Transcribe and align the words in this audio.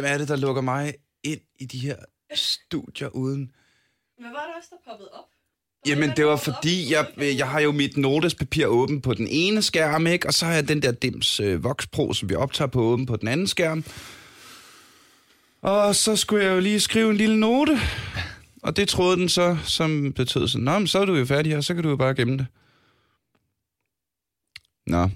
hvem 0.00 0.12
er 0.12 0.18
det, 0.18 0.28
der 0.28 0.36
lukker 0.36 0.62
mig 0.62 0.94
ind 1.24 1.40
i 1.58 1.64
de 1.64 1.78
her 1.78 1.96
studier 2.34 3.08
uden... 3.08 3.50
Hvad 4.20 4.30
var 4.30 4.46
det 4.46 4.54
også, 4.58 4.68
der 4.70 4.90
poppede 4.90 5.10
op? 5.12 5.24
Jamen, 5.86 6.10
det 6.16 6.26
var 6.26 6.36
fordi, 6.36 6.92
jeg, 6.92 7.06
jeg 7.38 7.48
har 7.48 7.60
jo 7.60 7.72
mit 7.72 7.96
notespapir 7.96 8.66
åben 8.66 9.00
på 9.00 9.14
den 9.14 9.28
ene 9.30 9.62
skærm, 9.62 10.06
ikke? 10.06 10.26
Og 10.26 10.34
så 10.34 10.46
har 10.46 10.52
jeg 10.52 10.68
den 10.68 10.82
der 10.82 10.92
Dims 10.92 11.40
øh, 11.40 11.64
Vox 11.64 11.86
Pro, 11.92 12.12
som 12.12 12.28
vi 12.28 12.34
optager 12.34 12.68
på 12.68 12.82
åben 12.82 13.06
på 13.06 13.16
den 13.16 13.28
anden 13.28 13.46
skærm. 13.46 13.84
Og 15.62 15.96
så 15.96 16.16
skulle 16.16 16.44
jeg 16.44 16.54
jo 16.54 16.60
lige 16.60 16.80
skrive 16.80 17.10
en 17.10 17.16
lille 17.16 17.40
note. 17.40 17.78
Og 18.62 18.76
det 18.76 18.88
troede 18.88 19.16
den 19.16 19.28
så, 19.28 19.58
som 19.64 20.12
betød 20.12 20.48
sådan, 20.48 20.64
Nå, 20.64 20.78
men 20.78 20.86
så 20.86 20.98
er 20.98 21.04
du 21.04 21.14
jo 21.14 21.24
færdig 21.24 21.52
her, 21.52 21.60
så 21.60 21.74
kan 21.74 21.82
du 21.82 21.88
jo 21.88 21.96
bare 21.96 22.14
gemme 22.14 22.38
det. 22.38 22.46
Nå. 24.86 25.08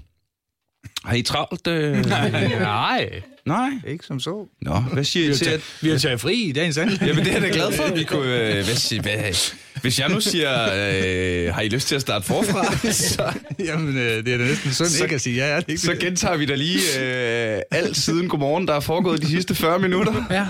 Har 1.05 1.15
I 1.15 1.23
travlt? 1.23 1.67
Øh? 1.67 2.05
Nej, 2.07 3.23
Nej? 3.47 3.71
ikke 3.87 4.05
som 4.07 4.21
så. 4.21 4.47
Nå, 4.63 4.81
hvad 4.81 5.05
siger 5.05 5.27
Vi 5.27 5.33
I 5.33 5.35
til, 5.37 5.47
taget, 5.47 5.59
at... 5.59 5.79
vi 5.83 5.89
har 5.91 5.99
taget 5.99 6.21
fri 6.21 6.35
i 6.35 6.53
dagens 6.53 6.79
anledning. 6.79 7.09
Jamen, 7.09 7.25
det 7.25 7.31
er 7.31 7.41
jeg 7.41 7.43
da 7.43 7.49
glad 7.57 7.73
for, 7.73 7.83
at 7.83 7.97
vi 7.99 8.05
kunne... 8.05 8.49
Øh, 8.49 8.53
hvad, 8.55 8.65
siger- 8.65 9.03
hvad, 9.03 9.51
hvis 9.83 9.99
jeg 9.99 10.09
nu 10.09 10.21
siger, 10.21 10.63
øh, 10.63 11.55
har 11.55 11.61
I 11.61 11.69
lyst 11.69 11.89
til 11.89 11.95
at 11.95 12.01
starte 12.01 12.27
forfra, 12.27 12.91
så, 12.93 13.33
Jamen, 13.59 13.97
øh, 13.97 14.25
det 14.27 14.35
er 14.35 14.39
da 14.39 14.45
næsten 14.45 14.73
synd 14.73 14.89
Så- 14.89 15.05
ikke 15.05 15.15
at 15.15 15.21
sige 15.21 15.37
ja. 15.37 15.45
Er 15.53 15.61
det 15.61 15.69
ikke 15.69 15.81
så 15.81 15.95
gentager 16.01 16.37
vi 16.37 16.47
da 16.47 16.55
lige 16.55 16.81
øh, 17.01 17.61
alt 17.71 17.97
siden 17.97 18.29
godmorgen, 18.29 18.69
der 18.69 18.75
er 18.75 18.81
foregået 18.81 19.23
de 19.23 19.27
sidste 19.27 19.55
40 19.55 19.79
minutter. 19.79 20.25
Ja, 20.31 20.47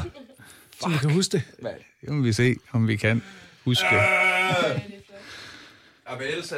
så 0.82 0.88
vi 0.88 0.96
kan 1.00 1.10
huske 1.10 1.32
det. 1.32 1.42
Må 2.08 2.22
vi 2.22 2.32
se, 2.32 2.54
om 2.72 2.88
vi 2.88 2.96
kan 2.96 3.22
huske. 3.64 3.86
Ja, 6.10 6.16
men 6.16 6.26
ellers... 6.28 6.52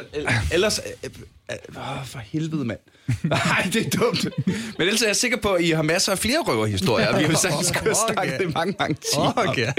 ellers 0.51 0.79
øh, 1.03 1.09
øh, 1.51 2.05
for 2.05 2.19
helvede, 2.19 2.65
mand. 2.65 2.79
Nej, 3.23 3.69
det 3.73 3.85
er 3.85 3.89
dumt. 3.99 4.27
Men 4.47 4.87
ellers 4.87 5.01
er 5.01 5.07
jeg 5.07 5.15
sikker 5.15 5.37
på, 5.37 5.53
at 5.53 5.63
I 5.63 5.69
har 5.69 5.81
masser 5.81 6.11
af 6.11 6.19
flere 6.19 6.39
røverhistorier. 6.39 7.17
Vi 7.17 7.23
har 7.23 7.31
jo 7.31 7.37
sagt, 7.37 7.53
at 7.53 7.61
I 7.61 7.65
skulle 7.65 7.83
have 7.83 7.95
snakket 8.07 8.33
Okay. 8.33 8.45
det 8.45 8.53
mange, 8.53 8.75
mange 8.79 8.97
timer. 9.13 9.33
Okay. 9.47 9.71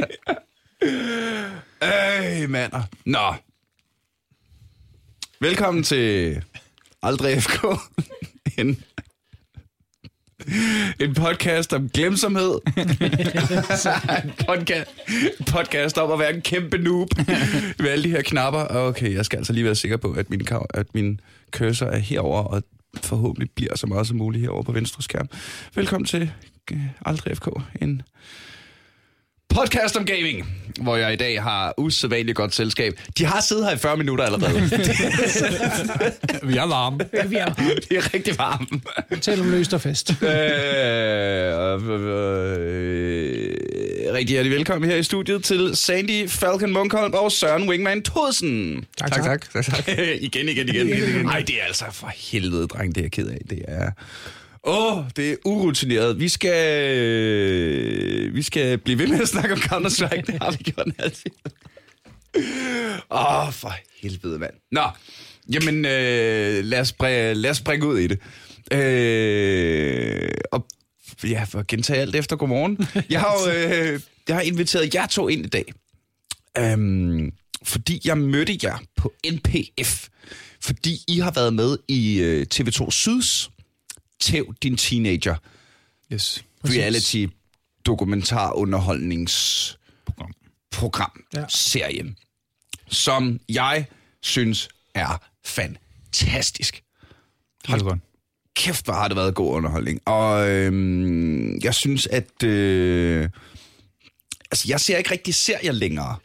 Øj, 1.83 2.47
mander. 2.47 2.83
Nå. 3.05 3.35
Velkommen 5.41 5.83
til 5.83 6.43
Aldrig 7.03 7.43
FK. 7.43 7.65
en, 8.59 8.83
en 11.01 11.15
podcast 11.15 11.73
om 11.73 11.89
glemsomhed. 11.89 12.59
en 14.25 14.33
podcast, 14.47 14.91
podcast 15.47 15.99
om 15.99 16.13
at 16.13 16.19
være 16.19 16.35
en 16.35 16.41
kæmpe 16.41 16.79
noob 16.79 17.09
med 17.79 17.89
alle 17.89 18.05
de 18.05 18.11
her 18.11 18.23
knapper. 18.23 18.67
Okay, 18.71 19.15
jeg 19.15 19.25
skal 19.25 19.37
altså 19.37 19.53
lige 19.53 19.65
være 19.65 19.75
sikker 19.75 19.97
på, 19.97 20.13
at 20.13 20.31
min, 20.31 20.49
at 20.71 20.95
min 20.95 21.21
cursor 21.51 21.87
er 21.87 21.99
herover 21.99 22.43
og 22.43 22.63
forhåbentlig 23.03 23.51
bliver 23.51 23.77
så 23.77 23.87
meget 23.87 24.07
som 24.07 24.17
muligt 24.17 24.43
herover 24.43 24.63
på 24.63 24.73
venstre 24.73 25.03
skærm. 25.03 25.29
Velkommen 25.75 26.07
til 26.07 26.33
øh, 26.73 26.81
Aldrig 27.07 27.37
FK. 27.37 27.49
En 27.81 28.03
podcast 29.55 29.97
om 29.97 30.05
gaming, 30.05 30.47
hvor 30.81 30.97
jeg 30.97 31.13
i 31.13 31.17
dag 31.17 31.43
har 31.43 31.75
usædvanligt 31.77 32.37
godt 32.37 32.55
selskab. 32.55 32.93
De 33.19 33.25
har 33.25 33.41
siddet 33.41 33.65
her 33.65 33.73
i 33.75 33.79
40 33.79 33.97
minutter 33.97 34.25
allerede. 34.25 34.61
Vi 36.51 36.57
er 36.57 36.67
varme. 36.67 36.99
Vi 37.29 37.37
er 37.37 37.55
det 37.89 37.97
er 37.97 38.15
rigtig 38.15 38.39
varmt. 38.39 38.73
Tal 39.23 39.41
om 39.41 39.51
løst 39.51 39.75
og 39.75 39.81
fest. 39.81 40.11
øh, 40.23 40.29
øh, 40.29 40.33
øh, 40.33 40.39
rigtig 44.15 44.29
hjertelig 44.29 44.57
velkommen 44.57 44.91
her 44.91 44.97
i 44.97 45.03
studiet 45.03 45.45
til 45.45 45.77
Sandy 45.77 46.29
Falcon 46.29 46.73
Munkholm 46.73 47.15
og 47.15 47.33
Søren 47.33 47.69
Wingman 47.69 48.03
Todsen. 48.03 48.85
Tak, 48.99 49.13
tak. 49.13 49.25
tak, 49.25 49.51
tak, 49.53 49.65
tak. 49.65 49.89
igen, 50.21 50.49
igen, 50.49 50.69
igen. 50.69 50.87
Nej, 51.25 51.45
det 51.47 51.61
er 51.61 51.65
altså 51.67 51.85
for 51.93 52.13
helvede, 52.17 52.67
dreng, 52.67 52.95
det 52.95 53.01
er 53.01 53.05
jeg 53.05 53.13
ked 53.13 53.27
af. 53.27 53.39
Det 53.51 53.63
er... 53.69 53.91
Åh, 54.65 54.99
oh, 54.99 55.05
det 55.17 55.31
er 55.31 55.37
urutineret. 55.45 56.21
Vi 56.21 56.29
skal, 56.29 56.89
øh, 56.97 58.35
vi 58.35 58.43
skal 58.43 58.79
blive 58.79 58.99
ved 58.99 59.07
med 59.07 59.21
at 59.21 59.29
snakke 59.29 59.53
om 59.53 59.59
Counter-Strike. 59.59 60.23
Det 60.27 60.43
har 60.43 60.51
vi 60.51 60.57
gjort 60.57 60.87
altid. 60.99 61.31
Åh, 63.11 63.47
oh, 63.47 63.53
for 63.53 63.75
helvede, 64.03 64.39
mand. 64.39 64.55
Nå, 64.73 64.83
jamen, 65.53 65.85
øh, 65.85 66.65
lad, 66.65 66.81
os 66.81 66.89
springe, 66.89 67.35
lad 67.35 67.51
os 67.51 67.57
springe 67.57 67.87
ud 67.87 67.99
i 67.99 68.07
det. 68.07 68.19
Øh, 68.73 70.31
og 70.53 70.67
ja, 71.25 71.45
for 71.45 71.59
at 71.59 71.67
gentage 71.67 72.01
alt 72.01 72.17
efter 72.17 72.37
godmorgen. 72.37 72.79
Jeg 73.11 73.21
har 73.21 73.35
jo 73.47 73.53
øh, 73.53 74.01
jeg 74.29 74.37
har 74.37 74.43
inviteret 74.43 74.95
jer 74.95 75.07
to 75.07 75.29
ind 75.29 75.47
i 75.47 75.49
dag. 75.49 75.73
Øhm, 76.59 77.33
fordi 77.63 78.01
jeg 78.05 78.19
mødte 78.19 78.59
jer 78.63 78.79
på 78.97 79.13
NPF. 79.33 80.09
Fordi 80.61 80.99
I 81.09 81.19
har 81.19 81.31
været 81.31 81.55
med 81.55 81.79
i 81.89 82.19
øh, 82.19 82.47
TV2 82.55 82.91
Syds 82.91 83.51
Tæv 84.21 84.55
din 84.63 84.77
teenager 84.77 85.37
Yes. 86.13 86.45
reality 86.65 87.27
dokumentar 87.87 88.53
underholdnings 88.53 89.79
Program. 90.71 91.25
Ja. 91.35 91.45
serien 91.49 92.17
som 92.91 93.41
jeg 93.49 93.87
synes 94.23 94.69
er 94.95 95.23
fantastisk. 95.45 96.83
Er 97.69 97.79
godt. 97.79 98.01
Kæft, 98.57 98.85
hvor 98.85 98.95
har 98.95 99.09
det 99.09 99.17
været 99.17 99.35
god 99.35 99.55
underholdning. 99.55 100.01
Og 100.05 100.51
øhm, 100.51 101.59
jeg 101.59 101.75
synes, 101.75 102.07
at... 102.07 102.43
Øh, 102.43 103.29
altså, 104.51 104.65
jeg 104.69 104.81
ser 104.81 104.97
ikke 104.97 105.11
rigtig 105.11 105.35
serier 105.35 105.73
længere. 105.73 106.17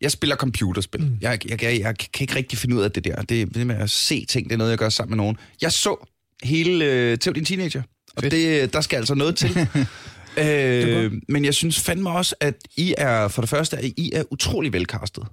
Jeg 0.00 0.10
spiller 0.10 0.36
computerspil. 0.36 1.00
Mm. 1.00 1.18
Jeg, 1.20 1.50
jeg, 1.50 1.62
jeg, 1.62 1.80
jeg 1.80 1.96
kan 1.98 2.08
ikke 2.20 2.34
rigtig 2.34 2.58
finde 2.58 2.76
ud 2.76 2.82
af 2.82 2.92
det 2.92 3.04
der. 3.04 3.22
Det, 3.22 3.54
det 3.54 3.66
med 3.66 3.76
at 3.76 3.90
se 3.90 4.24
ting, 4.24 4.46
det 4.48 4.52
er 4.52 4.58
noget, 4.58 4.70
jeg 4.70 4.78
gør 4.78 4.88
sammen 4.88 5.16
med 5.16 5.24
nogen. 5.24 5.36
Jeg 5.62 5.72
så 5.72 6.08
hele 6.44 6.84
øh, 6.84 7.18
Tæv 7.18 7.34
din 7.34 7.44
teenager. 7.44 7.82
Og 8.16 8.22
det, 8.22 8.72
der 8.72 8.80
skal 8.80 8.96
altså 8.96 9.14
noget 9.14 9.36
til. 9.36 9.50
øh, 10.44 11.12
men 11.28 11.44
jeg 11.44 11.54
synes 11.54 11.80
fandme 11.80 12.10
også, 12.10 12.34
at 12.40 12.54
I 12.76 12.94
er, 12.98 13.28
for 13.28 13.42
det 13.42 13.48
første, 13.50 13.76
at 13.76 13.84
I 13.84 14.10
er 14.14 14.22
utrolig 14.30 14.72
velkastet. 14.72 15.24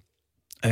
Øh, 0.66 0.72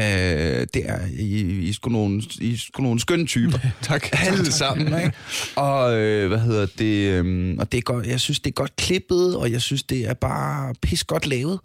det 0.73 0.81
er, 0.85 0.99
I, 1.19 1.41
I, 1.41 1.69
er 1.69 1.73
sgu 1.73 1.89
nogle, 1.89 2.23
I 2.41 2.53
er 2.53 2.57
sgu 2.57 2.83
nogle 2.83 2.99
skønne 2.99 3.25
typer. 3.25 3.59
tak. 3.81 4.07
Alle 4.27 4.51
sammen, 4.51 4.87
ikke? 4.87 5.11
Og 5.55 5.97
øh, 5.97 6.27
hvad 6.27 6.39
hedder 6.39 6.65
det? 6.77 7.25
Øh, 7.25 7.55
og 7.59 7.71
det 7.71 7.77
er 7.77 7.81
godt, 7.81 8.07
jeg 8.07 8.19
synes, 8.19 8.39
det 8.39 8.49
er 8.49 8.53
godt 8.53 8.75
klippet, 8.75 9.35
og 9.35 9.51
jeg 9.51 9.61
synes, 9.61 9.83
det 9.83 10.09
er 10.09 10.13
bare 10.13 10.73
pis 10.81 11.03
godt 11.03 11.27
lavet. 11.27 11.59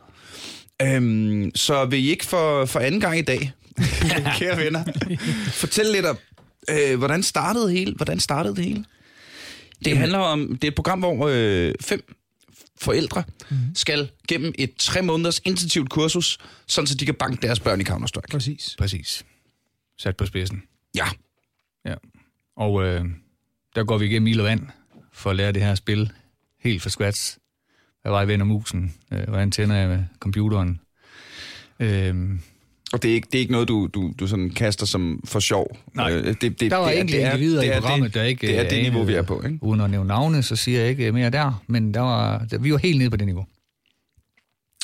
Øhm, 0.83 1.51
så 1.55 1.85
vil 1.85 2.05
I 2.05 2.11
ikke 2.11 2.27
for, 2.27 2.65
for 2.65 2.81
anden 2.81 3.01
gang 3.01 3.19
i 3.19 3.23
dag, 3.23 3.53
kære 4.39 4.57
venner, 4.57 4.85
fortælle 5.47 5.93
lidt 5.93 6.07
om, 6.07 6.17
øh, 6.71 6.99
hvordan 6.99 7.23
startede 7.23 7.71
hele, 7.71 7.95
hvordan 7.95 8.21
startede 8.21 8.57
det 8.57 8.65
hele? 8.65 8.85
Det 9.85 9.99
handler 9.99 10.19
om, 10.19 10.49
det 10.49 10.65
er 10.65 10.69
et 10.69 10.75
program, 10.75 10.99
hvor 10.99 11.29
øh, 11.33 11.75
fem 11.81 12.15
forældre 12.81 13.25
mm. 13.51 13.57
skal 13.75 14.11
gennem 14.29 14.53
et 14.59 14.75
tre 14.79 15.03
måneders 15.03 15.41
intensivt 15.45 15.91
kursus, 15.91 16.39
sådan 16.67 16.87
så 16.87 16.95
de 16.95 17.07
kan 17.07 17.15
banke 17.15 17.47
deres 17.47 17.61
børn 17.61 17.81
i 17.81 17.85
Counter-Strike. 17.85 18.31
Præcis. 18.31 18.77
Præcis. 18.79 19.25
Sat 19.99 20.17
på 20.17 20.27
spidsen. 20.27 20.63
Ja. 20.95 21.07
Ja. 21.87 21.95
Og 22.57 22.85
øh, 22.85 23.05
der 23.75 23.85
går 23.85 23.99
vi 23.99 24.07
igennem 24.07 24.27
ild 24.27 24.41
og 24.41 24.47
vand 24.47 24.67
for 25.13 25.31
at 25.31 25.37
lære 25.37 25.53
det 25.53 25.63
her 25.63 25.75
spil 25.75 26.13
helt 26.61 26.83
fra 26.83 26.91
scratch. 26.91 27.37
Hvad 28.03 28.13
vej 28.13 28.25
vender 28.25 28.47
musen? 28.47 28.95
Øh, 29.13 29.29
hvordan 29.29 29.51
tænder 29.51 29.77
jeg 29.77 29.89
med 29.89 30.05
computeren? 30.21 30.81
Øh, 31.81 32.15
Og 32.93 33.03
det 33.03 33.11
er 33.11 33.15
ikke, 33.15 33.29
det 33.33 33.39
er 33.39 33.41
ikke 33.41 33.53
noget, 33.53 33.69
du, 33.69 33.89
du, 33.95 34.13
du 34.21 34.27
sådan 34.27 34.51
kaster 34.51 34.87
som 34.87 35.21
for 35.25 35.41
sjov. 35.41 35.77
Nej. 35.95 36.13
Øh, 36.13 36.27
det, 36.41 36.61
det, 36.61 36.71
der 36.71 36.77
var 36.77 36.87
det 36.89 36.97
er- 36.97 37.01
enkelte 37.01 37.19
det 37.21 37.27
er- 37.27 37.33
individer 37.33 37.61
det 37.61 37.67
i 37.67 37.71
er 37.71 37.81
programmet, 37.81 38.07
det, 38.07 38.15
der 38.15 38.23
ikke... 38.23 38.47
Det 38.47 38.59
er 38.59 38.69
det 38.69 38.77
øh, 38.77 38.83
niveau, 38.83 39.03
vi 39.05 39.15
er 39.15 39.23
på, 39.23 39.43
ikke? 39.47 39.59
Uden 39.63 39.81
at 39.81 39.91
nævne 39.91 40.09
navne, 40.09 40.43
så 40.43 40.57
siger 40.57 40.81
jeg 40.81 40.91
ikke 40.91 41.13
mere 41.13 41.31
der, 41.31 41.63
men 41.67 41.95
der 41.95 42.01
var, 42.01 42.39
der, 42.51 42.59
vi 42.59 42.73
var 42.73 42.79
helt 42.79 42.99
nede 42.99 43.11
på 43.11 43.17
det 43.17 43.27
niveau. 43.27 43.47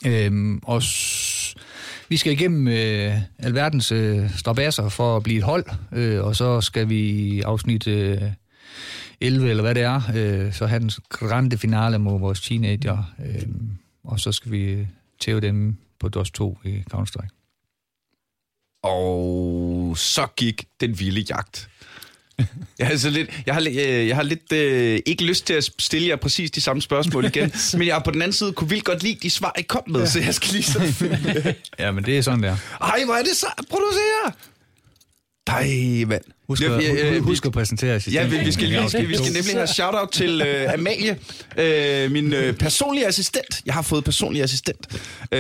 Øhm, 0.07 0.59
og 0.63 0.83
s- 0.83 1.55
vi 2.09 2.17
skal 2.17 2.33
igennem 2.33 2.69
øh, 2.69 3.15
alverdens 3.39 3.93
øh, 3.93 4.37
strabasser 4.37 4.89
for 4.89 5.17
at 5.17 5.23
blive 5.23 5.39
et 5.39 5.45
hold, 5.45 5.65
øh, 5.93 6.25
og 6.25 6.37
så 6.37 6.61
skal 6.61 6.89
vi 6.89 7.01
i 7.11 7.41
afsnit 7.41 7.87
øh, 7.87 8.19
11, 9.21 9.51
eller 9.51 9.63
hvad 9.63 9.75
det 9.75 9.83
er, 9.83 10.01
øh, 10.17 10.53
så 10.53 10.67
have 10.67 10.81
den 10.81 10.91
grande 11.09 11.59
finale 11.59 11.99
mod 11.99 12.21
vores 12.21 12.41
teenager, 12.41 13.13
øh, 13.27 13.43
og 14.05 14.21
så 14.21 14.33
skal 14.33 14.53
vi 14.53 14.87
tæve 15.21 15.41
dem 15.41 15.77
på 16.01 16.09
DOS 16.09 16.31
2 16.31 16.59
i 16.65 16.83
Counter-Strike. 16.95 17.40
Og 18.83 19.95
så 19.99 20.27
gik 20.37 20.65
den 20.81 20.99
vilde 20.99 21.21
jagt. 21.21 21.69
Jeg 22.79 22.87
har, 22.87 22.91
altså 22.91 23.11
lidt, 23.11 23.31
jeg 23.47 23.55
har, 23.55 23.61
øh, 23.69 24.09
jeg 24.09 24.17
har 24.17 24.23
lidt 24.23 24.53
øh, 24.53 25.01
ikke 25.07 25.25
lyst 25.25 25.47
til 25.47 25.55
at 25.55 25.71
stille 25.79 26.09
jer 26.09 26.17
præcis 26.17 26.51
de 26.51 26.61
samme 26.61 26.83
spørgsmål 26.83 27.25
igen, 27.25 27.53
men 27.79 27.87
jeg 27.87 27.95
har 27.95 28.03
på 28.03 28.11
den 28.11 28.23
anden 28.23 28.33
side 28.33 28.53
kunne 28.53 28.71
vildt 28.71 28.85
godt 28.85 29.03
lide 29.03 29.19
de 29.23 29.31
svar, 29.31 29.53
I 29.59 29.63
kom 29.63 29.83
med, 29.87 30.01
ja. 30.01 30.07
så 30.07 30.21
jeg 30.21 30.35
skal 30.35 30.53
lige 30.53 30.63
så... 30.63 31.05
Ja, 31.79 31.91
men 31.91 32.05
det 32.05 32.19
er 32.19 32.23
sådan 32.23 32.43
der. 32.43 32.57
Ej, 32.81 33.03
hvor 33.05 33.15
er 33.15 33.23
det 33.23 33.37
så? 33.37 33.47
Producerer! 33.71 34.33
Ej, 35.47 36.05
mand. 36.07 36.23
Husk, 36.49 36.63
Ja, 36.63 36.73
at, 36.73 36.79
vi- 36.79 36.87
øh, 36.87 37.23
husk, 37.23 37.47
at 37.47 37.53
præsentere 37.53 37.91
Ja, 37.91 37.97
assistenten. 37.97 38.31
vi, 38.41 38.45
vi, 38.45 38.53
skal, 38.53 38.69
vi, 38.69 38.89
skal, 38.89 39.09
vi 39.09 39.15
skal 39.17 39.33
nemlig 39.33 39.55
have 39.55 39.67
shout-out 39.67 40.09
til 40.13 40.43
øh, 40.47 40.73
Amalie, 40.73 41.19
øh, 41.59 42.11
min 42.13 42.33
øh, 42.33 42.55
personlige 42.55 43.07
assistent. 43.07 43.61
Jeg 43.67 43.75
har 43.75 43.83
fået 43.83 44.05
personlig 44.05 44.43
assistent. 44.43 44.87
Øh, 45.33 45.39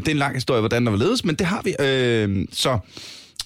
det 0.00 0.08
er 0.08 0.10
en 0.10 0.16
lang 0.16 0.34
historie, 0.34 0.60
hvordan 0.60 0.84
der 0.84 0.90
var 0.90 0.98
ledes, 0.98 1.24
men 1.24 1.34
det 1.34 1.46
har 1.46 1.62
vi. 1.64 1.74
Øh, 1.80 2.46
så 2.52 2.78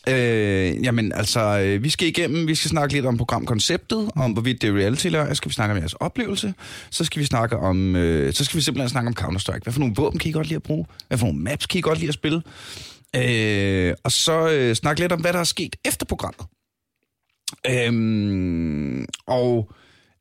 Øh, 0.09 0.85
jamen, 0.85 1.13
altså, 1.13 1.41
øh, 1.41 1.83
vi 1.85 1.91
skal 1.91 2.09
igennem, 2.09 2.49
vi 2.49 2.55
skal 2.55 2.69
snakke 2.71 2.95
lidt 2.95 3.07
om 3.07 3.17
programkonceptet, 3.17 4.11
om 4.17 4.33
hvorvidt 4.33 4.63
det 4.63 4.69
er 4.71 4.75
reality 4.75 5.07
eller 5.07 5.35
skal 5.35 5.49
vi 5.49 5.55
snakke 5.55 5.73
om 5.73 5.79
jeres 5.79 5.95
oplevelse, 5.95 6.55
så 6.91 7.05
skal 7.05 7.21
vi 7.21 7.27
snakke 7.27 7.57
om, 7.57 7.97
øh, 7.97 8.33
så 8.33 8.45
skal 8.45 8.57
vi 8.57 8.63
simpelthen 8.63 8.89
snakke 8.89 9.09
om 9.09 9.15
Counter-Strike. 9.21 9.59
Hvad 9.63 9.73
for 9.73 9.81
nogle 9.81 9.95
våben 9.97 10.19
kan 10.19 10.29
I 10.29 10.33
godt 10.33 10.47
lide 10.47 10.57
at 10.57 10.63
bruge? 10.63 10.87
Hvad 11.09 11.19
for 11.19 11.27
nogle 11.27 11.41
maps 11.41 11.67
kan 11.67 11.79
I 11.79 11.81
godt 11.81 11.99
lide 11.99 12.09
at 12.09 12.15
spille? 12.15 12.43
Øh, 13.17 13.95
og 14.05 14.13
så 14.13 14.49
øh, 14.51 14.75
snakke 14.75 15.01
lidt 15.01 15.13
om, 15.13 15.21
hvad 15.21 15.33
der 15.33 15.39
er 15.39 15.45
sket 15.45 15.77
efter 15.85 16.07
programmet. 16.07 16.47
Øh, 17.67 19.07
og 19.27 19.71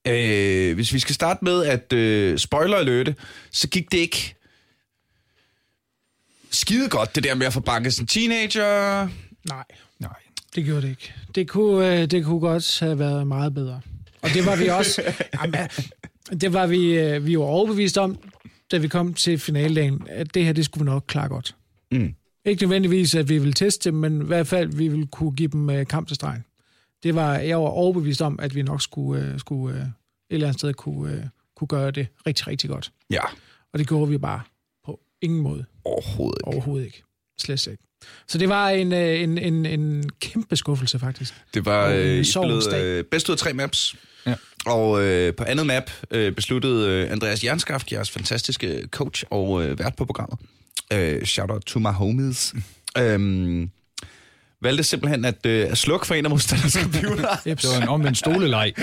øh, 0.07 0.75
hvis 0.75 0.93
vi 0.93 0.99
skal 0.99 1.15
starte 1.15 1.45
med, 1.45 1.65
at 1.65 1.93
øh, 1.93 2.37
spoiler 2.37 2.77
alerte, 2.77 3.15
så 3.51 3.67
gik 3.67 3.91
det 3.91 3.97
ikke 3.97 4.35
skide 6.51 6.89
godt, 6.89 7.15
det 7.15 7.23
der 7.23 7.35
med 7.35 7.47
at 7.47 7.53
få 7.53 7.59
banket 7.59 7.93
sin 7.93 8.07
teenager. 8.07 9.07
Nej, 9.49 9.63
Nej. 9.99 10.13
det 10.55 10.65
gjorde 10.65 10.81
det 10.81 10.89
ikke. 10.89 11.13
Det 11.35 11.49
kunne, 11.49 12.01
øh, 12.01 12.11
det 12.11 12.25
kunne 12.25 12.39
godt 12.39 12.79
have 12.79 12.99
været 12.99 13.27
meget 13.27 13.53
bedre. 13.53 13.81
Og 14.21 14.29
det 14.33 14.45
var 14.45 14.55
vi 14.55 14.67
også... 14.67 15.01
jamen, 15.43 15.69
det 16.41 16.53
var 16.53 16.67
vi, 16.67 16.99
øh, 16.99 17.25
vi 17.25 17.37
var 17.37 17.43
overbevist 17.43 17.97
om, 17.97 18.17
da 18.71 18.77
vi 18.77 18.87
kom 18.87 19.13
til 19.13 19.39
finaledagen, 19.39 20.07
at 20.09 20.33
det 20.33 20.45
her, 20.45 20.53
det 20.53 20.65
skulle 20.65 20.85
vi 20.85 20.91
nok 20.91 21.03
klare 21.07 21.27
godt. 21.27 21.55
Mm. 21.91 22.15
Ikke 22.45 22.63
nødvendigvis, 22.63 23.15
at 23.15 23.29
vi 23.29 23.37
ville 23.37 23.53
teste 23.53 23.89
dem, 23.89 23.99
men 23.99 24.21
i 24.21 24.25
hvert 24.25 24.47
fald, 24.47 24.69
vi 24.75 24.87
ville 24.87 25.07
kunne 25.07 25.31
give 25.31 25.47
dem 25.49 25.69
øh, 25.69 25.85
kamp 25.87 26.07
til 26.07 26.15
stregen. 26.15 26.43
Det 27.03 27.15
var, 27.15 27.35
jeg 27.37 27.57
var 27.57 27.67
overbevist 27.67 28.21
om, 28.21 28.39
at 28.39 28.55
vi 28.55 28.61
nok 28.61 28.81
skulle, 28.81 29.25
øh, 29.25 29.39
skulle 29.39 29.75
øh, 29.75 29.81
et 29.81 29.87
eller 30.29 30.47
andet 30.47 30.59
sted 30.59 30.73
kunne, 30.73 31.13
øh, 31.13 31.23
kunne 31.55 31.67
gøre 31.67 31.91
det 31.91 32.07
rigtig, 32.27 32.47
rigtig 32.47 32.69
godt. 32.69 32.91
Ja, 33.09 33.21
Og 33.73 33.79
det 33.79 33.87
gjorde 33.87 34.09
vi 34.11 34.17
bare 34.17 34.41
på 34.85 34.99
ingen 35.21 35.41
måde. 35.41 35.65
overhovedet 35.85 36.37
ikke. 36.39 36.47
Overhovedet 36.47 36.85
ikke. 36.85 37.03
Slet 37.37 37.67
ikke. 37.67 37.83
Så 38.27 38.37
det 38.37 38.49
var 38.49 38.69
en, 38.69 38.93
en, 38.93 39.37
en, 39.37 39.65
en 39.65 40.09
kæmpe 40.19 40.55
skuffelse, 40.55 40.99
faktisk. 40.99 41.33
Det 41.53 41.65
var 41.65 41.89
øh, 41.89 42.25
dag. 42.71 42.83
øh, 42.85 43.03
bedst 43.03 43.29
ud 43.29 43.33
af 43.33 43.39
tre 43.39 43.53
maps. 43.53 43.95
Ja. 44.25 44.35
Og 44.65 45.03
øh, 45.03 45.35
på 45.35 45.43
andet 45.43 45.65
map 45.65 45.91
øh, 46.11 46.31
besluttede 46.31 47.09
Andreas 47.09 47.43
Jernskaft, 47.43 47.91
jeres 47.91 48.11
fantastiske 48.11 48.87
coach 48.91 49.23
og 49.29 49.63
øh, 49.65 49.79
vært 49.79 49.95
på 49.95 50.05
programmet, 50.05 50.39
øh, 50.93 51.23
shout 51.25 51.51
out 51.51 51.61
to 51.61 51.79
my 51.79 51.91
homies, 51.91 52.53
øh, 52.97 53.67
valgte 54.61 54.83
simpelthen 54.83 55.25
at, 55.25 55.45
øh, 55.45 55.71
at 55.71 55.77
slukke 55.77 56.07
for 56.07 56.15
en 56.15 56.25
af 56.25 56.29
modstandernes 56.31 56.73
computer. 56.73 57.35
Det 57.45 57.65
var 57.75 57.81
en 57.81 57.87
omvendt 57.87 58.17
stoleleg. 58.17 58.73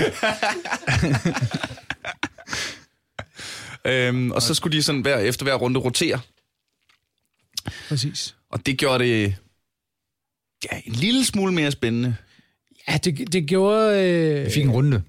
øhm, 3.85 4.31
og 4.31 4.43
så 4.43 4.55
skulle 4.55 4.77
de 4.77 4.83
sådan 4.83 5.01
hver, 5.01 5.19
efter 5.19 5.45
hver 5.45 5.55
runde 5.55 5.81
rotere. 5.81 6.21
Præcis. 7.89 8.35
Og 8.51 8.67
det 8.67 8.79
gjorde 8.79 9.05
det 9.05 9.37
ja, 10.73 10.81
en 10.85 10.93
lille 10.93 11.25
smule 11.25 11.53
mere 11.53 11.71
spændende. 11.71 12.17
Ja, 12.89 12.97
det, 12.97 13.33
det 13.33 13.47
gjorde... 13.47 14.03
Øh, 14.11 14.47
Vi 14.47 14.51
fik 14.51 14.65
en 14.65 14.71
runde. 14.71 15.03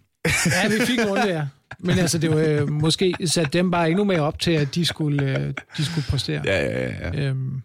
Ja, 0.45 0.67
vi 0.67 0.85
fik 0.85 0.99
en 0.99 1.05
runde, 1.05 1.27
ja. 1.27 1.47
Men 1.79 1.99
altså, 1.99 2.17
det 2.17 2.29
var 2.29 2.37
øh, 2.37 2.71
måske 2.71 3.13
sat 3.25 3.53
dem 3.53 3.71
bare 3.71 3.89
endnu 3.89 4.03
mere 4.03 4.21
op 4.21 4.39
til, 4.39 4.51
at 4.51 4.75
de 4.75 4.85
skulle, 4.85 5.39
øh, 5.39 5.53
de 5.77 5.85
skulle 5.85 6.05
præstere. 6.09 6.41
Ja, 6.45 6.65
ja, 6.65 6.89
ja. 6.89 7.11
ja. 7.13 7.29
Øhm, 7.29 7.61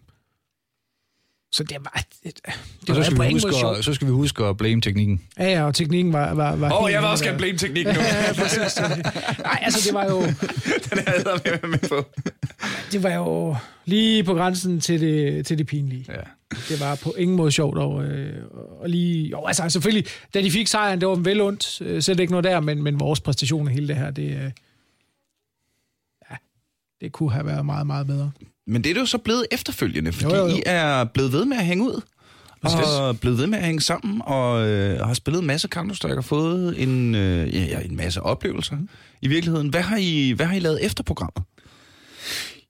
så 1.51 1.63
det 1.63 1.77
var... 1.79 2.03
Det, 2.23 2.39
det 2.45 2.89
Og 2.89 2.95
var 2.95 3.03
så 3.03 3.11
skal, 3.11 3.27
vi 3.27 3.31
huske, 3.33 3.67
at, 3.67 3.85
så 3.85 3.93
skal 3.93 4.07
vi 4.07 4.11
huske 4.11 4.43
at 4.43 4.57
blame 4.57 4.81
teknikken. 4.81 5.21
Ja, 5.39 5.51
ja, 5.51 5.63
og 5.63 5.75
teknikken 5.75 6.13
var... 6.13 6.33
var, 6.33 6.55
var 6.55 6.71
Åh, 6.71 6.83
oh, 6.83 6.91
jeg 6.91 6.97
vil 6.97 7.01
vildt, 7.01 7.11
også 7.11 7.23
gerne 7.23 7.35
øh, 7.35 7.39
blame 7.39 7.57
teknikken 7.57 7.95
nu. 7.95 8.01
Ja, 8.01 8.33
præcis. 8.33 8.79
Nej, 9.39 9.59
altså, 9.61 9.87
det 9.87 9.93
var 9.93 10.05
jo... 10.05 10.21
Den 10.89 10.99
er 11.07 11.11
jeg 11.45 11.59
med, 11.61 11.69
med 11.69 11.89
på. 11.89 12.05
Det 12.91 13.03
var 13.03 13.13
jo 13.13 13.55
lige 13.85 14.23
på 14.23 14.33
grænsen 14.33 14.79
til 14.79 15.01
det, 15.01 15.45
til 15.45 15.57
det 15.57 15.67
pinlige. 15.67 16.05
Ja. 16.09 16.21
Det 16.69 16.79
var 16.79 16.95
på 16.95 17.13
ingen 17.17 17.37
måde 17.37 17.51
sjovt. 17.51 17.77
Og, 17.77 18.03
øh, 18.03 18.43
og 18.81 18.89
lige, 18.89 19.29
jo, 19.29 19.45
altså 19.45 19.69
selvfølgelig, 19.69 20.05
da 20.33 20.41
de 20.41 20.51
fik 20.51 20.67
sejren, 20.67 20.99
det 20.99 21.07
var 21.07 21.15
dem 21.15 21.25
vel 21.25 21.41
ondt. 21.41 21.81
Øh, 21.81 22.01
Selv 22.01 22.19
ikke 22.19 22.31
noget 22.31 22.43
der, 22.43 22.59
men, 22.59 22.83
men 22.83 22.99
vores 22.99 23.19
præstation 23.19 23.67
af 23.67 23.73
hele 23.73 23.87
det 23.87 23.95
her, 23.95 24.11
det, 24.11 24.23
øh, 24.23 24.51
ja, 26.31 26.35
det 27.01 27.11
kunne 27.11 27.31
have 27.31 27.45
været 27.45 27.65
meget, 27.65 27.87
meget 27.87 28.07
bedre. 28.07 28.31
Men 28.69 28.83
det 28.83 28.89
er 28.89 28.93
det 28.93 29.01
jo 29.01 29.05
så 29.05 29.17
blevet 29.17 29.45
efterfølgende, 29.51 30.11
fordi 30.13 30.35
Jo, 30.35 30.39
jo, 30.39 30.47
jo. 30.47 30.55
I 30.55 30.63
er 30.65 31.03
blevet 31.03 31.31
ved 31.33 31.45
med 31.45 31.57
at 31.57 31.65
hænge 31.65 31.83
ud. 31.83 32.01
Præcis. 32.61 32.79
Og 32.79 33.19
blevet 33.19 33.37
ved 33.37 33.47
med 33.47 33.57
at 33.57 33.65
hænge 33.65 33.81
sammen, 33.81 34.21
og 34.25 34.67
øh, 34.67 34.99
har 34.99 35.13
spillet 35.13 35.41
en 35.41 35.47
masse 35.47 35.67
Counter-Strike 35.75 36.17
og 36.17 36.25
fået 36.25 36.83
en, 36.83 37.15
øh, 37.15 37.55
ja, 37.55 37.65
ja, 37.65 37.79
en 37.79 37.95
masse 37.95 38.21
oplevelser 38.21 38.77
i 39.21 39.27
virkeligheden. 39.27 39.69
Hvad 39.69 39.81
har 39.81 39.97
I, 39.97 40.31
hvad 40.35 40.45
har 40.45 40.55
I 40.55 40.59
lavet 40.59 40.85
efter 40.85 41.03
programmet? 41.03 41.43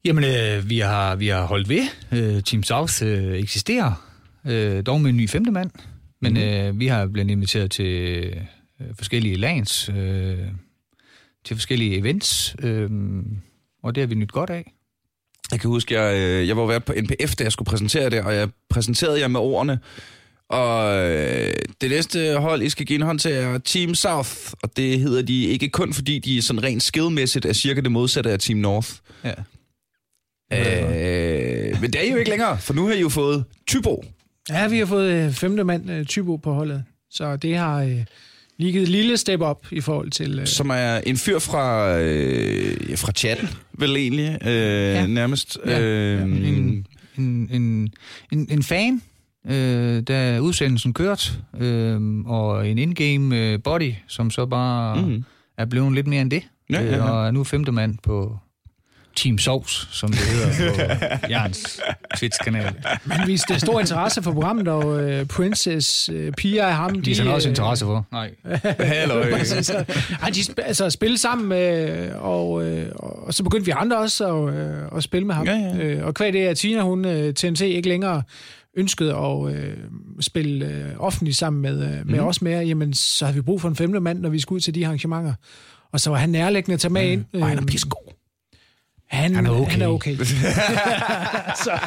Jamen, 0.05 0.23
øh, 0.23 0.69
vi, 0.69 0.79
har, 0.79 1.15
vi 1.15 1.27
har 1.27 1.45
holdt 1.45 1.69
ved. 1.69 1.87
Øh, 2.11 2.43
Team 2.43 2.63
South 2.63 2.93
øh, 3.03 3.33
eksisterer, 3.33 4.07
øh, 4.45 4.85
dog 4.85 5.01
med 5.01 5.09
en 5.09 5.17
ny 5.17 5.29
femte 5.29 5.51
mand. 5.51 5.71
Men 6.21 6.33
mm. 6.33 6.39
øh, 6.39 6.79
vi 6.79 6.87
har 6.87 7.07
blevet 7.07 7.31
inviteret 7.31 7.71
til 7.71 8.19
øh, 8.81 8.87
forskellige 8.97 9.35
lands, 9.35 9.89
øh, 9.89 10.37
til 11.45 11.55
forskellige 11.55 11.97
events, 11.97 12.55
øh, 12.63 12.89
og 13.83 13.95
det 13.95 14.01
har 14.01 14.07
vi 14.07 14.15
nyt 14.15 14.31
godt 14.31 14.49
af. 14.49 14.73
Jeg 15.51 15.59
kan 15.59 15.69
huske, 15.69 15.99
jeg, 15.99 16.17
øh, 16.17 16.47
jeg 16.47 16.57
var 16.57 16.65
været 16.65 16.85
på 16.85 16.93
NPF, 16.97 17.35
da 17.35 17.43
jeg 17.43 17.51
skulle 17.51 17.67
præsentere 17.67 18.09
det, 18.09 18.21
og 18.21 18.35
jeg 18.35 18.49
præsenterede 18.69 19.19
jer 19.19 19.27
med 19.27 19.39
ordene. 19.39 19.79
Og 20.49 20.97
øh, 20.97 21.53
det 21.81 21.89
næste 21.89 22.37
hold, 22.37 22.61
I 22.61 22.69
skal 22.69 22.85
give 22.85 22.95
en 22.95 23.05
hånd 23.05 23.19
til, 23.19 23.31
er 23.31 23.57
Team 23.57 23.95
South. 23.95 24.31
Og 24.63 24.77
det 24.77 24.99
hedder 24.99 25.21
de 25.21 25.45
ikke 25.45 25.69
kun, 25.69 25.93
fordi 25.93 26.19
de 26.19 26.41
sådan 26.41 26.63
rent 26.63 26.83
skillmæssigt 26.83 27.45
er 27.45 27.53
cirka 27.53 27.81
det 27.81 27.91
modsatte 27.91 28.31
af 28.31 28.39
Team 28.39 28.59
North. 28.59 28.89
Ja. 29.23 29.33
Øh, 30.53 31.81
men 31.81 31.93
det 31.93 32.01
er 32.01 32.03
I 32.03 32.11
jo 32.11 32.17
ikke 32.17 32.29
længere, 32.29 32.57
for 32.57 32.73
nu 32.73 32.87
har 32.87 32.93
I 32.93 33.01
jo 33.01 33.09
fået 33.09 33.43
Tybo. 33.67 34.03
Ja, 34.49 34.67
vi 34.67 34.79
har 34.79 34.85
fået 34.85 35.11
øh, 35.11 35.31
femte 35.31 35.63
mand, 35.63 35.91
øh, 35.91 36.05
Tybo, 36.05 36.37
på 36.37 36.53
holdet. 36.53 36.83
Så 37.11 37.35
det 37.35 37.57
har 37.57 37.81
øh, 37.81 38.05
lige 38.59 38.81
et 38.81 38.87
lille 38.87 39.17
step 39.17 39.41
op 39.41 39.65
i 39.71 39.81
forhold 39.81 40.11
til... 40.11 40.39
Øh, 40.39 40.47
som 40.47 40.69
er 40.69 40.97
en 40.97 41.17
fyr 41.17 41.39
fra, 41.39 41.97
øh, 41.99 42.97
fra 42.97 43.11
chatten, 43.11 43.49
vel 43.73 43.95
egentlig, 43.97 44.37
øh, 44.45 44.51
ja. 44.53 45.07
nærmest. 45.07 45.57
Ja, 45.65 45.81
øh, 45.81 46.21
En, 46.21 46.85
en, 47.17 47.47
en, 47.51 47.89
en, 48.31 48.47
en 48.51 48.63
fan, 48.63 49.01
øh, 49.49 50.01
da 50.03 50.39
udsendelsen 50.39 50.93
kørte, 50.93 51.31
øh, 51.59 52.01
og 52.25 52.69
en 52.69 52.77
in-game 52.77 53.37
øh, 53.37 53.59
body, 53.63 53.93
som 54.07 54.31
så 54.31 54.45
bare 54.45 55.01
Mhm. 55.01 55.09
mm. 55.11 55.23
er 55.57 55.65
blevet 55.65 55.93
lidt 55.93 56.07
mere 56.07 56.21
end 56.21 56.31
det. 56.31 56.43
Ja, 56.69 56.81
ja, 56.81 56.91
ja. 56.91 56.97
Øh, 56.97 57.11
og 57.11 57.27
er 57.27 57.31
nu 57.31 57.43
femte 57.43 57.71
mand 57.71 57.95
på 58.03 58.37
Team 59.19 59.37
Sovs, 59.37 59.87
som 59.91 60.09
det 60.11 60.19
hedder 60.19 60.73
på 60.73 61.27
Jørgens 61.31 61.79
Twitch-kanal. 62.17 62.73
men 63.05 63.17
viste 63.27 63.59
stor 63.59 63.79
interesse 63.79 64.23
for 64.23 64.31
programmet, 64.33 64.67
og 64.67 65.03
øh, 65.11 65.25
Princess, 65.25 66.09
øh, 66.13 66.31
Pia 66.31 66.65
og 66.65 66.75
ham... 66.75 67.01
De 67.01 67.11
er 67.11 67.15
sådan 67.15 67.31
også 67.31 67.47
øh, 67.47 67.51
interesse 67.51 67.85
for. 67.85 68.05
Nej. 68.11 68.31
Halløj. 68.79 69.31
Præcis. 69.37 69.69
Ej, 69.69 70.29
de 70.29 70.39
sp- 70.39 70.61
altså, 70.65 70.89
spille 70.89 71.17
sammen, 71.17 71.51
øh, 71.61 72.11
og, 72.25 72.65
øh, 72.65 72.89
og 72.95 73.33
så 73.33 73.43
begyndte 73.43 73.65
vi 73.65 73.71
andre 73.75 73.97
også 73.97 74.37
at, 74.47 74.53
øh, 74.55 74.75
at 74.97 75.03
spille 75.03 75.27
med 75.27 75.35
ham. 75.35 75.45
Ja, 75.47 75.53
ja. 75.57 75.77
Øh, 75.77 76.05
og 76.05 76.13
hvad 76.17 76.31
det 76.31 76.45
er, 76.45 76.49
at 76.49 76.57
Tina, 76.57 76.81
hun, 76.81 77.05
øh, 77.05 77.33
TNT, 77.33 77.61
ikke 77.61 77.89
længere 77.89 78.23
ønskede 78.77 79.15
at 79.15 79.53
øh, 79.55 79.73
spille 80.21 80.65
øh, 80.65 80.85
offentligt 80.99 81.37
sammen 81.37 81.61
med, 81.61 81.83
øh, 81.83 81.89
med 81.89 82.19
Mhm. 82.19 82.19
os 82.27 82.41
mere, 82.41 82.59
jamen 82.59 82.93
så 82.93 83.25
har 83.25 83.33
vi 83.33 83.41
brug 83.41 83.61
for 83.61 83.69
en 83.69 83.75
femte 83.75 83.99
mand, 83.99 84.19
når 84.19 84.29
vi 84.29 84.39
skal 84.39 84.53
ud 84.53 84.59
til 84.59 84.75
de 84.75 84.85
arrangementer. 84.85 85.33
Og 85.93 85.99
så 85.99 86.09
var 86.09 86.17
han 86.17 86.29
nærliggende 86.29 86.73
at 86.73 86.79
tage 86.79 86.93
med 86.93 87.09
ind. 87.11 87.25
Og 87.33 87.47
han 87.47 87.57
er 87.57 87.61
Øhm, 87.61 87.65
pissegod. 87.65 88.13
Han, 89.09 89.35
Han 89.35 89.45
er 89.45 89.49
okay. 89.51 89.71
Han 89.71 89.81
er 89.81 89.87
okay. 89.87 90.15
så, 91.65 91.79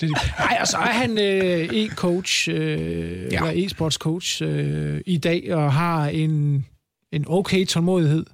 det, 0.00 0.10
nej, 0.38 0.58
og 0.60 0.68
så 0.68 0.76
er 0.76 0.92
han 0.92 1.18
øh, 1.18 1.68
e-coach, 1.68 2.50
øh, 2.50 3.32
Ja. 3.32 3.44
ja. 3.44 3.50
eller 3.50 3.66
e-sports 3.68 3.96
coach 3.98 4.42
øh, 4.44 5.00
i 5.06 5.18
dag, 5.18 5.54
og 5.54 5.72
har 5.72 6.06
en, 6.06 6.66
en 7.12 7.24
okay 7.28 7.64
tålmodighed 7.66 8.26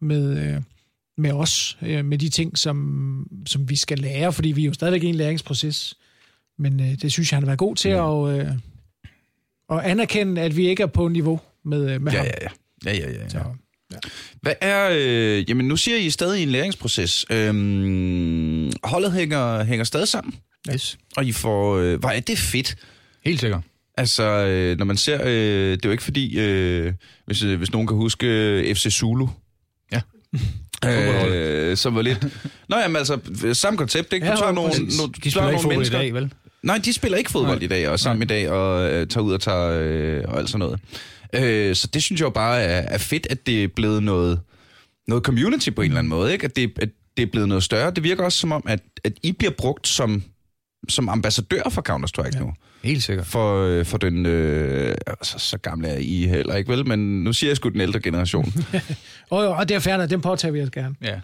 med, 0.00 0.38
øh, 0.54 0.62
med 1.18 1.32
os, 1.32 1.78
øh, 1.82 2.04
med 2.04 2.18
de 2.18 2.28
ting, 2.28 2.58
som, 2.58 3.26
som 3.46 3.70
vi 3.70 3.76
skal 3.76 3.98
lære, 3.98 4.32
fordi 4.32 4.52
vi 4.52 4.62
er 4.62 4.66
jo 4.66 4.72
stadigvæk 4.72 5.02
i 5.02 5.06
en 5.06 5.14
læringsproces. 5.14 5.94
Men 6.58 6.80
øh, 6.80 6.86
det 7.02 7.12
synes 7.12 7.32
jeg, 7.32 7.36
han 7.36 7.42
har 7.42 7.46
været 7.48 7.58
god 7.58 7.76
til 7.76 7.88
at, 7.88 8.28
øh, 8.48 8.52
at 9.70 9.90
anerkende, 9.90 10.42
at 10.42 10.56
vi 10.56 10.68
ikke 10.68 10.82
er 10.82 10.86
på 10.86 11.08
niveau 11.08 11.40
med, 11.64 11.90
øh, 11.94 12.02
med 12.02 12.12
Ja, 12.12 12.18
ham. 12.18 12.26
ja, 12.26 12.32
ja. 12.42 12.48
Ja, 12.92 12.98
ja, 12.98 13.10
ja. 13.12 13.22
ja. 13.22 13.28
Så, 13.28 13.38
Hvad 14.42 14.52
er... 14.60 14.88
Øh, 14.92 15.50
jamen, 15.50 15.68
nu 15.68 15.76
siger 15.76 15.96
I 15.96 16.10
stadig 16.10 16.40
i 16.40 16.42
en 16.42 16.48
læringsproces. 16.50 17.26
Øhm, 17.30 18.70
holdet 18.84 19.12
hænger, 19.12 19.64
hænger 19.64 19.84
stadig 19.84 20.08
sammen, 20.08 20.34
Yes. 20.74 20.98
og 21.16 21.24
I 21.24 21.32
får... 21.32 21.76
Øh, 21.78 21.98
hvor 22.00 22.08
er 22.08 22.20
det 22.20 22.38
fedt. 22.38 22.76
Helt 23.24 23.40
sikkert. 23.40 23.60
Altså, 23.96 24.22
øh, 24.22 24.78
når 24.78 24.84
man 24.84 24.96
ser... 24.96 25.20
Øh, 25.24 25.30
det 25.70 25.72
er 25.72 25.88
jo 25.88 25.90
ikke 25.90 26.02
fordi, 26.02 26.38
øh, 26.38 26.92
hvis, 27.26 27.42
øh, 27.42 27.58
hvis 27.58 27.72
nogen 27.72 27.86
kan 27.86 27.96
huske 27.96 28.26
øh, 28.26 28.74
FC 28.74 28.92
Zulu. 28.92 29.26
Ja. 29.92 30.00
Øh, 30.86 31.76
som 31.76 31.94
var 31.94 32.02
lidt... 32.02 32.24
Nå, 32.68 32.76
jamen 32.76 32.96
altså, 32.96 33.18
samme 33.52 33.76
koncept, 33.76 34.12
ikke? 34.12 34.26
Du 34.26 34.30
Ja, 34.30 34.36
tager 34.36 34.52
nogle, 34.52 34.72
nogle, 34.96 35.12
De 35.24 35.30
spiller 35.30 35.48
ikke 35.50 35.62
fodbold 35.62 35.72
i 35.72 35.76
mennesker, 35.76 35.98
dag, 35.98 36.14
vel? 36.14 36.32
Nej, 36.62 36.78
de 36.84 36.92
spiller 36.92 37.18
ikke 37.18 37.30
fodbold 37.30 37.56
Nej. 37.58 37.64
i 37.64 37.68
dag, 37.68 37.88
og 37.88 38.00
sammen 38.00 38.22
i 38.22 38.26
dag, 38.26 38.50
og 38.50 38.92
øh, 38.92 39.06
tager 39.06 39.24
ud 39.24 39.32
og 39.32 39.40
tager 39.40 39.80
øh, 39.82 40.22
og 40.28 40.38
alt 40.38 40.48
sådan 40.48 40.58
noget. 40.58 40.80
Øh, 41.36 41.74
så 41.74 41.86
det 41.86 42.02
synes 42.02 42.20
jeg 42.20 42.24
jo 42.24 42.30
bare 42.30 42.62
er, 42.62 42.80
er 42.94 42.98
fedt, 42.98 43.26
at 43.30 43.46
det 43.46 43.64
er 43.64 43.68
blevet 43.68 44.02
noget, 44.02 44.40
noget 45.08 45.24
community 45.24 45.70
på 45.70 45.82
en 45.82 45.86
eller 45.90 45.98
anden 45.98 46.08
måde, 46.08 46.32
ikke? 46.32 46.44
At 46.44 46.56
det, 46.56 46.72
at 46.82 46.88
det 47.16 47.22
er 47.22 47.26
blevet 47.26 47.48
noget 47.48 47.64
større. 47.64 47.90
Det 47.90 48.04
virker 48.04 48.24
også 48.24 48.38
som 48.38 48.52
om, 48.52 48.62
at, 48.66 48.80
at 49.04 49.12
I 49.22 49.32
bliver 49.32 49.52
brugt 49.58 49.88
som 49.88 50.22
som 50.88 51.08
ambassadør 51.08 51.62
for 51.70 51.82
Counter-Strike 51.88 52.30
ja. 52.34 52.40
nu. 52.40 52.52
Helt 52.82 53.02
sikkert. 53.02 53.26
For, 53.26 53.64
øh, 53.64 53.84
for 53.84 53.98
den... 53.98 54.26
Øh, 54.26 54.96
så, 55.22 55.38
så 55.38 55.58
gamle 55.58 55.88
er 55.88 55.98
I 55.98 56.26
heller 56.26 56.56
ikke, 56.56 56.72
vel? 56.72 56.86
Men 56.86 57.24
nu 57.24 57.32
siger 57.32 57.50
jeg 57.50 57.56
sgu 57.56 57.68
den 57.68 57.80
ældre 57.80 58.00
generation. 58.00 58.52
Og, 59.30 59.48
og 59.48 59.68
det 59.68 59.74
er 59.74 59.78
færdigt, 59.78 60.10
den 60.10 60.20
påtager 60.20 60.52
vi 60.52 60.62
os 60.62 60.70
gerne, 60.70 60.94
Ja, 61.02 61.20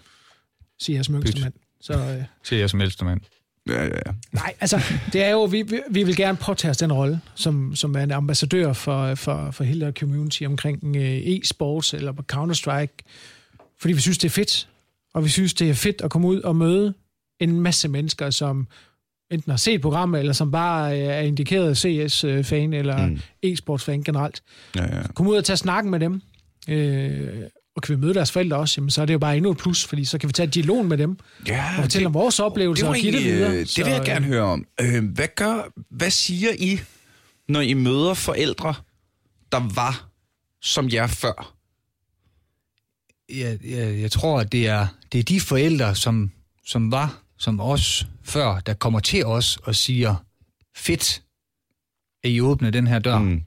siger 0.79 0.97
jeg 0.97 1.05
som 1.05 1.15
yngste 1.15 1.41
mand. 1.41 1.53
Så, 1.81 1.93
øh, 1.93 2.23
siger 2.43 2.59
jeg 2.59 2.69
som 2.69 2.81
ældste 2.81 3.05
mand. 3.05 3.21
Ja, 3.67 3.83
ja, 3.83 3.89
ja. 4.05 4.11
nej, 4.31 4.53
altså, 4.59 4.81
det 5.13 5.23
er 5.23 5.29
jo, 5.29 5.43
vi, 5.43 5.61
vi, 5.61 5.79
vi 5.89 6.03
vil 6.03 6.15
gerne 6.15 6.37
påtage 6.37 6.69
os 6.69 6.77
den 6.77 6.93
rolle, 6.93 7.21
som, 7.35 7.75
som 7.75 7.95
er 7.95 8.03
en 8.03 8.11
ambassadør 8.11 8.73
for, 8.73 9.15
for, 9.15 9.51
for 9.51 9.63
hele 9.63 9.93
community 9.99 10.43
omkring 10.43 10.95
øh, 10.95 11.17
e-sports 11.17 11.95
eller 11.95 12.11
på 12.11 12.23
Counter-Strike, 12.33 12.97
fordi 13.79 13.93
vi 13.93 14.01
synes, 14.01 14.17
det 14.17 14.25
er 14.27 14.31
fedt, 14.31 14.69
og 15.13 15.23
vi 15.23 15.29
synes, 15.29 15.53
det 15.53 15.69
er 15.69 15.73
fedt 15.73 16.01
at 16.01 16.11
komme 16.11 16.27
ud 16.27 16.41
og 16.41 16.55
møde 16.55 16.93
en 17.39 17.61
masse 17.61 17.87
mennesker, 17.87 18.29
som 18.29 18.67
enten 19.31 19.49
har 19.49 19.57
set 19.57 19.81
programmet, 19.81 20.19
eller 20.19 20.33
som 20.33 20.51
bare 20.51 21.01
øh, 21.01 21.07
er 21.07 21.19
indikeret 21.19 21.77
CS-fan 21.77 22.73
eller 22.73 23.07
mm. 23.07 23.19
e-sports-fan 23.43 24.03
generelt. 24.03 24.43
ja, 24.75 24.97
ja. 24.97 25.01
Kom 25.15 25.27
ud 25.27 25.35
og 25.35 25.43
tage 25.43 25.57
snakken 25.57 25.91
med 25.91 25.99
dem. 25.99 26.21
Øh, 26.69 27.43
og 27.75 27.81
kan 27.81 27.95
vi 27.95 28.01
møde 28.01 28.13
deres 28.13 28.31
forældre 28.31 28.57
også, 28.57 28.75
jamen, 28.77 28.89
så 28.89 29.01
er 29.01 29.05
det 29.05 29.13
jo 29.13 29.19
bare 29.19 29.37
endnu 29.37 29.51
et 29.51 29.57
plus, 29.57 29.85
fordi 29.85 30.05
så 30.05 30.17
kan 30.17 30.27
vi 30.27 30.33
tage 30.33 30.47
et 30.47 30.53
dialog 30.53 30.85
med 30.85 30.97
dem, 30.97 31.17
ja 31.47 31.65
og 31.77 31.83
fortælle 31.83 32.07
om 32.07 32.13
vores 32.13 32.39
oplevelser 32.39 32.85
det, 32.85 32.89
var 32.89 32.95
og 32.95 33.01
give 33.01 33.11
det 33.11 33.23
videre. 33.23 33.51
øh, 33.51 33.59
Det 33.59 33.85
vil 33.85 33.91
jeg 33.93 34.01
gerne 34.05 34.25
høre 34.25 34.41
om. 34.43 34.65
Øh, 34.81 35.05
hvad, 35.05 35.27
gør, 35.35 35.71
hvad 35.89 36.09
siger 36.09 36.49
I, 36.59 36.79
når 37.47 37.61
I 37.61 37.73
møder 37.73 38.13
forældre, 38.13 38.73
der 39.51 39.73
var 39.75 40.09
som 40.61 40.89
jer 40.89 41.07
før? 41.07 41.55
Jeg, 43.29 43.59
jeg, 43.63 43.99
jeg 44.01 44.11
tror, 44.11 44.39
at 44.39 44.51
det 44.51 44.67
er, 44.67 44.87
det 45.11 45.19
er 45.19 45.23
de 45.23 45.39
forældre, 45.41 45.95
som, 45.95 46.31
som 46.65 46.91
var 46.91 47.21
som 47.37 47.59
os 47.59 48.07
før, 48.23 48.59
der 48.59 48.73
kommer 48.73 48.99
til 48.99 49.25
os 49.25 49.57
og 49.63 49.75
siger, 49.75 50.15
fedt, 50.75 51.21
at 52.23 52.29
I 52.29 52.41
åbnede 52.41 52.71
den 52.71 52.87
her 52.87 52.99
dør. 52.99 53.17
Mm. 53.19 53.43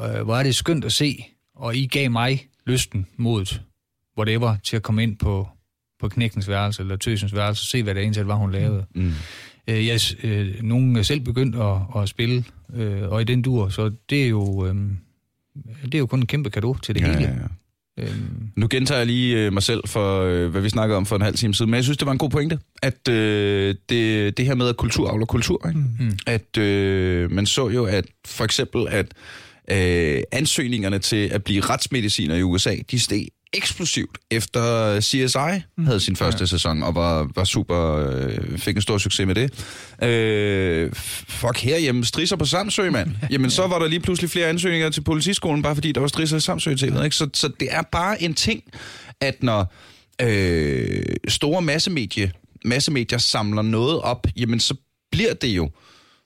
Øh, 0.00 0.22
hvor 0.22 0.36
er 0.36 0.42
det 0.42 0.54
skønt 0.54 0.84
at 0.84 0.92
se, 0.92 1.24
og 1.54 1.76
I 1.76 1.86
gav 1.86 2.10
mig 2.10 2.48
lysten, 2.68 3.06
modet, 3.16 3.62
whatever, 4.18 4.56
til 4.64 4.76
at 4.76 4.82
komme 4.82 5.02
ind 5.02 5.16
på, 5.16 5.48
på 6.00 6.08
knægtens 6.08 6.48
værelse, 6.48 6.82
eller 6.82 6.96
tøsens 6.96 7.34
værelse, 7.34 7.62
og 7.62 7.66
se, 7.66 7.82
hvad 7.82 7.94
det 7.94 8.02
egentlig 8.02 8.26
var, 8.28 8.34
hun 8.34 8.52
lavede. 8.52 8.84
Mm. 8.94 9.12
Øh, 9.68 9.86
jeg, 9.86 10.00
øh, 10.22 10.62
nogen 10.62 10.96
er 10.96 11.02
selv 11.02 11.20
begyndt 11.20 11.56
at, 11.56 12.02
at 12.02 12.08
spille, 12.08 12.44
øh, 12.74 13.02
og 13.08 13.20
i 13.20 13.24
den 13.24 13.42
dur, 13.42 13.68
så 13.68 13.90
det 14.10 14.24
er 14.24 14.28
jo, 14.28 14.66
øh, 14.66 14.74
det 15.84 15.94
er 15.94 15.98
jo 15.98 16.06
kun 16.06 16.20
en 16.20 16.26
kæmpe 16.26 16.50
gave 16.50 16.76
til 16.82 16.94
det 16.94 17.00
Ja, 17.00 17.06
hele. 17.06 17.20
ja, 17.22 17.28
ja. 17.32 17.44
Øh, 17.98 18.14
Nu 18.56 18.66
gentager 18.70 18.98
jeg 18.98 19.06
lige 19.06 19.46
øh, 19.46 19.52
mig 19.52 19.62
selv 19.62 19.80
for, 19.86 20.22
øh, 20.22 20.48
hvad 20.50 20.60
vi 20.60 20.68
snakkede 20.68 20.96
om 20.96 21.06
for 21.06 21.16
en 21.16 21.22
halv 21.22 21.36
time 21.36 21.54
siden, 21.54 21.70
men 21.70 21.76
jeg 21.76 21.84
synes, 21.84 21.98
det 21.98 22.06
var 22.06 22.12
en 22.12 22.18
god 22.18 22.30
pointe, 22.30 22.58
at 22.82 23.08
øh, 23.08 23.74
det, 23.88 24.36
det 24.36 24.46
her 24.46 24.54
med, 24.54 24.68
at 24.68 24.76
kultur 24.76 25.10
avler 25.10 25.26
kultur, 25.26 25.68
ikke? 25.68 25.80
Mm. 25.80 26.18
at 26.26 26.56
øh, 26.58 27.30
man 27.32 27.46
så 27.46 27.68
jo, 27.68 27.84
at 27.84 28.04
for 28.26 28.44
eksempel, 28.44 28.86
at 28.90 29.06
øh, 29.70 30.22
ansøgningerne 30.32 30.98
til 30.98 31.28
at 31.28 31.44
blive 31.44 31.60
retsmediciner 31.60 32.34
i 32.34 32.42
USA, 32.42 32.76
de 32.90 32.98
steg 32.98 33.28
eksplosivt 33.52 34.18
efter 34.30 35.00
CSI 35.00 35.62
mm. 35.78 35.86
havde 35.86 36.00
sin 36.00 36.16
første 36.16 36.42
ja. 36.42 36.46
sæson 36.46 36.82
og 36.82 36.94
var, 36.94 37.30
var 37.34 37.44
super, 37.44 37.96
øh, 37.96 38.58
fik 38.58 38.76
en 38.76 38.82
stor 38.82 38.98
succes 38.98 39.26
med 39.26 39.34
det. 39.34 39.64
Øh, 40.08 40.92
fuck 41.28 41.58
herhjemme, 41.58 42.04
strisser 42.04 42.36
på 42.36 42.44
Samsø, 42.44 42.90
mand. 42.90 43.10
Jamen 43.30 43.50
så 43.50 43.66
var 43.66 43.78
der 43.78 43.88
lige 43.88 44.00
pludselig 44.00 44.30
flere 44.30 44.46
ansøgninger 44.46 44.90
til 44.90 45.00
politiskolen, 45.00 45.62
bare 45.62 45.74
fordi 45.74 45.92
der 45.92 46.00
var 46.00 46.08
strisser 46.08 46.36
i 46.36 46.40
Samsø 46.40 46.74
til 46.74 47.04
ikke? 47.04 47.16
Så, 47.16 47.28
så 47.34 47.50
det 47.60 47.68
er 47.70 47.82
bare 47.92 48.22
en 48.22 48.34
ting, 48.34 48.62
at 49.20 49.42
når 49.42 49.74
øh, 50.22 51.02
store 51.28 51.62
massemedie, 51.62 52.32
massemedier 52.64 53.18
samler 53.18 53.62
noget 53.62 54.00
op, 54.00 54.26
jamen 54.36 54.60
så 54.60 54.74
bliver 55.12 55.34
det 55.34 55.48
jo, 55.48 55.70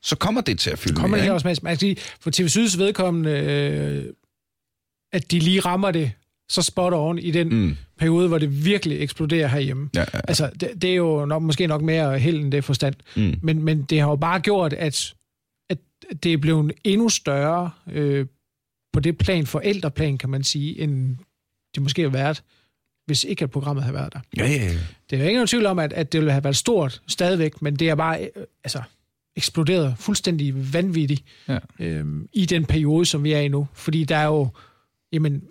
så 0.02 0.16
kommer 0.16 0.40
det 0.40 0.58
til 0.58 0.70
at 0.70 0.78
fylde 0.78 0.94
kommer 0.94 1.08
mere, 1.08 1.18
det 1.18 1.26
her 1.26 1.32
også 1.32 1.60
med, 1.62 1.76
sige, 1.76 1.96
for 2.20 2.30
TV 2.30 2.48
Syds 2.48 2.78
vedkommende, 2.78 3.30
øh, 3.30 4.04
at 5.12 5.30
de 5.30 5.38
lige 5.38 5.60
rammer 5.60 5.90
det 5.90 6.12
så 6.48 6.62
spot 6.62 6.92
on 6.92 7.18
i 7.18 7.30
den 7.30 7.48
mm. 7.48 7.76
periode, 7.98 8.28
hvor 8.28 8.38
det 8.38 8.64
virkelig 8.64 9.00
eksploderer 9.02 9.48
herhjemme. 9.48 9.90
Ja, 9.94 10.00
ja. 10.00 10.20
Altså, 10.28 10.50
det, 10.60 10.82
det 10.82 10.90
er 10.90 10.94
jo 10.94 11.24
nok, 11.24 11.42
måske 11.42 11.66
nok 11.66 11.82
mere 11.82 12.18
held 12.18 12.40
end 12.40 12.52
det 12.52 12.64
forstand. 12.64 12.94
Mm. 13.16 13.38
Men, 13.42 13.62
men 13.62 13.82
det 13.82 14.00
har 14.00 14.08
jo 14.08 14.16
bare 14.16 14.40
gjort, 14.40 14.72
at, 14.72 15.14
at 15.70 15.78
det 16.22 16.32
er 16.32 16.36
blevet 16.36 16.72
endnu 16.84 17.08
større 17.08 17.70
øh, 17.90 18.26
på 18.92 19.00
det 19.00 19.18
plan, 19.18 19.46
forældreplan, 19.46 20.18
kan 20.18 20.30
man 20.30 20.44
sige, 20.44 20.80
end 20.80 21.16
det 21.74 21.82
måske 21.82 22.02
har 22.02 22.08
været, 22.08 22.42
hvis 23.06 23.24
ikke 23.24 23.42
at 23.42 23.50
programmet 23.50 23.84
havde 23.84 23.94
været 23.94 24.12
der. 24.12 24.20
Ja, 24.36 24.46
ja, 24.46 24.52
ja. 24.52 24.78
Det 25.10 25.16
er 25.16 25.20
jo 25.20 25.24
ikke 25.24 25.36
nogen 25.36 25.46
tvivl 25.46 25.66
om, 25.66 25.78
at, 25.78 25.92
at 25.92 26.12
det 26.12 26.20
ville 26.20 26.32
have 26.32 26.44
været 26.44 26.56
stort 26.56 27.02
stadigvæk, 27.08 27.62
men 27.62 27.76
det 27.76 27.88
er 27.88 27.94
bare 27.94 28.22
øh, 28.36 28.44
altså, 28.64 28.82
eksploderet 29.36 29.94
fuldstændig 29.98 30.74
vanvittigt 30.74 31.24
Ja. 31.48 31.58
øhm, 31.80 32.28
i 32.32 32.46
den 32.46 32.64
periode, 32.64 33.06
som 33.06 33.24
vi 33.24 33.32
er 33.32 33.40
i 33.40 33.48
nu. 33.48 33.66
Fordi 33.74 34.04
der 34.04 34.16
er 34.16 34.26
jo, 34.26 34.48
jamen, 35.12 35.42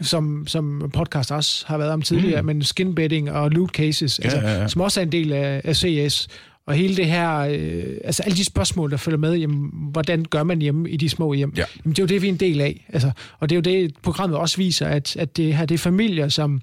som, 0.00 0.46
som 0.46 0.90
podcast 0.94 1.32
også 1.32 1.66
har 1.66 1.78
været 1.78 1.90
om 1.90 2.02
tidligere, 2.02 2.42
mm. 2.42 2.46
men 2.46 2.62
skinbetting 2.62 3.30
og 3.30 3.50
loot 3.50 3.70
cases, 3.70 4.18
altså, 4.18 4.38
ja, 4.38 4.60
ja. 4.60 4.68
som 4.68 4.80
også 4.80 5.00
er 5.00 5.04
en 5.04 5.12
del 5.12 5.32
af, 5.32 5.60
af 5.64 5.76
CS. 5.76 6.28
Og 6.66 6.74
hele 6.74 6.96
det 6.96 7.06
her, 7.06 7.38
øh, 7.38 7.96
altså 8.04 8.22
alle 8.22 8.36
de 8.36 8.44
spørgsmål, 8.44 8.90
der 8.90 8.96
følger 8.96 9.18
med, 9.18 9.34
jamen, 9.34 9.70
hvordan 9.72 10.24
gør 10.24 10.42
man 10.42 10.62
hjemme 10.62 10.90
i 10.90 10.96
de 10.96 11.08
små 11.08 11.32
hjem? 11.32 11.52
Ja. 11.56 11.64
Jamen, 11.84 11.92
det 11.92 11.98
er 11.98 12.02
jo 12.02 12.06
det, 12.06 12.22
vi 12.22 12.28
er 12.28 12.32
en 12.32 12.40
del 12.40 12.60
af. 12.60 12.86
Altså, 12.88 13.10
og 13.38 13.48
det 13.48 13.54
er 13.54 13.56
jo 13.56 13.82
det, 13.82 13.94
programmet 14.02 14.38
også 14.38 14.56
viser, 14.56 14.86
at, 14.86 15.16
at 15.16 15.36
det 15.36 15.56
her 15.56 15.66
det 15.66 15.74
er 15.74 15.78
familier, 15.78 16.28
som, 16.28 16.60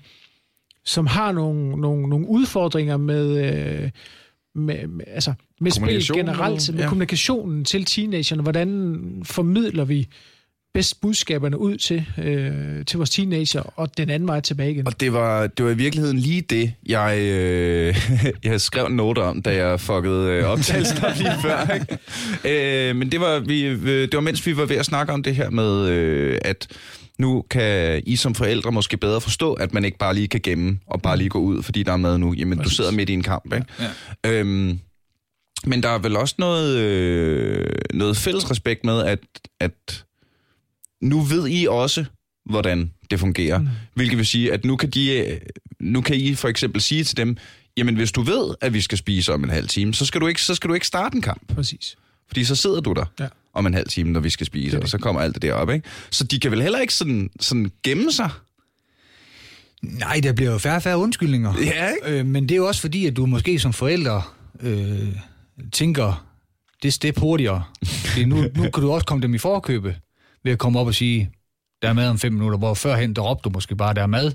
som 0.86 1.08
har 1.08 1.32
nogle, 1.32 1.82
nogle, 1.82 2.10
nogle 2.10 2.28
udfordringer 2.28 2.98
med, 2.98 3.28
øh, 3.38 3.90
med, 4.56 4.88
med, 4.88 5.06
altså, 5.08 5.34
med 5.62 5.72
spil 5.72 5.82
Kommunikation, 5.82 6.18
generelt, 6.18 6.74
med 6.74 6.82
ja. 6.82 6.88
kommunikationen 6.88 7.66
til 7.66 7.86
teenagerne. 7.86 8.42
Hvordan 8.42 9.22
formidler 9.24 9.86
vi 9.86 10.08
bedst 10.74 11.02
budskaberne 11.02 11.58
ud 11.58 11.78
til, 11.78 12.06
øh, 12.18 12.86
til 12.86 12.98
vores 12.98 13.10
teenager, 13.10 13.62
og 13.76 13.98
den 13.98 14.10
anden 14.10 14.28
vej 14.28 14.40
tilbage 14.40 14.72
igen? 14.72 14.88
Og 14.88 15.00
det 15.00 15.14
var, 15.14 15.48
det 15.48 15.66
var 15.66 15.72
i 15.72 15.78
virkeligheden 15.78 16.18
lige 16.20 16.42
det, 16.42 16.74
jeg, 16.86 17.18
øh, 17.20 17.96
jeg 18.44 18.62
skrev 18.62 18.86
en 18.86 18.96
note 18.96 19.20
om, 19.20 19.42
da 19.42 19.56
jeg 19.56 19.80
fuckede 19.80 20.32
øh, 20.32 20.44
optagelsen 20.44 20.98
op 21.04 21.18
lige 21.18 21.32
før. 21.42 21.68
Ikke? 21.76 22.90
Øh, 22.90 22.96
men 22.96 23.12
det 23.12 23.20
var, 23.20 23.40
vi, 23.40 23.64
øh, 23.64 23.82
det 23.88 24.14
var 24.14 24.22
mens 24.22 24.48
vi 24.48 24.58
var 24.58 24.66
ved 24.66 24.76
at 24.76 24.86
snakke 24.86 25.14
om 25.14 25.24
det 25.24 25.36
her 25.36 25.50
med, 25.50 25.88
øh, 25.90 26.38
at 26.42 26.68
nu 27.20 27.44
kan 27.50 28.02
I 28.06 28.16
som 28.16 28.36
forældre 28.36 28.72
måske 28.72 28.98
bedre 28.98 29.22
forstå, 29.22 29.54
at 29.54 29.74
man 29.74 29.86
ikke 29.86 29.98
bare 29.98 30.14
lige 30.14 30.28
kan 30.28 30.42
gemme 30.44 30.80
og 30.88 31.02
bare 31.02 31.18
lige 31.18 31.30
gå 31.30 31.40
ud, 31.40 31.64
fordi 31.64 31.84
der 31.84 31.92
er 31.92 31.98
mad 31.98 32.18
nu. 32.18 32.34
Jamen, 32.34 32.58
du 32.58 32.70
sidder 32.70 32.92
midt 32.92 33.10
i 33.10 33.14
en 33.14 33.24
kamp, 33.24 33.54
ikke? 33.54 33.66
Ja. 34.24 34.32
Øhm, 34.32 34.80
men 35.68 35.84
der 35.84 35.90
er 35.90 35.98
vel 36.00 36.16
også 36.16 36.36
noget, 36.38 36.78
øh, 36.78 37.68
noget 37.94 38.18
fælles 38.18 38.52
respekt 38.52 38.86
med, 38.86 39.04
at, 39.06 39.20
at 39.60 40.06
nu 41.02 41.22
ved 41.22 41.48
I 41.50 41.68
også, 41.70 42.06
hvordan 42.46 42.92
det 43.12 43.20
fungerer. 43.20 43.60
Mm. 43.60 43.68
Hvilket 43.94 44.18
vil 44.18 44.26
sige, 44.26 44.54
at 44.54 44.66
nu 44.66 44.76
kan, 44.76 44.90
de, 44.90 45.12
øh, 45.18 45.38
nu 45.80 46.02
kan 46.02 46.16
I 46.16 46.36
for 46.36 46.48
eksempel 46.48 46.82
sige 46.82 47.04
til 47.04 47.18
dem, 47.18 47.38
jamen 47.78 47.96
hvis 47.96 48.12
du 48.12 48.22
ved, 48.22 48.56
at 48.62 48.74
vi 48.74 48.82
skal 48.82 48.98
spise 48.98 49.34
om 49.34 49.44
en 49.44 49.50
halv 49.50 49.68
time, 49.68 49.94
så 49.94 50.06
skal 50.06 50.22
du 50.22 50.28
ikke, 50.28 50.42
så 50.42 50.56
skal 50.56 50.70
du 50.70 50.74
ikke 50.74 50.88
starte 50.88 51.16
en 51.16 51.22
kamp. 51.22 51.56
Præcis. 51.56 51.96
Fordi 52.28 52.44
så 52.44 52.56
sidder 52.56 52.80
du 52.82 52.94
der 52.94 53.06
Ja. 53.20 53.28
om 53.54 53.66
en 53.66 53.74
halv 53.74 53.88
time, 53.88 54.12
når 54.12 54.20
vi 54.20 54.30
skal 54.30 54.46
spise, 54.48 54.80
og 54.82 54.90
så 54.90 54.98
kommer 54.98 55.22
alt 55.22 55.34
det 55.34 55.42
der 55.42 55.54
op, 55.54 55.70
ikke? 55.70 55.88
Så 56.12 56.24
de 56.24 56.40
kan 56.40 56.52
vel 56.52 56.62
heller 56.62 56.80
ikke 56.80 56.94
sådan, 56.94 57.30
sådan 57.40 57.72
gemme 57.84 58.12
sig? 58.12 58.30
Nej, 59.82 60.20
der 60.24 60.34
bliver 60.34 60.52
jo 60.52 60.58
færre 60.58 60.76
og 60.76 60.84
færre 60.84 60.98
undskyldninger. 60.98 61.54
Ja, 61.62 61.90
ikke? 61.90 62.20
Øh, 62.20 62.26
men 62.26 62.44
det 62.44 62.52
er 62.52 62.56
jo 62.58 62.68
også 62.68 62.82
fordi, 62.82 63.06
at 63.06 63.16
du 63.16 63.26
måske 63.26 63.60
som 63.60 63.74
forælder 63.74 64.36
øh, 64.62 65.08
tænker 65.74 66.28
det 66.84 66.94
step 66.94 67.20
hurtigere. 67.20 67.64
Det 68.16 68.28
nu, 68.28 68.36
nu 68.36 68.62
kan 68.62 68.84
du 68.84 68.92
også 68.92 69.06
komme 69.06 69.22
dem 69.22 69.34
i 69.34 69.38
forkøbe 69.38 69.96
ved 70.44 70.52
at 70.52 70.60
komme 70.60 70.80
op 70.80 70.88
og 70.88 70.96
sige, 70.96 71.32
der 71.82 71.90
er 71.90 71.94
mad 71.94 72.10
om 72.10 72.20
fem 72.20 72.34
minutter, 72.34 72.58
hvor 72.58 72.74
førhen, 72.74 73.14
der 73.16 73.22
råbte 73.22 73.44
du 73.44 73.50
måske 73.50 73.76
bare, 73.76 73.94
der 73.94 74.02
er 74.02 74.08
mad. 74.08 74.26
Øh, 74.28 74.32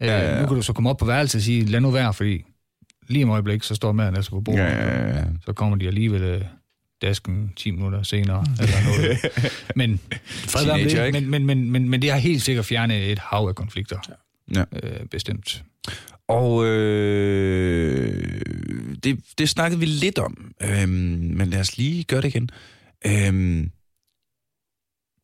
Ja, 0.00 0.18
ja, 0.18 0.34
ja. 0.34 0.40
Nu 0.40 0.46
kan 0.46 0.56
du 0.56 0.62
så 0.62 0.72
komme 0.72 0.90
op 0.90 0.96
på 0.96 1.04
værelset 1.04 1.38
og 1.38 1.42
sige, 1.42 1.64
lad 1.64 1.80
nu 1.80 1.90
være, 1.90 2.14
fordi 2.14 2.44
lige 3.08 3.24
om 3.24 3.30
øjeblik, 3.30 3.62
så 3.62 3.74
står 3.74 3.92
maden 3.92 4.16
altså 4.16 4.30
på 4.30 4.40
bordet. 4.40 4.58
Ja, 4.60 4.86
ja, 4.86 5.16
ja. 5.18 5.24
Så 5.44 5.52
kommer 5.52 5.76
de 5.76 5.86
alligevel 5.86 6.22
øh, 6.22 6.44
dasken 7.02 7.52
10 7.56 7.70
minutter 7.70 8.02
senere. 8.02 8.44
Eller 8.60 8.74
noget. 8.84 9.18
Men, 9.76 10.00
fred 10.52 11.12
det. 11.12 11.12
men, 11.12 11.30
men, 11.30 11.46
men, 11.46 11.70
men, 11.70 11.88
men 11.88 12.02
det 12.02 12.10
har 12.10 12.18
helt 12.18 12.42
sikkert 12.42 12.64
fjernet 12.64 13.12
et 13.12 13.18
hav 13.18 13.48
af 13.48 13.54
konflikter. 13.54 13.98
Ja. 14.54 14.64
Øh, 14.82 15.06
bestemt. 15.06 15.62
Og 16.28 16.66
øh, 16.66 18.40
det, 19.04 19.18
det 19.38 19.48
snakkede 19.48 19.80
vi 19.80 19.86
lidt 19.86 20.18
om, 20.18 20.52
øhm, 20.62 20.90
men 21.36 21.50
lad 21.50 21.60
os 21.60 21.76
lige 21.76 22.04
gøre 22.04 22.20
det 22.20 22.28
igen. 22.28 22.50
Øhm, 23.06 23.70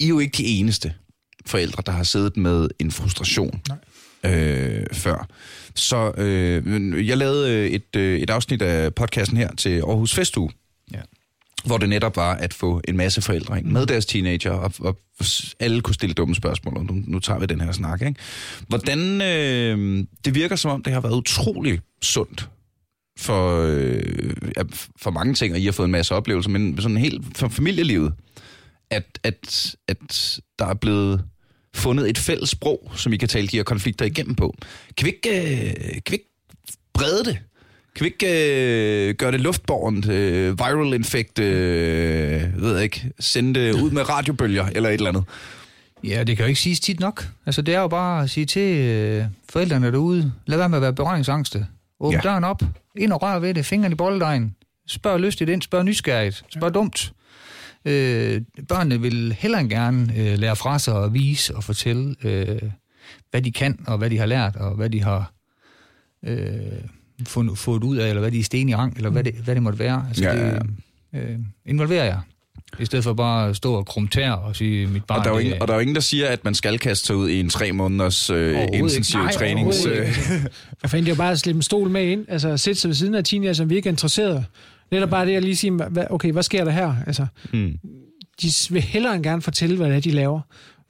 I 0.01 0.05
er 0.05 0.09
jo 0.09 0.19
ikke 0.19 0.37
de 0.37 0.47
eneste 0.47 0.95
forældre, 1.47 1.83
der 1.87 1.93
har 1.93 2.03
siddet 2.03 2.37
med 2.37 2.69
en 2.79 2.91
frustration 2.91 3.63
øh, 4.25 4.87
før. 4.93 5.29
Så 5.75 6.13
øh, 6.17 7.09
jeg 7.09 7.19
lavede 7.19 7.53
øh, 7.53 7.67
et, 7.67 7.97
øh, 7.97 8.21
et 8.21 8.31
afsnit 8.31 8.63
af 8.63 8.95
podcasten 8.95 9.37
her 9.37 9.55
til 9.55 9.79
Aarhus 9.81 10.15
Festuge 10.15 10.51
hvor 11.65 11.79
det 11.79 11.89
netop 11.89 12.17
var 12.17 12.35
at 12.35 12.55
få 12.55 12.81
en 12.89 12.97
masse 12.97 13.23
forældre 13.23 13.59
ind 13.59 13.67
med 13.67 13.87
deres 13.87 14.07
teenager, 14.07 14.51
og, 14.51 14.73
og 14.79 14.99
alle 15.61 15.81
kunne 15.81 15.95
stille 15.95 16.15
dumme 16.15 16.35
spørgsmål, 16.35 16.77
og 16.77 16.85
nu, 16.85 17.03
nu 17.07 17.19
tager 17.19 17.41
vi 17.41 17.47
den 17.47 17.61
her 17.61 17.73
snak. 17.73 18.03
Ikke? 18.03 18.15
Hvordan, 18.69 19.23
øh, 19.23 20.05
det 20.25 20.35
virker 20.35 20.57
som 20.57 20.71
om, 20.71 20.83
det 20.83 20.93
har 20.93 21.01
været 21.01 21.15
utrolig 21.15 21.81
sundt 22.03 22.49
for, 23.19 23.63
øh, 23.63 24.03
for 24.97 25.11
mange 25.11 25.35
ting, 25.35 25.55
og 25.55 25.61
I 25.61 25.65
har 25.65 25.73
fået 25.73 25.87
en 25.87 25.93
masse 25.93 26.15
oplevelser, 26.15 26.51
men 26.51 26.81
sådan 26.81 26.97
helt 26.97 27.39
for 27.39 27.49
familielivet, 27.49 28.13
at, 28.91 29.19
at, 29.23 29.77
at 29.89 30.41
der 30.59 30.67
er 30.67 30.75
blevet 30.75 31.25
fundet 31.75 32.11
et 32.11 32.19
fælles 32.19 32.51
sprog, 32.51 32.93
som 32.97 33.13
I 33.13 33.17
kan 33.17 33.29
tale 33.29 33.47
de 33.47 33.57
her 33.57 33.65
konflikter 33.65 34.05
igennem 34.05 34.35
på. 34.35 34.55
Kan 34.97 35.07
vi 35.07 35.11
ikke, 35.11 35.41
øh, 35.41 35.75
kan 35.75 36.11
vi 36.11 36.15
ikke 36.15 36.31
brede 36.95 37.25
det? 37.25 37.39
Kan 37.97 38.05
vi 38.05 38.07
ikke 38.07 39.09
øh, 39.09 39.15
gøre 39.15 39.33
det 39.33 39.41
luftborgent, 39.41 40.09
øh, 40.09 40.59
viral 40.59 40.95
infect, 40.95 41.39
øh, 41.39 42.63
ved 42.63 42.75
jeg 42.75 42.83
ikke, 42.83 43.11
sende 43.21 43.61
det 43.61 43.73
ud 43.73 43.91
med 43.91 44.09
radiobølger 44.09 44.67
eller 44.75 44.89
et 44.89 44.95
eller 44.95 45.09
andet? 45.09 45.25
Ja, 46.05 46.25
det 46.25 46.37
kan 46.37 46.45
jo 46.45 46.49
ikke 46.49 46.61
siges 46.61 46.81
tit 46.81 47.01
nok. 47.01 47.29
Altså, 47.47 47.63
det 47.63 47.75
er 47.75 47.81
jo 47.81 47.89
bare 47.89 48.23
at 48.23 48.31
sige 48.31 48.47
til 48.47 48.79
øh, 48.79 49.25
forældrene 49.49 49.93
derude, 49.93 50.33
lad 50.47 50.59
være 50.59 50.69
med 50.69 50.79
at 50.79 50.83
være 50.83 50.93
berøringsangste. 50.93 51.67
Åbn 52.01 52.15
ja. 52.15 52.21
døren 52.21 52.45
op, 52.45 52.63
ind 52.97 53.13
og 53.13 53.23
rør 53.23 53.39
ved 53.39 53.55
det, 53.55 53.67
fingeren 53.67 53.93
i 53.93 53.97
bolddejen. 53.97 54.57
Spørg 54.87 55.21
lystigt 55.21 55.51
ind, 55.51 55.63
spørg 55.63 55.85
nysgerrigt, 55.85 56.45
spørg 56.49 56.71
ja. 56.71 56.79
dumt. 56.79 57.13
Øh, 57.85 58.41
børnene 58.69 59.01
vil 59.01 59.33
heller 59.33 59.59
end 59.59 59.71
gerne 59.71 60.13
øh, 60.17 60.39
lære 60.39 60.57
fra 60.57 60.79
sig 60.79 60.95
og 60.95 61.15
vise 61.15 61.57
og 61.57 61.65
fortælle, 61.65 62.15
øh, 62.25 62.63
hvad 63.31 63.43
de 63.43 63.53
kan, 63.53 63.85
og 63.87 63.99
hvad 63.99 64.11
de 64.11 64.19
har 64.19 64.27
lært, 64.27 64.57
og 64.57 64.75
hvad 64.75 64.91
de 64.91 65.03
har 65.03 65.33
øh, 66.25 66.63
fundet, 67.27 67.59
fået 67.59 67.85
ud 67.85 67.97
af, 67.97 68.09
eller 68.09 68.21
hvad 68.21 68.31
de 68.31 68.39
er 68.39 68.45
sten 68.45 68.69
i 68.69 68.75
rang, 68.75 68.97
eller 68.97 69.11
hvad 69.11 69.25
det, 69.25 69.35
hvad 69.35 69.55
det 69.55 69.63
måtte 69.63 69.79
være. 69.79 70.05
Altså, 70.09 70.25
Ja, 70.25 70.37
ja, 70.37 70.47
ja. 70.47 70.53
Det, 70.55 70.65
øh, 71.15 71.39
involverer 71.67 72.05
jeg. 72.05 72.21
I 72.79 72.85
stedet 72.85 73.05
for 73.05 73.15
bare 73.15 73.49
at 73.49 73.57
stå 73.57 73.75
og 73.75 73.87
krumtere 73.87 74.39
og 74.39 74.57
sige, 74.57 74.87
mit 74.87 75.05
barn... 75.05 75.19
Og 75.19 75.25
der, 75.25 75.31
er 75.31 75.35
jo 75.35 75.39
ingen, 75.39 75.63
og 75.63 75.69
der 75.69 75.75
er 75.75 75.79
jo 75.79 75.81
ingen, 75.81 75.95
der 75.95 76.01
siger, 76.01 76.29
at 76.29 76.45
man 76.45 76.55
skal 76.55 76.79
kaste 76.79 77.07
sig 77.07 77.17
ud 77.17 77.29
i 77.29 77.41
en 77.41 77.49
tre 77.49 77.73
måneders 77.73 78.31
øh, 78.31 78.59
intensiv 78.73 79.21
Nej, 79.21 79.33
trænings... 79.33 79.87
Øh, 79.87 80.07
fanden, 80.87 81.05
det 81.05 81.07
er 81.07 81.09
jo 81.09 81.15
bare 81.15 81.33
at 81.33 81.39
slippe 81.39 81.59
en 81.59 81.63
stol 81.63 81.91
med 81.91 82.07
ind, 82.07 82.25
altså 82.29 82.57
sætte 82.57 82.81
sig 82.81 82.89
ved 82.89 82.95
siden 82.95 83.15
af 83.15 83.25
teenager, 83.25 83.53
som 83.53 83.71
vi 83.71 83.77
ikke 83.77 83.87
er 83.87 83.93
interesseret. 83.93 84.45
Netop 84.91 85.11
bare 85.11 85.27
det 85.27 85.37
at 85.37 85.43
lige 85.43 85.57
sige, 85.57 85.73
hvad, 85.73 86.05
okay, 86.11 86.33
hvad 86.33 86.43
sker 86.43 86.65
der 86.65 86.71
her? 86.71 86.95
Altså, 87.07 87.27
hmm. 87.53 87.79
de 88.43 88.49
vil 88.71 88.83
hellere 88.83 89.15
end 89.15 89.25
gerne 89.25 89.43
fortælle, 89.43 89.77
hvad 89.77 89.89
det 89.89 89.97
er, 89.97 90.01
de 90.01 90.11
laver. 90.11 90.41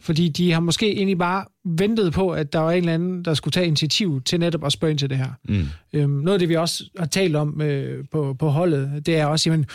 Fordi 0.05 0.29
de 0.29 0.53
har 0.53 0.61
måske 0.61 0.97
egentlig 0.97 1.19
bare 1.19 1.45
ventet 1.65 2.13
på, 2.13 2.31
at 2.31 2.53
der 2.53 2.59
var 2.59 2.71
en 2.71 2.79
eller 2.79 2.95
anden, 2.95 3.25
der 3.25 3.35
skulle 3.35 3.53
tage 3.53 3.67
initiativ 3.67 4.23
til 4.23 4.41
netop 4.41 4.65
at 4.65 4.73
spørge 4.73 4.91
ind 4.91 4.99
til 4.99 5.11
det 5.11 5.19
her. 5.19 5.31
Mm. 5.49 5.67
Øhm, 5.93 6.11
noget 6.11 6.33
af 6.33 6.39
det, 6.39 6.49
vi 6.49 6.57
også 6.57 6.85
har 6.99 7.07
talt 7.07 7.37
om 7.37 7.61
øh, 7.61 8.05
på, 8.13 8.37
på 8.39 8.49
holdet, 8.49 9.07
det 9.07 9.17
er 9.17 9.27
også, 9.27 9.51
jamen, 9.51 9.67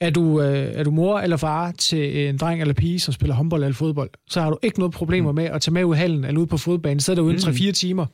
er 0.00 0.10
du, 0.10 0.40
øh, 0.40 0.72
er 0.74 0.84
du 0.84 0.90
mor 0.90 1.20
eller 1.20 1.36
far 1.36 1.72
til 1.72 2.28
en 2.28 2.36
dreng 2.36 2.60
eller 2.60 2.74
pige, 2.74 3.00
som 3.00 3.14
spiller 3.14 3.34
håndbold 3.34 3.64
eller 3.64 3.74
fodbold, 3.74 4.10
så 4.30 4.40
har 4.40 4.50
du 4.50 4.58
ikke 4.62 4.78
noget 4.78 4.94
problemer 4.94 5.32
med 5.32 5.44
at 5.44 5.62
tage 5.62 5.74
med 5.74 5.84
ud 5.84 5.94
i 5.94 5.98
hallen 5.98 6.24
eller 6.24 6.40
ud 6.40 6.46
på 6.46 6.56
fodbanen, 6.56 7.00
sidde 7.00 7.16
derude 7.16 7.32
mm. 7.32 7.38
3-4 7.38 7.72
timer. 7.72 8.06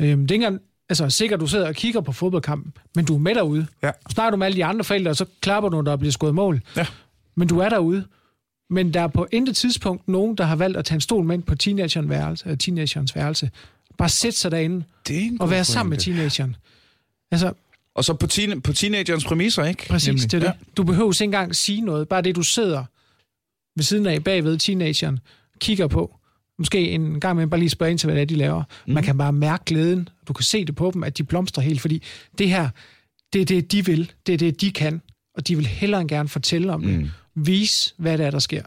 Øhm, 0.00 0.20
det 0.20 0.30
er 0.30 0.34
ikke 0.34 0.34
engang, 0.34 0.60
altså 0.88 1.10
sikkert, 1.10 1.40
du 1.40 1.46
sidder 1.46 1.68
og 1.68 1.74
kigger 1.74 2.00
på 2.00 2.12
fodboldkampen, 2.12 2.72
men 2.94 3.04
du 3.04 3.14
er 3.14 3.18
med 3.18 3.34
derude. 3.34 3.66
Ja. 3.82 3.90
Snakker 4.10 4.30
du 4.30 4.36
med 4.36 4.46
alle 4.46 4.56
de 4.56 4.64
andre 4.64 4.84
forældre, 4.84 5.10
og 5.10 5.16
så 5.16 5.24
klapper 5.40 5.70
du, 5.70 5.76
når 5.76 5.82
der 5.82 5.96
bliver 5.96 6.12
skåret 6.12 6.34
mål. 6.34 6.60
Ja. 6.76 6.86
Men 7.34 7.48
du 7.48 7.58
er 7.58 7.68
derude. 7.68 8.04
Men 8.72 8.94
der 8.94 9.00
er 9.00 9.06
på 9.06 9.26
intet 9.32 9.56
tidspunkt 9.56 10.08
nogen, 10.08 10.36
der 10.36 10.44
har 10.44 10.56
valgt 10.56 10.76
at 10.76 10.84
tage 10.84 10.94
en 10.94 11.00
stol 11.00 11.24
med 11.24 11.34
ind 11.34 11.42
på 11.42 11.54
teenagerens 11.54 12.08
værelse, 12.08 12.48
øh, 12.48 12.58
teenagerens 12.58 13.16
værelse. 13.16 13.50
Bare 13.98 14.08
sætte 14.08 14.38
sig 14.38 14.50
derinde 14.50 14.84
er 15.10 15.30
og 15.40 15.50
være 15.50 15.64
sammen 15.64 15.90
med 15.90 15.98
teenageren. 15.98 16.56
Altså, 17.30 17.52
Og 17.94 18.04
så 18.04 18.14
på, 18.14 18.26
teen, 18.26 18.62
på 18.62 18.72
teenagerens 18.72 19.24
præmisser, 19.24 19.64
ikke? 19.64 19.86
præcis, 19.88 20.08
Nemlig. 20.08 20.32
det 20.32 20.42
er 20.42 20.52
det. 20.52 20.76
Du 20.76 20.84
behøver 20.84 21.12
ikke 21.12 21.24
engang 21.24 21.56
sige 21.56 21.80
noget. 21.80 22.08
Bare 22.08 22.22
det, 22.22 22.36
du 22.36 22.42
sidder 22.42 22.84
ved 23.76 23.84
siden 23.84 24.06
af 24.06 24.24
bagved 24.24 24.58
teenageren, 24.58 25.18
kigger 25.60 25.86
på. 25.86 26.16
Måske 26.58 26.90
en 26.90 27.20
gang 27.20 27.36
med 27.36 27.46
bare 27.46 27.60
lige 27.60 27.70
spørge 27.70 27.90
ind 27.90 27.98
til, 27.98 28.06
hvad 28.06 28.14
det 28.16 28.22
er, 28.22 28.26
de 28.26 28.36
laver. 28.36 28.62
Mm. 28.86 28.94
Man 28.94 29.02
kan 29.04 29.18
bare 29.18 29.32
mærke 29.32 29.64
glæden. 29.64 30.08
Du 30.28 30.32
kan 30.32 30.44
se 30.44 30.64
det 30.64 30.74
på 30.74 30.90
dem, 30.94 31.04
at 31.04 31.18
de 31.18 31.24
blomstrer 31.24 31.64
helt, 31.64 31.80
fordi 31.80 32.02
det 32.38 32.48
her, 32.48 32.68
det 33.32 33.40
er 33.40 33.44
det, 33.44 33.72
de 33.72 33.86
vil. 33.86 34.12
Det 34.26 34.32
er 34.32 34.38
det, 34.38 34.60
de 34.60 34.72
kan. 34.72 35.02
Og 35.34 35.48
de 35.48 35.56
vil 35.56 35.66
hellere 35.66 36.00
end 36.00 36.08
gerne 36.08 36.28
fortælle 36.28 36.72
om 36.72 36.82
det. 36.82 37.10
Vise, 37.36 37.94
hvad 37.98 38.18
det 38.18 38.26
er, 38.26 38.30
der 38.30 38.38
sker. 38.38 38.62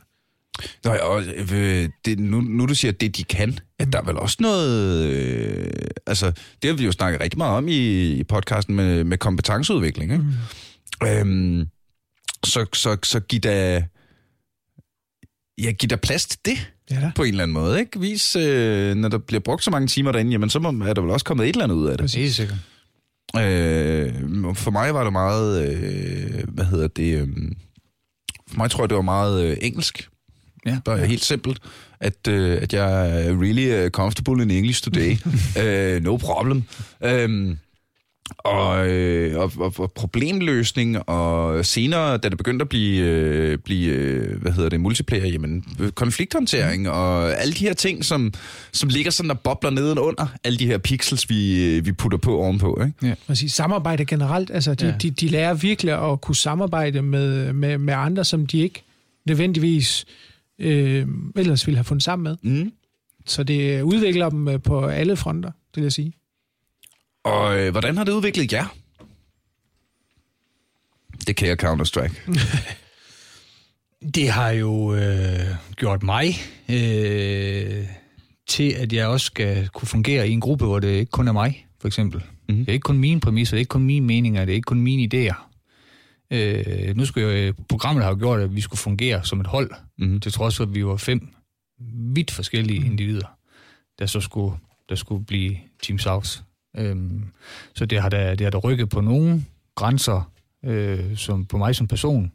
Nå, 0.83 0.91
og, 0.91 1.23
øh, 1.51 1.89
det, 2.05 2.19
nu, 2.19 2.41
nu 2.41 2.65
du 2.65 2.75
siger, 2.75 2.91
det 2.91 3.17
de 3.17 3.23
kan, 3.23 3.59
at 3.79 3.93
der 3.93 3.99
er 4.01 4.05
vel 4.05 4.17
også 4.17 4.37
noget... 4.39 5.05
Øh, 5.05 5.71
altså, 6.05 6.31
det 6.61 6.69
har 6.69 6.77
vi 6.77 6.85
jo 6.85 6.91
snakket 6.91 7.21
rigtig 7.21 7.37
meget 7.37 7.57
om 7.57 7.67
i, 7.67 8.11
i 8.11 8.23
podcasten 8.23 8.75
med, 8.75 9.03
med 9.03 9.17
kompetenceudvikling, 9.17 10.11
ikke? 10.11 10.23
Mm. 11.01 11.07
Øhm, 11.07 11.67
så, 12.43 12.65
så, 12.73 12.97
så 13.03 13.19
giv 13.19 13.39
da... 13.39 13.83
Ja, 15.57 15.71
giv 15.71 15.89
da 15.89 15.95
plads 15.95 16.25
til 16.25 16.39
det 16.45 16.71
Ja, 16.91 16.95
da. 16.95 17.11
på 17.15 17.23
en 17.23 17.29
eller 17.29 17.43
anden 17.43 17.53
måde, 17.53 17.79
ikke? 17.79 17.99
Vis, 17.99 18.35
øh, 18.35 18.95
når 18.95 19.09
der 19.09 19.17
bliver 19.17 19.39
brugt 19.39 19.63
så 19.63 19.71
mange 19.71 19.87
timer 19.87 20.11
derinde, 20.11 20.31
jamen 20.31 20.49
så 20.49 20.59
må, 20.59 20.85
er 20.85 20.93
der 20.93 21.01
vel 21.01 21.11
også 21.11 21.25
kommet 21.25 21.49
et 21.49 21.53
eller 21.53 21.63
andet 21.63 21.75
ud 21.75 21.87
af 21.87 21.97
det. 21.97 22.15
Helt 22.15 22.35
sikkert. 22.35 22.57
Øh, 23.37 24.55
for 24.55 24.71
mig 24.71 24.93
var 24.93 25.03
det 25.03 25.13
meget, 25.13 25.69
øh, 25.69 26.43
hvad 26.47 26.65
hedder 26.65 26.87
det, 26.87 27.21
øh, 27.21 27.27
for 28.49 28.57
mig 28.57 28.71
tror 28.71 28.83
jeg, 28.83 28.89
det 28.89 28.95
var 28.95 29.01
meget 29.01 29.43
øh, 29.45 29.57
engelsk. 29.61 30.09
Ja. 30.65 30.79
Bare 30.85 31.05
helt 31.05 31.23
simpelt, 31.23 31.59
at, 31.99 32.27
øh, 32.27 32.61
at 32.61 32.73
jeg 32.73 33.09
er 33.25 33.41
really 33.41 33.85
uh, 33.85 33.89
comfortable 33.89 34.43
in 34.43 34.51
English 34.51 34.83
today. 34.83 35.17
uh, 35.57 36.03
no 36.07 36.17
problem. 36.17 36.63
Um, 37.05 37.59
og, 38.37 38.87
øh, 38.89 39.39
og, 39.39 39.51
og, 39.57 39.73
og 39.77 39.91
problemløsning, 39.91 41.09
og 41.09 41.65
senere, 41.65 42.17
da 42.17 42.29
det 42.29 42.37
begyndte 42.37 42.63
at 42.63 42.69
blive, 42.69 43.05
øh, 43.05 43.57
blive 43.57 43.93
øh, 43.93 44.41
hvad 44.41 44.51
hedder 44.51 44.69
det, 44.69 44.79
multiplayer, 44.81 45.27
jamen, 45.27 45.63
konflikthåndtering, 45.95 46.89
og 46.89 47.39
alle 47.41 47.53
de 47.53 47.59
her 47.65 47.73
ting, 47.73 48.05
som, 48.05 48.33
som 48.71 48.89
ligger 48.89 49.11
sådan 49.11 49.31
og 49.31 49.39
bobler 49.39 49.69
nedenunder, 49.69 50.27
alle 50.43 50.59
de 50.59 50.65
her 50.67 50.77
pixels, 50.77 51.29
vi, 51.29 51.65
øh, 51.65 51.85
vi 51.85 51.91
putter 51.91 52.17
på 52.17 52.37
ovenpå, 52.37 52.81
ikke? 52.85 53.15
Præcis. 53.27 53.53
Samarbejde 53.53 54.05
generelt. 54.05 54.51
Altså, 54.51 54.73
de, 54.73 54.85
Ja. 54.85 54.91
ja. 54.91 54.97
de, 54.97 55.11
de 55.11 55.27
lærer 55.27 55.53
virkelig 55.53 56.11
at 56.11 56.21
kunne 56.21 56.35
samarbejde 56.35 57.01
med, 57.01 57.53
med, 57.53 57.77
med 57.77 57.93
andre, 57.93 58.23
som 58.25 58.45
de 58.47 58.57
ikke 58.59 58.83
nødvendigvis 59.27 60.05
øh, 60.59 61.07
ellers 61.35 61.67
ville 61.67 61.77
have 61.77 61.83
fundet 61.83 62.03
sammen 62.03 62.23
med. 62.43 62.51
Mm. 62.63 62.71
Så 63.25 63.43
det 63.43 63.81
udvikler 63.81 64.29
dem 64.29 64.47
øh, 64.47 64.61
på 64.61 64.85
alle 64.85 65.15
fronter, 65.15 65.49
det 65.49 65.75
vil 65.75 65.83
jeg 65.83 65.91
sige. 65.93 66.13
Og 67.25 67.59
øh, 67.59 67.71
hvordan 67.71 67.97
har 67.97 68.03
det 68.03 68.11
udviklet 68.11 68.53
jer? 68.53 68.65
Det 71.27 71.35
kan 71.35 71.47
jeg 71.47 71.57
Counter-Strike. 71.63 72.31
Det 74.15 74.29
har 74.29 74.49
jo 74.49 74.95
øh, 74.95 75.39
gjort 75.77 76.03
mig 76.03 76.27
øh, 76.69 77.85
til, 78.47 78.71
at 78.71 78.93
jeg 78.93 79.07
også 79.07 79.25
skal 79.25 79.67
kunne 79.69 79.87
fungere 79.87 80.27
i 80.29 80.31
en 80.31 80.41
gruppe, 80.41 80.65
hvor 80.65 80.79
det 80.79 80.87
ikke 80.87 81.11
kun 81.11 81.27
er 81.27 81.31
mig, 81.31 81.67
for 81.81 81.87
eksempel. 81.87 82.19
Mhm. 82.19 82.29
Mm-hmm. 82.49 82.65
Det 82.65 82.71
er 82.71 82.73
ikke 82.73 82.83
kun 82.83 82.97
mine 82.97 83.19
præmisser, 83.19 83.55
det 83.55 83.57
er 83.57 83.61
ikke 83.61 83.69
kun 83.69 83.83
mine 83.83 84.05
meninger, 84.05 84.45
det 84.45 84.51
er 84.51 84.55
ikke 84.55 84.65
kun 84.65 84.81
mine 84.81 85.03
idéer. 85.15 85.35
Øh, 86.31 86.97
nu 86.97 87.05
skulle 87.05 87.27
jeg, 87.33 87.53
programmet 87.69 88.03
har 88.03 88.11
jo 88.11 88.17
gjort, 88.17 88.39
at 88.41 88.55
vi 88.55 88.61
skulle 88.61 88.79
fungere 88.79 89.23
som 89.25 89.39
et 89.39 89.47
hold, 89.47 89.71
Mhm. 89.71 90.05
mm-hmm. 90.07 90.19
til 90.19 90.31
trods 90.31 90.57
for, 90.57 90.63
at 90.63 90.75
vi 90.75 90.85
var 90.85 90.97
fem 90.97 91.27
vidt 92.15 92.31
forskellige 92.31 92.79
Mhm. 92.79 92.87
mm. 92.87 92.91
individer, 92.91 93.37
der 93.99 94.05
så 94.05 94.19
skulle, 94.21 94.57
der 94.89 94.95
skulle 94.95 95.25
blive 95.25 95.57
Team 95.83 95.99
South. 95.99 96.29
Øhm, 96.77 97.23
så 97.75 97.85
det 97.85 98.01
har 98.01 98.09
da, 98.09 98.31
det 98.31 98.41
har 98.41 98.51
da 98.51 98.57
rykket 98.57 98.89
på 98.89 99.01
nogle 99.01 99.45
grænser, 99.75 100.31
øh, 100.65 101.17
som 101.17 101.45
på 101.45 101.57
mig 101.57 101.75
som 101.75 101.87
person. 101.87 102.31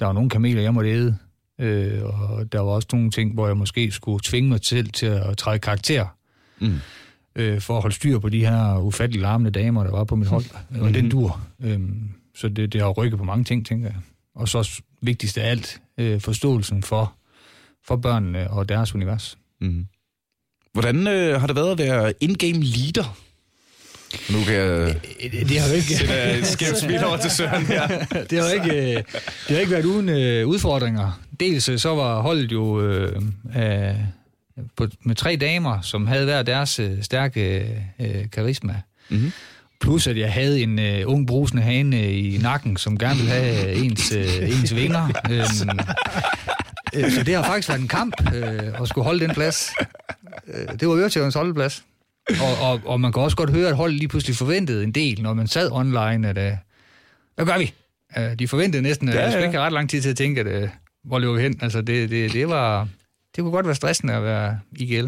Der 0.00 0.06
var 0.06 0.12
nogle 0.12 0.30
kameler, 0.30 0.62
jeg 0.62 0.74
måtte 0.74 0.90
æde, 0.90 1.16
øh, 1.60 2.02
og 2.04 2.52
der 2.52 2.60
var 2.60 2.70
også 2.70 2.88
nogle 2.92 3.10
ting, 3.10 3.34
hvor 3.34 3.46
jeg 3.46 3.56
måske 3.56 3.90
skulle 3.90 4.20
tvinge 4.24 4.48
mig 4.48 4.58
selv 4.62 4.88
til 4.90 5.06
at 5.06 5.36
træde 5.38 5.58
karakter, 5.58 6.06
Mm. 6.60 6.74
øh, 7.36 7.60
for 7.60 7.76
at 7.76 7.82
holde 7.82 7.94
styr 7.96 8.18
på 8.18 8.28
de 8.28 8.40
her 8.46 8.78
ufattelig 8.78 9.22
larmende 9.22 9.50
damer, 9.50 9.84
der 9.84 9.90
var 9.90 10.04
på 10.04 10.16
mit 10.16 10.28
hold. 10.28 10.44
Og 10.80 10.94
den 10.94 11.10
dur. 11.10 11.40
Øhm, 11.60 12.10
så 12.34 12.48
det, 12.48 12.72
det 12.72 12.80
har 12.80 12.88
rykket 12.88 13.18
på 13.18 13.24
mange 13.24 13.44
ting, 13.44 13.66
tænker 13.66 13.86
jeg. 13.86 13.96
Og 14.34 14.48
så 14.48 14.82
vigtigst 15.02 15.38
af 15.38 15.50
alt, 15.50 15.80
øh, 15.98 16.20
forståelsen 16.20 16.82
for, 16.82 17.12
for 17.86 17.96
børnene 17.96 18.50
og 18.50 18.68
deres 18.68 18.94
univers. 18.94 19.38
Mm. 19.60 19.86
Hvordan 20.72 21.06
øh, 21.06 21.40
har 21.40 21.46
det 21.46 21.56
været 21.56 21.70
at 21.70 21.78
være 21.78 22.12
in-game 22.20 22.62
leader? 22.64 23.16
Nu 24.30 24.44
kan 24.44 24.54
jeg 24.54 24.94
Det, 25.32 25.48
det 25.48 25.60
har 25.60 25.68
jo 25.68 25.74
ikke... 25.74 25.96
sætte 25.96 26.38
et 26.38 26.46
skævt 26.46 26.78
smil 26.78 27.04
over 27.04 27.16
til 27.16 27.30
Søren 27.30 27.66
her. 27.66 27.88
det 28.30 28.38
har 28.42 28.50
ikke, 28.50 28.92
øh, 28.96 29.02
det 29.48 29.50
har 29.50 29.58
ikke 29.58 29.72
været 29.72 29.84
uden 29.84 30.08
øh, 30.08 30.46
udfordringer. 30.46 31.20
Dels 31.40 31.68
øh, 31.68 31.78
så 31.78 31.94
var 31.94 32.20
holdet 32.20 32.52
jo 32.52 32.80
øh, 32.82 33.22
øh, 33.56 33.94
på, 34.76 34.86
med 35.04 35.14
tre 35.14 35.36
damer, 35.36 35.80
som 35.80 36.06
havde 36.06 36.24
hver 36.24 36.42
deres 36.42 36.78
øh, 36.78 37.02
stærke 37.02 37.66
øh, 38.00 38.30
karisma. 38.32 38.74
Mhm. 39.08 39.32
Plus 39.80 40.06
at 40.06 40.16
jeg 40.18 40.32
havde 40.32 40.62
en 40.62 40.78
øh, 40.78 41.02
ung 41.06 41.26
brusende 41.26 41.62
hane 41.62 41.96
øh, 42.00 42.10
i 42.34 42.38
nakken, 42.42 42.76
som 42.76 42.98
gerne 42.98 43.16
ville 43.16 43.32
have 43.32 43.70
øh, 43.70 43.84
ens, 43.84 44.12
øh, 44.12 44.48
ens 44.60 44.74
vinger. 44.74 45.08
Øhm, 45.30 47.04
øh, 47.04 47.10
så 47.12 47.22
det 47.22 47.34
har 47.34 47.42
faktisk 47.42 47.68
været 47.68 47.80
en 47.80 47.88
kamp 47.88 48.34
øh, 48.34 48.80
at 48.82 48.88
skulle 48.88 49.04
holde 49.04 49.20
den 49.20 49.34
plads. 49.34 49.70
Øh, 50.54 50.80
det 50.80 50.88
var 50.88 50.94
Øretævens 50.94 51.34
holdeplads. 51.34 51.82
Og, 52.30 52.70
og, 52.70 52.80
og 52.84 53.00
man 53.00 53.12
kan 53.12 53.22
også 53.22 53.36
godt 53.36 53.50
høre, 53.50 53.68
at 53.68 53.76
holdet 53.76 53.98
lige 53.98 54.08
pludselig 54.08 54.36
forventede 54.36 54.84
en 54.84 54.92
del, 54.92 55.22
når 55.22 55.34
man 55.34 55.46
sad 55.46 55.70
online, 55.72 56.28
at 56.28 56.38
øh, 56.38 56.52
hvad 57.34 57.46
gør 57.46 57.58
vi? 57.58 57.74
Øh, 58.18 58.38
de 58.38 58.48
forventede 58.48 58.82
næsten, 58.82 59.08
at 59.08 59.14
Ja, 59.14 59.18
ja, 59.20 59.20
ja. 59.20 59.24
jeg 59.26 59.32
skulle 59.32 59.42
ja. 59.42 59.48
ikke 59.48 59.58
have 59.58 59.66
ret 59.66 59.72
lang 59.72 59.90
tid 59.90 60.02
til 60.02 60.10
at 60.10 60.16
tænke, 60.16 60.40
at 60.40 60.46
øh, 60.46 60.68
hvor 61.04 61.18
løber 61.18 61.34
vi 61.34 61.42
hen? 61.42 61.58
Altså, 61.62 61.80
det, 61.80 62.10
det, 62.10 62.32
det, 62.32 62.48
var, 62.48 62.88
det 63.36 63.42
kunne 63.42 63.50
godt 63.52 63.66
være 63.66 63.74
stressende 63.74 64.14
at 64.14 64.22
være 64.22 64.60
IGL. 64.76 65.04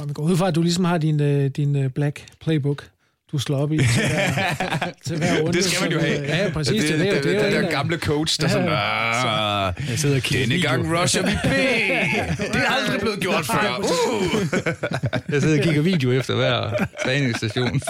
Og 0.00 0.06
man 0.06 0.14
går 0.14 0.22
ud 0.22 0.36
fra, 0.36 0.48
at 0.48 0.54
du 0.54 0.62
ligesom 0.62 0.84
har 0.84 0.98
din, 0.98 1.20
øh, 1.20 1.50
din 1.50 1.76
øh, 1.76 1.90
black 1.90 2.26
playbook. 2.40 2.88
Du 3.32 3.38
slår 3.38 3.58
op 3.58 3.72
i 3.72 3.78
til 3.78 3.86
hver, 3.86 4.90
til 5.06 5.16
hver 5.16 5.40
runde. 5.40 5.52
Det 5.52 5.64
skal 5.64 5.82
man 5.82 5.92
jo 5.92 6.00
have. 6.00 6.22
Ja, 6.22 6.50
præcis. 6.52 6.82
Det, 6.82 6.98
det, 6.98 6.98
det, 7.14 7.24
det, 7.24 7.32
er 7.36 7.38
jo 7.38 7.50
det, 7.50 7.56
en 7.58 7.64
der 7.64 7.70
gamle 7.70 7.96
coach, 7.98 8.40
der 8.40 8.46
Ja, 8.46 8.52
sådan. 8.52 8.68
"Ah, 8.68 9.74
Jeg 9.90 9.98
sidder 9.98 10.16
og 10.16 10.22
denne 10.32 10.60
gang 10.62 11.00
rusher 11.00 11.22
vi 11.26 11.32
B. 11.44 11.46
Det 12.54 12.62
er 12.62 12.70
aldrig 12.70 13.00
blevet 13.00 13.20
gjort 13.20 13.46
før. 13.46 13.78
Uh. 13.78 14.46
Jeg 15.32 15.42
sidder 15.42 15.58
og 15.58 15.64
kigger 15.64 15.82
video 15.82 16.12
efter 16.12 16.34
hver 16.34 16.86
træningsstation. 17.04 17.80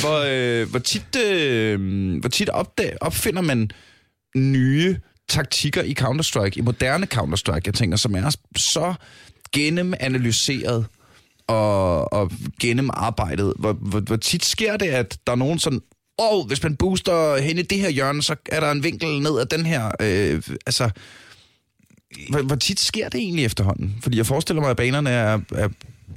Hvor, 0.00 0.24
øh, 0.28 0.70
hvor 0.70 0.78
tit, 0.78 1.16
øh, 1.26 1.80
hvor 2.20 2.28
tit 2.28 2.48
opdag, 2.48 2.96
opfinder 3.00 3.42
man 3.42 3.70
nye 4.36 4.96
taktikker 5.28 5.82
i 5.82 5.94
Counter-Strike, 6.00 6.52
i 6.56 6.60
moderne 6.60 7.06
Counter-Strike, 7.14 7.60
jeg 7.66 7.74
tænker, 7.74 7.96
som 7.96 8.14
er 8.14 8.36
så 8.56 8.94
gennemanalyseret 9.52 10.86
og, 11.46 12.12
og 12.12 12.30
gennemarbejdet. 12.60 13.52
Hvor, 13.58 13.72
hvor, 13.72 14.00
hvor 14.00 14.16
tit 14.16 14.44
sker 14.44 14.76
det, 14.76 14.86
at 14.86 15.18
der 15.26 15.32
er 15.32 15.36
nogen 15.36 15.58
sådan, 15.58 15.80
åh, 16.18 16.38
oh, 16.38 16.46
hvis 16.46 16.62
man 16.62 16.76
booster 16.76 17.40
hen 17.40 17.58
i 17.58 17.62
det 17.62 17.78
her 17.78 17.88
hjørne, 17.88 18.22
så 18.22 18.36
er 18.52 18.60
der 18.60 18.70
en 18.70 18.82
vinkel 18.82 19.22
ned 19.22 19.38
ad 19.40 19.46
den 19.46 19.66
her. 19.66 19.90
Øh, 20.00 20.42
altså, 20.66 20.90
hvor, 22.30 22.42
hvor 22.42 22.56
tit 22.56 22.80
sker 22.80 23.08
det 23.08 23.20
egentlig 23.20 23.44
efterhånden? 23.44 23.96
Fordi 24.02 24.16
jeg 24.16 24.26
forestiller 24.26 24.62
mig, 24.62 24.70
at 24.70 24.76
banerne 24.76 25.10
er, 25.10 25.40
er 25.54 25.68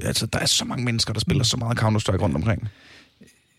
altså, 0.03 0.25
der 0.25 0.39
er 0.39 0.45
så 0.45 0.65
mange 0.65 0.85
mennesker, 0.85 1.13
der 1.13 1.19
spiller 1.19 1.43
så 1.43 1.57
meget 1.57 1.79
Counter-Strike 1.79 2.21
rundt 2.21 2.35
omkring. 2.35 2.67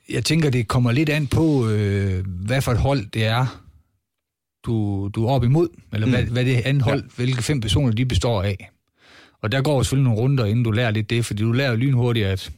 Jeg 0.08 0.24
tænker, 0.24 0.50
det 0.50 0.68
kommer 0.68 0.92
lidt 0.92 1.08
an 1.08 1.26
på, 1.26 1.68
øh, 1.68 2.26
hvad 2.26 2.62
for 2.62 2.72
et 2.72 2.78
hold 2.78 3.06
det 3.06 3.24
er, 3.24 3.62
du, 4.64 5.08
du 5.14 5.26
er 5.26 5.30
op 5.30 5.44
imod, 5.44 5.68
eller 5.92 6.06
mm. 6.06 6.12
hvad, 6.12 6.22
hvad 6.22 6.44
det 6.44 6.62
andet 6.64 6.82
hold, 6.82 7.02
ja. 7.02 7.08
hvilke 7.16 7.42
fem 7.42 7.60
personer 7.60 7.92
de 7.92 8.06
består 8.06 8.42
af. 8.42 8.70
Og 9.42 9.52
der 9.52 9.62
går 9.62 9.82
selvfølgelig 9.82 10.04
nogle 10.10 10.20
runder, 10.22 10.44
inden 10.44 10.64
du 10.64 10.70
lærer 10.70 10.90
lidt 10.90 11.10
det, 11.10 11.24
fordi 11.24 11.42
du 11.42 11.52
lærer 11.52 11.76
lynhurtigt, 11.76 12.26
at 12.26 12.50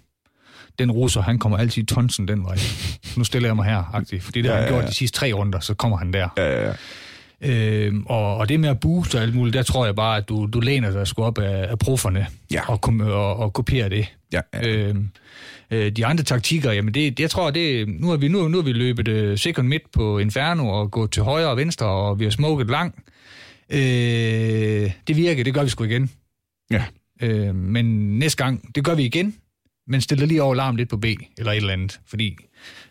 den 0.78 0.90
russer, 0.90 1.20
han 1.22 1.38
kommer 1.38 1.58
altid 1.58 1.84
tonsen 1.86 2.28
den 2.28 2.44
vej. 2.44 2.58
Nu 3.16 3.24
stiller 3.24 3.48
jeg 3.48 3.56
mig 3.56 3.64
her, 3.64 3.90
agtigt, 3.94 4.22
fordi 4.22 4.42
det 4.42 4.50
har 4.50 4.56
Ja, 4.56 4.62
han 4.62 4.68
ja, 4.72 4.74
gjort 4.76 4.84
ja. 4.84 4.88
de 4.90 4.94
sidste 4.94 5.18
tre 5.18 5.32
runder, 5.32 5.60
så 5.60 5.74
kommer 5.74 5.96
han 5.98 6.12
der. 6.12 6.28
Ja, 6.36 6.66
ja, 6.68 6.72
Øhm, 7.44 8.02
og, 8.06 8.36
og 8.36 8.48
det 8.48 8.60
med 8.60 8.68
at 8.68 8.80
booste 8.80 9.16
og 9.16 9.22
alt 9.22 9.34
muligt, 9.34 9.54
der 9.54 9.62
tror 9.62 9.84
jeg 9.84 9.94
bare, 9.96 10.16
at 10.16 10.28
du, 10.28 10.46
du 10.46 10.60
læner 10.60 10.90
dig 10.90 11.06
sgu 11.06 11.22
op 11.22 11.38
af, 11.38 11.70
af 11.70 11.78
profferne 11.78 12.26
Ja. 12.52 12.60
og, 12.68 12.80
og, 13.00 13.36
og 13.36 13.52
kopierer 13.52 13.88
det. 13.88 14.06
ja. 14.32 14.40
ja. 14.54 14.68
Øhm, 14.68 15.08
øh, 15.70 15.92
de 15.92 16.06
andre 16.06 16.24
taktikker, 16.24 16.72
jamen 16.72 16.94
det, 16.94 17.20
jeg 17.20 17.30
tror, 17.30 17.50
det, 17.50 17.88
nu 18.00 18.08
har 18.08 18.16
vi 18.16 18.28
nu, 18.28 18.48
nu 18.48 18.56
har 18.56 18.64
vi 18.64 18.72
løbet 18.72 19.08
uh, 19.08 19.38
second 19.38 19.68
midt 19.68 19.82
på 19.92 20.18
Inferno 20.18 20.68
og 20.68 20.90
gået 20.90 21.10
til 21.10 21.22
højre 21.22 21.48
og 21.48 21.56
venstre, 21.56 21.86
og 21.86 22.18
vi 22.18 22.24
har 22.24 22.30
smoket 22.30 22.70
lang. 22.70 22.94
Øh, 23.70 24.90
det 25.06 25.16
virker, 25.16 25.44
det 25.44 25.54
gør 25.54 25.62
vi 25.62 25.68
sgu 25.68 25.84
igen. 25.84 26.10
Ja. 26.72 26.84
Øh, 27.22 27.54
men 27.54 28.18
næste 28.18 28.44
gang, 28.44 28.74
det 28.74 28.84
gør 28.84 28.94
vi 28.94 29.04
igen, 29.04 29.34
men 29.86 30.00
stiller 30.00 30.26
lige 30.26 30.42
over 30.42 30.54
larm 30.54 30.76
lidt 30.76 30.88
på 30.88 30.96
B, 30.96 31.04
eller 31.38 31.52
et 31.52 31.56
eller 31.56 31.72
andet, 31.72 32.00
fordi 32.06 32.36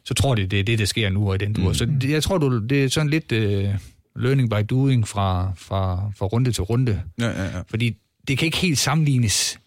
så 0.03 0.13
tror 0.13 0.35
de, 0.35 0.45
det 0.45 0.59
er 0.59 0.63
det, 0.63 0.79
der 0.79 0.85
sker 0.85 1.09
nu 1.09 1.29
og 1.29 1.35
i 1.35 1.37
den 1.37 1.53
dur. 1.53 1.67
Mm. 1.67 1.73
Så 1.73 1.85
det, 1.85 2.09
jeg 2.09 2.23
tror, 2.23 2.37
du, 2.37 2.65
det 2.65 2.83
er 2.83 2.87
sådan 2.87 3.09
lidt 3.09 3.31
uh, 3.31 3.75
learning 4.23 4.49
by 4.49 4.65
doing 4.69 5.07
fra, 5.07 5.53
fra, 5.57 6.11
fra 6.17 6.25
runde 6.25 6.51
til 6.51 6.63
runde. 6.63 7.01
ja, 7.19 7.27
ja, 7.27 7.43
ja. 7.43 7.61
Fordi 7.69 7.97
det 8.27 8.37
kan 8.37 8.45
ikke 8.45 8.57
helt 8.57 8.77
sammenlignes 8.77 9.59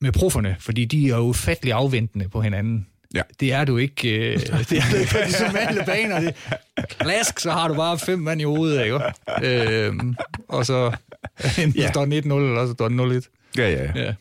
med 0.00 0.12
profferne, 0.12 0.56
fordi 0.60 0.84
de 0.84 1.10
er 1.10 1.18
ufattelig 1.18 1.72
afventende 1.72 2.28
på 2.28 2.40
hinanden. 2.40 2.86
Ja. 3.14 3.22
Det 3.40 3.52
er 3.52 3.64
du 3.64 3.76
ikke, 3.76 4.32
øh, 4.32 4.40
det 4.70 4.78
er 4.78 4.90
du 4.92 4.96
ikke 4.96 5.10
på 5.10 5.18
de 5.38 5.44
normale 5.46 5.82
baner. 5.86 6.20
Det, 6.20 6.34
klask, 6.98 7.40
så 7.40 7.50
har 7.50 7.68
du 7.68 7.74
bare 7.74 7.98
fem 7.98 8.18
mand 8.18 8.40
i 8.40 8.44
hovedet, 8.44 8.84
ikke? 8.84 8.98
Øhm, 9.86 10.16
og 10.48 10.66
så 10.66 10.96
enten 11.58 11.80
Ja. 11.82 11.88
står 11.90 12.04
den 12.04 12.12
1-0, 12.12 12.16
eller 12.34 12.66
så 12.66 12.72
står 12.72 12.88
den 12.88 13.00
0-1. 13.00 13.52
ja, 13.58 13.70
ja, 13.70 13.92
ja. 13.96 14.14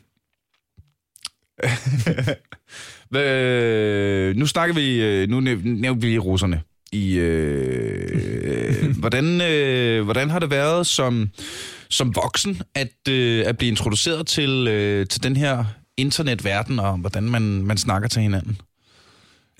Ja. 1.64 1.76
Hvad, 3.10 4.34
nu 4.34 4.46
snakker 4.48 4.76
vi, 4.76 5.02
øh, 5.04 5.30
nu 5.30 5.40
næv- 5.40 5.62
nævnte 5.64 6.02
vi 6.02 6.08
lige 6.08 6.20
russerne. 6.20 6.62
I, 6.92 7.14
øh, 7.18 8.98
hvordan, 9.00 9.42
øh, 9.42 10.04
hvordan 10.04 10.30
har 10.30 10.40
det 10.40 10.50
været 10.50 10.88
som, 10.88 11.30
som 11.90 12.16
voksen 12.16 12.62
at, 12.76 13.10
øh, 13.10 13.44
at 13.48 13.58
blive 13.58 13.70
introduceret 13.70 14.28
til, 14.28 14.68
øh, 14.68 15.08
til 15.08 15.24
den 15.24 15.36
her 15.36 15.66
internetverden, 15.98 16.80
og 16.80 16.98
hvordan 16.98 17.24
man, 17.24 17.42
man 17.42 17.78
snakker 17.78 18.10
til 18.10 18.22
hinanden? 18.22 18.58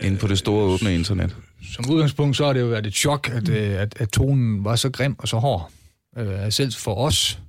Inde 0.04 0.18
på 0.18 0.28
det 0.28 0.38
store 0.38 0.64
åbne 0.64 0.96
internet. 0.96 1.36
Som 1.74 1.90
udgangspunkt, 1.90 2.38
så 2.38 2.46
har 2.46 2.54
det 2.54 2.60
jo 2.60 2.66
været 2.66 2.86
et 2.86 2.94
chok, 2.94 3.30
at, 3.34 3.50
øh, 3.50 3.82
at, 3.82 3.94
at 4.00 4.10
tonen 4.10 4.64
var 4.64 4.76
så 4.76 4.90
grim 4.90 5.16
og 5.20 5.28
så 5.28 5.38
hård. 5.38 5.72
Øh, 6.18 6.52
selv 6.52 6.72
for 6.72 6.96
os, 6.96 7.40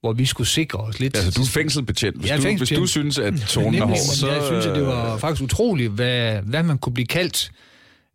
hvor 0.00 0.12
vi 0.12 0.26
skulle 0.26 0.48
sikre 0.48 0.78
os 0.78 1.00
lidt. 1.00 1.16
Altså, 1.16 1.30
du 1.30 1.42
er 1.42 1.46
fængselbetjent. 1.46 2.16
Hvis, 2.16 2.30
er 2.30 2.36
du, 2.36 2.56
hvis 2.56 2.68
du 2.68 2.86
synes, 2.86 3.18
at 3.18 3.34
tonen 3.48 3.82
er 3.82 3.86
hård, 3.86 3.96
så... 3.96 4.32
Jeg 4.32 4.42
synes, 4.46 4.66
at 4.66 4.76
det 4.76 4.86
var 4.86 5.18
faktisk 5.18 5.42
utroligt, 5.42 5.92
hvad, 5.92 6.42
hvad 6.42 6.62
man 6.62 6.78
kunne 6.78 6.94
blive 6.94 7.06
kaldt 7.06 7.52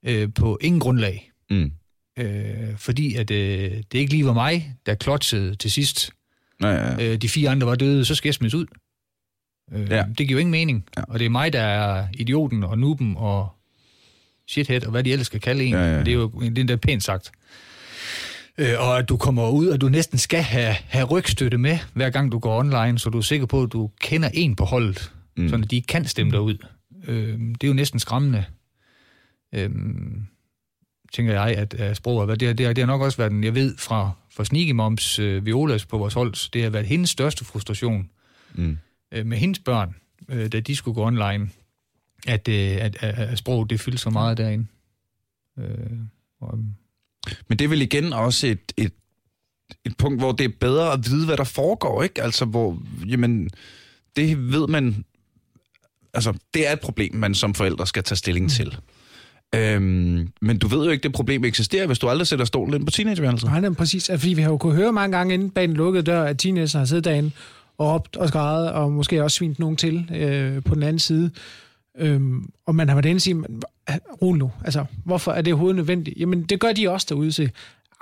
øh, 0.05 0.29
på 0.35 0.57
ingen 0.61 0.79
grundlag. 0.79 1.31
Mm. 1.49 1.71
Øh, 2.19 2.77
fordi 2.77 3.15
at 3.15 3.31
øh, 3.31 3.71
det 3.91 3.99
ikke 3.99 4.11
lige 4.11 4.25
var 4.25 4.33
mig, 4.33 4.75
der 4.85 4.95
klodsede 4.95 5.55
til 5.55 5.71
sidst. 5.71 6.11
Ja, 6.61 6.67
ja, 6.67 6.93
ja. 6.93 7.13
Øh, 7.13 7.17
de 7.21 7.29
fire 7.29 7.49
andre 7.49 7.67
var 7.67 7.75
døde, 7.75 8.05
så 8.05 8.15
skal 8.15 8.27
jeg 8.27 8.33
smides 8.33 8.53
ud. 8.53 8.65
Øh, 9.73 9.89
Ja. 9.89 9.95
ja. 9.95 10.03
Det 10.17 10.17
giver 10.17 10.31
jo 10.31 10.37
ingen 10.37 10.51
mening. 10.51 10.85
Ja. 10.97 11.01
Ja. 11.07 11.13
Og 11.13 11.19
det 11.19 11.25
er 11.25 11.29
mig, 11.29 11.53
der 11.53 11.61
er 11.61 12.07
idioten 12.13 12.63
og 12.63 12.77
nuben 12.79 13.13
og 13.17 13.49
shithead, 14.47 14.85
og 14.85 14.91
hvad 14.91 15.03
de 15.03 15.11
ellers 15.11 15.27
skal 15.27 15.39
kalde 15.41 15.63
en. 15.63 15.73
Ja, 15.73 15.79
ja. 15.95 15.99
Det 15.99 16.07
er 16.07 16.13
jo 16.13 16.27
det 16.39 16.57
er 16.57 16.61
endda 16.61 16.75
pænt 16.75 17.03
sagt. 17.03 17.31
Øh, 18.57 18.73
og 18.79 18.97
at 18.99 19.09
du 19.09 19.17
kommer 19.17 19.49
ud, 19.49 19.67
og 19.67 19.81
du 19.81 19.89
næsten 19.89 20.17
skal 20.17 20.41
have, 20.41 20.73
have 20.87 21.05
rygstøtte 21.05 21.57
med, 21.57 21.77
hver 21.93 22.09
gang 22.09 22.31
du 22.31 22.39
går 22.39 22.59
online, 22.59 22.99
så 22.99 23.09
du 23.09 23.17
er 23.17 23.21
sikker 23.21 23.45
på, 23.45 23.63
at 23.63 23.73
du 23.73 23.89
kender 24.01 24.29
en 24.33 24.55
på 24.55 24.65
holdet, 24.65 25.11
Mm. 25.37 25.49
sådan 25.49 25.63
at 25.63 25.71
de 25.71 25.75
ikke 25.75 25.87
kan 25.87 26.05
stemme 26.05 26.31
dig 26.31 26.41
ud. 26.41 26.57
Øh, 27.07 27.39
det 27.39 27.63
er 27.63 27.67
jo 27.67 27.73
næsten 27.73 27.99
skræmmende. 27.99 28.45
Øh, 29.55 29.69
tænker 31.13 31.33
jeg, 31.33 31.47
at, 31.57 31.73
at 31.73 31.97
sprog 31.97 32.19
har. 32.27 32.35
Det, 32.35 32.57
det, 32.57 32.65
har- 32.65 32.73
det 32.73 32.81
har 32.81 32.85
nok 32.87 33.01
også 33.01 33.17
været, 33.17 33.45
jeg 33.45 33.55
ved 33.55 33.77
fra, 33.77 34.11
fra 34.35 34.45
Sneaky 34.45 34.71
Moms 34.71 35.19
øh, 35.19 35.45
Violas 35.45 35.85
på 35.85 35.97
vores 35.97 36.13
hold, 36.13 36.51
det 36.51 36.63
har 36.63 36.69
været 36.69 36.85
hendes 36.85 37.09
største 37.09 37.45
frustration 37.45 38.09
Mm. 38.53 38.77
Øh, 39.11 39.25
med 39.25 39.37
hendes 39.37 39.59
børn, 39.59 39.95
øh, 40.29 40.51
da 40.51 40.59
de 40.59 40.75
skulle 40.75 40.95
gå 40.95 41.05
online, 41.05 41.49
at, 42.27 42.47
øh, 42.47 42.55
at, 42.55 43.03
at, 43.03 43.19
at 43.19 43.37
sprog 43.37 43.69
det 43.69 43.79
fyldte 43.79 43.97
så 44.01 44.09
meget 44.09 44.37
derinde. 44.37 44.65
Øh, 45.59 45.99
og, 46.41 46.57
Men 47.47 47.59
det 47.59 47.65
er 47.65 47.69
vel 47.69 47.81
igen 47.81 48.13
også 48.13 48.47
et, 48.47 48.73
et, 48.77 48.93
et 49.85 49.97
punkt, 49.97 50.21
hvor 50.21 50.31
det 50.31 50.45
er 50.45 50.53
bedre 50.59 50.93
at 50.93 50.99
vide, 51.05 51.25
hvad 51.25 51.37
der 51.37 51.43
foregår, 51.43 52.03
ikke? 52.03 52.23
Altså, 52.23 52.45
hvor, 52.45 52.79
jamen, 53.05 53.49
det 54.15 54.51
ved 54.51 54.67
man, 54.67 55.05
altså, 56.13 56.33
det 56.53 56.67
er 56.67 56.73
et 56.73 56.79
problem, 56.79 57.15
man 57.15 57.35
som 57.35 57.53
forældre 57.53 57.87
skal 57.87 58.03
tage 58.03 58.17
stilling 58.17 58.51
til. 58.51 58.77
Øhm, 59.55 60.27
men 60.41 60.57
du 60.57 60.67
ved 60.67 60.85
jo 60.85 60.91
ikke, 60.91 61.03
det 61.03 61.13
problem 61.13 61.43
eksisterer, 61.43 61.87
hvis 61.87 61.99
du 61.99 62.09
aldrig 62.09 62.27
sætter 62.27 62.45
stolen 62.45 62.73
ind 62.73 62.85
på 62.85 62.91
teenageværelset. 62.91 63.49
Nej, 63.49 63.59
nej, 63.59 63.73
præcis. 63.73 64.09
Altså, 64.09 64.21
Fordi 64.21 64.33
vi 64.33 64.41
har 64.41 64.49
jo 64.49 64.57
kunnet 64.57 64.77
høre 64.77 64.93
mange 64.93 65.17
gange 65.17 65.33
inden 65.33 65.49
bag 65.49 65.67
den 65.67 65.77
lukkede 65.77 66.03
dør, 66.03 66.23
at 66.23 66.39
teenager 66.39 66.79
har 66.79 66.85
siddet 66.85 67.03
derinde 67.03 67.31
og 67.77 67.93
råbt 67.93 68.15
og 68.17 68.27
skrejet, 68.27 68.71
og 68.71 68.91
måske 68.91 69.23
også 69.23 69.35
svint 69.35 69.59
nogen 69.59 69.75
til 69.75 70.09
øh, 70.15 70.63
på 70.63 70.75
den 70.75 70.83
anden 70.83 70.99
side. 70.99 71.31
Øhm, 71.99 72.49
og 72.67 72.75
man 72.75 72.87
har 72.87 72.95
været 72.95 73.05
inde 73.05 73.17
og 73.17 73.21
sige, 73.21 73.33
"Men, 73.33 73.61
rolig 74.21 74.39
nu, 74.39 74.51
altså, 74.65 74.85
hvorfor 75.05 75.31
er 75.31 75.41
det 75.41 75.53
overhovedet 75.53 75.75
nødvendigt? 75.75 76.19
Jamen, 76.19 76.43
det 76.43 76.59
gør 76.59 76.71
de 76.71 76.89
også 76.89 77.07
derude 77.09 77.31
til. 77.31 77.51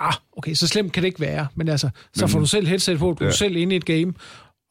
Ah, 0.00 0.12
okay, 0.36 0.54
så 0.54 0.66
slemt 0.66 0.92
kan 0.92 1.02
det 1.02 1.06
ikke 1.06 1.20
være. 1.20 1.46
Men 1.54 1.68
altså, 1.68 1.88
så 2.14 2.26
får 2.26 2.38
du 2.38 2.46
selv 2.46 2.66
headset 2.66 2.98
på, 2.98 3.16
du 3.18 3.24
er 3.24 3.28
Ja. 3.28 3.32
selv 3.32 3.56
inde 3.56 3.72
i 3.74 3.76
et 3.76 3.84
game, 3.84 4.12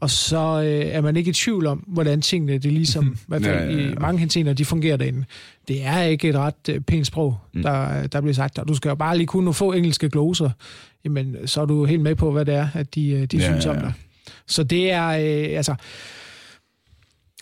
og 0.02 0.10
så 0.10 0.62
øh, 0.62 0.86
er 0.96 1.02
man 1.02 1.16
ikke 1.16 1.30
i 1.30 1.34
tvivl 1.34 1.66
om, 1.68 1.78
hvordan 1.88 2.22
tingene, 2.22 2.54
det 2.58 2.72
ligesom, 2.74 3.06
i 3.22 3.24
hvert 3.28 3.44
fald 3.44 3.70
Ja, 3.70 3.76
ja, 3.76 3.82
ja. 3.82 3.92
i 3.92 3.96
mange 3.96 4.20
henseender, 4.20 4.54
de 4.54 4.66
fungerer 4.66 4.98
derinde. 4.98 5.26
Det 5.68 5.86
er 5.86 6.02
ikke 6.02 6.30
et 6.30 6.36
ret 6.36 6.70
øh, 6.70 6.82
pænt 6.82 7.08
sprog, 7.08 7.38
Mm. 7.54 7.62
der, 7.64 8.08
der 8.08 8.22
bliver 8.22 8.34
sagt, 8.34 8.60
og 8.60 8.68
du 8.68 8.74
skal 8.76 8.90
jo 8.90 8.96
bare 8.96 9.18
lige 9.18 9.28
kunne 9.28 9.54
få 9.54 9.72
engelske 9.74 10.10
gloser, 10.10 10.50
jamen, 11.06 11.36
så 11.46 11.62
er 11.62 11.66
du 11.66 11.86
helt 11.86 12.02
med 12.02 12.16
på, 12.16 12.32
hvad 12.32 12.46
det 12.46 12.54
er, 12.56 12.68
at 12.74 12.96
de, 12.96 13.10
øh, 13.10 13.26
de 13.26 13.38
Ja, 13.38 13.44
synes 13.44 13.66
om 13.66 13.76
dig. 13.76 13.94
Så 14.48 14.64
det 14.64 14.92
er, 14.92 15.08
øh, 15.08 15.58
altså... 15.58 15.76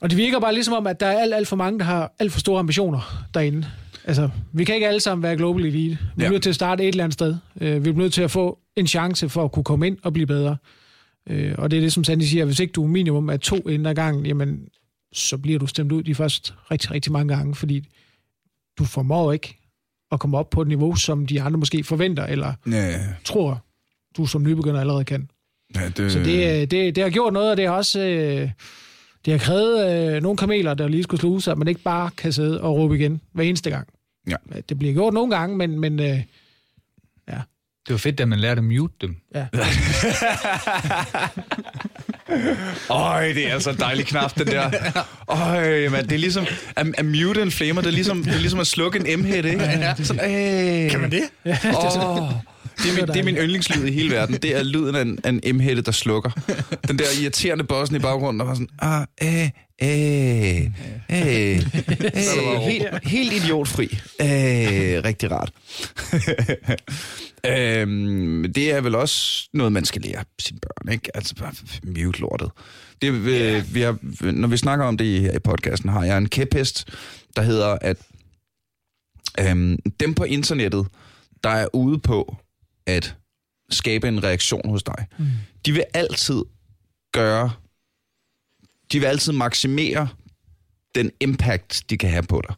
Og 0.01 0.09
det 0.09 0.17
virker 0.17 0.39
bare 0.39 0.53
ligesom 0.53 0.73
om, 0.73 0.87
at 0.87 0.99
der 0.99 1.05
er 1.05 1.19
alt, 1.19 1.33
alt 1.33 1.47
for 1.47 1.55
mange, 1.55 1.79
der 1.79 1.85
har 1.85 2.13
alt 2.19 2.31
for 2.31 2.39
store 2.39 2.59
ambitioner 2.59 3.25
derinde. 3.33 3.67
Altså, 4.05 4.29
vi 4.53 4.63
kan 4.63 4.75
ikke 4.75 4.87
alle 4.87 4.99
sammen 4.99 5.23
være 5.23 5.35
global 5.37 5.65
elite. 5.65 5.97
Vi 6.15 6.23
er 6.23 6.25
Ja. 6.25 6.31
nødt 6.31 6.43
til 6.43 6.49
at 6.49 6.55
starte 6.55 6.83
et 6.83 6.87
eller 6.87 7.03
andet 7.03 7.13
sted. 7.13 7.35
Øh, 7.61 7.85
Vi 7.85 7.89
er 7.89 7.93
nødt 7.93 8.13
til 8.13 8.21
at 8.21 8.31
få 8.31 8.59
en 8.75 8.87
chance 8.87 9.29
for 9.29 9.43
at 9.45 9.51
kunne 9.51 9.63
komme 9.63 9.87
ind 9.87 9.97
og 10.03 10.13
blive 10.13 10.27
bedre. 10.27 10.57
Øh, 11.29 11.55
Og 11.57 11.71
det 11.71 11.77
er 11.77 11.81
det, 11.81 11.93
som 11.93 12.03
Sandy 12.03 12.23
siger, 12.23 12.45
hvis 12.45 12.59
ikke 12.59 12.71
du 12.71 12.83
er 12.83 12.87
minimum 12.87 13.29
af 13.29 13.39
to 13.39 13.55
inden 13.67 13.85
ad 13.85 13.95
gangen, 13.95 14.25
jamen, 14.25 14.67
så 15.13 15.37
bliver 15.37 15.59
du 15.59 15.67
stemt 15.67 15.91
ud 15.91 16.03
de 16.03 16.15
første 16.15 16.53
rigtig, 16.71 16.91
rigtig 16.91 17.11
mange 17.11 17.35
gange, 17.35 17.55
fordi 17.55 17.87
du 18.79 18.85
formår 18.85 19.31
ikke 19.31 19.57
at 20.11 20.19
komme 20.19 20.37
op 20.37 20.49
på 20.49 20.61
et 20.61 20.67
niveau, 20.67 20.95
som 20.95 21.25
de 21.25 21.41
andre 21.41 21.57
måske 21.59 21.83
forventer, 21.83 22.25
eller 22.25 22.53
ja. 22.71 22.99
tror, 23.25 23.65
du 24.17 24.25
som 24.25 24.43
nybegynder 24.43 24.79
allerede 24.79 25.03
kan. 25.03 25.29
Ja 25.75 25.89
det, 25.97 26.11
Så 26.11 26.19
det, 26.19 26.61
øh, 26.61 26.61
det, 26.71 26.95
det 26.95 27.03
har 27.03 27.09
gjort 27.09 27.33
noget, 27.33 27.51
og 27.51 27.57
det 27.57 27.67
har 27.67 27.73
også 27.73 27.99
øh, 27.99 28.49
det 29.25 29.33
har 29.33 29.37
krævet 29.37 29.91
øh, 30.15 30.21
nogle 30.21 30.37
kameler, 30.37 30.73
der 30.73 30.87
lige 30.87 31.03
skulle 31.03 31.21
sluge 31.21 31.41
sig, 31.41 31.51
at 31.51 31.57
man 31.57 31.67
ikke 31.67 31.81
bare 31.81 32.09
kan 32.17 32.33
sidde 32.33 32.61
og 32.61 32.75
råbe 32.75 32.95
igen 32.95 33.21
hver 33.33 33.43
eneste 33.43 33.69
gang. 33.69 33.87
Ja. 34.29 34.35
Det 34.69 34.79
bliver 34.79 34.93
gjort 34.93 35.13
nogle 35.13 35.35
gange, 35.35 35.57
men, 35.57 35.79
men 35.79 35.99
øh, 35.99 36.19
det 37.87 37.93
var 37.93 37.97
fedt, 37.97 38.19
at 38.19 38.27
man 38.27 38.39
lærte 38.39 38.59
at 38.59 38.63
mute 38.63 38.93
dem. 39.01 39.15
ja. 39.35 39.45
Øj, 42.89 43.27
det 43.27 43.47
er 43.47 43.53
altså 43.53 43.69
en 43.69 43.77
dejlig 43.77 44.05
knap, 44.05 44.37
den 44.37 44.47
der. 44.47 44.71
Øj, 45.27 45.89
man, 45.89 46.03
det 46.03 46.11
er 46.11 46.17
ligesom 46.17 46.45
at, 46.75 46.87
at 46.97 47.05
mute 47.05 47.41
en 47.41 47.51
flamer. 47.51 47.81
Det 47.81 47.87
er 47.87 47.91
ligesom, 47.91 48.23
det 48.23 48.33
er 48.33 48.39
ligesom 48.39 48.59
at 48.59 48.67
slukke 48.67 48.99
en 48.99 49.19
M-head, 49.19 49.45
ikke? 49.45 50.05
Sådan, 50.05 50.85
øh. 50.85 50.91
Kan 50.91 51.01
man 51.01 51.11
det? 51.11 51.23
Åh, 51.45 51.51
det, 51.51 52.41
er 52.77 52.95
min, 52.95 53.07
det 53.07 53.17
er 53.17 53.23
min 53.23 53.35
yndlingslyd 53.35 53.85
i 53.85 53.91
hele 53.91 54.11
verden. 54.15 54.35
Det 54.35 54.55
er 54.55 54.63
lyden 54.63 54.95
af 54.95 55.01
en, 55.01 55.19
af 55.23 55.29
en 55.29 55.57
M-hætte, 55.57 55.81
der 55.81 55.91
slukker. 55.91 56.29
Den 56.87 56.99
der 56.99 57.05
irriterende 57.21 57.63
bossen 57.63 57.95
i 57.95 57.99
baggrunden, 57.99 58.39
der 58.39 58.45
var 58.45 58.53
sådan, 58.53 58.69
ah, 58.79 59.05
øh, 59.23 59.49
øh, 59.81 60.61
øh, 61.11 61.57
øh, 61.91 62.61
helt, 62.61 63.07
helt 63.07 63.33
idiotfri. 63.33 63.85
Øh, 64.21 65.03
rigtig 65.03 65.31
rart. 65.31 65.51
øhm, 67.51 68.53
det 68.53 68.71
er 68.71 68.81
vel 68.81 68.95
også 68.95 69.49
noget, 69.53 69.71
man 69.71 69.85
skal 69.85 70.01
lære 70.01 70.23
sine 70.39 70.59
børn, 70.59 70.93
ikke? 70.93 71.17
Altså 71.17 71.35
bare 71.35 71.53
mute 71.83 72.19
lortet. 72.19 72.51
Det, 73.01 73.07
øh, 73.07 73.75
vi 73.75 73.81
har, 73.81 73.97
når 74.31 74.47
vi 74.47 74.57
snakker 74.57 74.85
om 74.85 74.97
det 74.97 75.05
i, 75.05 75.35
i 75.35 75.39
podcasten, 75.43 75.89
har 75.89 76.03
jeg 76.03 76.17
en 76.17 76.29
kæphest, 76.29 76.87
der 77.35 77.41
hedder, 77.41 77.77
at 77.81 77.97
øhm, 79.39 79.77
dem 79.99 80.13
på 80.13 80.23
internettet, 80.23 80.87
der 81.43 81.49
er 81.49 81.67
ude 81.75 81.99
på 81.99 82.35
at 82.85 83.15
skabe 83.69 84.07
en 84.07 84.23
reaktion 84.23 84.69
hos 84.69 84.83
dig, 84.83 85.05
mm. 85.19 85.25
de 85.65 85.71
vil 85.71 85.83
altid 85.93 86.43
gøre, 87.11 87.51
de 88.91 88.99
vil 88.99 89.05
altid 89.05 89.33
maksimere 89.33 90.07
den 90.95 91.11
impact, 91.19 91.83
de 91.89 91.97
kan 91.97 92.09
have 92.09 92.23
på 92.23 92.41
dig. 92.47 92.55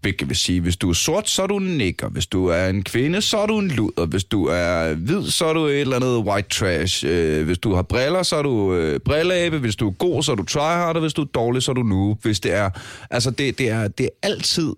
Hvilket 0.00 0.28
vil 0.28 0.36
sige, 0.36 0.60
hvis 0.60 0.76
du 0.76 0.90
er 0.90 0.94
sort, 0.94 1.28
så 1.28 1.42
er 1.42 1.46
du 1.46 1.56
en 1.56 1.78
nigger. 1.78 2.08
Hvis 2.08 2.26
du 2.26 2.46
er 2.46 2.68
en 2.68 2.82
kvinde, 2.82 3.22
så 3.22 3.38
er 3.38 3.46
du 3.46 3.58
en 3.58 3.68
luder. 3.68 4.06
Hvis 4.06 4.24
du 4.24 4.44
er 4.44 4.94
hvid, 4.94 5.30
så 5.30 5.46
er 5.46 5.52
du 5.52 5.66
et 5.66 5.80
eller 5.80 5.96
andet 5.96 6.16
white 6.16 6.48
trash. 6.48 7.04
Øh, 7.08 7.44
hvis 7.44 7.58
du 7.58 7.74
har 7.74 7.82
briller, 7.82 8.22
så 8.22 8.36
er 8.36 8.42
du 8.42 8.74
øh, 8.74 9.00
brilleabe. 9.00 9.58
Hvis 9.58 9.76
du 9.76 9.88
er 9.88 9.92
god, 9.92 10.22
så 10.22 10.32
er 10.32 10.36
du 10.36 10.44
tryhard. 10.44 11.00
Hvis 11.00 11.12
du 11.12 11.22
er 11.22 11.26
dårlig, 11.26 11.62
så 11.62 11.72
er 11.72 11.74
du 11.74 11.82
nu. 11.82 12.18
Hvis 12.22 12.40
det 12.40 12.52
er... 12.52 12.70
Altså, 13.10 13.30
det, 13.30 13.58
det, 13.58 13.68
er, 13.68 13.88
det 13.88 14.06
er 14.06 14.28
altid... 14.28 14.72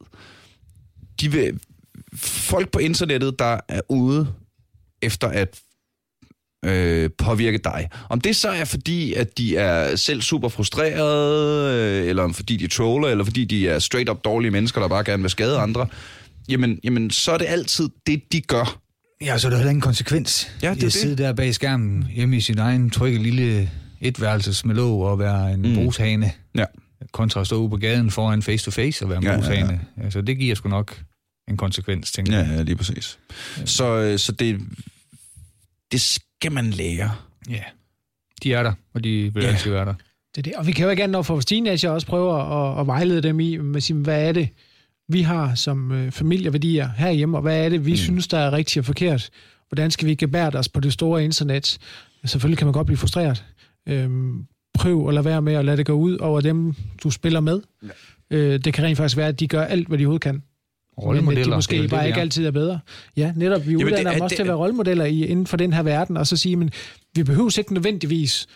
De 1.20 1.32
vil, 1.32 1.60
folk 2.16 2.70
på 2.70 2.78
internettet, 2.78 3.38
der 3.38 3.60
er 3.68 3.80
ude 3.88 4.26
efter 5.02 5.28
at 5.28 5.60
øh, 6.64 7.10
påvirke 7.18 7.58
dig. 7.58 7.88
Om 8.08 8.20
det 8.20 8.36
så 8.36 8.48
er 8.48 8.64
fordi, 8.64 9.12
at 9.14 9.38
de 9.38 9.56
er 9.56 9.96
selv 9.96 10.22
super 10.22 10.48
frustrerede, 10.48 12.02
øh, 12.02 12.08
eller 12.08 12.32
fordi 12.32 12.56
de 12.56 12.66
troller, 12.66 13.08
eller 13.08 13.24
fordi 13.24 13.44
de 13.44 13.68
er 13.68 13.78
straight 13.78 14.08
up 14.08 14.24
dårlige 14.24 14.50
mennesker, 14.50 14.80
der 14.80 14.88
bare 14.88 15.04
gerne 15.04 15.22
vil 15.22 15.30
skade 15.30 15.58
andre, 15.58 15.86
jamen, 16.48 16.80
jamen 16.84 17.10
så 17.10 17.32
er 17.32 17.38
det 17.38 17.46
altid 17.48 17.88
det, 18.06 18.22
de 18.32 18.40
gør. 18.40 18.80
Ja, 19.20 19.38
så 19.38 19.46
er 19.46 19.50
der 19.50 19.56
heller 19.56 19.70
ingen 19.70 19.80
konsekvens. 19.82 20.52
Ja, 20.62 20.74
det 20.74 20.82
er 20.82 20.86
at 20.86 20.92
sidde 20.92 21.22
der 21.22 21.32
bag 21.32 21.54
skærmen 21.54 22.06
hjemme 22.14 22.36
i 22.36 22.40
sin 22.40 22.58
egen 22.58 22.90
trygge 22.90 23.18
lille 23.18 23.70
etværelses 24.00 24.64
med 24.64 24.74
låg 24.74 25.02
og 25.02 25.18
være 25.18 25.52
en 25.52 25.62
mm. 25.62 25.74
brushane, 25.74 26.32
Ja. 26.54 26.64
kontra 27.12 27.40
at 27.40 27.46
stå 27.46 27.56
ude 27.56 27.70
på 27.70 27.76
gaden 27.76 28.10
foran 28.10 28.42
face-to-face 28.42 29.04
og 29.04 29.08
være 29.08 29.18
en 29.18 29.24
Ja, 29.24 29.30
ja, 29.30 29.36
ja. 29.36 29.40
brushane. 29.40 29.80
Altså, 30.04 30.20
det 30.20 30.38
giver 30.38 30.54
sgu 30.54 30.68
nok 30.68 30.98
en 31.48 31.56
konsekvens, 31.56 32.12
tænker 32.12 32.32
Ja, 32.32 32.38
jeg. 32.46 32.56
ja, 32.56 32.62
lige 32.62 32.76
præcis. 32.76 33.18
Så, 33.64 33.96
øh, 33.96 34.18
så 34.18 34.32
det, 34.32 34.60
det 35.92 36.00
skal 36.00 36.52
man 36.52 36.70
lære. 36.70 37.10
Ja. 37.50 37.62
De 38.42 38.52
er 38.52 38.62
der, 38.62 38.72
og 38.94 39.04
de 39.04 39.34
vil 39.34 39.42
Ja. 39.42 39.48
altid 39.48 39.70
være 39.70 39.84
der. 39.84 39.94
Det 40.34 40.38
er 40.38 40.42
det. 40.42 40.52
Og 40.54 40.66
vi 40.66 40.72
kan 40.72 40.84
jo 40.84 40.90
ikke 40.90 41.02
andet, 41.02 41.12
når 41.12 41.22
for 41.22 41.34
vores 41.34 41.44
teenager 41.44 41.90
også 41.90 42.06
prøve 42.06 42.40
at, 42.74 42.80
at 42.80 42.86
vejlede 42.86 43.22
dem 43.22 43.40
i, 43.40 43.56
med 43.56 43.80
sige, 43.80 43.96
hvad 43.96 44.28
er 44.28 44.32
det, 44.32 44.48
vi 45.08 45.22
har 45.22 45.54
som 45.54 45.92
øh, 45.92 46.12
familieværdier 46.12 46.88
herhjemme, 46.96 47.36
og 47.38 47.42
hvad 47.42 47.64
er 47.64 47.68
det, 47.68 47.86
vi 47.86 47.90
mm. 47.90 47.96
synes, 47.96 48.28
der 48.28 48.38
er 48.38 48.52
rigtigt 48.52 48.78
og 48.78 48.84
forkert? 48.84 49.30
Hvordan 49.68 49.90
skal 49.90 50.08
vi 50.08 50.14
gebære 50.14 50.48
os 50.54 50.68
på 50.68 50.80
det 50.80 50.92
store 50.92 51.24
internet? 51.24 51.78
Selvfølgelig 52.24 52.58
kan 52.58 52.66
man 52.66 52.72
godt 52.72 52.86
blive 52.86 52.96
frustreret. 52.98 53.44
Øhm, 53.88 54.46
prøv 54.74 55.08
at 55.08 55.14
lade 55.14 55.24
være 55.24 55.42
med 55.42 55.54
at 55.54 55.64
lade 55.64 55.76
det 55.76 55.86
gå 55.86 55.92
ud 55.92 56.18
over 56.18 56.40
dem, 56.40 56.74
du 57.02 57.10
spiller 57.10 57.40
med. 57.40 57.60
Ja. 57.82 57.88
Øh, 58.36 58.58
det 58.64 58.74
kan 58.74 58.84
rent 58.84 58.96
faktisk 58.96 59.16
være, 59.16 59.28
at 59.28 59.40
de 59.40 59.48
gør 59.48 59.62
alt, 59.64 59.88
hvad 59.88 59.98
de 59.98 60.02
overhovedet 60.04 60.22
kan. 60.22 60.42
Men 60.98 61.06
Rollemodeller. 61.06 61.42
de 61.42 61.46
det 61.46 61.52
er 61.52 61.56
måske 61.56 61.76
jo 61.76 61.88
bare 61.88 62.00
det, 62.02 62.06
ikke 62.06 62.20
altid 62.20 62.46
er 62.46 62.50
bedre. 62.50 62.80
Ja, 63.16 63.32
netop. 63.36 63.66
Vi 63.66 63.70
Jamen, 63.70 63.86
uddanner 63.86 63.98
det 64.02 64.06
er- 64.08 64.12
dem 64.14 64.22
også 64.22 64.32
det 64.32 64.36
til 64.36 64.42
at 64.42 64.46
være 64.48 64.56
rollemodeller 64.56 65.04
i, 65.04 65.26
inden 65.26 65.46
for 65.46 65.56
den 65.56 65.72
her 65.72 65.82
verden, 65.82 66.16
og 66.16 66.26
så 66.26 66.36
sige, 66.36 66.56
men 66.56 66.70
vi 67.14 67.22
behøver 67.22 67.58
ikke 67.58 67.74
nødvendigvis 67.74 68.46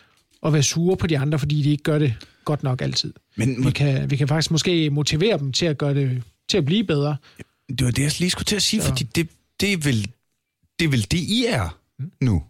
at 0.46 0.52
være 0.52 0.62
sure 0.62 0.96
på 0.96 1.07
de 1.07 1.18
andre, 1.18 1.38
fordi 1.38 1.62
de 1.62 1.70
ikke 1.70 1.83
gør 1.83 1.98
det 1.98 2.14
godt 2.44 2.62
nok 2.62 2.83
altid. 2.83 3.12
Men 3.37 3.66
Vi 3.66 3.70
kan, 3.70 4.11
vi 4.11 4.16
kan 4.16 4.28
faktisk 4.28 4.50
måske 4.50 4.90
motivere 4.90 5.38
dem 5.38 5.52
til 5.52 5.66
at 5.66 5.78
gøre 5.78 5.94
det 5.94 6.22
til 6.48 6.59
at 6.59 6.64
blive 6.64 6.85
bedre. 6.85 7.16
det 7.68 7.85
var 7.85 7.90
det, 7.90 8.02
jeg 8.02 8.12
lige 8.18 8.31
skulle 8.31 8.44
til 8.44 8.57
at 8.57 8.62
sige, 8.62 8.83
Så- 8.83 8.88
fordi 8.88 9.05
det, 9.05 9.28
det, 9.61 9.72
er 9.72 9.76
vel, 9.76 10.09
det 10.78 10.85
er 10.85 10.88
vel 10.88 11.02
det, 11.11 11.18
I 11.18 11.44
er 11.48 11.78
nu. 12.20 12.42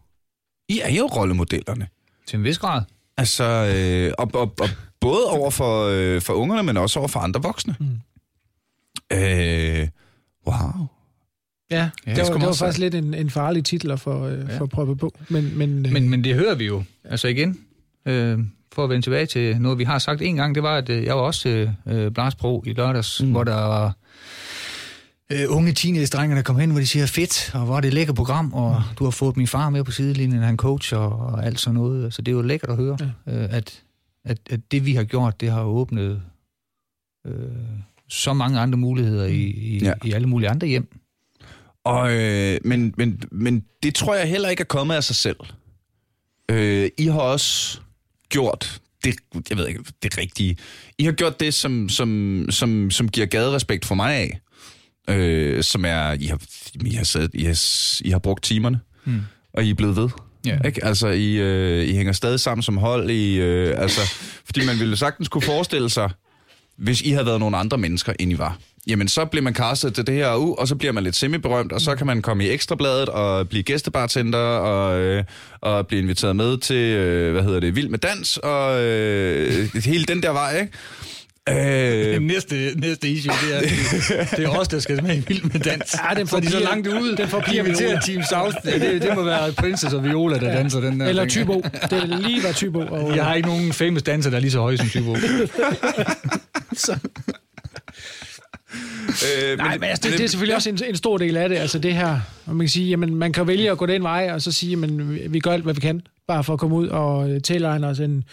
I 0.69 0.81
er 0.85 0.91
jo 0.91 1.07
rollemodellerne. 1.07 1.87
Til 2.27 2.37
en 2.37 2.45
vis 2.45 2.59
grad. 2.59 2.83
Altså, 3.17 3.45
øh, 3.45 4.13
og, 4.19 4.31
og, 4.35 4.55
og 4.61 4.69
både 5.01 5.25
over 5.31 5.51
for, 5.51 5.85
øh, 5.93 6.21
for 6.23 6.33
ungerne, 6.33 6.63
men 6.63 6.77
også 6.77 6.99
over 6.99 7.09
for 7.09 7.21
andre 7.21 7.43
voksne. 7.43 7.77
Mm. 7.81 7.87
Øh, 9.15 9.89
wow. 10.47 10.87
Ja, 11.71 11.91
Ja, 12.07 12.11
det, 12.11 12.17
det 12.17 12.29
var, 12.29 12.39
det 12.39 12.47
var 12.47 12.53
faktisk 12.53 12.79
lidt 12.79 12.95
en, 12.95 13.15
en 13.15 13.31
farlig 13.31 13.65
titel 13.65 13.91
at 13.91 14.01
få, 14.01 14.29
øh, 14.29 14.49
Ja. 14.49 14.59
få 14.59 14.67
proppet 14.67 14.99
på. 14.99 15.15
Men, 15.29 15.59
men, 15.59 15.87
øh, 15.87 15.93
Men, 15.93 16.11
men 16.11 16.25
det 16.25 16.35
hører 16.35 16.55
vi 16.55 16.67
jo. 16.67 16.83
Altså 17.05 17.29
igen, 17.29 17.59
øh, 18.07 18.39
for 18.73 18.85
at 18.85 18.91
vende 18.91 19.07
tilbage 19.07 19.27
til 19.27 19.61
noget, 19.61 19.79
vi 19.79 19.85
har 19.85 19.99
sagt 19.99 20.23
en 20.23 20.37
gang, 20.37 20.55
det 20.55 20.63
var, 20.63 20.77
at 20.77 20.89
øh, 20.89 21.05
jeg 21.05 21.17
var 21.17 21.23
også 21.23 21.41
til 21.41 21.75
øh, 21.87 22.11
Blarsbro 22.13 22.63
i 22.67 22.73
lørdags, 22.73 23.23
mm. 23.23 23.31
hvor 23.31 23.45
der 23.45 23.55
var 23.55 23.97
øh, 25.33 25.45
unge 25.49 25.73
teenage-drenge, 25.73 26.37
der 26.37 26.43
kom 26.43 26.59
hen, 26.59 26.71
hvor 26.71 26.81
de 26.81 26.87
siger, 26.87 27.07
fedt, 27.07 27.51
og 27.55 27.61
hvor 27.61 27.77
er 27.77 27.81
det 27.81 27.89
et 27.89 27.95
lækkert 27.95 28.17
program, 28.17 28.53
og 28.53 28.83
mm. 28.91 28.97
du 28.99 29.05
har 29.05 29.11
fået 29.11 29.37
min 29.37 29.47
far 29.47 29.71
med 29.71 29.85
på 29.85 29.91
sidelinjen, 29.91 30.43
han 30.43 30.57
coach 30.57 30.95
og, 30.95 31.09
og 31.13 31.47
alt 31.47 31.61
sådan 31.61 31.75
noget. 31.75 32.15
Så 32.15 32.23
det 32.23 32.33
er 32.33 32.37
jo 32.37 32.43
lækkert 32.43 32.71
at 32.71 32.77
høre, 32.77 32.99
ja. 33.27 33.33
øh, 33.33 33.49
at, 33.57 33.83
at, 34.25 34.39
at 34.51 34.61
det, 34.73 34.87
vi 34.87 34.95
har 34.95 35.05
gjort, 35.05 35.41
det 35.41 35.51
har 35.51 35.63
åbnet 35.63 36.23
øh, 37.27 37.35
så 38.13 38.33
mange 38.33 38.61
andre 38.61 38.79
muligheder 38.79 39.27
i, 39.27 39.35
i, 39.43 39.79
Ja. 39.79 39.87
ja. 39.87 39.93
i 40.05 40.13
alle 40.13 40.29
mulige 40.29 40.51
andre 40.51 40.67
hjem. 40.67 40.89
Og, 41.85 42.13
øh, 42.15 42.59
men, 42.65 42.95
men, 42.97 43.23
men 43.33 43.65
det 43.83 43.95
tror 43.95 44.15
jeg 44.15 44.29
heller 44.29 44.49
ikke 44.49 44.61
er 44.61 44.65
kommet 44.65 44.95
af 44.95 45.05
sig 45.05 45.17
selv. 45.17 45.37
Øh, 46.51 46.89
I 46.99 47.07
har 47.07 47.21
også 47.21 47.81
gjort 48.29 48.81
det, 49.05 49.15
jeg 49.51 49.59
ved 49.59 49.69
ikke, 49.69 49.85
det 50.03 50.19
rigtige. 50.19 50.57
I 50.99 51.05
har 51.05 51.13
gjort 51.13 51.41
det, 51.41 51.55
som, 51.55 51.89
som, 51.89 52.47
som, 52.51 52.91
som 52.91 53.09
giver 53.09 53.27
gaderespekt 53.27 53.85
for 53.85 53.95
mig 53.95 54.15
af. 54.15 54.41
Øh, 55.11 55.63
som 55.63 55.85
er, 55.85 56.13
I 56.13 56.27
har, 56.27 56.41
I 56.85 56.91
har, 56.95 57.05
siddet, 57.05 57.31
I 57.35 57.45
har, 57.45 57.59
I 58.05 58.11
har 58.11 58.19
brugt 58.19 58.45
timerne, 58.45 58.81
Mm. 59.05 59.21
og 59.55 59.65
I 59.65 59.71
er 59.71 59.75
blevet 59.75 59.97
ved. 59.97 60.09
Ja. 60.47 60.59
Ikke? 60.67 60.85
Altså, 60.85 61.09
I, 61.09 61.35
øh, 61.35 61.89
I 61.89 61.93
hænger 61.95 62.13
stadig 62.13 62.41
sammen 62.41 62.63
som 62.63 62.77
hold. 62.77 63.11
I, 63.11 63.37
øh, 63.41 63.75
altså, 63.83 64.01
fordi 64.45 64.67
man 64.67 64.79
ville 64.79 64.97
sagtens 64.97 65.29
kunne 65.29 65.43
forestille 65.43 65.91
sig, 65.91 66.11
hvis 66.79 67.01
I 67.01 67.11
havde 67.11 67.27
været 67.27 67.41
nogle 67.41 67.57
andre 67.57 67.79
mennesker, 67.79 68.13
end 68.19 68.33
I 68.33 68.39
var. 68.39 68.59
Jamen, 68.87 69.09
så 69.09 69.25
bliver 69.25 69.43
man 69.43 69.55
castet 69.55 69.95
til 69.95 70.07
det 70.07 70.15
her 70.15 70.37
u, 70.37 70.55
og 70.55 70.69
så 70.69 70.75
bliver 70.75 70.93
man 70.93 71.05
lidt 71.05 71.17
semi-berømt, 71.17 71.73
og 71.73 71.81
så 71.81 71.95
kan 71.95 72.07
man 72.07 72.23
komme 72.23 72.45
i 72.45 72.51
ekstrabladet 72.51 73.09
og 73.09 73.49
blive 73.49 73.63
gæstebartender 73.63 74.39
og, 74.39 75.01
øh, 75.01 75.25
og 75.61 75.87
blive 75.87 76.03
inviteret 76.03 76.37
med 76.37 76.59
til, 76.59 76.77
øh, 76.77 77.33
hvad 77.33 77.43
hedder 77.43 77.61
det, 77.61 77.77
Vild 77.77 77.89
med 77.89 77.99
Dans, 77.99 78.37
og 78.37 78.83
øh, 78.85 79.69
hele 79.85 80.05
den 80.05 80.23
der 80.23 80.31
vej, 80.33 80.61
ikke? 80.61 80.73
Øh, 81.49 82.23
næste, 82.23 82.73
næste 82.77 83.09
issue, 83.09 83.35
det 83.49 83.57
er, 83.57 83.61
det 84.37 84.45
er 84.45 84.49
os, 84.49 84.69
der 84.69 84.79
skal 84.79 85.03
med 85.03 85.17
i 85.17 85.21
Vild 85.29 85.43
med 85.43 85.61
Dans. 85.61 85.95
Ja, 86.11 86.15
den 86.21 86.27
så 86.27 86.37
er 86.37 86.41
de 86.41 86.51
så 86.51 86.59
langt 86.61 86.87
ude. 86.89 87.17
den 87.17 87.29
forbliver 87.29 87.63
De 87.63 87.69
inviterer 87.69 87.89
Viola. 87.89 88.01
Team 88.01 88.23
South. 88.53 88.57
Ja, 88.65 88.93
det, 88.93 89.03
det 89.03 89.15
må 89.15 89.23
være 89.23 89.53
Princess 89.53 89.95
og 89.95 90.05
Viola, 90.05 90.39
der 90.39 90.53
danser 90.55 90.81
den 90.81 91.01
der. 91.01 91.07
eller. 91.07 91.27
Tybo. 91.27 91.63
Det 91.91 91.93
er 91.93 92.07
lige 92.29 92.43
var 92.45 92.53
Tybo. 92.53 92.81
Og, 92.81 93.17
Jeg 93.17 93.25
har 93.25 93.35
ikke 93.35 93.49
nogen 93.49 93.73
famous 93.73 94.03
danser, 94.03 94.31
der 94.31 94.37
er 94.37 94.41
lige 94.41 94.51
så 94.51 94.61
høje 94.61 94.77
som 94.79 94.89
Tybo. 94.89 95.17
øh, 99.23 99.59
Nej, 99.59 99.79
men 99.79 99.89
altså, 99.89 100.11
det, 100.11 100.19
det 100.19 100.25
er 100.25 100.29
selvfølgelig 100.29 100.57
også 100.57 100.71
en, 100.71 100.79
en 100.89 100.97
stor 100.97 101.19
del 101.19 101.37
af 101.37 101.49
det, 101.49 101.57
altså 101.57 101.79
det 101.79 101.95
her, 101.95 102.21
og 102.47 102.57
man 102.57 102.67
kan 102.67 102.69
sige, 102.69 102.89
jamen, 102.89 103.15
man 103.15 103.33
kan 103.33 103.47
vælge 103.47 103.71
at 103.71 103.79
gå 103.79 103.87
den 103.87 104.03
vej, 104.03 104.31
og 104.33 104.43
så 104.43 104.53
sige, 104.53 104.71
jamen, 104.71 105.19
vi 105.33 105.39
gør 105.41 105.51
alt, 105.51 105.65
hvad 105.65 105.75
vi 105.75 105.81
kan, 105.81 106.03
bare 106.27 106.45
for 106.45 106.53
at 106.53 106.59
komme 106.59 106.77
ud 106.77 106.89
og 106.89 107.31
øh, 107.31 107.43
tilegne 107.43 107.87
os 107.87 108.01
en 108.01 108.25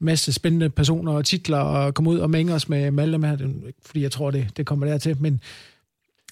masse 0.00 0.32
spændende 0.32 0.70
personer 0.70 1.12
og 1.12 1.24
titler, 1.24 1.58
og 1.58 1.94
komme 1.94 2.10
ud 2.10 2.18
og 2.18 2.30
mænge 2.30 2.54
os 2.54 2.68
med, 2.68 2.90
med 2.90 3.02
alle 3.02 3.12
dem 3.12 3.22
her, 3.22 3.32
er 3.32 3.48
fordi 3.86 4.02
jeg 4.02 4.12
tror, 4.12 4.30
det, 4.30 4.48
det 4.56 4.66
kommer 4.66 4.86
dertil, 4.86 5.16
men 5.20 5.40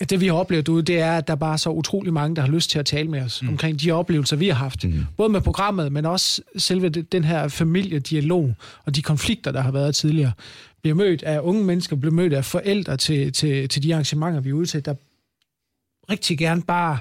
det 0.00 0.20
vi 0.20 0.26
har 0.26 0.34
oplevet 0.34 0.68
ude, 0.68 0.82
det 0.82 1.00
er, 1.00 1.12
at 1.12 1.26
der 1.26 1.32
er 1.32 1.36
bare 1.36 1.58
så 1.58 1.70
utrolig 1.70 2.12
mange, 2.12 2.36
der 2.36 2.42
har 2.42 2.48
lyst 2.48 2.70
til 2.70 2.78
at 2.78 2.86
tale 2.86 3.08
med 3.08 3.22
os 3.22 3.42
mm. 3.42 3.48
omkring 3.48 3.80
de 3.80 3.90
oplevelser, 3.90 4.36
vi 4.36 4.48
har 4.48 4.54
haft. 4.54 4.84
Mm. 4.84 5.04
Både 5.16 5.28
med 5.28 5.40
programmet, 5.40 5.92
men 5.92 6.06
også 6.06 6.42
selve 6.56 6.88
den 6.88 7.24
her 7.24 7.48
familiedialog 7.48 8.54
og 8.84 8.96
de 8.96 9.02
konflikter, 9.02 9.52
der 9.52 9.60
har 9.60 9.70
været 9.70 9.94
tidligere. 9.94 10.32
Bliver 10.82 10.94
mødt 10.94 11.22
af 11.22 11.40
unge 11.40 11.64
mennesker, 11.64 11.96
bliver 11.96 12.14
mødt 12.14 12.32
af 12.32 12.44
forældre 12.44 12.96
til, 12.96 13.32
til, 13.32 13.68
til 13.68 13.82
de 13.82 13.92
arrangementer, 13.94 14.40
vi 14.40 14.50
er 14.50 14.54
ude 14.54 14.66
til, 14.66 14.84
der 14.84 14.94
rigtig 16.12 16.38
gerne 16.38 16.62
bare 16.62 16.98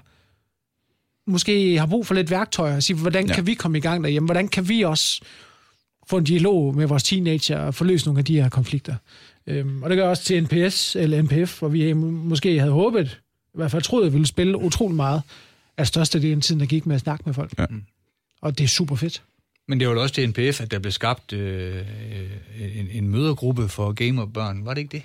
måske 1.27 1.79
har 1.79 1.85
brug 1.85 2.05
for 2.07 2.13
lidt 2.13 2.31
værktøjer 2.31 2.75
og 2.75 2.83
sige, 2.83 2.97
hvordan 2.97 3.27
Ja. 3.27 3.33
kan 3.33 3.47
vi 3.47 3.53
komme 3.53 3.77
i 3.77 3.81
gang 3.81 4.03
derhjemme? 4.03 4.27
Hvordan 4.27 4.47
kan 4.47 4.69
vi 4.69 4.81
også 4.81 5.21
få 6.07 6.17
en 6.17 6.23
dialog 6.23 6.75
med 6.75 6.87
vores 6.87 7.03
teenager 7.03 7.57
og 7.59 7.75
få 7.75 7.83
løst 7.83 8.05
nogle 8.05 8.19
af 8.19 8.25
de 8.25 8.41
her 8.41 8.49
konflikter? 8.49 8.95
Øhm, 9.47 9.83
og 9.83 9.89
det 9.89 9.97
gør 9.97 10.09
også 10.09 10.23
til 10.23 10.43
NPS 10.43 10.95
eller 10.95 11.21
NPF, 11.21 11.59
hvor 11.59 11.67
vi 11.67 11.93
måske 11.93 12.59
havde 12.59 12.71
håbet, 12.71 13.19
i 13.53 13.57
hvert 13.57 13.71
fald 13.71 13.81
troede, 13.81 14.05
at 14.05 14.11
vi 14.11 14.15
ville 14.15 14.27
spille 14.27 14.57
utrolig 14.57 14.95
meget 14.95 15.21
af 15.77 15.87
størstedelen 15.87 16.37
af 16.37 16.43
tiden, 16.43 16.59
der 16.59 16.65
gik 16.67 16.85
med 16.85 16.95
at 16.95 17.01
snakke 17.01 17.23
med 17.25 17.33
folk. 17.33 17.53
Ja. 17.59 17.65
Og 18.41 18.57
det 18.57 18.63
er 18.63 18.67
super 18.67 18.95
fedt. 18.95 19.23
Men 19.69 19.79
det 19.79 19.87
var 19.87 19.93
jo 19.93 20.01
også 20.01 20.15
til 20.15 20.29
NPF, 20.29 20.61
at 20.61 20.71
der 20.71 20.79
blev 20.79 20.91
skabt 20.91 21.33
øh, 21.33 21.75
en, 22.75 22.87
en 22.91 23.09
mødergruppe 23.09 23.69
for 23.69 23.91
gamerbørn. 23.91 24.65
Var 24.65 24.73
det 24.73 24.81
ikke 24.81 24.91
det? 24.91 25.03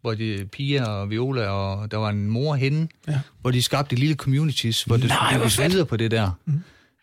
Hvor 0.00 0.14
de 0.14 0.48
Pia 0.52 0.84
og 0.84 1.10
Viola, 1.10 1.46
og 1.46 1.90
der 1.90 1.96
var 1.96 2.10
en 2.10 2.26
mor 2.30 2.54
henne, 2.54 2.88
ja. 3.08 3.20
hvor 3.40 3.50
de 3.50 3.62
skabte 3.62 3.96
lille 3.96 4.14
communities, 4.14 4.82
hvor 4.82 4.96
det 4.96 5.08
Nej, 5.08 5.32
skulle 5.32 5.50
fedt. 5.50 5.72
videre 5.72 5.86
på 5.86 5.96
det 5.96 6.10
der. 6.10 6.30
Mm. 6.44 6.52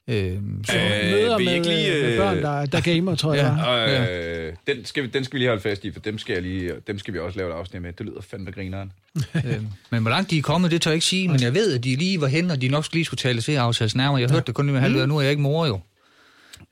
Øh, 0.08 0.38
så, 0.66 0.78
Øh, 0.78 1.12
Møder 1.12 1.40
I 1.40 1.46
med, 1.46 1.54
ikke 1.54 1.68
lige, 1.68 1.92
med 2.02 2.12
øh, 2.12 2.18
børn, 2.18 2.38
der, 2.38 2.66
der 2.66 2.82
gamer, 2.82 3.16
tror 3.16 3.34
jeg. 3.34 3.56
Ja. 3.58 3.72
Ja. 3.72 4.04
Og, 4.04 4.38
øh, 4.38 4.54
den, 4.68 4.86
skal 4.86 5.04
vi, 5.04 5.08
den 5.08 5.24
skal 5.24 5.34
vi 5.34 5.40
lige 5.40 5.50
holde 5.50 5.62
fast 5.62 5.86
i, 5.86 5.92
for 5.92 6.00
dem 6.00 6.18
skal, 6.18 6.34
jeg 6.34 6.42
lige, 6.42 6.74
dem 6.88 7.00
skal 7.00 7.14
vi 7.14 7.20
også 7.20 7.38
lave 7.38 7.50
et 7.50 7.54
afsnit 7.56 7.82
med. 7.82 7.94
Det 7.94 8.06
lyder 8.06 8.22
fandme 8.22 8.52
grineren. 8.52 8.92
øh, 9.46 9.62
men 9.90 10.02
hvor 10.02 10.10
langt 10.10 10.32
de 10.32 10.38
er 10.38 10.42
kommet, 10.42 10.72
det 10.72 10.82
tør 10.82 10.92
jeg 10.92 10.96
ikke 10.96 11.06
sige, 11.06 11.28
men 11.28 11.42
jeg 11.42 11.54
ved, 11.54 11.74
at 11.74 11.84
de 11.84 11.96
lige 11.96 12.22
var 12.22 12.28
hen, 12.28 12.52
og 12.52 12.62
de 12.62 12.68
nok 12.68 12.86
skulle 12.86 12.98
lige 12.98 13.06
skulle 13.06 13.20
tale 13.20 13.42
til 13.42 13.56
aftales 13.56 13.96
nærmere. 13.96 14.22
Jeg 14.22 14.30
hørte 14.30 14.46
det 14.48 14.56
kun 14.56 14.66
lige 14.66 14.74
med 14.74 14.82
halvdør, 14.82 15.06
nu 15.06 15.18
er 15.18 15.22
jeg 15.22 15.32
ikke 15.32 15.42
mor 15.42 15.66
jo. 15.66 15.80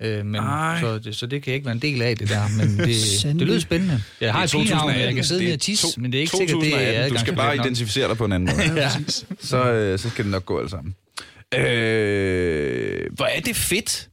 Øh, 0.02 0.26
men, 0.26 0.36
Ej. 0.36 0.80
så, 0.82 1.00
det, 1.00 1.16
så 1.16 1.26
det 1.26 1.44
kan 1.44 1.54
ikke 1.54 1.66
være 1.66 1.76
en 1.76 1.82
del 1.82 2.02
af, 2.02 2.18
det 2.18 2.30
der. 2.30 2.48
Men 2.58 2.78
det, 2.78 3.40
det 3.40 3.48
lyder 3.48 3.60
spændende. 3.60 4.04
Jeg 4.22 4.34
har 4.34 4.44
et 4.44 4.52
pigenavn, 4.52 4.90
jeg 4.90 5.14
2018. 5.14 5.16
kan 5.16 5.24
sidde 5.24 5.40
Det 5.40 5.46
ned 5.46 5.52
er 5.52 5.56
og 5.56 5.62
tisse, 5.62 6.02
men 6.02 6.12
det 6.12 6.18
er 6.18 6.22
ikke 6.22 6.38
sikkert, 6.38 6.62
det 6.62 6.68
er 6.68 6.72
2018. 6.72 7.14
Du 7.14 7.20
skal 7.20 7.36
bare 7.36 7.56
identificere 7.56 8.08
dig 8.08 8.18
på 8.18 8.26
en 8.26 8.32
anden 8.32 8.50
måde. 8.56 8.80
Ja. 8.82 8.90
så, 9.40 9.72
øh, 9.72 10.00
så 10.00 10.10
skal 10.10 10.24
det 10.26 10.32
nok 10.32 10.46
gå 10.46 10.60
alt 10.60 10.72
sammen. 10.72 10.96
Øh, 11.54 13.14
hvor 13.14 13.26
er 13.26 13.40
det 13.40 13.56
fedt, 13.56 14.10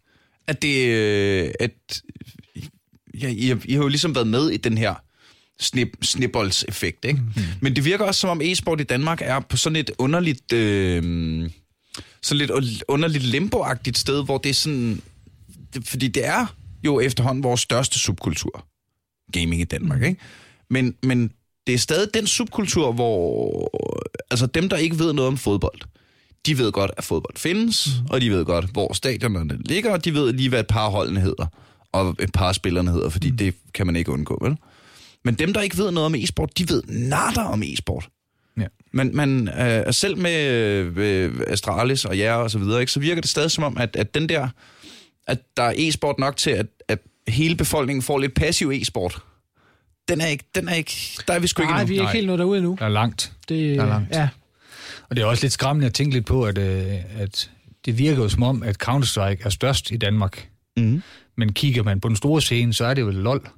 at 0.47 0.63
det... 0.63 0.87
Øh, 0.87 1.51
at, 1.61 2.03
ja, 3.21 3.29
I, 3.29 3.49
har, 3.49 3.59
I 3.65 3.73
har 3.73 3.83
jo 3.83 3.89
ligesom 3.89 4.15
været 4.15 4.27
med 4.27 4.51
i 4.51 4.57
den 4.57 4.79
her 4.79 4.95
snip, 5.61 5.89
snibboldseffekt, 6.03 7.05
ikke? 7.05 7.21
Mm. 7.37 7.43
Men 7.61 7.77
det 7.77 7.85
virker 7.85 8.05
også 8.05 8.21
som 8.21 8.31
om 8.31 8.41
e-sport 8.45 8.81
i 8.81 8.85
Danmark 8.85 9.21
er 9.25 9.41
på 9.41 9.57
sådan 9.57 9.77
et 9.77 9.91
underligt... 9.99 10.53
Øh, 10.53 11.51
sådan 12.23 12.39
lidt 12.39 12.51
underligt 12.89 13.25
limboagtigt 13.25 13.99
sted, 13.99 14.25
hvor 14.25 14.39
det 14.39 14.51
er 14.51 14.55
sådan... 14.55 15.01
Fordi 15.83 16.09
det 16.09 16.27
er 16.27 16.47
jo 16.85 17.01
efterhånden 17.01 17.45
vores 17.45 17.61
største 17.61 17.99
subkultur. 17.99 18.67
Gaming 19.33 19.61
i 19.61 19.65
Danmark, 19.65 20.03
ikke? 20.03 20.21
Men, 20.71 20.95
men 21.03 21.31
det 21.67 21.75
er 21.75 21.79
stadig 21.79 22.15
den 22.15 22.27
subkultur, 22.27 22.93
hvor 22.93 23.71
altså 24.31 24.47
dem, 24.47 24.69
der 24.69 24.77
ikke 24.77 24.99
ved 24.99 25.13
noget 25.13 25.29
om 25.29 25.37
fodbold, 25.37 25.81
de 26.47 26.59
ved 26.59 26.73
godt, 26.73 26.91
at 26.97 27.05
fodbold 27.05 27.37
findes, 27.37 27.89
mm. 28.01 28.07
og 28.11 28.21
de 28.21 28.31
ved 28.31 28.45
godt, 28.45 28.65
hvor 28.65 28.93
stadionerne 28.93 29.59
ligger, 29.65 29.93
og 29.93 30.05
de 30.05 30.15
ved 30.15 30.33
lige, 30.33 30.49
hvad 30.49 30.61
et 30.61 30.67
par 30.67 30.89
holdene 30.89 31.21
hedder, 31.21 31.47
og 31.93 32.17
et 32.21 32.33
par 32.33 32.53
spillerne 32.53 32.91
hedder, 32.91 33.09
fordi 33.09 33.31
mm. 33.31 33.37
det 33.37 33.55
kan 33.75 33.87
man 33.87 33.97
ikke 33.97 34.11
undgå, 34.11 34.39
vel? 34.43 34.57
Men 35.25 35.35
dem, 35.35 35.53
der 35.53 35.61
ikke 35.61 35.79
ved 35.79 35.91
noget 35.91 36.07
om 36.07 36.15
e-sport, 36.15 36.59
de 36.59 36.69
ved 36.69 36.83
natter 36.89 37.43
om 37.43 37.63
e-sport. 37.63 38.09
Ja. 38.57 38.67
Men, 38.93 39.17
men 39.17 39.49
øh, 39.49 39.95
selv 39.95 40.19
med 40.19 40.41
øh, 40.97 41.41
Astralis 41.47 42.05
og 42.05 42.19
jer 42.19 42.35
og 42.35 42.51
så 42.51 42.59
videre, 42.59 42.81
ikke, 42.81 42.93
så 42.93 43.01
virker 43.01 43.21
det 43.21 43.31
stadig 43.31 43.51
som 43.51 43.65
om, 43.65 43.77
at, 43.79 43.97
at 43.97 44.15
den 44.15 44.29
der, 44.29 44.49
at 45.27 45.39
der 45.57 45.63
er 45.63 45.73
e-sport 45.77 46.19
nok 46.19 46.37
til, 46.37 46.51
at, 46.51 46.67
at 46.89 46.99
hele 47.29 47.57
befolkningen 47.57 48.03
får 48.03 48.19
lidt 48.19 48.35
passiv 48.35 48.71
e-sport. 48.71 49.19
Den 50.09 50.21
er 50.21 50.27
ikke, 50.27 50.45
den 50.55 50.69
er 50.69 50.75
ikke, 50.75 50.93
der 51.29 51.35
er 51.35 51.39
vi 51.39 51.47
sgu 51.47 51.63
ikke 51.63 51.73
Nej, 51.73 51.85
vi 51.85 51.93
er 51.93 51.95
ikke 51.95 52.05
Nej. 52.05 52.13
helt 52.13 52.27
nået 52.27 52.39
derude 52.39 52.59
endnu. 52.59 52.77
Der 52.79 52.85
er 52.85 52.89
langt. 52.89 53.33
Det, 53.49 53.77
Der 53.77 53.83
er 53.83 53.89
langt. 53.89 54.11
Ja, 54.11 54.29
Og 55.09 55.17
det 55.17 55.23
er 55.23 55.27
også 55.27 55.45
lidt 55.45 55.53
skræmmende 55.53 55.87
at 55.87 55.95
tænke 55.95 56.15
lidt 56.15 56.27
på, 56.27 56.45
at, 56.45 56.59
øh, 56.59 57.21
at 57.21 57.51
det 57.85 57.99
virker 57.99 58.23
jo 58.23 58.29
som 58.29 58.43
om, 58.43 58.63
at 58.63 58.83
Counter-Strike 58.89 59.45
er 59.45 59.49
størst 59.51 59.91
i 59.91 59.97
Danmark. 59.97 60.49
Mm. 60.77 61.03
Men 61.37 61.53
kigger 61.53 61.83
man 61.83 62.01
på 62.01 62.09
den 62.09 62.17
store 62.17 62.41
scene, 62.43 62.75
så 62.75 62.85
er 62.85 62.95
det 62.95 63.03
jo 63.03 63.11
LOL. 63.11 63.49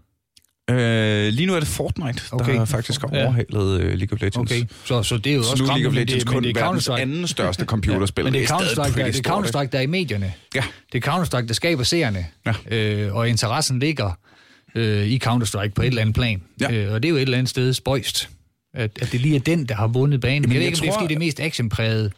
Øh, 0.70 1.28
lige 1.32 1.46
nu 1.46 1.54
er 1.54 1.58
det 1.60 1.68
Fortnite, 1.68 2.22
okay. 2.32 2.54
Der 2.54 2.64
faktisk 2.64 3.00
har 3.00 3.10
Ja. 3.12 3.24
overhalet 3.24 3.80
øh, 3.80 3.94
League 3.94 4.14
of 4.16 4.20
Legends. 4.22 4.36
Okay, 4.52 4.62
så, 4.84 5.02
så 5.02 5.16
det 5.16 5.32
er 5.32 5.36
jo 5.36 5.42
Så 5.42 5.50
også 5.50 5.62
nu 5.64 5.68
League 5.68 5.86
of 5.88 5.94
Legends 5.94 6.24
det, 6.24 6.32
kun 6.32 6.42
det 6.42 6.56
er 6.56 6.60
verdens 6.60 6.88
anden 6.88 7.26
største 7.28 7.64
computerspil. 7.64 8.24
Men 8.24 8.32
det 8.32 8.42
er 8.42 8.46
Counter-Strike, 8.46 8.98
der, 8.98 9.06
det 9.12 9.26
er? 9.26 9.30
Counter-Strike, 9.32 9.68
der 9.72 9.78
er 9.78 9.82
i 9.82 9.86
medierne. 9.86 10.32
Ja. 10.54 10.62
Det 10.92 11.04
er 11.06 11.10
Counter-Strike, 11.12 11.46
der 11.48 11.54
skaber 11.54 11.82
seerne. 11.84 12.26
Ja. 12.46 12.76
Øh, 12.76 13.14
og 13.14 13.28
interessen 13.28 13.78
ligger 13.78 14.18
øh, 14.74 15.06
i 15.06 15.20
Counter-Strike 15.24 15.72
på 15.74 15.82
et 15.82 15.86
eller 15.86 16.00
andet 16.00 16.14
plan. 16.14 16.42
Ja. 16.60 16.72
Øh, 16.72 16.92
og 16.92 17.02
det 17.02 17.08
er 17.08 17.10
jo 17.10 17.16
et 17.16 17.22
eller 17.22 17.38
andet 17.38 17.50
sted 17.50 17.72
spøjst, 17.72 18.28
at, 18.74 18.90
at 19.00 19.12
det 19.12 19.20
lige 19.20 19.36
er 19.36 19.40
den, 19.40 19.66
der 19.66 19.74
har 19.74 19.86
vundet 19.86 20.20
banen. 20.20 20.42
Men 20.42 20.50
jeg, 20.52 20.56
jeg 20.60 20.66
ikke, 20.66 20.76
om 20.76 20.80
det 20.80 20.88
er 20.88 20.92
tror- 20.92 21.00
fordi, 21.00 21.14
det 21.14 21.20
er 21.20 21.26
mest 21.26 21.40
actionpræget. 21.40 22.12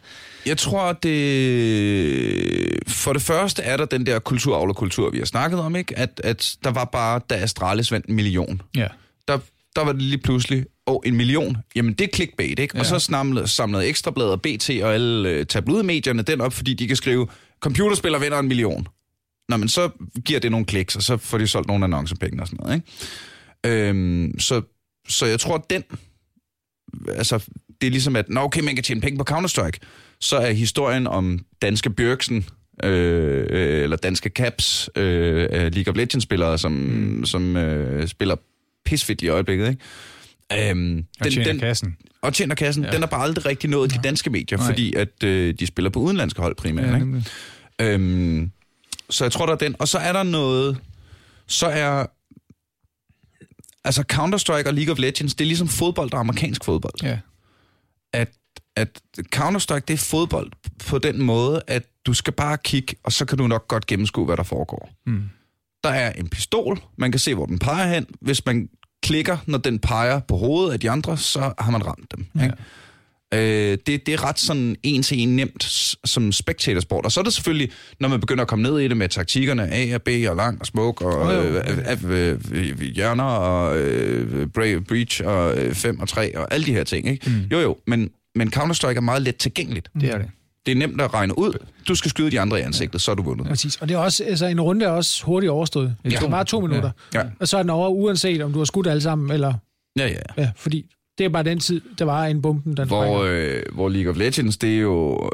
Jeg 0.45 0.57
tror, 0.57 0.93
det... 0.93 2.79
For 2.87 3.13
det 3.13 3.21
første 3.21 3.61
er 3.61 3.77
der 3.77 3.85
den 3.85 4.05
der 4.05 4.19
kulturarv 4.19 4.73
kultur, 4.73 5.09
vi 5.09 5.17
har 5.17 5.25
snakket 5.25 5.59
om, 5.59 5.75
ikke? 5.75 5.97
At, 5.97 6.21
at 6.23 6.55
der 6.63 6.69
var 6.69 6.85
bare, 6.85 7.21
da 7.29 7.35
Astralis 7.35 7.91
vandt 7.91 8.05
en 8.05 8.15
million. 8.15 8.61
Ja. 8.75 8.87
Der, 9.27 9.39
der 9.75 9.83
var 9.83 9.91
det 9.91 10.01
lige 10.01 10.21
pludselig, 10.21 10.65
åh, 10.87 10.95
oh, 10.95 11.01
en 11.05 11.15
million. 11.15 11.57
Jamen, 11.75 11.93
det 11.93 12.05
er 12.05 12.15
clickbait, 12.15 12.59
ikke? 12.59 12.71
Ja. 12.75 12.79
Og 12.79 12.85
så 12.85 12.99
samlede, 12.99 13.47
samlede 13.47 13.85
Ekstrabladet 13.85 14.31
og 14.31 14.41
BT 14.41 14.69
og 14.69 14.93
alle 14.93 15.29
øh, 15.29 15.45
tabloidmedierne 15.45 16.21
den 16.21 16.41
op, 16.41 16.53
fordi 16.53 16.73
de 16.73 16.87
kan 16.87 16.95
skrive, 16.95 17.27
computerspiller 17.59 18.19
vinder 18.19 18.39
en 18.39 18.47
million. 18.47 18.87
Nå, 19.49 19.57
men 19.57 19.69
så 19.69 19.89
giver 20.25 20.39
det 20.39 20.51
nogle 20.51 20.65
kliks, 20.65 20.95
og 20.95 21.03
så 21.03 21.17
får 21.17 21.37
de 21.37 21.47
solgt 21.47 21.67
nogle 21.67 21.85
annoncepenge 21.85 22.41
og 22.41 22.47
sådan 22.47 22.59
noget, 22.63 22.75
ikke? 22.75 23.87
Øhm, 23.87 24.39
så, 24.39 24.61
så 25.07 25.25
jeg 25.25 25.39
tror, 25.39 25.55
at 25.55 25.69
den... 25.69 25.83
Altså, 27.07 27.45
det 27.81 27.87
er 27.87 27.91
ligesom, 27.91 28.15
at, 28.15 28.29
nå, 28.29 28.41
okay, 28.41 28.61
man 28.61 28.75
kan 28.75 28.83
tjene 28.83 29.01
penge 29.01 29.17
på 29.17 29.25
Counter-Strike. 29.33 29.79
Så 30.21 30.37
er 30.37 30.51
historien 30.51 31.07
om 31.07 31.45
danske 31.61 31.89
Bjørksen, 31.89 32.45
øh, 32.83 33.47
eller 33.83 33.97
danske 33.97 34.29
Caps, 34.29 34.89
øh, 34.95 35.49
League 35.51 35.91
of 35.91 35.97
Legends-spillere, 35.97 36.57
som, 36.57 36.71
mm. 36.71 37.25
som 37.25 37.57
øh, 37.57 38.07
spiller 38.07 38.35
pisfedt 38.85 39.21
i 39.21 39.27
øjeblikket, 39.27 39.69
ikke? 39.69 40.69
Øhm, 40.69 41.05
Og 41.21 41.31
tjener 41.31 41.59
kassen. 41.59 41.97
og 42.21 42.33
tjener 42.33 42.55
kassen, 42.55 42.83
ja. 42.83 42.91
Den 42.91 43.03
er 43.03 43.07
bare 43.07 43.23
aldrig 43.23 43.45
rigtig 43.45 43.69
nået 43.69 43.93
de 43.93 43.99
danske 44.03 44.29
medier, 44.29 44.57
Nej. 44.57 44.67
fordi 44.67 44.93
at 44.93 45.23
øh, 45.23 45.53
de 45.59 45.67
spiller 45.67 45.89
på 45.89 45.99
udenlandske 45.99 46.41
hold 46.41 46.55
primært. 46.55 46.89
Ja, 46.89 46.95
ikke? 46.95 47.23
Øhm, 47.81 48.51
så 49.09 49.23
jeg 49.25 49.31
tror, 49.31 49.45
der 49.45 49.53
er 49.53 49.57
den. 49.57 49.75
Og 49.79 49.87
så 49.87 49.97
er 49.97 50.13
der 50.13 50.23
noget... 50.23 50.77
Så 51.47 51.67
er... 51.67 52.05
Altså 53.83 54.03
Counter-Strike 54.13 54.67
og 54.67 54.73
League 54.73 54.91
of 54.91 54.99
Legends, 54.99 55.35
det 55.35 55.45
er 55.45 55.47
ligesom 55.47 55.67
fodbold 55.67 56.13
og 56.13 56.19
amerikansk 56.19 56.63
fodbold. 56.63 56.93
Ja. 57.03 57.19
At, 58.13 58.29
at 58.79 59.01
Counter-Strike, 59.35 59.85
det 59.87 59.93
er 59.93 59.97
fodbold 59.97 60.51
på 60.87 60.97
den 60.97 61.21
måde, 61.21 61.61
at 61.67 61.83
du 62.05 62.13
skal 62.13 62.33
bare 62.33 62.57
kigge, 62.57 62.95
og 63.03 63.11
så 63.11 63.25
kan 63.25 63.37
du 63.37 63.47
nok 63.47 63.67
godt 63.67 63.85
gennemskue, 63.85 64.25
hvad 64.25 64.37
der 64.37 64.43
foregår. 64.43 64.89
Mm. 65.05 65.23
Der 65.83 65.89
er 65.89 66.11
en 66.11 66.27
pistol, 66.27 66.81
man 66.97 67.11
kan 67.11 67.19
se, 67.19 67.35
hvor 67.35 67.45
den 67.45 67.59
peger 67.59 67.93
hen. 67.93 68.05
Hvis 68.21 68.45
man 68.45 68.69
klikker, 69.03 69.37
når 69.45 69.57
den 69.57 69.79
peger 69.79 70.19
på 70.19 70.37
hovedet 70.37 70.73
af 70.73 70.79
de 70.79 70.89
andre, 70.89 71.17
så 71.17 71.53
har 71.59 71.71
man 71.71 71.85
ramt 71.85 72.11
dem. 72.15 72.25
Ja. 72.35 72.43
Ikke? 72.43 72.55
Øh, 73.33 73.77
det, 73.87 74.05
det 74.05 74.13
er 74.13 74.23
ret 74.23 74.39
sådan 74.39 74.75
en 74.83 75.03
til 75.03 75.19
en 75.19 75.35
nemt 75.35 75.63
som 76.05 76.31
spectatorsport. 76.31 77.05
Og 77.05 77.11
så 77.11 77.19
er 77.19 77.23
det 77.23 77.33
selvfølgelig, 77.33 77.71
når 77.99 78.09
man 78.09 78.19
begynder 78.19 78.41
at 78.41 78.47
komme 78.47 78.63
ned 78.63 78.79
i 78.79 78.87
det 78.87 78.97
med 78.97 79.09
taktikkerne 79.09 79.73
A 79.73 79.95
og 79.95 80.01
B 80.01 80.09
og 80.29 80.35
lang 80.35 80.59
og 80.59 80.65
smoke 80.65 81.05
og 81.05 81.33
jo. 81.33 81.41
øh, 81.41 81.67
øh, 82.09 82.39
øh, 82.51 82.81
hjørner 82.81 83.23
og 83.23 83.79
øh, 83.79 84.47
breach 84.87 85.21
og 85.25 85.55
5 85.73 85.99
og 85.99 86.09
3 86.09 86.37
og 86.37 86.53
alle 86.53 86.65
de 86.65 86.73
her 86.73 86.83
ting. 86.83 87.07
Ikke? 87.07 87.29
Mm. 87.29 87.47
Jo 87.51 87.59
jo, 87.59 87.77
men, 87.87 88.09
men 88.35 88.51
Counter-Strike 88.55 88.95
er 88.97 89.01
meget 89.01 89.21
let 89.21 89.35
tilgængeligt. 89.35 89.89
Det 90.01 90.09
er 90.09 90.17
det. 90.17 90.27
Det 90.65 90.71
er 90.71 90.75
nemt 90.75 91.01
at 91.01 91.13
regne 91.13 91.37
ud. 91.39 91.53
Du 91.87 91.95
skal 91.95 92.09
skyde 92.09 92.31
de 92.31 92.39
andre 92.39 92.59
i 92.59 92.61
ansigtet, 92.61 93.01
så 93.01 93.11
er 93.11 93.15
du 93.15 93.23
vundet. 93.23 93.47
præcis. 93.47 93.75
Og 93.75 93.89
det 93.89 93.95
er 93.95 93.99
også, 93.99 94.23
altså, 94.23 94.45
en 94.45 94.61
runde 94.61 94.85
er 94.85 94.89
også 94.89 95.25
hurtigt 95.25 95.49
overstået. 95.51 95.95
Det 96.05 96.11
Ja. 96.13 96.17
er 96.25 96.29
bare 96.29 96.43
to 96.45 96.59
minutter. 96.59 96.91
Ja. 97.13 97.23
Og 97.39 97.47
så 97.47 97.57
er 97.57 97.63
den 97.63 97.69
over, 97.69 97.89
uanset 97.89 98.41
om 98.41 98.53
du 98.53 98.57
har 98.57 98.65
skudt 98.65 98.87
alle 98.87 99.01
sammen, 99.01 99.31
eller... 99.31 99.53
Ja, 99.99 100.07
ja. 100.07 100.19
Ja, 100.37 100.51
fordi 100.55 100.85
det 101.17 101.25
er 101.25 101.29
bare 101.29 101.43
den 101.43 101.59
tid, 101.59 101.81
der 101.99 102.05
var 102.05 102.25
en 102.25 102.41
bomben, 102.41 102.77
den 102.77 102.87
Hvor, 102.87 103.23
øh, 103.23 103.61
hvor 103.73 103.89
League 103.89 104.11
of 104.11 104.17
Legends, 104.17 104.57
det 104.57 104.75
er 104.75 104.79
jo... 104.79 105.29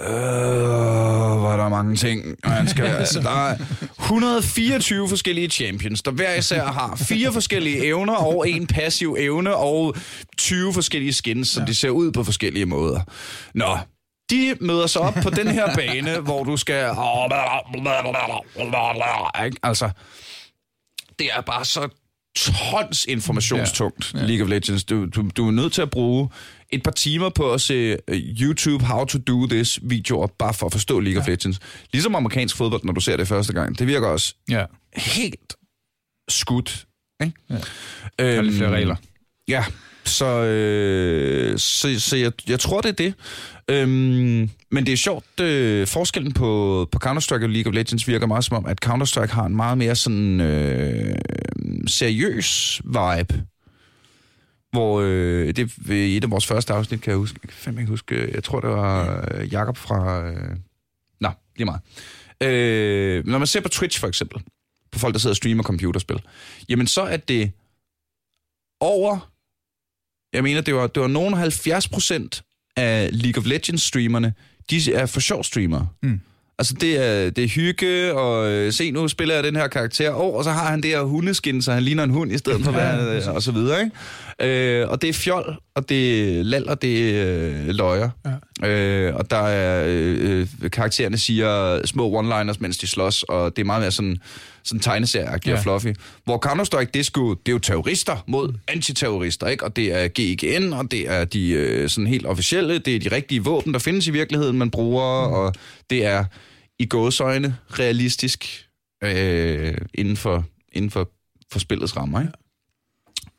Øh, 0.00 1.52
er 1.52 1.56
der 1.56 1.68
mange 1.68 1.96
ting. 1.96 2.36
Man 2.44 2.68
skal, 2.68 2.84
der 3.22 3.46
er 3.46 3.56
124 4.00 5.08
forskellige 5.08 5.48
champions, 5.48 6.02
der 6.02 6.10
hver 6.10 6.34
især 6.34 6.64
har 6.64 6.96
fire 6.96 7.32
forskellige 7.32 7.84
evner 7.86 8.14
og 8.14 8.48
en 8.48 8.66
passiv 8.66 9.16
evne 9.18 9.56
og 9.56 9.94
20 10.38 10.72
forskellige 10.72 11.12
skins, 11.12 11.48
som 11.48 11.62
ja. 11.62 11.66
de 11.66 11.74
ser 11.74 11.90
ud 11.90 12.12
på 12.12 12.24
forskellige 12.24 12.66
måder. 12.66 13.00
Nå, 13.54 13.78
de 14.30 14.56
møder 14.60 14.86
sig 14.86 15.02
op 15.02 15.14
på 15.22 15.30
den 15.30 15.48
her 15.48 15.74
bane, 15.78 16.18
hvor 16.20 16.44
du 16.44 16.56
skal... 16.56 16.84
Altså, 19.62 19.90
det 21.18 21.28
er 21.36 21.40
bare 21.40 21.64
så 21.64 21.88
tons 22.36 23.04
informationstungt, 23.04 24.14
ja. 24.14 24.18
Ja. 24.18 24.26
League 24.26 24.44
of 24.44 24.50
Legends. 24.50 24.84
Du, 24.84 25.06
du, 25.06 25.30
du 25.36 25.46
er 25.46 25.52
nødt 25.52 25.72
til 25.72 25.82
at 25.82 25.90
bruge 25.90 26.28
et 26.74 26.82
par 26.82 26.90
timer 26.90 27.28
på 27.28 27.52
at 27.52 27.60
se 27.60 27.74
øh, 28.08 28.16
YouTube 28.40 28.84
How 28.84 29.04
to 29.04 29.18
Do 29.18 29.46
This 29.46 29.78
videoer, 29.82 30.26
bare 30.26 30.54
for 30.54 30.66
at 30.66 30.72
forstå 30.72 31.00
League 31.00 31.14
ja. 31.16 31.20
of 31.20 31.28
Legends. 31.28 31.58
Ligesom 31.92 32.14
amerikansk 32.14 32.56
fodbold, 32.56 32.84
når 32.84 32.92
du 32.92 33.00
ser 33.00 33.16
det 33.16 33.28
første 33.28 33.52
gang. 33.52 33.78
Det 33.78 33.86
virker 33.86 34.08
også 34.08 34.34
Ja. 34.50 34.64
helt 34.96 35.54
skudt. 36.28 36.86
Ikke? 37.24 37.36
Ja. 37.50 37.54
Øhm, 37.54 38.38
er 38.38 38.42
lidt 38.42 38.56
flere 38.56 38.70
regler. 38.70 38.96
Ja, 39.48 39.64
så, 40.04 40.26
øh, 40.26 41.58
så, 41.58 42.00
så 42.00 42.16
jeg, 42.16 42.32
jeg 42.48 42.60
tror, 42.60 42.80
det 42.80 42.88
er 42.88 42.92
det. 42.92 43.14
Øhm, 43.70 44.50
men 44.70 44.86
det 44.86 44.92
er 44.92 44.96
sjovt, 44.96 45.40
øh, 45.40 45.86
forskellen 45.86 46.32
på, 46.32 46.88
på 46.92 46.98
Counter-Strike 47.04 47.42
og 47.42 47.48
League 47.48 47.70
of 47.70 47.74
Legends 47.74 48.08
virker 48.08 48.26
meget 48.26 48.44
som 48.44 48.56
om, 48.56 48.66
at 48.66 48.84
Counter-Strike 48.86 49.32
har 49.32 49.44
en 49.46 49.56
meget 49.56 49.78
mere 49.78 49.96
sådan 49.96 50.40
øh, 50.40 51.14
seriøs 51.86 52.80
vibe. 52.84 53.42
Hvor 54.74 55.00
øh, 55.00 55.56
det 55.56 55.88
ved 55.88 56.16
et 56.16 56.24
af 56.24 56.30
vores 56.30 56.46
første 56.46 56.72
afsnit, 56.72 57.00
kan 57.00 57.10
jeg 57.10 57.18
huske, 57.18 57.38
jeg 57.42 57.48
kan 57.48 57.58
fandme 57.58 57.80
ikke 57.80 57.90
huske, 57.90 58.30
jeg 58.34 58.44
tror 58.44 58.60
det 58.60 58.70
var 58.70 59.24
øh, 59.34 59.52
Jakob 59.52 59.76
fra... 59.76 60.26
Øh, 60.26 60.56
nå, 61.20 61.28
lige 61.56 61.64
meget. 61.64 61.80
Øh, 62.40 63.26
når 63.26 63.38
man 63.38 63.46
ser 63.46 63.60
på 63.60 63.68
Twitch 63.68 64.00
for 64.00 64.08
eksempel, 64.08 64.42
på 64.92 64.98
folk, 64.98 65.14
der 65.14 65.18
sidder 65.18 65.32
og 65.32 65.36
streamer 65.36 65.62
computerspil, 65.62 66.22
jamen 66.68 66.86
så 66.86 67.02
er 67.02 67.16
det 67.16 67.52
over, 68.80 69.30
jeg 70.32 70.42
mener, 70.42 70.60
det 70.60 70.74
var, 70.74 70.86
det 70.86 71.02
var 71.02 71.08
nogen 71.08 71.34
70 71.34 71.88
procent 71.88 72.42
af 72.76 73.08
League 73.12 73.40
of 73.40 73.46
Legends 73.46 73.82
streamerne, 73.82 74.34
de 74.70 74.94
er 74.94 75.06
for 75.06 75.20
sjov 75.20 75.44
streamere. 75.44 75.88
Mm. 76.02 76.20
Altså, 76.58 76.74
det 76.74 76.98
er, 76.98 77.30
det 77.30 77.44
er 77.44 77.48
hygge, 77.48 78.14
og 78.14 78.50
øh, 78.50 78.72
se, 78.72 78.90
nu 78.90 79.08
spiller 79.08 79.34
jeg 79.34 79.44
den 79.44 79.56
her 79.56 79.68
karakter, 79.68 80.10
oh, 80.10 80.34
og 80.34 80.44
så 80.44 80.50
har 80.50 80.70
han 80.70 80.82
det 80.82 80.90
her 80.90 81.02
hundeskin, 81.02 81.62
så 81.62 81.72
han 81.72 81.82
ligner 81.82 82.04
en 82.04 82.10
hund 82.10 82.32
i 82.32 82.38
stedet 82.38 82.64
for, 82.64 82.72
hvad 82.72 82.82
han, 82.82 83.00
øh, 83.00 83.34
og 83.34 83.42
så 83.42 83.52
videre, 83.52 83.84
ikke? 83.84 83.96
Øh, 84.40 84.88
og 84.88 85.02
det 85.02 85.08
er 85.08 85.12
fjol, 85.12 85.56
og 85.74 85.88
det 85.88 86.30
er 86.38 86.42
lal, 86.42 86.68
og 86.68 86.82
det 86.82 87.20
er 87.20 87.48
øh, 87.48 87.66
løjer. 87.68 88.10
Ja. 88.62 88.68
Øh, 88.68 89.16
og 89.16 89.30
der 89.30 89.36
er, 89.36 89.84
øh, 89.88 90.46
øh, 90.62 90.70
karaktererne 90.70 91.18
siger 91.18 91.80
små 91.86 92.20
one-liners, 92.20 92.56
mens 92.60 92.78
de 92.78 92.86
slås, 92.86 93.22
og 93.22 93.56
det 93.56 93.62
er 93.62 93.66
meget 93.66 93.80
mere 93.80 93.90
sådan, 93.90 94.18
sådan 94.64 94.80
tegneserieagtigt 94.80 95.52
ja. 95.52 95.56
og 95.56 95.62
fluffy. 95.62 95.88
Hvor 96.24 96.46
Counter-Strike, 96.46 96.90
det 96.94 97.06
sgu, 97.06 97.30
det 97.30 97.48
er 97.48 97.52
jo 97.52 97.58
terrorister 97.58 98.24
mod 98.26 98.52
antiterrorister, 98.68 99.46
ikke? 99.46 99.64
Og 99.64 99.76
det 99.76 99.92
er 99.92 100.08
GIGN, 100.08 100.72
og 100.72 100.90
det 100.90 101.10
er 101.10 101.24
de 101.24 101.50
øh, 101.50 101.88
sådan 101.88 102.06
helt 102.06 102.26
officielle, 102.26 102.78
det 102.78 102.96
er 102.96 103.00
de 103.00 103.16
rigtige 103.16 103.44
våben, 103.44 103.72
der 103.72 103.78
findes 103.78 104.06
i 104.06 104.10
virkeligheden, 104.10 104.58
man 104.58 104.70
bruger, 104.70 105.28
mm. 105.28 105.34
og 105.34 105.54
det 105.90 106.04
er 106.04 106.24
i 106.78 106.86
gåsøjne 106.86 107.56
realistisk 107.70 108.66
øh, 109.04 109.74
inden, 109.94 110.16
for, 110.16 110.44
inden 110.72 110.90
for, 110.90 111.10
for 111.52 111.58
spillets 111.58 111.96
rammer, 111.96 112.20
ikke? 112.20 112.32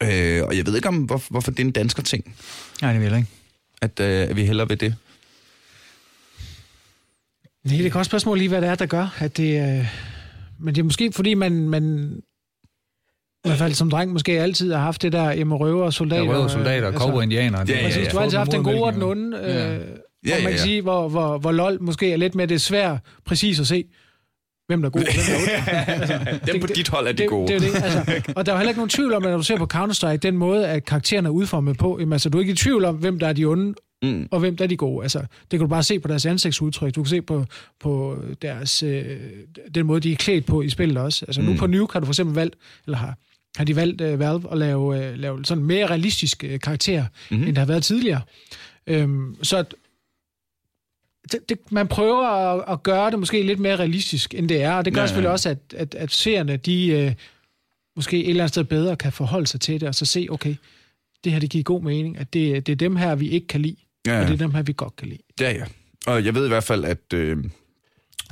Øh, 0.04 0.44
og 0.44 0.58
jeg 0.58 0.66
ved 0.66 0.76
ikke, 0.76 0.88
om 0.88 0.96
hvor, 0.98 1.22
hvorfor 1.30 1.52
det 1.52 1.60
er 1.60 1.64
en 1.64 1.72
dansker 1.72 2.04
ting, 2.04 2.36
Nej, 2.82 2.92
det 2.94 3.02
vil 3.02 3.08
jeg 3.10 3.18
ikke. 3.18 3.30
at, 3.82 4.00
øh, 4.00 4.30
at 4.30 4.36
vi 4.36 4.46
hellere 4.46 4.68
vil 4.68 4.80
det. 4.80 4.96
Nej, 7.64 7.78
det 7.78 7.86
er 7.86 7.90
godt 7.90 8.06
spørgsmål 8.06 8.38
lige, 8.38 8.50
hvad 8.50 8.62
det 8.62 8.70
er, 8.70 8.76
der 8.76 8.86
gør, 8.86 9.16
at 9.20 9.38
det... 9.38 9.78
Øh, 9.80 9.88
men 10.60 10.76
det 10.76 10.82
er 10.82 10.84
måske, 10.84 11.12
fordi 11.12 11.34
man, 11.34 11.70
man 11.70 12.14
i 13.46 13.48
hvert 13.48 13.58
fald 13.58 13.74
som 13.74 13.90
dreng 13.90 14.12
måske 14.12 14.42
altid 14.42 14.72
har 14.74 14.80
haft 14.82 15.02
det 15.02 15.12
der, 15.12 15.32
jamen 15.32 15.58
røver 15.58 15.86
og 15.86 15.94
soldater. 15.94 16.24
Der 16.24 16.40
røde 16.40 16.50
soldater, 16.50 16.88
øh, 16.90 16.94
cowboy 16.98 17.24
indianer. 17.24 17.60
Ja, 17.60 17.74
ja, 17.74 17.78
ja. 17.80 17.84
Præcis, 17.88 18.08
du 18.08 18.18
har 18.18 18.24
altid 18.24 18.38
haft 18.38 18.52
den 18.52 18.64
gode 18.64 18.84
og 18.84 18.94
den 18.94 19.04
onde, 19.04 19.38
øh, 19.38 19.44
Ja. 19.44 19.74
ja. 19.74 19.78
hvor 19.78 19.86
Ja, 20.26 20.34
man 20.34 20.38
ja, 20.38 20.42
kan 20.42 20.52
ja. 20.52 20.58
sige, 20.58 20.82
hvor, 20.82 21.10
hvor, 21.10 21.38
hvor 21.38 21.52
LOL 21.52 21.82
måske 21.82 22.12
er 22.12 22.18
lidt 22.18 22.36
mere 22.36 22.48
det 22.48 22.62
svært 22.62 22.98
præcis 23.26 23.60
at 23.60 23.68
se, 23.68 23.84
hvem 24.68 24.82
der 24.82 24.90
er 24.90 24.92
god 24.92 25.02
og 25.02 25.08
hvem 25.14 25.26
der 26.08 26.14
er 26.16 26.32
ond. 26.34 26.40
Dem 26.54 26.62
på 26.62 26.68
dit 26.68 26.88
hold 26.88 27.08
er 27.08 27.12
de 27.12 27.18
det, 27.18 27.30
gode. 27.30 27.54
Det, 27.54 27.62
det, 27.62 27.74
det, 27.74 27.84
altså. 27.84 28.22
Og 28.36 28.46
der 28.46 28.54
er 28.54 28.58
heller 28.58 28.70
ikke 28.70 28.80
nogen 28.80 28.90
tvivl 28.90 29.14
om, 29.14 29.24
at 29.26 29.30
når 29.30 29.38
du 29.38 29.44
ser 29.44 29.58
på 29.58 29.68
Counter-Strike, 29.74 30.16
den 30.18 30.38
måde, 30.38 30.68
at 30.68 30.86
karaktererne 30.86 31.28
er 31.28 31.32
udformet 31.32 31.78
på, 31.78 31.98
jamen, 32.00 32.14
altså, 32.14 32.30
du 32.30 32.38
er 32.38 32.42
ikke 32.42 32.54
i 32.54 32.56
tvivl 32.56 32.86
om, 32.86 32.96
hvem 32.96 33.20
der 33.20 33.28
er 33.28 33.34
de 33.34 33.46
onde, 33.46 33.74
Mm. 34.04 34.28
og 34.32 34.40
hvem 34.40 34.58
der 34.58 34.64
er 34.64 34.68
de 34.68 34.78
gode. 34.78 35.04
Altså, 35.04 35.20
det 35.20 35.28
kan 35.52 35.60
du 35.60 35.68
bare 35.68 35.84
se 35.84 36.00
på 36.00 36.08
deres 36.08 36.26
ansigtsudtryk. 36.26 36.96
Du 36.96 37.04
kan 37.04 37.10
se 37.10 37.22
på, 37.22 37.46
på 37.80 38.18
deres, 38.42 38.84
øh, 38.84 39.06
den 39.76 39.86
måde, 39.86 40.00
de 40.00 40.12
er 40.12 40.16
klædt 40.16 40.46
på 40.46 40.62
i 40.62 40.70
spillet 40.70 40.98
også. 40.98 41.26
Altså, 41.26 41.42
mm. 41.42 41.48
nu 41.48 41.56
på 41.58 41.68
Nuke 41.68 41.94
har 41.94 42.00
du 42.00 42.06
for 42.06 42.12
eksempel 42.14 42.36
valgt, 42.36 42.56
eller 42.86 42.98
har, 42.98 43.18
har 43.58 43.64
de 43.66 43.76
valgt 43.76 44.02
øh, 44.02 44.20
Valve 44.20 44.52
at 44.52 44.58
lave, 44.58 45.06
øh, 45.06 45.18
lave 45.18 45.46
sådan 45.46 45.64
mere 45.64 45.86
realistisk 45.88 46.44
øh, 46.44 46.60
karakter, 46.60 47.06
mm-hmm. 47.32 47.48
end 47.48 47.56
der 47.56 47.62
har 47.62 47.66
været 47.68 47.84
tidligere. 47.84 48.22
Øhm, 48.88 49.36
så 49.44 49.58
at- 49.58 49.74
det, 51.32 51.50
det, 51.50 51.60
man 51.72 51.88
prøver 51.88 52.28
at, 52.28 52.64
at 52.74 52.84
gøre 52.84 53.12
det 53.12 53.20
måske 53.20 53.44
lidt 53.44 53.60
mere 53.60 53.76
realistisk, 53.76 54.34
end 54.34 54.50
det 54.50 54.62
er, 54.62 54.74
og 54.74 54.86
det 54.86 54.94
gør 54.94 55.02
Ja, 55.02 55.04
ja, 55.04 55.08
selvfølgelig 55.08 55.32
også, 55.32 55.50
at, 55.50 55.58
at, 55.78 55.96
at 55.96 56.12
seerne, 56.12 56.58
de 56.58 56.88
øh, 56.88 57.14
måske 57.96 58.24
et 58.24 58.30
eller 58.30 58.44
andet 58.44 58.54
sted 58.54 58.64
bedre 58.64 58.96
kan 58.96 59.12
forholde 59.12 59.48
sig 59.48 59.62
til 59.62 59.82
det, 59.82 59.88
og 59.90 59.96
så 59.96 60.06
se, 60.06 60.28
okay, 60.30 60.56
det 61.24 61.32
her, 61.32 61.40
det 61.40 61.50
giver 61.50 61.64
god 61.64 61.82
mening, 61.82 62.18
at 62.18 62.34
det, 62.34 62.66
det 62.68 62.72
er 62.72 62.76
dem 62.76 62.96
her, 62.96 63.16
vi 63.16 63.30
ikke 63.30 63.48
kan 63.48 63.62
lide, 63.62 63.76
Ja, 64.06 64.14
ja. 64.14 64.22
og 64.22 64.28
det 64.28 64.34
er 64.34 64.38
dem 64.38 64.52
her, 64.54 64.62
vi 64.62 64.74
godt 64.78 64.96
kan 64.96 65.08
lide. 65.08 65.22
Ja, 65.40 65.52
ja. 65.52 65.66
Og 66.08 66.26
jeg 66.26 66.36
ved 66.36 66.46
i 66.46 66.48
hvert 66.48 66.64
fald, 66.64 66.86
at 66.86 67.14
øh, 67.14 67.38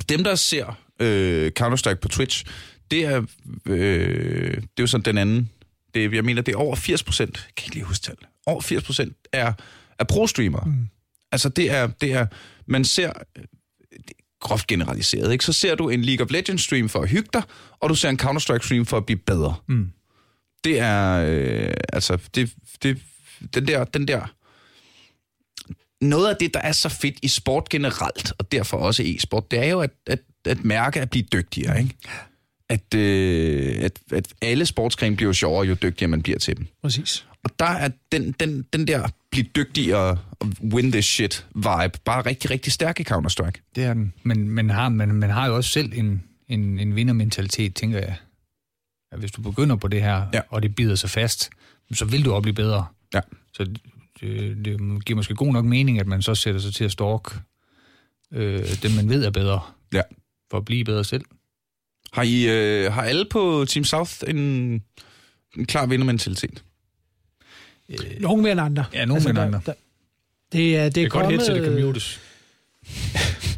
dem, 0.08 0.24
der 0.24 0.34
ser 0.34 0.78
øh, 1.00 1.52
Counter-Strike 1.60 1.94
på 1.94 2.08
Twitch, 2.08 2.44
det 2.90 3.04
er, 3.04 3.22
øh, 3.66 4.54
det 4.54 4.56
er 4.56 4.80
jo 4.80 4.86
sådan 4.86 5.04
den 5.04 5.18
anden. 5.18 5.50
Det, 5.94 6.14
jeg 6.14 6.24
mener, 6.24 6.42
det 6.42 6.54
er 6.54 6.58
over 6.58 6.76
80 6.76 7.02
procent, 7.02 7.48
kan 7.56 7.64
ikke 7.66 7.74
lige 7.74 7.84
huske 7.84 8.02
tal, 8.02 8.16
over 8.46 8.60
80 8.60 8.84
procent 8.84 9.16
er, 9.32 9.52
er 9.98 10.04
pro-streamere. 10.04 10.64
Mm. 10.66 10.88
Altså, 11.34 11.48
det 11.48 11.70
er, 11.70 11.86
det 11.86 12.12
er, 12.12 12.26
man 12.66 12.84
ser, 12.84 13.12
groft 14.44 14.66
generaliseret, 14.66 15.32
ikke? 15.32 15.44
Så 15.44 15.52
ser 15.52 15.74
du 15.74 15.88
en 15.88 16.02
League 16.02 16.24
of 16.24 16.30
Legends 16.30 16.62
stream 16.62 16.88
for 16.88 17.00
at 17.02 17.08
hygge 17.08 17.28
dig, 17.32 17.42
og 17.80 17.88
du 17.88 17.94
ser 17.94 18.08
en 18.08 18.20
Counter-Strike 18.22 18.66
stream 18.66 18.86
for 18.86 18.96
at 18.96 19.06
blive 19.06 19.18
bedre. 19.18 19.54
Mm. 19.68 19.90
Det 20.64 20.80
er, 20.80 21.26
øh, 21.28 21.74
altså, 21.92 22.18
det, 22.34 22.54
det, 22.82 23.02
den 23.54 23.66
der, 23.66 23.84
den 23.84 24.08
der, 24.08 24.34
noget 26.04 26.28
af 26.28 26.36
det, 26.40 26.54
der 26.54 26.60
er 26.60 26.72
så 26.72 26.88
fedt 26.88 27.18
i 27.22 27.28
sport 27.28 27.68
generelt, 27.68 28.32
og 28.38 28.52
derfor 28.52 28.76
også 28.76 29.02
e-sport, 29.06 29.50
det 29.50 29.58
er 29.58 29.70
jo 29.70 29.80
at, 29.80 29.90
at, 30.06 30.20
at 30.44 30.64
mærke 30.64 31.00
at 31.00 31.10
blive 31.10 31.24
dygtigere, 31.32 31.78
ikke? 31.78 31.96
At, 32.68 32.94
øh, 32.94 33.74
at, 33.84 33.98
at 34.12 34.34
alle 34.42 34.66
sportsgrene 34.66 35.16
bliver 35.16 35.28
jo 35.28 35.32
sjovere, 35.32 35.66
jo 35.66 35.74
dygtigere 35.82 36.08
man 36.08 36.22
bliver 36.22 36.38
til 36.38 36.56
dem. 36.56 36.66
Præcis. 36.82 37.26
Og 37.44 37.50
der 37.58 37.64
er 37.64 37.90
den, 38.12 38.32
den, 38.40 38.62
den 38.72 38.86
der 38.88 39.08
blive 39.30 39.46
dygtigere 39.56 40.18
og 40.40 40.48
win 40.72 40.92
this 40.92 41.04
shit 41.04 41.46
vibe 41.54 41.98
bare 42.04 42.26
rigtig, 42.26 42.50
rigtig 42.50 42.72
stærk 42.72 43.00
i 43.00 43.02
Counter-Strike. 43.02 43.72
Det 43.74 43.84
er 43.84 43.94
den. 43.94 44.12
Men 44.22 44.48
man 44.50 44.70
har, 44.70 44.88
man, 44.88 45.14
man 45.14 45.30
har 45.30 45.46
jo 45.46 45.56
også 45.56 45.70
selv 45.70 45.92
en, 45.94 46.22
en, 46.48 46.78
en 46.78 46.96
vindermentalitet, 46.96 47.74
tænker 47.74 47.98
jeg. 47.98 48.16
At 49.12 49.18
hvis 49.18 49.30
du 49.32 49.42
begynder 49.42 49.76
på 49.76 49.88
det 49.88 50.02
her, 50.02 50.26
Ja. 50.34 50.40
og 50.48 50.62
det 50.62 50.74
bider 50.74 50.94
sig 50.94 51.10
fast, 51.10 51.50
så 51.92 52.04
vil 52.04 52.24
du 52.24 52.32
også 52.32 52.42
blive 52.42 52.54
bedre. 52.54 52.86
Ja. 53.14 53.20
Så 53.52 53.64
det, 54.20 54.64
det 54.64 55.04
giver 55.04 55.16
måske 55.16 55.34
god 55.34 55.52
nok 55.52 55.64
mening, 55.64 56.00
at 56.00 56.06
man 56.06 56.22
så 56.22 56.34
sætter 56.34 56.60
sig 56.60 56.74
til 56.74 56.84
at 56.84 56.92
stalk 56.92 57.36
øh, 58.32 58.82
dem, 58.82 58.90
man 58.90 59.08
ved 59.08 59.24
er 59.24 59.30
bedre, 59.30 59.60
Ja. 59.92 60.02
for 60.50 60.58
at 60.58 60.64
blive 60.64 60.84
bedre 60.84 61.04
selv. 61.04 61.24
Har, 62.14 62.22
I, 62.22 62.48
øh, 62.48 62.92
har 62.92 63.02
alle 63.02 63.24
på 63.30 63.64
Team 63.68 63.84
South 63.84 64.12
en, 64.28 64.36
en 65.56 65.66
klar 65.66 65.86
vindermentalitet? 65.86 66.62
Nogle 68.20 68.42
mere 68.42 68.52
end 68.52 68.60
andre. 68.60 68.84
Ja, 68.92 69.04
nogle 69.04 69.22
mere 69.22 69.30
end 69.30 69.38
andre. 69.38 69.60
Der, 69.66 69.72
det 70.52 70.76
er, 70.76 70.82
det 70.82 70.86
er 70.86 70.90
Det 70.90 71.02
er 71.02 71.08
godt 71.08 71.22
kommet, 71.22 71.30
headset, 71.30 71.54
det 71.54 71.64
kan 71.64 71.86
mutes. 71.86 72.20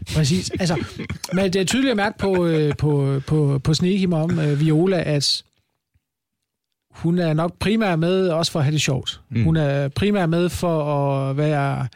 Præcis. 0.16 0.50
Altså, 0.50 0.84
men 1.32 1.52
det 1.52 1.57
er 1.61 1.64
tydeligt 1.64 1.90
at 1.90 1.96
mærke 1.96 2.18
på, 2.18 2.46
øh, 2.46 2.76
på, 2.76 3.22
på, 3.26 3.61
på 3.64 3.74
Sneakim 3.74 4.12
om 4.12 4.38
øh, 4.38 4.61
Viola, 4.61 5.02
at 5.02 5.42
hun 6.90 7.18
er 7.18 7.32
nok 7.32 7.59
primært 7.59 7.98
med 7.98 8.28
også 8.28 8.52
for 8.52 8.59
at 8.59 8.64
have 8.64 8.72
det 8.72 8.80
sjovt. 8.80 9.20
Mm. 9.30 9.44
Hun 9.44 9.57
er 9.57 9.88
primært 9.88 10.28
med 10.28 10.48
for 10.48 10.84
at 10.84 11.36
være 11.36 11.88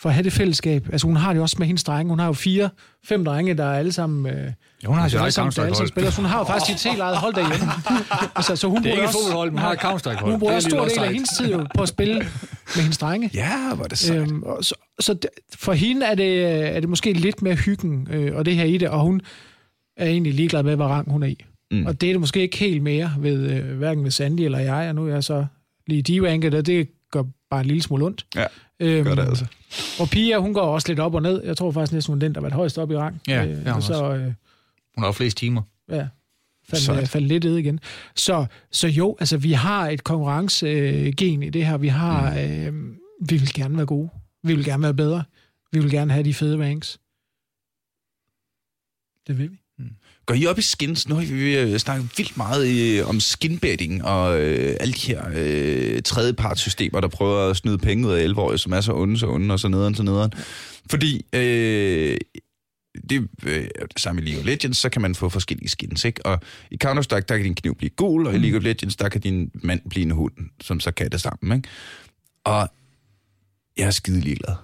for 0.00 0.08
at 0.08 0.14
have 0.14 0.24
det 0.24 0.32
fællesskab. 0.32 0.88
Altså 0.92 1.06
hun 1.06 1.16
har 1.16 1.32
det 1.32 1.42
også 1.42 1.56
med 1.58 1.66
hendes 1.66 1.84
drenge. 1.84 2.10
Hun 2.10 2.18
har 2.18 2.26
jo 2.26 2.32
fire, 2.32 2.70
fem 3.04 3.24
drenge, 3.24 3.54
der 3.54 3.64
er 3.64 3.78
alle 3.78 3.92
sammen... 3.92 4.26
Øh, 4.34 4.52
Ja, 4.82 4.88
hun 4.88 4.98
har 4.98 5.08
sit 5.08 5.14
alle 5.14 5.22
eget 5.22 5.34
sammen, 5.34 5.52
der 5.56 5.62
alle 5.62 5.74
sammen 5.76 5.88
Counter-Strike-hold. 5.88 5.88
spiller. 5.88 6.10
Så 6.10 6.20
hun 6.20 6.30
har 6.30 6.38
jo 6.38 6.44
faktisk 6.44 6.80
sit 6.80 6.90
helt 6.90 7.02
eget 7.02 7.16
hold 7.16 7.34
derhjemme. 7.34 7.72
altså, 8.36 8.56
så 8.56 8.68
hun 8.68 8.82
Det 8.82 8.88
er 8.88 8.92
ikke 8.92 9.04
også, 9.06 9.18
fodboldhold, 9.18 9.50
men 9.50 9.58
hun 9.58 9.64
har 9.66 9.72
et 9.72 9.78
Counter-Strike-hold. 9.78 10.30
Hun 10.30 10.38
bruger 10.40 10.52
er 10.52 10.56
også 10.56 10.68
stor 10.70 10.84
del 10.84 10.98
af 10.98 11.12
hendes 11.12 11.30
tid 11.38 11.52
jo 11.52 11.66
på 11.76 11.82
at 11.82 11.88
spille 11.88 12.14
med 12.76 12.82
hendes 12.82 12.98
drenge. 12.98 13.30
Ja, 13.34 13.74
var 13.74 13.84
det 13.84 13.98
sejt. 13.98 14.18
Øhm, 14.20 14.42
og 14.42 14.64
så, 14.64 14.74
så 15.00 15.14
det- 15.14 15.30
for 15.54 15.72
hende 15.72 16.06
er 16.06 16.14
det, 16.14 16.44
er 16.76 16.80
det 16.80 16.88
måske 16.88 17.12
lidt 17.12 17.42
mere 17.42 17.54
hyggen, 17.54 18.08
øh, 18.10 18.36
og 18.36 18.44
det 18.44 18.54
her 18.56 18.64
i 18.64 18.78
det, 18.78 18.88
og 18.88 19.00
hun 19.00 19.20
er 19.96 20.06
egentlig 20.06 20.34
ligeglad 20.34 20.62
med, 20.62 20.76
hvad 20.76 20.86
rang 20.86 21.10
hun 21.10 21.22
er 21.22 21.26
i. 21.26 21.44
Mm. 21.70 21.86
Og 21.86 22.00
det 22.00 22.08
er 22.08 22.12
det 22.12 22.20
måske 22.20 22.40
ikke 22.40 22.56
helt 22.58 22.82
mere 22.82 23.12
ved, 23.18 23.50
øh, 23.50 23.76
hverken 23.78 24.04
ved 24.04 24.10
Sandy 24.10 24.40
eller 24.40 24.58
jeg, 24.58 24.88
og 24.88 24.94
nu 24.94 25.06
er 25.08 25.12
jeg 25.12 25.24
så 25.24 25.46
lige 25.86 26.02
divanket, 26.02 26.54
og 26.54 26.66
det 26.66 26.88
gør 27.10 27.22
bare 27.50 27.60
en 27.60 27.66
lille 27.66 27.82
smule 27.82 28.04
ondt. 28.06 28.26
Ja, 28.36 28.44
Øhm, 28.80 29.04
gør 29.04 29.14
det 29.14 29.22
altså. 29.22 29.46
Og 30.00 30.08
Pia, 30.08 30.38
hun 30.38 30.54
går 30.54 30.60
også 30.60 30.88
lidt 30.88 31.00
op 31.00 31.14
og 31.14 31.22
ned. 31.22 31.42
Jeg 31.44 31.56
tror 31.56 31.70
faktisk 31.70 31.92
næsten, 31.92 32.12
hun 32.12 32.18
er 32.18 32.26
den, 32.26 32.34
der 32.34 32.40
har 32.40 32.42
været 32.42 32.54
højst 32.54 32.78
op 32.78 32.90
i 32.90 32.96
rang. 32.96 33.20
Ja, 33.28 33.46
hun 33.46 33.66
og 33.66 33.82
så, 33.82 34.14
øh, 34.14 34.24
Hun 34.24 34.34
har 34.98 35.06
jo 35.06 35.12
flest 35.12 35.36
timer. 35.36 35.62
ja, 35.88 36.08
faldt, 36.68 37.00
øh, 37.00 37.06
faldt 37.06 37.26
lidt 37.26 37.44
ned 37.44 37.56
igen. 37.56 37.80
Så, 38.14 38.46
så 38.70 38.88
jo, 38.88 39.16
altså 39.20 39.36
vi 39.36 39.52
har 39.52 39.88
et 39.88 40.04
konkurrencegen 40.04 41.42
i 41.42 41.50
det 41.50 41.66
her. 41.66 41.76
Vi 41.76 41.88
har, 41.88 42.30
mm. 42.30 42.38
øh, 42.38 42.96
vi 43.28 43.36
vil 43.36 43.52
gerne 43.54 43.76
være 43.76 43.86
gode. 43.86 44.10
Vi 44.42 44.54
vil 44.54 44.64
gerne 44.64 44.82
være 44.82 44.94
bedre. 44.94 45.24
Vi 45.72 45.78
vil 45.78 45.90
gerne 45.90 46.12
have 46.12 46.24
de 46.24 46.34
fede 46.34 46.64
ranks. 46.64 46.98
Det 49.26 49.38
vil 49.38 49.50
vi. 49.50 49.63
Går 50.26 50.34
I 50.34 50.46
op 50.46 50.58
i 50.58 50.62
skins? 50.62 51.08
Nu 51.08 51.14
har 51.14 51.22
vi 51.22 51.58
øh, 51.58 51.78
snakket 51.78 52.10
vildt 52.18 52.36
meget 52.36 52.98
øh, 52.98 53.08
om 53.08 53.20
skinbetting 53.20 54.04
og 54.04 54.40
øh, 54.40 54.76
alle 54.80 54.94
de 54.94 55.06
her 55.06 55.22
øh, 55.34 56.02
tredjepartssystemer, 56.02 57.00
der 57.00 57.08
prøver 57.08 57.50
at 57.50 57.56
snyde 57.56 57.78
penge 57.78 58.08
ud 58.08 58.12
af 58.12 58.22
11 58.22 58.58
som 58.58 58.72
er 58.72 58.80
så 58.80 58.92
onde, 58.92 59.18
så 59.18 59.26
onde 59.26 59.54
og 59.54 59.60
så 59.60 59.68
nederen, 59.68 59.94
så 59.94 60.02
nederen. 60.02 60.32
Fordi 60.90 61.26
øh, 61.32 62.16
det, 63.10 63.28
øh, 63.46 63.64
det 63.64 63.98
samme 63.98 64.22
i 64.22 64.24
League 64.24 64.40
of 64.40 64.46
Legends, 64.46 64.78
så 64.78 64.88
kan 64.88 65.02
man 65.02 65.14
få 65.14 65.28
forskellige 65.28 65.68
skins, 65.68 66.04
ikke? 66.04 66.26
Og 66.26 66.40
i 66.70 66.78
Counter-Strike, 66.84 67.24
der 67.28 67.36
kan 67.36 67.42
din 67.42 67.54
kniv 67.54 67.74
blive 67.74 67.90
gul, 67.90 68.26
og 68.26 68.34
i 68.34 68.38
League 68.38 68.58
of 68.58 68.64
Legends, 68.64 68.96
der 68.96 69.08
kan 69.08 69.20
din 69.20 69.50
mand 69.54 69.80
blive 69.90 70.04
en 70.04 70.10
hund, 70.10 70.32
som 70.60 70.80
så 70.80 70.90
kan 70.90 71.10
det 71.10 71.20
sammen, 71.20 71.56
ikke? 71.56 71.68
Og 72.44 72.68
jeg 73.76 73.86
er 73.86 73.90
skide 73.90 74.20
ligeglad. 74.20 74.54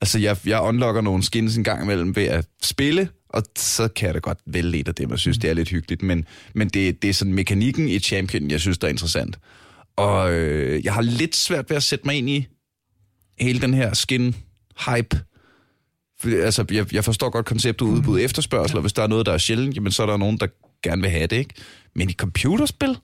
Altså, 0.00 0.18
jeg, 0.18 0.36
jeg 0.46 0.60
unlocker 0.60 1.00
nogle 1.00 1.22
skins 1.22 1.56
en 1.56 1.64
gang 1.64 1.82
imellem 1.82 2.16
ved 2.16 2.24
at 2.24 2.46
spille, 2.62 3.08
og 3.28 3.42
så 3.56 3.88
kan 3.88 4.06
jeg 4.06 4.14
da 4.14 4.18
godt 4.18 4.38
vælge 4.46 4.78
et 4.78 4.88
af 4.88 4.94
dem, 4.94 5.10
jeg 5.10 5.18
synes, 5.18 5.38
det 5.38 5.50
er 5.50 5.54
lidt 5.54 5.68
hyggeligt. 5.68 6.02
Men, 6.02 6.26
men 6.54 6.68
det, 6.68 7.02
det 7.02 7.10
er 7.10 7.14
sådan 7.14 7.34
mekanikken 7.34 7.88
i 7.88 7.98
Champion, 7.98 8.50
jeg 8.50 8.60
synes, 8.60 8.78
der 8.78 8.86
er 8.86 8.90
interessant. 8.90 9.38
Og 9.96 10.32
øh, 10.32 10.84
jeg 10.84 10.94
har 10.94 11.02
lidt 11.02 11.36
svært 11.36 11.70
ved 11.70 11.76
at 11.76 11.82
sætte 11.82 12.06
mig 12.06 12.14
ind 12.14 12.30
i 12.30 12.46
hele 13.40 13.60
den 13.60 13.74
her 13.74 13.94
skin-hype, 13.94 15.18
For, 16.20 16.44
altså, 16.44 16.64
jeg, 16.70 16.94
jeg 16.94 17.04
forstår 17.04 17.30
godt 17.30 17.46
konceptet 17.46 17.86
udbud 17.86 18.20
efterspørgsel, 18.20 18.76
og 18.76 18.80
hvis 18.80 18.92
der 18.92 19.02
er 19.02 19.06
noget, 19.06 19.26
der 19.26 19.32
er 19.32 19.38
sjældent, 19.38 19.76
jamen, 19.76 19.92
så 19.92 20.02
er 20.02 20.06
der 20.06 20.16
nogen, 20.16 20.38
der 20.38 20.46
gerne 20.82 21.02
vil 21.02 21.10
have 21.10 21.26
det, 21.26 21.36
ikke? 21.36 21.54
Men 21.94 22.10
i 22.10 22.12
computerspil, 22.12 22.98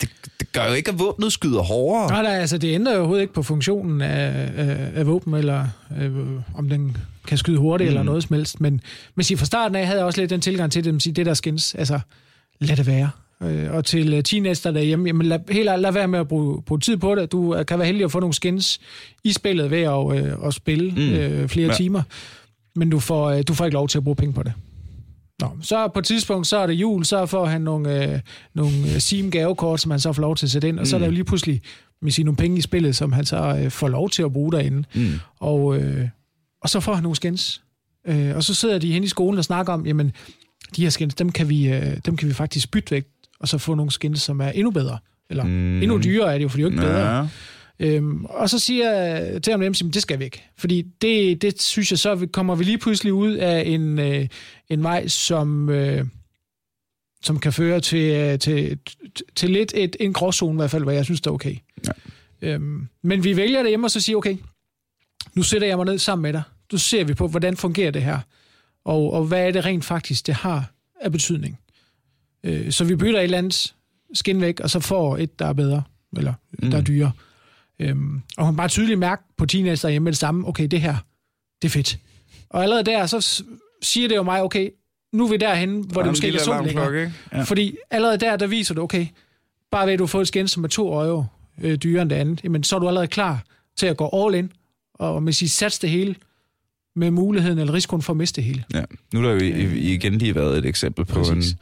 det, 0.00 0.10
det 0.40 0.52
gør 0.52 0.68
jo 0.68 0.72
ikke, 0.72 0.90
at 0.90 0.98
våbnet 0.98 1.32
skyder 1.32 1.62
hårdere. 1.62 2.08
Nej, 2.08 2.22
nej, 2.22 2.32
altså 2.32 2.58
det 2.58 2.74
ændrer 2.74 2.92
jo 2.92 2.98
overhovedet 2.98 3.22
ikke 3.22 3.34
på 3.34 3.42
funktionen 3.42 4.00
af, 4.00 4.50
af, 4.56 4.90
af 4.94 5.06
våben, 5.06 5.34
eller 5.34 5.66
øh, 6.00 6.12
om 6.54 6.68
den 6.68 6.96
kan 7.26 7.38
skyde 7.38 7.58
hurtigt 7.58 7.88
mm. 7.88 7.90
eller 7.90 8.02
noget 8.02 8.22
som 8.22 8.36
helst. 8.36 8.60
Men, 8.60 8.80
men 9.14 9.24
sige, 9.24 9.38
fra 9.38 9.44
starten 9.46 9.76
af 9.76 9.86
havde 9.86 9.98
jeg 9.98 10.06
også 10.06 10.20
lidt 10.20 10.30
den 10.30 10.40
tilgang 10.40 10.72
til 10.72 10.84
det, 10.84 10.94
at 10.94 11.02
sige, 11.02 11.12
det 11.12 11.26
der 11.26 11.34
skins, 11.34 11.74
altså 11.74 12.00
lad 12.60 12.76
det 12.76 12.86
være. 12.86 13.10
Øh, 13.42 13.72
og 13.72 13.84
til 13.84 14.14
øh, 14.14 14.22
teenager 14.22 14.70
derhjemme, 14.70 15.06
jamen 15.06 15.26
lad, 15.26 15.38
helt, 15.50 15.80
lad 15.80 15.92
være 15.92 16.08
med 16.08 16.18
at 16.18 16.28
bruge, 16.28 16.62
bruge 16.62 16.80
tid 16.80 16.96
på 16.96 17.14
det. 17.14 17.32
Du 17.32 17.54
øh, 17.54 17.66
kan 17.66 17.78
være 17.78 17.86
heldig 17.86 18.04
at 18.04 18.12
få 18.12 18.20
nogle 18.20 18.34
skins 18.34 18.80
i 19.24 19.32
spillet 19.32 19.70
ved 19.70 19.82
at, 19.82 20.16
øh, 20.16 20.46
at 20.46 20.54
spille 20.54 20.90
mm. 20.90 21.12
øh, 21.12 21.48
flere 21.48 21.68
ja. 21.68 21.74
timer, 21.74 22.02
men 22.76 22.90
du 22.90 22.98
får, 23.00 23.30
øh, 23.30 23.42
du 23.48 23.54
får 23.54 23.64
ikke 23.64 23.74
lov 23.74 23.88
til 23.88 23.98
at 23.98 24.04
bruge 24.04 24.16
penge 24.16 24.32
på 24.34 24.42
det. 24.42 24.52
Nå, 25.40 25.56
så 25.60 25.88
på 25.88 25.98
et 25.98 26.04
tidspunkt, 26.04 26.46
så 26.46 26.56
er 26.56 26.66
det 26.66 26.74
jul, 26.74 27.04
så 27.04 27.26
får 27.26 27.46
han 27.46 27.60
nogle, 27.60 28.14
øh, 28.14 28.20
nogle 28.54 29.00
sim 29.00 29.30
gavekort, 29.30 29.80
som 29.80 29.90
han 29.90 30.00
så 30.00 30.12
får 30.12 30.22
lov 30.22 30.36
til 30.36 30.46
at 30.46 30.50
sætte 30.50 30.68
ind, 30.68 30.78
og 30.78 30.82
mm. 30.82 30.86
så 30.86 30.96
er 30.96 30.98
der 30.98 31.06
jo 31.06 31.12
lige 31.12 31.24
pludselig 31.24 31.62
med 32.02 32.12
sige, 32.12 32.24
nogle 32.24 32.36
penge 32.36 32.58
i 32.58 32.60
spillet, 32.60 32.96
som 32.96 33.12
han 33.12 33.24
så 33.24 33.60
øh, 33.64 33.70
får 33.70 33.88
lov 33.88 34.10
til 34.10 34.22
at 34.22 34.32
bruge 34.32 34.52
derinde. 34.52 34.84
Mm. 34.94 35.12
Og, 35.40 35.76
øh, 35.76 36.08
og 36.62 36.68
så 36.68 36.80
får 36.80 36.94
han 36.94 37.02
nogle 37.02 37.16
skins. 37.16 37.62
Øh, 38.06 38.36
og 38.36 38.44
så 38.44 38.54
sidder 38.54 38.78
de 38.78 38.92
hen 38.92 39.04
i 39.04 39.08
skolen 39.08 39.38
og 39.38 39.44
snakker 39.44 39.72
om, 39.72 39.86
jamen, 39.86 40.12
de 40.76 40.82
her 40.82 40.90
skins, 40.90 41.14
dem 41.14 41.32
kan 41.32 41.48
vi, 41.48 41.68
øh, 41.68 41.96
dem 42.06 42.16
kan 42.16 42.28
vi 42.28 42.34
faktisk 42.34 42.70
bytte 42.70 42.90
væk, 42.90 43.06
og 43.40 43.48
så 43.48 43.58
få 43.58 43.74
nogle 43.74 43.92
skins, 43.92 44.22
som 44.22 44.40
er 44.40 44.48
endnu 44.48 44.70
bedre. 44.70 44.98
Eller 45.30 45.44
mm. 45.44 45.82
endnu 45.82 45.98
dyrere 45.98 46.34
er 46.34 46.38
det 46.38 46.42
jo, 46.42 46.48
for 46.48 46.56
de 46.56 46.60
er 46.60 46.64
jo 46.64 46.70
ikke 46.70 46.82
bedre. 46.82 47.16
Ja. 47.16 47.26
Øhm, 47.78 48.24
og 48.24 48.50
så 48.50 48.58
siger 48.58 48.90
jeg 48.90 49.42
til 49.42 49.50
ham, 49.50 49.62
at 49.62 49.82
det 49.94 50.02
skal 50.02 50.18
vi 50.18 50.24
ikke. 50.24 50.42
Fordi 50.56 50.82
det, 50.82 51.42
det 51.42 51.62
synes 51.62 51.90
jeg, 51.90 51.98
så 51.98 52.28
kommer 52.32 52.54
vi 52.54 52.64
lige 52.64 52.78
pludselig 52.78 53.12
ud 53.12 53.32
af 53.32 53.62
en, 53.66 53.98
øh, 53.98 54.28
en 54.68 54.82
vej, 54.82 55.08
som, 55.08 55.68
øh, 55.68 56.04
som 57.22 57.40
kan 57.40 57.52
føre 57.52 57.80
til, 57.80 58.12
øh, 58.12 58.38
til, 58.38 58.78
til 59.34 59.50
lidt 59.50 59.72
et, 59.76 59.96
en 60.00 60.12
gråzone 60.12 60.56
i 60.56 60.56
hvert 60.56 60.70
fald, 60.70 60.84
hvad 60.84 60.94
jeg 60.94 61.04
synes, 61.04 61.20
det 61.20 61.26
er 61.26 61.34
okay. 61.34 61.56
Ja. 61.86 61.92
Øhm, 62.42 62.88
men 63.02 63.24
vi 63.24 63.36
vælger 63.36 63.62
det 63.62 63.70
hjemme 63.70 63.86
og 63.86 63.90
så 63.90 64.00
siger, 64.00 64.16
okay, 64.16 64.36
nu 65.34 65.42
sætter 65.42 65.68
jeg 65.68 65.76
mig 65.76 65.86
ned 65.86 65.98
sammen 65.98 66.22
med 66.22 66.32
dig. 66.32 66.42
Nu 66.72 66.78
ser 66.78 67.04
vi 67.04 67.14
på, 67.14 67.28
hvordan 67.28 67.56
fungerer 67.56 67.90
det 67.90 68.02
her. 68.02 68.18
Og, 68.84 69.12
og 69.12 69.24
hvad 69.24 69.46
er 69.46 69.50
det 69.50 69.64
rent 69.64 69.84
faktisk, 69.84 70.26
det 70.26 70.34
har 70.34 70.70
af 71.00 71.12
betydning. 71.12 71.58
Øh, 72.44 72.72
så 72.72 72.84
vi 72.84 72.96
bytter 72.96 73.18
et 73.18 73.24
eller 73.24 73.38
andet 73.38 73.74
skin 74.14 74.40
væk, 74.40 74.60
og 74.60 74.70
så 74.70 74.80
får 74.80 75.16
et, 75.16 75.38
der 75.38 75.46
er 75.46 75.52
bedre, 75.52 75.82
eller 76.16 76.34
mm. 76.52 76.70
der 76.70 76.78
er 76.78 76.82
dyrere. 76.82 77.12
Øhm, 77.78 78.22
og 78.36 78.46
hun 78.46 78.56
bare 78.56 78.68
tydeligt 78.68 78.98
mærke 78.98 79.22
på 79.36 79.46
teenager 79.46 79.88
hjemme 79.88 80.04
med 80.04 80.12
det 80.12 80.18
samme, 80.18 80.48
okay, 80.48 80.66
det 80.66 80.80
her, 80.80 80.96
det 81.62 81.68
er 81.68 81.72
fedt. 81.72 81.98
Og 82.50 82.62
allerede 82.62 82.84
der, 82.84 83.06
så 83.06 83.44
siger 83.82 84.08
det 84.08 84.16
jo 84.16 84.22
mig, 84.22 84.42
okay, 84.42 84.70
nu 85.12 85.26
er 85.26 85.30
vi 85.30 85.36
derhen, 85.36 85.84
hvor 85.92 86.02
det 86.02 86.10
måske 86.10 86.26
ikke 86.26 86.38
er 86.38 86.42
sundt 86.42 86.66
længere. 86.66 87.12
Ja. 87.32 87.42
Fordi 87.42 87.76
allerede 87.90 88.18
der, 88.18 88.36
der 88.36 88.46
viser 88.46 88.74
du, 88.74 88.82
okay, 88.82 89.06
bare 89.70 89.86
ved 89.86 89.92
at 89.92 89.98
du 89.98 90.06
får 90.06 90.20
et 90.20 90.28
skin, 90.28 90.48
som 90.48 90.64
er 90.64 90.68
to 90.68 90.92
øje 90.92 91.24
øh, 91.62 91.76
dyrere 91.76 92.02
end 92.02 92.10
det 92.10 92.16
andet, 92.16 92.44
jamen, 92.44 92.64
så 92.64 92.76
er 92.76 92.80
du 92.80 92.88
allerede 92.88 93.08
klar 93.08 93.44
til 93.76 93.86
at 93.86 93.96
gå 93.96 94.10
all 94.12 94.34
in, 94.34 94.52
og 94.94 95.22
med 95.22 95.32
sige, 95.32 95.48
sats 95.48 95.78
det 95.78 95.90
hele, 95.90 96.14
med 96.96 97.10
muligheden 97.10 97.58
eller 97.58 97.74
risikoen 97.74 98.02
for 98.02 98.12
at 98.12 98.16
miste 98.16 98.36
det 98.36 98.44
hele. 98.44 98.64
Ja, 98.74 98.82
nu 99.12 99.20
er 99.20 99.22
der 99.22 99.30
jo 99.32 99.70
igen 99.74 100.18
lige 100.18 100.34
været 100.34 100.58
et 100.58 100.66
eksempel 100.66 101.04
på 101.04 101.14
Præcis. 101.14 101.52
en 101.52 101.58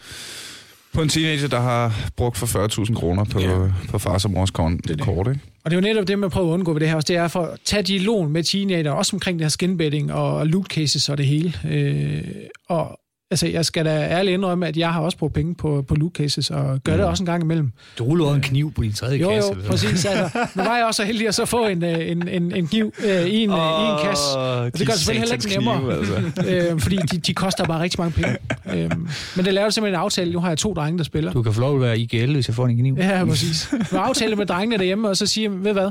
på 0.94 1.02
en 1.02 1.08
teenager, 1.08 1.48
der 1.48 1.60
har 1.60 2.10
brugt 2.16 2.36
for 2.36 2.46
40.000 2.86 2.94
kroner 2.94 3.24
på, 3.24 3.40
ja. 3.40 3.68
på 3.88 3.98
fars 3.98 4.24
og 4.24 4.30
mors 4.30 4.50
kort, 4.50 4.72
det 4.72 4.88
det. 4.88 5.00
kort, 5.00 5.26
ikke? 5.28 5.40
Og 5.64 5.70
det 5.70 5.76
er 5.76 5.80
jo 5.80 5.94
netop 5.94 6.08
det, 6.08 6.18
man 6.18 6.30
prøver 6.30 6.48
at 6.48 6.54
undgå 6.54 6.72
ved 6.72 6.80
det 6.80 6.88
her 6.88 6.96
også, 6.96 7.06
det 7.06 7.16
er 7.16 7.28
for 7.28 7.42
at 7.42 7.58
tage 7.64 7.82
dialogen 7.82 8.32
med 8.32 8.42
teenager, 8.42 8.90
også 8.90 9.16
omkring 9.16 9.38
det 9.38 9.44
her 9.44 9.48
skinbetting 9.48 10.12
og 10.12 10.46
loot 10.46 10.66
cases 10.66 11.08
og 11.08 11.18
det 11.18 11.26
hele. 11.26 11.52
Øh, 11.70 12.24
og 12.68 12.98
Altså, 13.32 13.46
jeg 13.46 13.64
skal 13.64 13.84
da 13.84 13.90
ærligt 13.90 14.34
indrømme, 14.34 14.66
at 14.66 14.76
jeg 14.76 14.92
har 14.92 15.00
også 15.00 15.18
brugt 15.18 15.34
penge 15.34 15.54
på, 15.54 15.84
på 15.88 15.94
loot 15.94 16.12
cases, 16.12 16.50
og 16.50 16.80
gør 16.84 16.92
mm. 16.92 16.98
det 16.98 17.06
også 17.06 17.22
en 17.22 17.26
gang 17.26 17.42
imellem. 17.42 17.72
Du 17.98 18.04
ruller 18.04 18.34
en 18.34 18.40
kniv 18.40 18.72
på 18.72 18.82
din 18.82 18.92
tredje 18.92 19.18
jo, 19.18 19.30
kasse. 19.30 19.52
Jo, 19.52 19.60
jo, 19.62 19.68
præcis. 19.68 20.04
Altså, 20.04 20.38
nu 20.54 20.62
var 20.62 20.76
jeg 20.76 20.86
også 20.86 21.02
så 21.02 21.06
heldig 21.06 21.28
at 21.28 21.34
så 21.34 21.44
få 21.44 21.66
en, 21.66 21.84
øh, 21.84 22.10
en, 22.10 22.28
en, 22.28 22.52
en 22.56 22.66
kniv 22.66 22.92
uh, 22.98 23.04
i, 23.04 23.42
en, 23.42 23.50
oh, 23.50 23.58
i 23.58 23.90
en 23.90 24.08
kasse. 24.08 24.24
Og 24.38 24.78
det 24.78 24.86
gør 24.86 24.92
det 24.92 25.00
selvfølgelig 25.00 25.20
heller 25.20 25.34
ikke 25.34 25.48
nemmere, 25.48 25.78
knive, 25.78 25.98
altså. 25.98 26.70
øh, 26.72 26.80
fordi 26.80 26.96
de, 26.96 27.18
de 27.18 27.34
koster 27.34 27.64
bare 27.64 27.82
rigtig 27.82 28.00
mange 28.00 28.12
penge. 28.12 28.36
øh, 28.84 28.90
men 29.36 29.44
det 29.44 29.54
laver 29.54 29.70
simpelthen 29.70 29.94
en 29.94 30.00
aftale. 30.00 30.32
Nu 30.32 30.40
har 30.40 30.48
jeg 30.48 30.58
to 30.58 30.74
drenge, 30.74 30.98
der 30.98 31.04
spiller. 31.04 31.32
Du 31.32 31.42
kan 31.42 31.52
få 31.52 31.60
lov 31.60 31.74
at 31.74 31.80
være 31.80 31.98
IGL, 31.98 32.32
hvis 32.32 32.48
jeg 32.48 32.54
får 32.54 32.66
en 32.66 32.76
kniv. 32.76 32.96
Ja, 32.98 33.24
præcis. 33.24 33.74
Jeg 33.92 34.02
aftale 34.02 34.36
med 34.36 34.46
drengene 34.46 34.78
derhjemme, 34.78 35.08
og 35.08 35.16
så 35.16 35.26
siger 35.26 35.48
ved 35.50 35.72
hvad? 35.72 35.90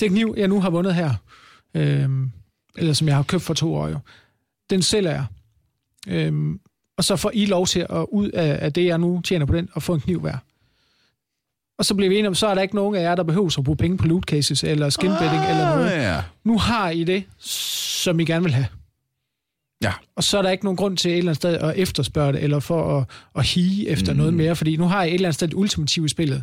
Det 0.00 0.10
kniv, 0.10 0.34
jeg 0.36 0.48
nu 0.48 0.60
har 0.60 0.70
vundet 0.70 0.94
her, 0.94 1.10
øh, 1.74 2.08
eller 2.76 2.92
som 2.92 3.08
jeg 3.08 3.16
har 3.16 3.22
købt 3.22 3.42
for 3.42 3.54
to 3.54 3.74
år 3.74 3.88
jo, 3.88 3.98
den 4.70 4.82
sælger 4.82 5.10
jeg. 5.10 5.24
Øhm, 6.08 6.60
og 6.98 7.04
så 7.04 7.16
får 7.16 7.30
I 7.34 7.46
lov 7.46 7.66
til 7.66 7.86
at 7.90 8.06
ud 8.12 8.30
af, 8.30 8.58
af 8.60 8.72
det, 8.72 8.86
jeg 8.86 8.98
nu 8.98 9.20
tjener 9.20 9.46
på 9.46 9.56
den, 9.56 9.68
og 9.72 9.82
få 9.82 9.94
en 9.94 10.00
kniv 10.00 10.20
hver. 10.20 10.36
Og 11.78 11.84
så 11.84 11.94
bliver 11.94 12.08
vi 12.08 12.14
enige 12.14 12.28
om, 12.28 12.34
så 12.34 12.46
er 12.46 12.54
der 12.54 12.62
ikke 12.62 12.74
nogen 12.74 12.94
af 12.94 13.02
jer, 13.02 13.14
der 13.14 13.22
behøver 13.22 13.58
at 13.58 13.64
bruge 13.64 13.76
penge 13.76 13.96
på 13.96 14.06
loot 14.06 14.24
cases, 14.24 14.64
eller 14.64 14.90
skinbetting, 14.90 15.42
ah, 15.42 15.50
eller 15.50 15.76
noget. 15.76 15.90
Ja. 15.90 16.22
Nu 16.44 16.58
har 16.58 16.90
I 16.90 17.04
det, 17.04 17.24
som 17.38 18.20
I 18.20 18.24
gerne 18.24 18.44
vil 18.44 18.54
have. 18.54 18.66
Ja. 19.82 19.92
Og 20.16 20.24
så 20.24 20.38
er 20.38 20.42
der 20.42 20.50
ikke 20.50 20.64
nogen 20.64 20.76
grund 20.76 20.96
til 20.96 21.10
et 21.10 21.18
eller 21.18 21.30
andet 21.30 21.36
sted 21.36 21.54
at 21.54 21.76
efterspørge 21.76 22.32
det, 22.32 22.42
eller 22.42 22.60
for 22.60 22.98
at, 22.98 23.04
at 23.36 23.46
hige 23.46 23.88
efter 23.88 24.12
mm. 24.12 24.18
noget 24.18 24.34
mere, 24.34 24.56
fordi 24.56 24.76
nu 24.76 24.84
har 24.84 25.04
I 25.04 25.08
et 25.08 25.14
eller 25.14 25.28
andet 25.28 25.34
sted 25.34 25.48
et 25.48 25.54
ultimativ 25.54 26.04
i 26.04 26.08
spillet. 26.08 26.42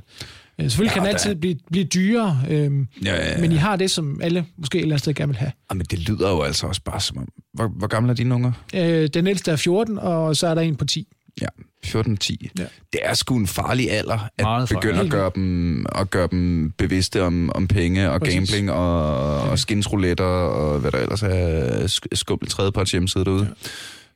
Øh, 0.59 0.65
selvfølgelig 0.65 0.91
ja, 0.91 0.93
kan 0.93 1.01
den 1.01 1.09
altid 1.09 1.29
der... 1.29 1.39
blive, 1.39 1.55
blive 1.71 1.85
dyrere, 1.85 2.41
øhm, 2.49 2.87
ja, 3.05 3.15
ja, 3.15 3.31
ja. 3.31 3.41
men 3.41 3.51
I 3.51 3.55
har 3.55 3.75
det, 3.75 3.91
som 3.91 4.21
alle 4.21 4.45
måske 4.57 4.77
et 4.77 4.81
eller 4.81 4.95
andet 4.95 5.01
sted 5.01 5.13
gerne 5.13 5.29
vil 5.29 5.37
have. 5.37 5.51
Ja, 5.71 5.75
men 5.75 5.85
det 5.85 6.09
lyder 6.09 6.29
jo 6.29 6.41
altså 6.41 6.67
også 6.67 6.81
bare 6.81 7.01
som 7.01 7.17
om... 7.17 7.27
Hvor, 7.55 7.67
hvor 7.67 7.87
gamle 7.87 8.11
er 8.11 8.15
dine 8.15 8.35
unger? 8.35 8.51
Øh, 8.75 9.07
den 9.13 9.27
ældste 9.27 9.51
er 9.51 9.55
14, 9.55 9.97
og 9.97 10.35
så 10.35 10.47
er 10.47 10.55
der 10.55 10.61
en 10.61 10.75
på 10.75 10.85
10. 10.85 11.07
Ja, 11.41 11.47
14-10. 11.85 12.35
Ja. 12.59 12.65
Det 12.93 12.99
er 13.03 13.13
sgu 13.13 13.35
en 13.37 13.47
farlig 13.47 13.91
alder, 13.91 14.29
at 14.37 14.43
Meget 14.43 14.69
begynde 14.69 14.99
at 14.99 15.09
gøre, 15.09 15.31
dem, 15.35 15.85
at 15.95 16.09
gøre 16.09 16.27
dem 16.31 16.71
bevidste 16.77 17.23
om, 17.23 17.51
om 17.55 17.67
penge 17.67 18.11
og 18.11 18.19
Præcis. 18.19 18.35
gambling 18.35 18.71
og, 18.71 19.45
ja. 19.45 19.51
og 19.51 19.59
skinsrouletter 19.59 20.25
og 20.25 20.79
hvad 20.79 20.91
der 20.91 20.97
ellers 20.97 21.23
er 21.23 22.01
skubbel 22.13 22.49
tredjeparts 22.49 22.91
hjemmeside 22.91 23.25
derude. 23.25 23.43
Ja. 23.43 23.69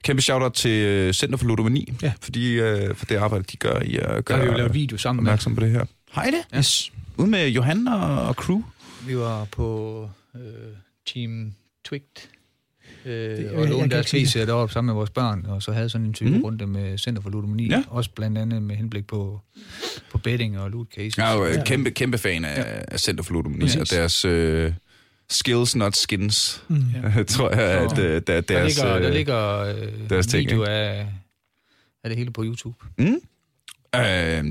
Kæmpe 0.03 0.21
shout-out 0.21 0.53
til 0.53 0.71
øh, 0.71 1.13
Center 1.13 1.37
for 1.37 1.45
Ludomani, 1.45 1.93
ja. 2.01 2.13
fordi, 2.21 2.61
uh, 2.61 2.95
for 2.95 3.05
det 3.05 3.15
arbejde, 3.15 3.43
de 3.51 3.57
gør 3.57 3.79
i 3.79 3.97
at 3.97 4.25
gøre 4.25 4.39
vi 4.39 4.45
jo 4.45 4.51
lavet 4.51 4.73
video 4.73 4.97
sammen 4.97 5.19
opmærksom 5.19 5.51
med. 5.51 5.57
på 5.57 5.65
det 5.65 5.71
her. 5.71 5.85
Hej 6.11 6.25
det? 6.25 6.41
Ja. 6.53 6.57
Yes. 6.57 6.91
Ude 7.17 7.29
med 7.29 7.47
Johan 7.47 7.87
og, 7.87 8.21
og 8.21 8.33
crew. 8.33 8.61
Vi 9.07 9.17
var 9.17 9.45
på 9.51 10.09
øh, 10.35 10.41
Team 11.13 11.53
Twigt. 11.85 12.29
Øh, 13.05 13.59
og 13.59 13.67
lånte 13.67 13.95
deres 13.95 14.11
PC 14.11 14.33
deroppe 14.33 14.73
sammen 14.73 14.85
med 14.85 14.93
vores 14.93 15.09
børn, 15.09 15.45
og 15.45 15.63
så 15.63 15.71
havde 15.71 15.89
sådan 15.89 16.07
en 16.07 16.13
type 16.13 16.29
mm. 16.29 16.43
runde 16.43 16.67
med 16.67 16.97
Center 16.97 17.21
for 17.21 17.29
Ludomani, 17.29 17.67
ja. 17.67 17.83
også 17.87 18.09
blandt 18.15 18.37
andet 18.37 18.61
med 18.61 18.75
henblik 18.75 19.07
på, 19.07 19.41
på 20.11 20.17
betting 20.17 20.59
og 20.59 20.71
loot 20.71 20.87
cases. 20.95 21.17
Jeg 21.17 21.33
er 21.33 21.37
jo 21.37 21.45
ja. 21.45 21.63
kæmpe, 21.63 21.91
kæmpe 21.91 22.17
fan 22.17 22.45
af, 22.45 22.57
ja. 22.57 22.81
af 22.87 22.99
Center 22.99 23.23
for 23.23 23.33
Ludomani, 23.33 23.61
Præcis. 23.61 23.81
og 23.81 23.89
deres... 23.89 24.25
Øh, 24.25 24.73
skills, 25.29 25.75
not 25.75 25.95
skins, 25.95 26.63
mm. 26.67 26.83
ja. 27.15 27.23
tror 27.33 27.49
jeg, 27.49 27.61
at 27.61 27.91
uh, 27.91 27.97
der, 27.97 28.19
deres, 28.19 28.45
der 28.47 28.63
ligger, 28.65 28.99
der 28.99 29.13
ligger 29.13 29.73
uh, 29.73 30.09
deres 30.09 30.27
ting, 30.27 30.49
video 30.49 30.63
af, 30.63 31.07
af 32.03 32.09
det 32.09 32.17
hele 32.17 32.31
på 32.31 32.43
YouTube. 32.43 32.77
Mm. 32.97 33.21
Uh, 33.97 34.01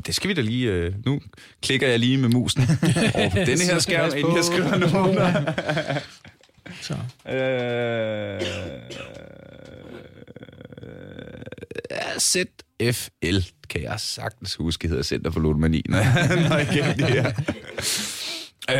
det 0.07 0.15
skal 0.15 0.29
vi 0.29 0.35
da 0.35 0.41
lige... 0.41 0.87
Uh, 0.87 0.95
nu 1.07 1.21
klikker 1.63 1.89
jeg 1.89 1.99
lige 1.99 2.19
med 2.19 2.29
musen 2.29 2.63
over 3.15 3.31
på 3.31 3.37
denne 3.37 3.65
her 3.65 3.79
skærm, 3.79 4.11
inden 4.17 4.37
jeg 4.37 4.45
skriver 4.45 4.77
noget. 4.77 5.55
Så. 6.81 6.95
Uh, 7.25 8.49
ZFL 12.19 13.39
kan 13.71 13.83
jeg 13.83 14.01
sagtens 14.01 14.55
huske, 14.55 14.89
hedder 14.89 15.03
Center 15.03 15.31
for 15.31 15.41
Ludomani, 15.41 15.83
når 15.89 16.57
jeg 16.57 16.69
kender 16.73 16.95
det 16.95 17.07
her. 17.07 17.33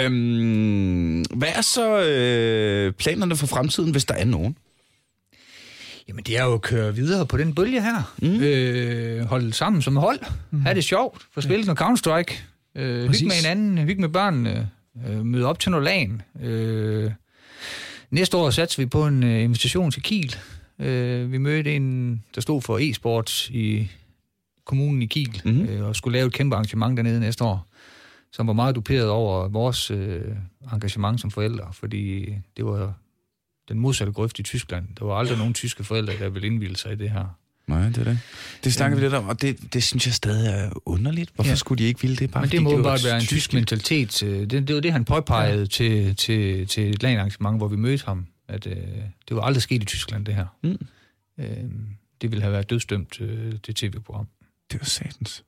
Øhm, 0.05 1.23
hvad 1.23 1.49
er 1.55 1.61
så 1.61 2.03
øh, 2.03 2.93
planerne 2.93 3.37
for 3.37 3.47
fremtiden, 3.47 3.91
hvis 3.91 4.05
der 4.05 4.15
er 4.15 4.25
nogen? 4.25 4.57
Jamen, 6.09 6.25
det 6.25 6.39
er 6.39 6.45
jo 6.45 6.55
at 6.55 6.63
køre 6.63 6.95
videre 6.95 7.27
på 7.27 7.37
den 7.37 7.55
bølge 7.55 7.83
her. 7.83 8.15
Mm. 8.23 8.41
Øh, 8.41 9.25
holde 9.25 9.53
sammen 9.53 9.83
som 9.83 9.97
hold. 9.97 10.19
Mm. 10.51 10.61
Ha' 10.61 10.75
det 10.75 10.85
sjovt. 10.85 11.23
Få 11.35 11.41
spillet 11.41 11.67
ja. 11.67 11.75
noget 11.75 11.81
Counter-Strike. 11.81 12.43
Øh, 12.75 13.11
hygge 13.11 13.27
med 13.27 13.35
hinanden. 13.35 13.79
Hygge 13.79 14.01
med 14.01 14.09
børnene. 14.09 14.71
Øh, 15.09 15.27
møde 15.27 15.47
op 15.47 15.59
til 15.59 15.71
noget 15.71 15.85
lagen. 15.85 16.23
Øh, 16.43 17.11
næste 18.11 18.37
år 18.37 18.51
satser 18.51 18.83
vi 18.83 18.87
på 18.87 19.07
en 19.07 19.23
øh, 19.23 19.43
invitation 19.43 19.91
til 19.91 20.03
Kiel. 20.03 20.37
Øh, 20.79 21.33
vi 21.33 21.39
mødte 21.39 21.77
en, 21.77 22.13
der 22.35 22.41
stod 22.41 22.63
for 22.63 22.79
e-sport 22.79 23.51
i 23.51 23.91
kommunen 24.65 25.03
i 25.03 25.07
Kiel, 25.07 25.43
mm. 25.45 25.61
øh, 25.61 25.87
og 25.87 25.97
skulle 25.97 26.19
lave 26.19 26.27
et 26.27 26.33
kæmpe 26.33 26.57
arrangement 26.57 26.97
dernede 26.97 27.21
næste 27.21 27.45
år 27.45 27.69
som 28.33 28.47
var 28.47 28.53
meget 28.53 28.75
duperet 28.75 29.09
over 29.09 29.49
vores 29.49 29.91
øh, 29.91 30.37
engagement 30.73 31.21
som 31.21 31.31
forældre, 31.31 31.73
fordi 31.73 32.35
det 32.57 32.65
var 32.65 32.95
den 33.69 33.79
modsatte 33.79 34.13
grøft 34.13 34.39
i 34.39 34.43
Tyskland. 34.43 34.87
Der 34.99 35.05
var 35.05 35.15
aldrig 35.15 35.39
nogen 35.39 35.55
tyske 35.55 35.85
forældre, 35.85 36.19
der 36.19 36.29
ville 36.29 36.47
indvilde 36.47 36.77
sig 36.77 36.93
i 36.93 36.97
det 36.97 37.11
her. 37.11 37.39
Nej, 37.69 37.89
det 37.89 37.99
er 37.99 38.05
det. 38.05 38.19
Det 38.65 38.73
snakker 38.73 38.97
vi 38.97 39.05
lidt 39.05 39.15
om, 39.15 39.29
og 39.29 39.43
det, 39.43 39.73
det 39.73 39.83
synes 39.83 40.07
jeg 40.07 40.15
stadig 40.15 40.49
er 40.49 40.71
underligt. 40.87 41.31
Hvorfor 41.35 41.51
ja. 41.51 41.57
skulle 41.57 41.85
de 41.85 41.89
ikke 41.89 42.01
ville 42.01 42.17
det? 42.17 42.31
Bare 42.31 42.43
Men 42.43 42.51
det 42.51 42.63
må 42.63 42.83
bare 42.83 42.99
være 43.05 43.17
en 43.17 43.27
tysk 43.27 43.53
mentalitet. 43.53 44.21
Det, 44.21 44.51
det 44.51 44.75
var 44.75 44.81
det, 44.81 44.93
han 44.93 45.05
påpegede 45.05 45.59
ja. 45.59 45.65
til, 45.65 46.17
til, 46.17 46.67
til 46.67 46.91
et 46.91 47.05
arrangement, 47.05 47.59
hvor 47.59 47.69
vi 47.69 47.77
mødte 47.77 48.05
ham. 48.07 48.27
At 48.49 48.67
øh, 48.67 48.77
det 49.29 49.37
var 49.37 49.43
aldrig 49.43 49.63
sket 49.63 49.83
i 49.83 49.87
Tyskland, 49.87 50.27
det 50.27 50.35
her. 50.35 50.47
Mm. 50.63 50.79
Øh, 51.41 51.47
det 52.23 52.31
ville 52.31 52.43
have 52.43 52.53
været 52.53 52.71
dødsdømt, 52.71 53.21
øh, 53.21 53.53
det 53.67 53.77
tv-program. 53.77 54.29
Det 54.73 54.81
var 54.81 54.85
satans. 54.85 55.45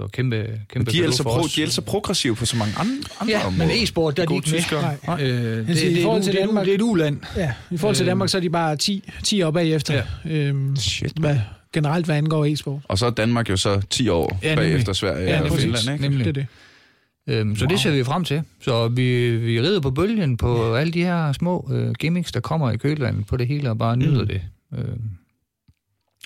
Så 0.00 0.06
kæmpe, 0.12 0.60
kæmpe 0.72 0.90
de 0.92 1.00
er, 1.00 1.04
altså 1.04 1.22
for 1.22 1.30
pro, 1.30 1.44
os. 1.44 1.52
de 1.54 1.60
er 1.60 1.64
altså 1.66 1.80
progressive 1.82 2.36
på 2.36 2.46
så 2.46 2.56
mange 2.56 2.74
andre, 2.78 2.92
andre 3.20 3.32
Ja, 3.38 3.46
områder. 3.46 3.66
men 3.72 3.82
e-sport, 3.84 4.16
der 4.16 4.22
er 4.22 4.26
de 4.26 4.32
Gode 4.34 4.56
ikke 4.56 4.68
med. 4.72 4.82
Nej. 5.06 5.22
Øh, 5.22 5.56
det, 5.56 5.66
det, 5.66 5.82
i 5.82 5.94
det, 5.94 6.02
forhold 6.02 6.18
det, 6.18 6.24
til 6.24 6.32
det, 6.32 6.40
er 6.40 6.44
et 6.44 6.46
u- 6.46 6.48
Danmark- 6.48 6.64
det 6.64 6.70
er 6.70 6.74
et 6.74 6.82
uland. 6.82 7.18
Ja, 7.36 7.52
i 7.70 7.76
forhold 7.76 7.96
til 7.96 8.04
Øh. 8.04 8.08
Danmark, 8.08 8.28
så 8.28 8.36
er 8.36 8.40
de 8.40 8.50
bare 8.50 8.76
10, 8.76 9.10
10 9.24 9.42
op 9.42 9.54
bagefter. 9.54 10.02
Ja. 10.24 10.30
Øhm, 10.32 10.76
Shit. 10.76 11.12
hvad, 11.20 11.36
generelt, 11.72 12.06
hvad 12.06 12.16
angår 12.16 12.44
e-sport. 12.44 12.80
Og 12.88 12.98
så 12.98 13.06
er 13.06 13.10
Danmark 13.10 13.50
jo 13.50 13.56
så 13.56 13.80
10 13.90 14.08
år 14.08 14.38
Ja, 14.42 14.54
nemlig. 14.54 14.70
bagefter 14.72 14.92
Sverige 14.92 15.24
Ja, 15.30 15.40
og. 15.42 15.52
Finland, 15.58 15.90
ikke? 15.92 16.02
Nemlig. 16.02 16.24
Det 16.24 16.28
er 16.28 16.32
det. 16.32 16.46
Øhm, 17.38 17.56
så 17.56 17.64
Wow. 17.64 17.70
det 17.70 17.80
ser 17.80 17.90
vi 17.90 18.04
frem 18.04 18.24
til. 18.24 18.42
Så 18.60 18.88
vi, 18.88 19.36
vi 19.36 19.60
rider 19.60 19.80
på 19.80 19.90
bølgen 19.90 20.36
på 20.36 20.74
alle 20.74 20.92
de 20.92 21.02
her 21.02 21.32
små 21.32 21.68
øh, 21.72 21.94
gimmicks, 22.00 22.32
der 22.32 22.40
kommer 22.40 22.70
i 22.70 22.76
kølvandet 22.76 23.26
på 23.26 23.36
det 23.36 23.46
hele, 23.46 23.70
og 23.70 23.78
bare 23.78 23.96
nyder 23.96 24.20
Mm. 24.22 24.26
det. 24.26 24.40
Øhm, 24.78 25.00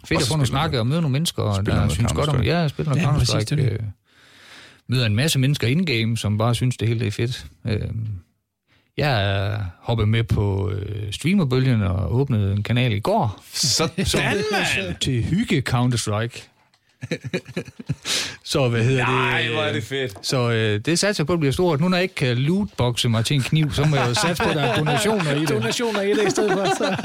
fedt 0.04 0.18
Og 0.18 0.22
at 0.22 0.28
få 0.28 0.34
nogle 0.34 0.46
snakke 0.46 0.78
og 0.78 0.86
møde 0.86 1.00
nogle 1.00 1.12
mennesker, 1.12 1.54
spiller 1.54 1.80
der 1.80 1.88
synes 1.88 2.12
godt 2.12 2.28
om. 2.28 2.42
Ja, 2.42 2.68
spiller 2.68 2.94
noget 2.94 3.02
Ja, 3.02 3.12
Counter-Strike. 3.12 3.56
det 3.56 3.66
er 3.66 3.72
Øh, 3.72 3.78
møder 4.88 5.06
en 5.06 5.14
masse 5.14 5.38
mennesker 5.38 5.68
in-game, 5.68 6.16
som 6.16 6.38
bare 6.38 6.54
synes, 6.54 6.76
det 6.76 6.88
hele 6.88 7.06
er 7.06 7.10
fedt. 7.10 7.46
Øhm, 7.66 8.08
jeg 8.96 9.60
hoppet 9.80 10.08
med 10.08 10.24
på 10.24 10.70
øh, 10.70 11.12
streamerbølgen 11.12 11.82
og 11.82 12.14
åbnede 12.14 12.52
en 12.52 12.62
kanal 12.62 12.92
i 12.92 13.00
går. 13.00 13.42
Sådan, 13.52 14.06
mand! 14.52 14.94
Til 15.00 15.22
hygge 15.24 15.62
Counter-Strike. 15.68 16.48
så 18.44 18.68
hvad 18.68 18.84
hedder 18.84 19.06
Nej, 19.06 19.42
det? 19.42 19.50
hvor 19.50 19.62
er 19.62 19.72
det 19.72 19.84
fedt. 19.84 20.26
Så 20.26 20.50
øh, 20.50 20.80
det 20.80 20.98
satser 20.98 21.24
på 21.24 21.32
at 21.32 21.40
blive 21.40 21.52
stort. 21.52 21.80
Nu 21.80 21.88
når 21.88 21.96
jeg 21.96 22.02
ikke 22.02 22.14
kan 22.14 22.36
lootboxe 22.36 23.08
mig 23.08 23.24
til 23.24 23.34
en 23.36 23.42
kniv, 23.42 23.72
så 23.72 23.84
må 23.84 23.96
jeg 23.96 24.08
jo 24.08 24.14
satse 24.14 24.42
på, 24.42 24.48
at 24.48 24.56
der 24.56 24.62
er 24.62 24.76
donationer 24.78 25.32
i 25.32 25.40
det. 25.40 25.48
Donationer 25.48 26.00
i 26.00 26.10
det 26.10 26.26
i 26.26 26.30
stedet 26.30 26.52
for. 26.52 26.66
Så. 26.78 26.84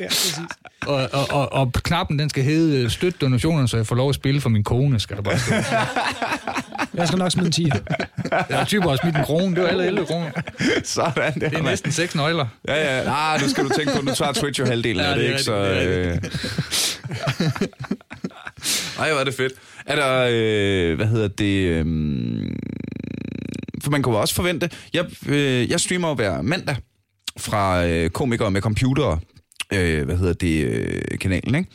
ja, 0.00 0.06
præcis. 0.08 0.38
Og, 0.86 1.08
og, 1.12 1.26
og, 1.30 1.52
og 1.52 1.72
knappen, 1.72 2.18
den 2.18 2.30
skal 2.30 2.44
hedde 2.44 2.82
øh, 2.84 2.90
støt 2.90 3.20
donationer, 3.20 3.66
så 3.66 3.76
jeg 3.76 3.86
får 3.86 3.96
lov 3.96 4.08
at 4.08 4.14
spille 4.14 4.40
for 4.40 4.48
min 4.48 4.64
kone, 4.64 5.00
skal 5.00 5.16
der 5.16 5.22
bare 5.22 5.38
stå. 5.38 5.54
Jeg 6.94 7.08
skal 7.08 7.18
nok 7.18 7.32
smide 7.32 7.46
en 7.46 7.52
10. 7.52 7.68
Jeg 8.30 8.58
har 8.58 8.64
typer 8.64 8.88
også 8.90 9.00
smidt 9.02 9.16
en 9.16 9.24
krone, 9.24 9.54
det 9.54 9.62
var 9.62 9.68
alle 9.68 9.86
11 9.86 10.06
kroner. 10.06 10.30
Sådan, 10.84 11.34
det, 11.34 11.50
Det 11.50 11.58
er 11.58 11.62
næsten 11.62 11.92
seks 11.92 12.14
nøgler. 12.14 12.46
Ja, 12.68 12.98
ja. 12.98 13.04
Nej, 13.04 13.38
nu 13.42 13.48
skal 13.48 13.64
du 13.64 13.68
tænke 13.68 13.92
på, 13.92 13.98
at 13.98 14.04
nu 14.04 14.14
tager 14.14 14.32
Twitch 14.32 14.60
jo 14.60 14.66
halvdelen 14.66 15.00
Ja, 15.02 15.10
af 15.10 15.16
det, 15.16 15.24
det 15.24 15.30
er 15.30 15.32
ikke? 15.32 15.44
Så, 15.44 15.54
øh... 15.54 16.18
Ej, 19.02 19.10
hvor 19.10 19.20
er 19.20 19.24
det 19.24 19.34
fedt. 19.34 19.52
Er 19.86 19.96
der, 19.96 20.28
øh, 20.32 20.96
hvad 20.96 21.06
hedder 21.06 21.28
det... 21.28 21.68
Øh... 21.68 21.84
For 23.82 23.90
man 23.90 24.02
jo 24.06 24.20
også 24.20 24.34
forvente... 24.34 24.70
Jeg, 24.92 25.06
øh, 25.28 25.70
jeg 25.70 25.80
streamer 25.80 26.08
jo 26.08 26.14
hver 26.14 26.42
mandag 26.42 26.76
fra 27.38 27.86
øh, 27.86 28.10
komikere 28.10 28.50
med 28.50 28.60
computere, 28.60 29.20
øh, 29.72 30.04
hvad 30.04 30.16
hedder 30.16 30.32
det, 30.32 30.64
øh, 30.66 31.18
kanalen, 31.20 31.54
ikke? 31.54 31.70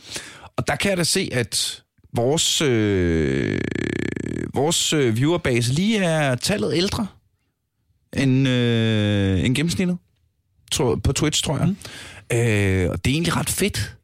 Og 0.56 0.68
der 0.68 0.76
kan 0.76 0.88
jeg 0.88 0.98
da 0.98 1.04
se, 1.04 1.28
at 1.32 1.82
vores, 2.14 2.60
øh, 2.60 3.60
vores 4.54 4.92
øh, 4.92 5.16
viewerbase 5.16 5.72
lige 5.72 5.98
er 5.98 6.34
tallet 6.34 6.76
ældre 6.76 7.06
end, 8.16 8.48
øh, 8.48 9.44
end 9.44 9.54
gennemsnittet 9.56 9.98
tror, 10.72 10.96
på 10.96 11.12
Twitch, 11.12 11.44
tror 11.44 11.58
jeg. 11.58 11.66
Mm. 11.66 11.76
Øh, 12.36 12.90
og 12.90 13.04
det 13.04 13.10
er 13.10 13.14
egentlig 13.14 13.36
ret 13.36 13.50
fedt. 13.50 13.97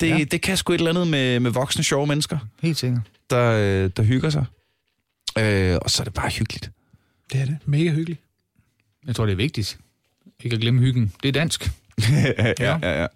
Det, 0.00 0.08
Ja. 0.08 0.24
det 0.24 0.40
kan 0.40 0.56
sgu 0.56 0.72
et 0.72 0.78
eller 0.78 0.90
andet 0.90 1.08
med, 1.08 1.40
med 1.40 1.50
voksne, 1.50 1.84
sjove 1.84 2.06
mennesker, 2.06 2.38
Helt 2.62 2.78
sikkert. 2.78 3.00
der, 3.30 3.50
øh, 3.84 3.90
der 3.96 4.02
hygger 4.02 4.30
sig. 4.30 4.44
Øh, 5.38 5.78
og 5.82 5.90
så 5.90 6.02
er 6.02 6.04
det 6.04 6.14
bare 6.14 6.30
hyggeligt. 6.30 6.70
Det 7.32 7.40
er 7.40 7.44
det. 7.44 7.56
Mega 7.66 7.90
hyggeligt. 7.90 8.20
Jeg 9.06 9.14
tror, 9.16 9.26
det 9.26 9.32
er 9.32 9.36
vigtigt. 9.36 9.78
Ikke 10.44 10.54
at 10.54 10.60
glemme 10.60 10.80
hyggen. 10.80 11.12
Det 11.22 11.28
er 11.28 11.32
dansk. 11.32 11.70
ja, 12.10 12.52
ja, 12.60 13.00
ja. 13.00 13.06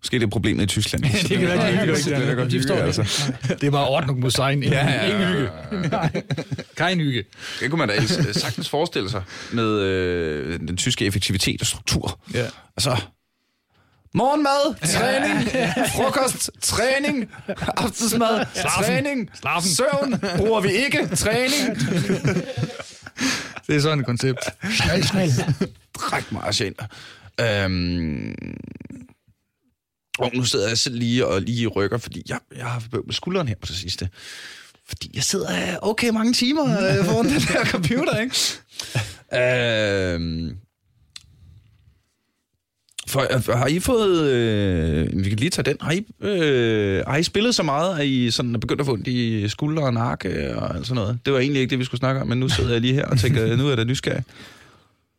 Måske 0.00 0.18
det 0.20 0.26
er 0.26 0.30
problemet 0.30 0.62
i 0.62 0.66
Tyskland. 0.66 1.02
det 1.04 1.38
kan 1.38 1.40
være, 1.48 1.72
de 1.72 1.78
hygger 1.78 1.96
ikke. 1.96 2.10
det, 2.10 2.26
det, 2.28 2.36
godt 2.36 2.50
De 2.50 2.58
hygge, 2.58 2.68
det. 2.74 2.80
altså. 2.80 3.32
Det 3.48 3.62
er 3.64 3.70
bare 3.70 3.88
ordnung 3.88 4.20
mod 4.20 4.30
sein. 4.30 4.62
Ja, 4.62 4.68
ja, 4.86 4.92
ja, 4.92 5.04
Ingen 5.06 5.20
ja, 5.20 6.08
hygge. 6.08 6.22
Kein 6.78 7.00
hygge. 7.00 7.24
Det 7.60 7.70
kunne 7.70 7.78
man 7.78 7.88
da 7.88 7.94
øh, 7.96 8.34
sagtens 8.34 8.68
forestille 8.68 9.10
sig 9.10 9.22
med 9.52 9.80
øh, 9.80 10.60
den 10.60 10.76
tyske 10.76 11.06
effektivitet 11.06 11.60
og 11.60 11.66
struktur. 11.66 12.20
Ja. 12.34 12.46
Altså, 12.76 12.96
morgenmad, 14.14 14.74
træning, 14.94 15.48
frokost, 15.88 16.50
træning, 16.60 17.30
aftensmad, 17.76 18.46
træning, 18.54 19.30
søvn, 19.76 20.20
bruger 20.36 20.60
vi 20.60 20.70
ikke, 20.72 21.16
træning. 21.16 21.76
Det 23.66 23.76
er 23.76 23.80
sådan 23.80 24.00
et 24.00 24.06
koncept. 24.06 24.40
Snæl, 24.70 25.04
snæl. 25.04 25.30
Træk 25.98 26.32
mig 26.32 26.60
ind. 26.60 26.74
Øhm, 27.40 28.34
og 30.18 30.30
nu 30.34 30.44
sidder 30.44 30.68
jeg 30.68 30.78
selv 30.78 30.98
lige 30.98 31.26
og 31.26 31.42
lige 31.42 31.66
rykker, 31.66 31.98
fordi 31.98 32.22
jeg, 32.28 32.38
jeg 32.56 32.66
har 32.66 32.82
med 33.06 33.14
skulderen 33.14 33.48
her 33.48 33.54
på 33.54 33.66
det 33.66 33.76
sidste. 33.76 34.08
Fordi 34.88 35.10
jeg 35.14 35.24
sidder 35.24 35.78
okay 35.82 36.08
mange 36.08 36.32
timer 36.32 36.64
øh, 36.64 37.04
foran 37.04 37.24
den 37.24 37.40
her 37.40 37.64
computer, 37.64 38.18
ikke? 38.18 38.36
Øhm, 39.34 40.56
for, 43.14 43.52
øh, 43.52 43.58
har 43.58 43.66
I 43.66 43.78
fået... 43.78 44.30
Øh, 44.30 45.24
vi 45.24 45.28
kan 45.28 45.38
lige 45.38 45.50
tage 45.50 45.64
den. 45.64 45.76
Har 45.80 45.92
I, 45.92 46.06
øh, 46.20 47.02
har 47.06 47.16
I 47.16 47.22
spillet 47.22 47.54
så 47.54 47.62
meget, 47.62 47.98
at 47.98 48.06
I 48.06 48.30
sådan 48.30 48.54
er 48.54 48.58
begyndt 48.58 48.80
at 48.80 48.86
få 48.86 48.92
ondt 48.92 49.08
i 49.08 49.48
skuldre 49.48 49.82
og 49.82 49.94
nakke 49.94 50.56
og 50.56 50.76
alt 50.76 50.86
sådan 50.86 50.94
noget? 50.94 51.18
Det 51.24 51.32
var 51.32 51.38
egentlig 51.38 51.60
ikke 51.60 51.70
det, 51.70 51.78
vi 51.78 51.84
skulle 51.84 51.98
snakke 51.98 52.20
om, 52.20 52.26
men 52.26 52.38
nu 52.38 52.48
sidder 52.48 52.72
jeg 52.72 52.80
lige 52.80 52.94
her 52.94 53.04
og 53.04 53.18
tænker, 53.18 53.56
nu 53.56 53.68
er 53.68 53.76
der 53.76 53.84
nysgerrig. 53.84 54.24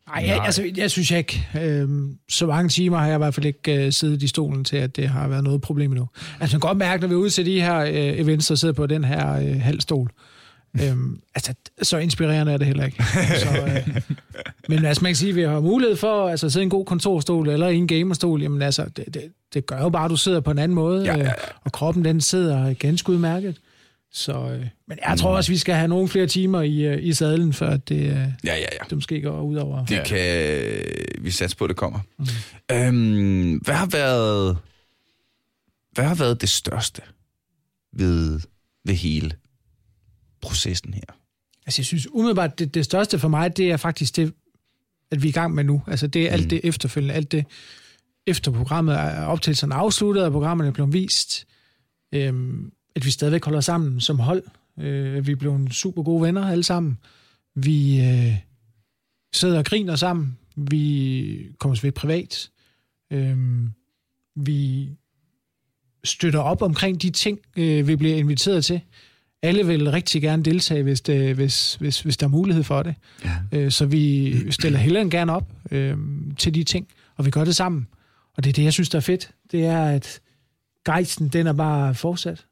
Nej, 0.08 0.24
jeg, 0.26 0.40
altså, 0.44 0.70
jeg 0.76 0.90
synes 0.90 1.10
jeg 1.10 1.18
ikke. 1.18 1.48
Øhm, 1.62 2.14
så 2.28 2.46
mange 2.46 2.68
timer 2.68 2.98
har 2.98 3.06
jeg 3.06 3.14
i 3.14 3.18
hvert 3.18 3.34
fald 3.34 3.46
ikke 3.46 3.86
øh, 3.86 3.92
siddet 3.92 4.22
i 4.22 4.26
stolen 4.26 4.64
til, 4.64 4.76
at 4.76 4.96
det 4.96 5.08
har 5.08 5.28
været 5.28 5.44
noget 5.44 5.60
problem 5.60 5.92
endnu. 5.92 6.08
Altså, 6.40 6.56
man 6.56 6.60
kan 6.60 6.68
godt 6.68 6.78
mærke, 6.78 7.00
når 7.00 7.08
vi 7.08 7.14
er 7.14 7.18
ude 7.18 7.30
til 7.30 7.46
de 7.46 7.60
her 7.60 7.78
øh, 7.78 8.20
events, 8.20 8.50
og 8.50 8.58
sidder 8.58 8.74
på 8.74 8.86
den 8.86 9.04
her 9.04 9.32
øh, 9.32 9.60
halvstol. 9.60 10.10
Øhm, 10.84 11.20
altså, 11.34 11.54
så 11.82 11.98
inspirerende 11.98 12.52
er 12.52 12.56
det 12.56 12.66
heller 12.66 12.84
ikke. 12.84 13.04
Så, 13.40 13.48
øh, 13.66 14.00
men 14.68 14.84
altså, 14.84 15.02
man 15.02 15.10
kan 15.10 15.16
sige, 15.16 15.30
at 15.30 15.36
vi 15.36 15.42
har 15.42 15.60
mulighed 15.60 15.96
for 15.96 16.28
altså, 16.28 16.46
at 16.46 16.52
sidde 16.52 16.62
i 16.62 16.66
en 16.66 16.70
god 16.70 16.84
kontorstol 16.84 17.48
eller 17.48 17.68
i 17.68 17.76
en 17.76 17.86
gamerstol. 17.88 18.42
Jamen 18.42 18.62
altså, 18.62 18.84
det, 18.96 19.04
det, 19.14 19.22
det 19.54 19.66
gør 19.66 19.78
jo 19.78 19.88
bare, 19.88 20.04
at 20.04 20.10
du 20.10 20.16
sidder 20.16 20.40
på 20.40 20.50
en 20.50 20.58
anden 20.58 20.74
måde, 20.74 21.04
Ja, 21.04 21.12
ja, 21.16 21.18
ja. 21.18 21.24
Øh, 21.24 21.32
og 21.64 21.72
kroppen 21.72 22.04
den 22.04 22.20
sidder 22.20 22.74
ganske 22.74 23.10
udmærket. 23.10 23.56
Så, 24.12 24.32
øh, 24.32 24.66
men 24.88 24.98
jeg 25.08 25.18
tror 25.18 25.36
også, 25.36 25.52
vi 25.52 25.58
skal 25.58 25.74
have 25.74 25.88
nogle 25.88 26.08
flere 26.08 26.26
timer 26.26 26.62
i, 26.62 26.80
øh, 26.80 27.04
i 27.04 27.12
sadlen, 27.12 27.52
før 27.52 27.76
det, 27.76 27.96
øh, 27.96 28.10
Ja, 28.10 28.26
ja, 28.44 28.56
ja. 28.56 28.84
det 28.90 28.92
måske 28.92 29.20
går 29.22 29.40
ud 29.40 29.56
over. 29.56 29.84
Det 29.84 30.04
kan 30.04 31.24
vi 31.24 31.30
satse 31.30 31.56
på, 31.56 31.66
det 31.66 31.76
kommer. 31.76 31.98
Mm. 32.18 32.26
Øhm, 32.72 33.54
hvad 33.56 33.74
har 33.74 33.86
været 33.86 34.58
hvad 35.92 36.04
har 36.04 36.14
været 36.14 36.40
det 36.40 36.48
største 36.48 37.02
ved, 37.92 38.40
ved 38.84 38.94
hele 38.94 39.30
processen 40.46 40.94
her? 40.94 41.16
Altså, 41.66 41.80
jeg 41.80 41.86
synes 41.86 42.08
umiddelbart, 42.12 42.58
det, 42.58 42.74
det 42.74 42.84
største 42.84 43.18
for 43.18 43.28
mig, 43.28 43.56
det 43.56 43.70
er 43.70 43.76
faktisk 43.76 44.16
det, 44.16 44.32
at 45.10 45.22
vi 45.22 45.28
er 45.28 45.30
i 45.30 45.32
gang 45.32 45.54
med 45.54 45.64
nu. 45.64 45.82
Altså, 45.86 46.06
det 46.06 46.26
er 46.26 46.30
alt 46.30 46.42
Mm. 46.42 46.48
det 46.48 46.60
efterfølgende, 46.64 47.14
alt 47.14 47.32
det 47.32 47.44
efter 48.26 48.50
programmet 48.52 48.94
er 48.94 49.24
optagelsen 49.24 49.72
afsluttet, 49.72 50.24
og 50.24 50.32
programmet 50.32 50.66
er 50.66 50.70
blevet 50.72 50.92
vist. 50.92 51.46
Øhm, 52.14 52.72
at 52.96 53.04
vi 53.04 53.10
stadigvæk 53.10 53.44
holder 53.44 53.60
sammen 53.60 54.00
som 54.00 54.18
hold. 54.18 54.42
Øh, 54.78 55.16
at 55.16 55.26
vi 55.26 55.32
er 55.32 55.36
blevet 55.36 55.74
super 55.74 56.02
gode 56.02 56.22
venner 56.22 56.48
alle 56.48 56.64
sammen. 56.64 56.98
Vi 57.54 58.00
øh, 58.00 58.36
sidder 59.34 59.58
og 59.58 59.64
griner 59.64 59.96
sammen. 59.96 60.38
Vi 60.56 61.48
kommer 61.58 61.78
ved 61.82 61.92
privat. 61.92 62.50
Øhm, 63.12 63.70
vi 64.36 64.88
støtter 66.04 66.40
op 66.40 66.62
omkring 66.62 67.02
de 67.02 67.10
ting, 67.10 67.38
øh, 67.56 67.88
vi 67.88 67.96
bliver 67.96 68.16
inviteret 68.16 68.64
til. 68.64 68.80
Alle 69.42 69.66
vil 69.66 69.90
rigtig 69.90 70.22
gerne 70.22 70.42
deltage, 70.42 70.82
hvis, 70.82 71.00
det, 71.00 71.34
hvis, 71.34 71.74
hvis, 71.74 72.00
hvis 72.00 72.16
der 72.16 72.26
er 72.26 72.30
mulighed 72.30 72.64
for 72.64 72.82
det. 72.82 72.94
Ja. 73.24 73.36
Øh, 73.52 73.70
så 73.70 73.86
vi 73.86 74.52
stiller 74.52 74.78
heller 74.78 75.00
end 75.00 75.10
gerne 75.10 75.32
op 75.32 75.52
øh, 75.70 75.96
til 76.38 76.54
de 76.54 76.64
ting, 76.64 76.88
og 77.16 77.26
vi 77.26 77.30
gør 77.30 77.44
det 77.44 77.56
sammen. 77.56 77.88
Og 78.34 78.44
det 78.44 78.50
er 78.50 78.54
det, 78.54 78.64
jeg 78.64 78.72
synes, 78.72 78.88
der 78.88 78.98
er 78.98 79.02
fedt. 79.02 79.30
Det 79.52 79.64
er, 79.64 79.84
at 79.84 80.20
gejsten, 80.84 81.28
den 81.28 81.46
er 81.46 81.52
bare 81.52 81.94
fortsat. 81.94 82.46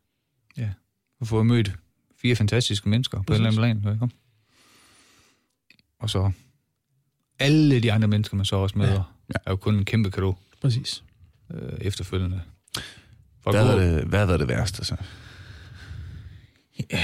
at 1.20 1.28
få 1.28 1.42
mødt 1.42 1.72
fire 2.22 2.36
fantastiske 2.36 2.88
mennesker 2.88 3.22
på 3.22 3.32
et 3.32 3.36
eller 3.36 3.48
andet 3.48 3.82
plan. 3.82 3.94
Ikke? 3.94 4.08
Og 5.98 6.10
så 6.10 6.30
alle 7.38 7.80
de 7.80 7.92
andre 7.92 8.08
mennesker, 8.08 8.36
man 8.36 8.44
så 8.44 8.56
også 8.56 8.78
møder, 8.78 9.14
ja. 9.28 9.38
er 9.46 9.50
jo 9.50 9.56
kun 9.56 9.74
en 9.74 9.84
kæmpe 9.84 10.10
kado 10.10 10.34
Præcis. 10.60 11.04
øh, 11.50 11.72
efterfølgende. 11.80 12.40
For 13.40 13.50
Hvad 13.50 13.64
har 13.64 13.76
det, 13.76 14.04
hvad 14.04 14.18
har 14.18 14.26
været 14.26 14.40
det 14.40 14.48
værste 14.48 14.84
så? 14.84 14.96
Jeg 16.78 17.00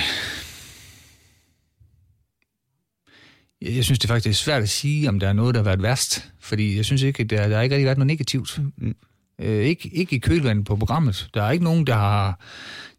jeg 3.63 3.85
synes 3.85 3.99
det 3.99 4.09
faktisk 4.09 4.29
er 4.31 4.33
svært 4.33 4.63
at 4.63 4.69
sige, 4.69 5.09
om 5.09 5.21
der 5.21 5.29
er 5.29 5.33
noget, 5.33 5.55
der 5.55 5.61
har 5.61 5.65
været 5.65 5.83
værst. 5.83 6.31
Fordi 6.41 6.77
jeg 6.77 6.85
synes 6.85 7.03
ikke, 7.03 7.23
at 7.23 7.31
der, 7.31 7.49
der 7.49 7.57
har 7.57 7.63
ikke 7.63 7.75
rigtig 7.75 7.87
været 7.87 7.99
noget 7.99 8.07
negativt. 8.07 8.61
Mm. 8.77 8.95
Øh, 9.41 9.65
ikke, 9.65 9.91
ikke 9.93 10.17
i 10.17 10.19
kølvandet 10.19 10.65
på 10.65 10.77
programmet. 10.77 11.29
Der 11.35 11.43
er 11.43 11.51
ikke 11.51 11.65
nogen, 11.65 11.87
der 11.87 11.95
har, 11.95 12.41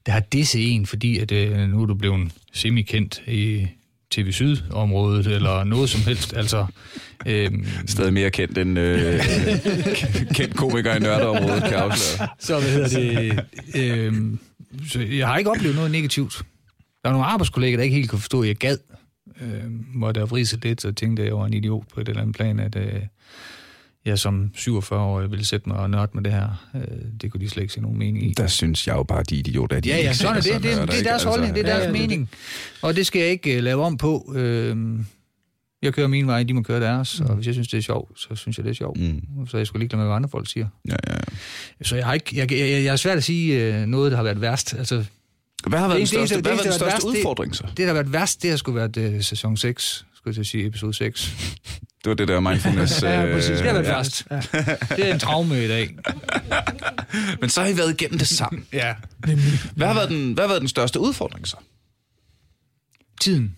der 0.06 0.12
har 0.12 0.20
disse 0.20 0.60
en, 0.60 0.86
fordi 0.86 1.18
at, 1.18 1.32
øh, 1.32 1.70
nu 1.70 1.82
er 1.82 1.86
du 1.86 1.94
blevet 1.94 2.32
semi-kendt 2.54 3.22
i 3.28 3.68
TV 4.12 4.32
Syd-området, 4.32 5.28
eller 5.28 5.64
noget 5.64 5.90
som 5.90 6.02
helst. 6.02 6.34
Altså, 6.34 6.66
øhm, 7.26 7.66
Stadig 7.88 8.14
mere 8.14 8.30
kendt 8.30 8.58
end 8.58 8.80
øh, 8.80 9.20
kendt 10.38 10.56
komiker 10.56 10.96
i 10.96 11.00
nørdeområdet, 11.00 11.64
kan 11.64 11.72
jeg 11.72 11.82
afsløre. 11.82 12.28
så 12.40 12.60
hvad 12.60 12.72
hedder 12.72 13.00
det? 13.00 13.46
Øhm, 13.76 14.40
så 14.88 15.00
jeg 15.00 15.28
har 15.28 15.38
ikke 15.38 15.50
oplevet 15.50 15.76
noget 15.76 15.92
negativt. 15.92 16.44
Der 17.04 17.10
er 17.10 17.12
nogle 17.12 17.26
arbejdskolleger, 17.26 17.78
der 17.78 17.84
ikke 17.84 17.96
helt 17.96 18.10
kunne 18.10 18.20
forstå, 18.20 18.42
at 18.42 18.48
jeg 18.48 18.56
gad. 18.56 18.78
Øhm, 19.42 19.86
hvor 19.96 20.12
der 20.12 20.26
vridse 20.26 20.58
lidt, 20.58 20.86
og 20.86 20.96
tænkte, 20.96 21.24
at 21.24 21.28
jeg 21.28 21.38
var 21.38 21.46
en 21.46 21.54
idiot 21.54 21.84
på 21.94 22.02
et 22.02 22.10
eller 22.10 22.22
andet 22.22 22.36
plan, 22.36 22.60
at 22.60 22.76
øh, 22.76 23.02
jeg 24.06 24.20
som 24.20 24.52
47-årig 24.58 25.32
ville 25.32 25.46
sætte 25.46 25.70
mig 25.70 25.78
og 25.78 25.90
nørde 25.90 26.12
med 26.14 26.24
det 26.24 26.32
her. 26.32 26.70
Øh, 26.76 26.82
det 27.22 27.32
kunne 27.32 27.42
de 27.42 27.50
slet 27.50 27.62
ikke 27.62 27.74
se 27.74 27.82
nogen 27.82 27.98
mening 27.98 28.32
i. 28.32 28.34
Der 28.34 28.48
synes 28.48 28.88
jeg 28.88 28.96
jo 28.96 29.04
bare, 29.04 29.24
de 29.24 29.36
idioter, 29.36 29.78
at 29.78 29.84
de 29.84 29.90
Ja, 29.90 29.98
ja, 29.98 30.14
sådan 30.14 30.38
er 30.38 30.42
det. 30.42 30.54
Det, 30.54 30.64
det, 30.64 30.92
det 30.92 31.00
er 31.00 31.04
deres 31.04 31.24
holdning, 31.24 31.56
det 31.56 31.62
er 31.62 31.66
deres 31.66 31.84
ja, 31.84 31.88
er 31.88 31.92
mening. 31.92 32.30
Og 32.82 32.96
det 32.96 33.06
skal 33.06 33.20
jeg 33.20 33.30
ikke 33.30 33.58
uh, 33.58 33.64
lave 33.64 33.84
om 33.84 33.98
på. 33.98 34.24
Uh, 34.28 35.00
jeg 35.82 35.94
kører 35.94 36.08
min 36.08 36.28
vej, 36.28 36.44
de 36.44 36.54
må 36.54 36.62
køre 36.62 36.80
deres, 36.80 37.20
og 37.20 37.36
hvis 37.36 37.46
jeg 37.46 37.54
synes, 37.54 37.68
det 37.68 37.78
er 37.78 37.82
sjovt, 37.82 38.20
så 38.20 38.36
synes 38.36 38.58
jeg, 38.58 38.64
det 38.64 38.70
er 38.70 38.76
sjovt. 38.76 39.00
Mm. 39.00 39.48
Så 39.48 39.58
jeg 39.58 39.68
skulle 39.68 39.80
ligeglad 39.80 39.98
med, 39.98 40.06
hvad 40.06 40.16
andre 40.16 40.30
folk 40.30 40.50
siger. 40.50 40.68
Ja, 40.88 40.96
ja. 41.08 41.14
ja. 41.80 41.84
Så 41.86 41.96
jeg 41.96 42.06
har 42.06 42.14
ikke, 42.14 42.38
jeg, 42.38 42.52
jeg, 42.52 42.70
jeg 42.70 42.86
er 42.86 42.96
svært 42.96 43.18
at 43.18 43.24
sige 43.24 43.82
uh, 43.82 43.86
noget, 43.86 44.12
der 44.12 44.16
har 44.18 44.24
været 44.24 44.42
værst. 44.42 44.74
Altså, 44.74 45.06
Hvad 45.68 45.80
har 45.80 45.88
været 45.88 46.00
den 46.00 46.08
Det 46.08 46.14
eneste- 46.14 46.28
største, 46.28 46.36
det 46.36 46.44
hvad 46.44 46.52
har 46.52 46.58
været 46.58 46.66
eneste, 46.66 46.86
den 46.86 46.92
største 46.92 47.06
værst, 47.06 47.16
det- 47.16 47.20
udfordring 47.20 47.56
så? 47.56 47.64
det, 47.68 47.78
der 47.78 47.86
har 47.86 47.94
været 47.94 48.14
værst, 48.14 48.42
det 48.42 48.50
har 48.50 48.58
skulle 48.58 48.76
været 48.76 49.16
uh, 49.16 49.22
sæson 49.22 49.58
6, 49.58 50.06
skulle 50.14 50.38
jeg 50.38 50.46
sige, 50.46 50.66
episode 50.66 50.94
6. 50.94 51.34
Det 52.04 52.10
var 52.10 52.14
det 52.14 52.28
der 52.28 52.40
mindfulness. 52.40 53.02
Ja, 53.04 53.26
øh, 53.26 53.34
præcis. 53.36 53.58
Det 53.58 53.66
har 53.68 53.74
været 53.74 53.86
ja. 53.88 53.96
værst. 53.96 54.28
Ja, 54.32 54.36
Det 54.96 55.10
er 55.10 55.14
en 55.14 55.20
traume 55.20 55.66
i 55.66 55.68
dag. 55.68 55.96
Men 57.42 57.50
så 57.50 57.62
har 57.62 57.68
I 57.68 57.78
været 57.78 57.92
igennem 58.02 58.20
det 58.20 58.28
sammen. 58.28 58.66
Ja. 58.74 58.96
nemlig. 59.28 59.52
Hvad 59.76 59.88
har 59.88 59.94
været 59.94 60.10
den, 60.10 60.34
hvad 60.34 60.44
har 60.44 60.48
været 60.50 60.62
den 60.62 60.68
største 60.70 61.00
udfordring 61.00 61.48
så? 61.48 61.58
Tiden. 63.22 63.56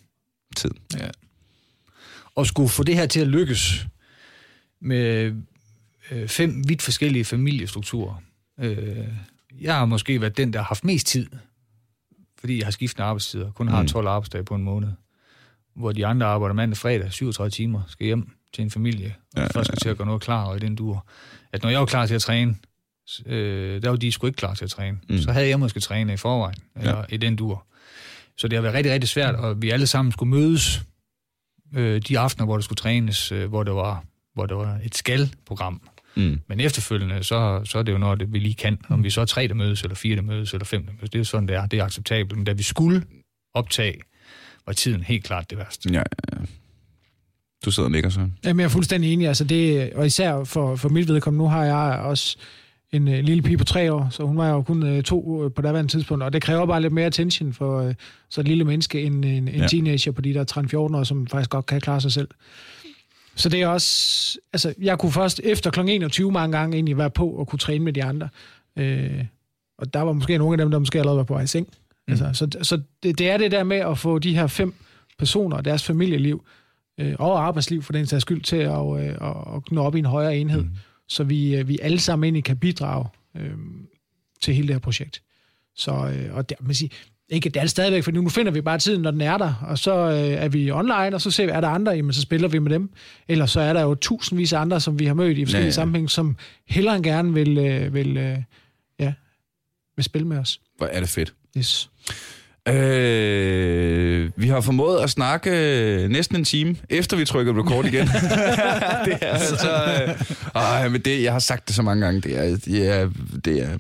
Tiden. 0.55 0.77
Ja. 0.97 1.07
Og 2.35 2.47
skulle 2.47 2.69
få 2.69 2.83
det 2.83 2.95
her 2.95 3.05
til 3.05 3.19
at 3.19 3.27
lykkes 3.27 3.85
med 4.81 5.33
øh, 6.11 6.27
fem 6.27 6.63
vidt 6.69 6.81
forskellige 6.81 7.25
familiestrukturer. 7.25 8.15
Øh, 8.59 8.97
jeg 9.61 9.75
har 9.75 9.85
måske 9.85 10.21
været 10.21 10.37
den, 10.37 10.53
der 10.53 10.59
har 10.59 10.65
haft 10.65 10.83
mest 10.83 11.07
tid, 11.07 11.27
fordi 12.43 12.57
jeg 12.57 12.65
har 12.65 12.71
skiftende 12.71 13.05
arbejdstider, 13.05 13.51
kun 13.51 13.67
har 13.67 13.81
Mm. 13.81 13.87
12 13.87 14.07
arbejdsdage 14.07 14.43
på 14.43 14.55
en 14.55 14.63
måned. 14.63 14.89
Hvor 15.75 15.91
de 15.91 16.05
andre 16.05 16.25
arbejder 16.27 16.53
mandag 16.55 16.77
fredag, 16.77 17.11
37 17.13 17.49
timer, 17.49 17.81
skal 17.87 18.05
hjem 18.05 18.31
til 18.53 18.61
en 18.61 18.71
familie, 18.71 19.15
og 19.33 19.37
Ja, 19.37 19.41
ja, 19.41 19.47
først 19.47 19.67
skal 19.67 19.77
til 19.79 19.89
at 19.89 19.97
gøre 19.97 20.07
noget 20.07 20.21
klar, 20.21 20.45
og 20.45 20.55
i 20.57 20.59
den 20.59 20.75
dur. 20.75 21.07
At 21.53 21.63
når 21.63 21.69
jeg 21.69 21.79
var 21.79 21.85
klar 21.85 22.05
til 22.05 22.15
at 22.15 22.21
træne, 22.21 22.55
øh, 23.25 23.81
der 23.81 23.89
var 23.89 23.95
de 23.95 24.11
sgu 24.11 24.27
ikke 24.27 24.37
klar 24.37 24.53
til 24.53 24.63
at 24.65 24.69
træne. 24.71 24.97
Mm. 25.09 25.15
Mm. 25.15 25.21
Så 25.21 25.31
havde 25.31 25.47
jeg 25.47 25.59
måske 25.59 25.79
trænet 25.79 26.13
i 26.13 26.17
forvejen, 26.17 26.55
eller 26.75 26.97
ja. 26.97 27.03
i 27.09 27.17
den 27.17 27.35
dur. 27.35 27.65
Så 28.37 28.47
det 28.47 28.57
har 28.57 28.61
været 28.61 28.75
rigtig, 28.75 28.93
rigtig 28.93 29.09
svært, 29.09 29.35
og 29.35 29.61
vi 29.61 29.69
alle 29.69 29.87
sammen 29.87 30.11
skulle 30.11 30.29
mødes 30.29 30.81
øh, 31.75 32.01
de 32.01 32.19
aftener, 32.19 32.45
hvor 32.45 32.55
der 32.55 32.61
skulle 32.61 32.77
trænes, 32.77 33.31
øh, 33.31 33.49
hvor, 33.49 33.63
det 33.63 33.73
var, 33.73 34.03
hvor 34.33 34.45
det 34.45 34.57
var 34.57 34.79
et 34.83 34.95
skal-program. 34.95 35.81
Mm. 36.15 36.39
Men 36.47 36.59
efterfølgende, 36.59 37.23
så, 37.23 37.61
så 37.65 37.79
er 37.79 37.83
det 37.83 37.91
jo 37.91 37.97
noget, 37.97 38.19
det 38.19 38.33
vi 38.33 38.39
lige 38.39 38.55
kan. 38.55 38.77
Om 38.89 39.03
vi 39.03 39.09
så 39.09 39.21
er 39.21 39.25
tre, 39.25 39.47
der 39.47 39.53
mødes, 39.53 39.81
eller 39.81 39.95
fire, 39.95 40.15
der 40.15 40.21
mødes, 40.21 40.53
eller 40.53 40.65
fem, 40.65 40.85
der 40.85 40.91
mødes. 40.93 41.09
Det 41.09 41.19
er 41.19 41.23
sådan, 41.23 41.47
det 41.47 41.55
er. 41.55 41.65
Det 41.65 41.79
er 41.79 41.83
acceptabelt. 41.83 42.37
Men 42.37 42.45
da 42.45 42.51
vi 42.51 42.63
skulle 42.63 43.03
optage, 43.53 43.95
var 44.65 44.73
tiden 44.73 45.03
helt 45.03 45.23
klart 45.23 45.49
det 45.49 45.57
værste. 45.57 45.89
Ja, 45.93 45.97
ja, 45.97 46.39
ja. 46.39 46.45
Du 47.65 47.71
sidder 47.71 47.87
og 47.87 47.91
nikker 47.91 48.09
så. 48.09 48.29
Jamen, 48.45 48.59
jeg 48.59 48.65
er 48.65 48.69
fuldstændig 48.69 49.13
enig. 49.13 49.27
Altså 49.27 49.43
det, 49.43 49.93
og 49.93 50.05
især 50.05 50.43
for, 50.43 50.75
for 50.75 50.89
mit 50.89 51.07
vedkommende, 51.07 51.43
nu 51.43 51.49
har 51.49 51.63
jeg 51.63 51.99
også 51.99 52.37
en 52.91 53.07
øh, 53.07 53.23
lille 53.23 53.43
pige 53.43 53.57
på 53.57 53.63
tre 53.63 53.93
år, 53.93 54.07
så 54.11 54.23
hun 54.23 54.37
var 54.37 54.49
jo 54.49 54.61
kun 54.61 54.83
øh, 54.83 55.03
to 55.03 55.45
øh, 55.45 55.51
på 55.51 55.61
daværende 55.61 55.91
tidspunkt, 55.91 56.23
og 56.23 56.33
det 56.33 56.41
kræver 56.41 56.65
bare 56.65 56.81
lidt 56.81 56.93
mere 56.93 57.05
attention 57.05 57.53
for 57.53 57.81
øh, 57.81 57.93
så 58.29 58.41
et 58.41 58.47
lille 58.47 58.63
menneske 58.63 59.01
end 59.01 59.25
en, 59.25 59.47
en 59.47 59.55
ja. 59.55 59.67
teenager 59.67 60.11
på 60.11 60.21
de 60.21 60.33
der 60.33 60.45
13-14 60.73 60.77
år, 60.77 61.03
som 61.03 61.27
faktisk 61.27 61.49
godt 61.49 61.65
kan 61.65 61.81
klare 61.81 62.01
sig 62.01 62.11
selv. 62.11 62.27
Så 63.35 63.49
det 63.49 63.61
er 63.61 63.67
også, 63.67 64.37
altså 64.53 64.73
jeg 64.81 64.99
kunne 64.99 65.11
først 65.11 65.41
efter 65.43 65.71
kl. 65.71 65.79
21 65.79 66.31
mange 66.31 66.57
gange 66.57 66.75
egentlig 66.75 66.97
være 66.97 67.09
på 67.09 67.29
og 67.29 67.47
kunne 67.47 67.59
træne 67.59 67.83
med 67.83 67.93
de 67.93 68.03
andre. 68.03 68.29
Øh, 68.77 69.25
og 69.77 69.93
der 69.93 70.01
var 70.01 70.13
måske 70.13 70.37
nogle 70.37 70.53
af 70.53 70.57
dem, 70.57 70.71
der 70.71 70.79
måske 70.79 70.99
allerede 70.99 71.17
var 71.17 71.23
på 71.23 71.33
vej 71.33 71.43
i 71.43 71.47
seng. 71.47 71.67
Mm. 72.07 72.11
Altså, 72.11 72.29
så 72.33 72.57
så 72.61 72.81
det, 73.03 73.19
det 73.19 73.29
er 73.29 73.37
det 73.37 73.51
der 73.51 73.63
med 73.63 73.77
at 73.77 73.97
få 73.97 74.19
de 74.19 74.35
her 74.35 74.47
fem 74.47 74.73
personer 75.17 75.57
og 75.57 75.65
deres 75.65 75.83
familieliv 75.83 76.45
øh, 76.97 77.15
og 77.19 77.45
arbejdsliv 77.45 77.81
for 77.81 77.93
den 77.93 78.05
sags 78.05 78.21
skyld 78.21 78.41
til 78.41 78.55
at, 78.55 78.99
øh, 78.99 79.29
at, 79.29 79.55
at 79.55 79.71
nå 79.71 79.83
op 79.83 79.95
i 79.95 79.99
en 79.99 80.05
højere 80.05 80.37
enhed, 80.37 80.63
mm. 80.63 80.69
så 81.07 81.23
vi, 81.23 81.55
øh, 81.55 81.67
vi 81.67 81.79
alle 81.81 81.99
sammen 81.99 82.23
egentlig 82.23 82.43
kan 82.43 82.57
bidrage 82.57 83.05
øh, 83.37 83.51
til 84.41 84.53
hele 84.53 84.67
det 84.67 84.75
her 84.75 84.79
projekt. 84.79 85.21
Så, 85.75 85.91
øh, 85.91 86.35
og 86.35 86.49
det, 86.49 86.57
man 86.61 86.75
siger, 86.75 86.89
ikke, 87.33 87.49
det 87.49 87.55
er 87.59 87.61
det 87.61 87.71
stadigvæk, 87.71 88.03
for 88.03 88.11
nu 88.11 88.29
finder 88.29 88.51
vi 88.51 88.61
bare 88.61 88.77
tiden, 88.77 89.01
når 89.01 89.11
den 89.11 89.21
er 89.21 89.37
der, 89.37 89.53
og 89.67 89.77
så 89.77 89.95
øh, 89.95 90.17
er 90.17 90.47
vi 90.47 90.71
online, 90.71 91.15
og 91.15 91.21
så 91.21 91.31
ser 91.31 91.45
vi, 91.45 91.51
er 91.51 91.61
der 91.61 91.67
andre, 91.67 91.91
jamen 91.91 92.13
så 92.13 92.21
spiller 92.21 92.47
vi 92.47 92.59
med 92.59 92.71
dem. 92.71 92.89
Eller 93.27 93.45
så 93.45 93.59
er 93.59 93.73
der 93.73 93.81
jo 93.81 93.95
tusindvis 93.95 94.53
af 94.53 94.59
andre, 94.59 94.79
som 94.79 94.99
vi 94.99 95.05
har 95.05 95.13
mødt 95.13 95.37
i 95.37 95.45
forskellige 95.45 95.51
Ja, 95.51 95.57
ja, 95.57 95.61
ja. 95.61 95.65
ja. 95.65 95.71
sammenhæng, 95.71 96.09
som 96.09 96.37
hellere 96.67 96.95
end 96.95 97.03
gerne 97.03 97.33
vil, 97.33 97.57
øh, 97.57 97.93
vil, 97.93 98.17
øh, 98.17 98.37
ja, 98.99 99.13
vil 99.95 100.05
spille 100.05 100.27
med 100.27 100.37
os. 100.37 100.59
Hvor 100.77 100.87
er 100.87 100.99
det 100.99 101.09
fedt. 101.09 101.33
Yes. 101.57 101.89
Øh, 102.67 104.31
vi 104.35 104.47
har 104.47 104.61
formået 104.61 104.99
at 104.99 105.09
snakke 105.09 105.49
øh, 105.49 106.09
næsten 106.09 106.35
en 106.35 106.43
time, 106.43 106.75
efter 106.89 107.17
vi 107.17 107.25
trykker 107.25 107.63
record 107.63 107.85
igen. 107.85 108.07
det 109.05 109.17
er 109.21 109.27
altså... 109.27 109.69
Øh, 110.55 110.85
øh, 110.85 110.91
men 110.91 111.01
det, 111.01 111.23
jeg 111.23 111.31
har 111.31 111.39
sagt 111.39 111.67
det 111.67 111.75
så 111.75 111.81
mange 111.81 112.05
gange. 112.05 112.21
Det 112.21 112.37
er... 112.37 112.57
Det 112.57 112.87
er, 112.87 113.09
det 113.45 113.61
er 113.61 113.77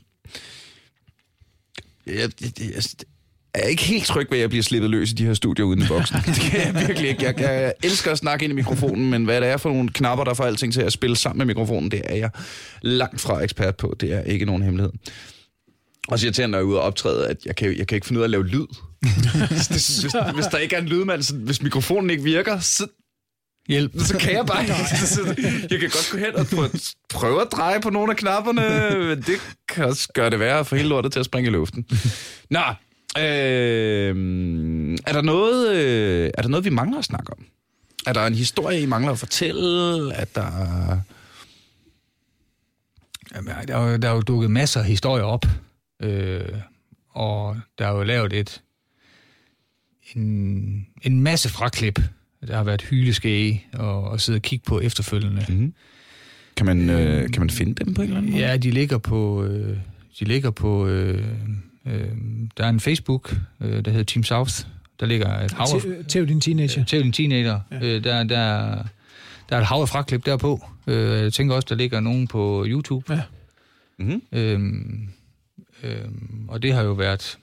jeg, 2.07 2.29
det, 2.39 2.59
jeg, 2.75 2.83
er 3.53 3.67
ikke 3.67 3.83
helt 3.83 4.05
tryg 4.05 4.27
ved, 4.31 4.37
at 4.37 4.41
jeg 4.41 4.49
bliver 4.49 4.63
slippet 4.63 4.89
løs 4.89 5.11
i 5.11 5.13
de 5.13 5.25
her 5.25 5.33
studier 5.33 5.65
uden 5.65 5.81
i 5.81 5.85
boksen. 5.87 6.17
Det 6.25 6.35
kan 6.35 6.59
jeg 6.75 6.87
virkelig 6.87 7.09
ikke. 7.09 7.25
Jeg, 7.25 7.39
jeg 7.39 7.73
elsker 7.83 8.11
at 8.11 8.17
snakke 8.17 8.43
ind 8.43 8.51
i 8.51 8.55
mikrofonen, 8.55 9.09
men 9.09 9.25
hvad 9.25 9.41
det 9.41 9.49
er 9.49 9.57
for 9.57 9.69
nogle 9.69 9.89
knapper, 9.89 10.23
der 10.23 10.33
får 10.33 10.43
alting 10.43 10.73
til 10.73 10.81
at 10.81 10.93
spille 10.93 11.15
sammen 11.15 11.37
med 11.37 11.45
mikrofonen, 11.45 11.91
det 11.91 12.01
er 12.05 12.15
jeg 12.15 12.29
langt 12.81 13.21
fra 13.21 13.43
ekspert 13.43 13.75
på. 13.75 13.95
Det 13.99 14.13
er 14.13 14.21
ikke 14.21 14.45
nogen 14.45 14.61
hemmelighed. 14.61 14.91
Og 16.07 16.19
så 16.19 16.25
irriterende, 16.25 16.51
når 16.51 16.57
jeg 16.57 16.63
er 16.63 16.67
ude 16.67 16.79
og 16.79 16.83
optræde, 16.83 17.27
at 17.27 17.45
jeg 17.45 17.55
kan, 17.55 17.77
jeg 17.77 17.87
kan 17.87 17.95
ikke 17.95 18.07
finde 18.07 18.19
ud 18.19 18.23
af 18.23 18.27
at 18.27 18.31
lave 18.31 18.47
lyd. 18.47 18.67
hvis, 19.49 19.67
hvis, 19.67 19.99
hvis 20.35 20.45
der 20.51 20.57
ikke 20.57 20.75
er 20.75 20.81
en 20.81 20.87
lydmand, 20.87 21.23
så, 21.23 21.35
hvis 21.35 21.61
mikrofonen 21.61 22.09
ikke 22.09 22.23
virker, 22.23 22.59
så, 22.59 22.87
Hjælp. 23.67 23.91
så 23.99 24.17
kan 24.17 24.33
jeg 24.33 24.45
bare 24.45 24.61
ikke. 24.63 24.73
Jeg 25.71 25.79
kan 25.79 25.89
godt 25.89 26.09
gå 26.11 26.17
hen 26.17 26.35
og 26.35 26.45
prøve, 26.47 26.69
prøve 27.09 27.41
at 27.41 27.47
dreje 27.51 27.81
på 27.81 27.89
nogle 27.89 28.11
af 28.11 28.17
knapperne, 28.17 28.61
men 29.07 29.21
det 29.21 29.39
kan 29.69 29.85
også 29.85 30.09
gøre 30.13 30.29
det 30.29 30.39
værre 30.39 30.65
for 30.65 30.75
hele 30.75 30.89
lortet 30.89 31.11
til 31.11 31.19
at 31.19 31.25
springe 31.25 31.49
i 31.49 31.53
luften. 31.53 31.85
Nå, 32.49 32.59
øh, 33.17 34.95
er, 35.07 35.13
der 35.13 35.21
noget, 35.21 35.75
øh, 35.75 36.31
er 36.33 36.41
der 36.41 36.49
noget, 36.49 36.65
vi 36.65 36.69
mangler 36.69 36.97
at 36.99 37.05
snakke 37.05 37.31
om? 37.31 37.45
Er 38.07 38.13
der 38.13 38.25
en 38.25 38.33
historie, 38.33 38.81
I 38.81 38.85
mangler 38.85 39.11
at 39.11 39.19
fortælle? 39.19 40.13
Er 40.13 40.25
der... 40.25 40.99
Jamen, 43.35 43.53
der, 43.67 43.77
er 43.77 43.91
jo, 43.91 43.97
der 43.97 44.09
er 44.09 44.13
jo 44.13 44.21
dukket 44.21 44.51
masser 44.51 44.79
af 44.79 44.85
historier 44.85 45.23
op, 45.23 45.45
øh, 46.01 46.41
og 47.09 47.57
der 47.77 47.87
er 47.87 47.91
jo 47.91 48.03
lavet 48.03 48.33
et, 48.33 48.61
en, 50.15 50.87
en 51.01 51.21
masse 51.21 51.49
fraklip. 51.49 51.99
Der 52.47 52.55
har 52.55 52.63
været 52.63 52.81
hyleskæge 52.81 53.65
og, 53.73 54.03
og 54.03 54.21
sidde 54.21 54.37
og 54.37 54.41
kigge 54.41 54.65
på 54.67 54.79
efterfølgende. 54.79 55.45
Mm-hmm. 55.49 55.73
Kan, 56.57 56.65
man, 56.65 56.89
øh, 56.89 57.29
kan 57.29 57.41
man 57.41 57.49
finde 57.49 57.85
dem 57.85 57.93
på 57.93 58.01
en 58.01 58.07
eller 58.07 58.17
anden 58.17 58.31
måde? 58.31 58.43
Ja, 58.43 58.57
de 58.57 58.71
ligger 58.71 58.97
på... 58.97 59.43
Øh, 59.43 59.77
de 60.19 60.25
ligger 60.25 60.51
på... 60.51 60.87
Øh, 60.87 61.25
øh, 61.85 62.07
der 62.57 62.65
er 62.65 62.69
en 62.69 62.79
Facebook, 62.79 63.35
øh, 63.61 63.85
der 63.85 63.91
hedder 63.91 64.03
Team 64.03 64.23
South. 64.23 64.53
Der 64.99 65.05
ligger 65.05 65.39
et 65.39 65.51
hav 65.51 65.67
af... 65.75 65.81
Til, 65.81 66.05
til 66.05 66.27
din 66.27 66.41
teenager. 66.41 66.85
Til 66.85 67.05
en 67.05 67.11
teenager. 67.11 67.59
Ja. 67.71 67.79
Øh, 67.81 68.03
der, 68.03 68.23
der, 68.23 68.75
der 69.49 69.55
er 69.55 69.59
et 69.59 69.65
hav 69.65 69.77
af 69.77 69.89
fraklip 69.89 70.25
derpå. 70.25 70.65
Øh, 70.87 71.23
jeg 71.23 71.33
tænker 71.33 71.55
også, 71.55 71.65
der 71.69 71.75
ligger 71.75 71.99
nogen 71.99 72.27
på 72.27 72.65
YouTube. 72.67 73.13
Ja. 73.13 73.21
Mm-hmm. 73.97 74.21
Øhm, 74.31 75.09
øhm, 75.83 76.45
og 76.47 76.61
det 76.61 76.73
har 76.73 76.81
jo 76.83 76.91
været 76.91 77.37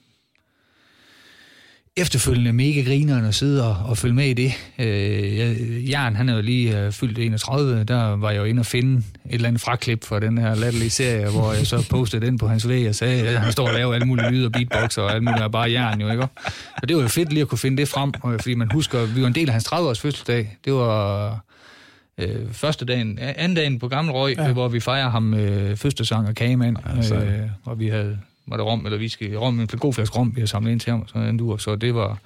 efterfølgende 2.01 2.53
mega 2.53 2.80
grineren 2.82 3.24
at 3.24 3.34
sidde 3.34 3.66
og, 3.68 3.76
og 3.90 3.98
følge 3.98 4.14
med 4.14 4.26
i 4.26 4.32
det. 4.32 4.53
Øh, 4.78 5.38
jeg- 5.38 5.57
Jan, 5.88 6.16
han 6.16 6.28
er 6.28 6.34
jo 6.34 6.40
lige 6.42 6.78
øh, 6.80 6.92
fyldt 6.92 7.18
31, 7.18 7.84
der 7.84 8.16
var 8.16 8.30
jeg 8.30 8.38
jo 8.38 8.44
inde 8.44 8.61
og 8.61 8.66
finde 8.66 8.96
et 8.98 9.05
eller 9.34 9.48
andet 9.48 9.62
fraklip 9.62 10.05
fra 10.05 10.20
den 10.20 10.38
her 10.38 10.55
latterlige 10.55 10.90
serie, 10.90 11.30
hvor 11.30 11.53
jeg 11.53 11.66
så 11.66 11.86
postede 11.90 12.26
den 12.26 12.38
på 12.38 12.48
hans 12.48 12.68
væg 12.68 12.88
og 12.88 12.94
sagde, 12.94 13.28
at 13.28 13.40
han 13.40 13.53
står 13.53 13.68
og 13.68 13.74
laver 13.74 13.94
alle 13.94 14.07
mulige 14.07 14.30
lyde 14.30 14.46
og 14.46 14.53
beatboxer 14.53 15.03
og 15.03 15.12
alt 15.14 15.22
muligt, 15.24 15.42
og 15.42 15.53
bare 15.53 15.70
jern 15.72 16.01
jo, 16.01 16.11
ikke? 16.11 16.22
Og 16.82 16.88
det 16.88 16.96
var 16.96 17.03
jo 17.03 17.09
fedt 17.09 17.32
lige 17.32 17.40
at 17.42 17.48
kunne 17.48 17.59
finde 17.59 17.76
det 17.76 17.88
frem, 17.88 18.12
og- 18.22 18.40
fordi 18.40 18.55
man 18.55 18.68
husker, 18.72 19.07
vi 19.07 19.20
var 19.20 19.26
en 19.26 19.34
del 19.34 19.48
af 19.48 19.53
hans 19.53 19.66
30-års 19.68 20.01
fødselsdag. 20.01 20.57
Det 20.64 20.72
var 20.72 21.30
øh, 22.18 22.53
første 22.53 22.84
dagen, 22.84 23.18
anden 23.18 23.57
dagen 23.57 23.78
på 23.78 23.88
Gammel 23.88 24.12
Røg, 24.12 24.34
ja. 24.38 24.44
Ja. 24.46 24.53
hvor 24.53 24.68
vi 24.68 24.80
fejrer 24.80 25.11
ham 25.11 25.34
øh, 25.34 25.76
fødselsang 25.76 26.28
og 26.28 26.34
kagemand, 26.34 26.76
Altså. 26.96 27.14
øh, 27.14 27.40
og 27.64 27.78
vi 27.80 27.88
havde 27.88 28.18
var 28.47 28.57
der 28.57 28.64
rom 28.64 28.86
eller 28.86 28.99
whisky, 28.99 29.32
rom, 29.32 29.61
en 29.61 29.66
god 29.66 29.93
flaske 29.93 30.18
rom, 30.18 30.36
vi 30.36 30.41
har 30.41 30.47
samlet 30.47 30.72
ind 30.72 30.80
til 30.80 30.91
ham, 30.91 31.09
sådan 31.09 31.28
en 31.28 31.36
dur, 31.36 31.57
så 31.57 31.76
det 31.76 31.95
var, 31.95 32.18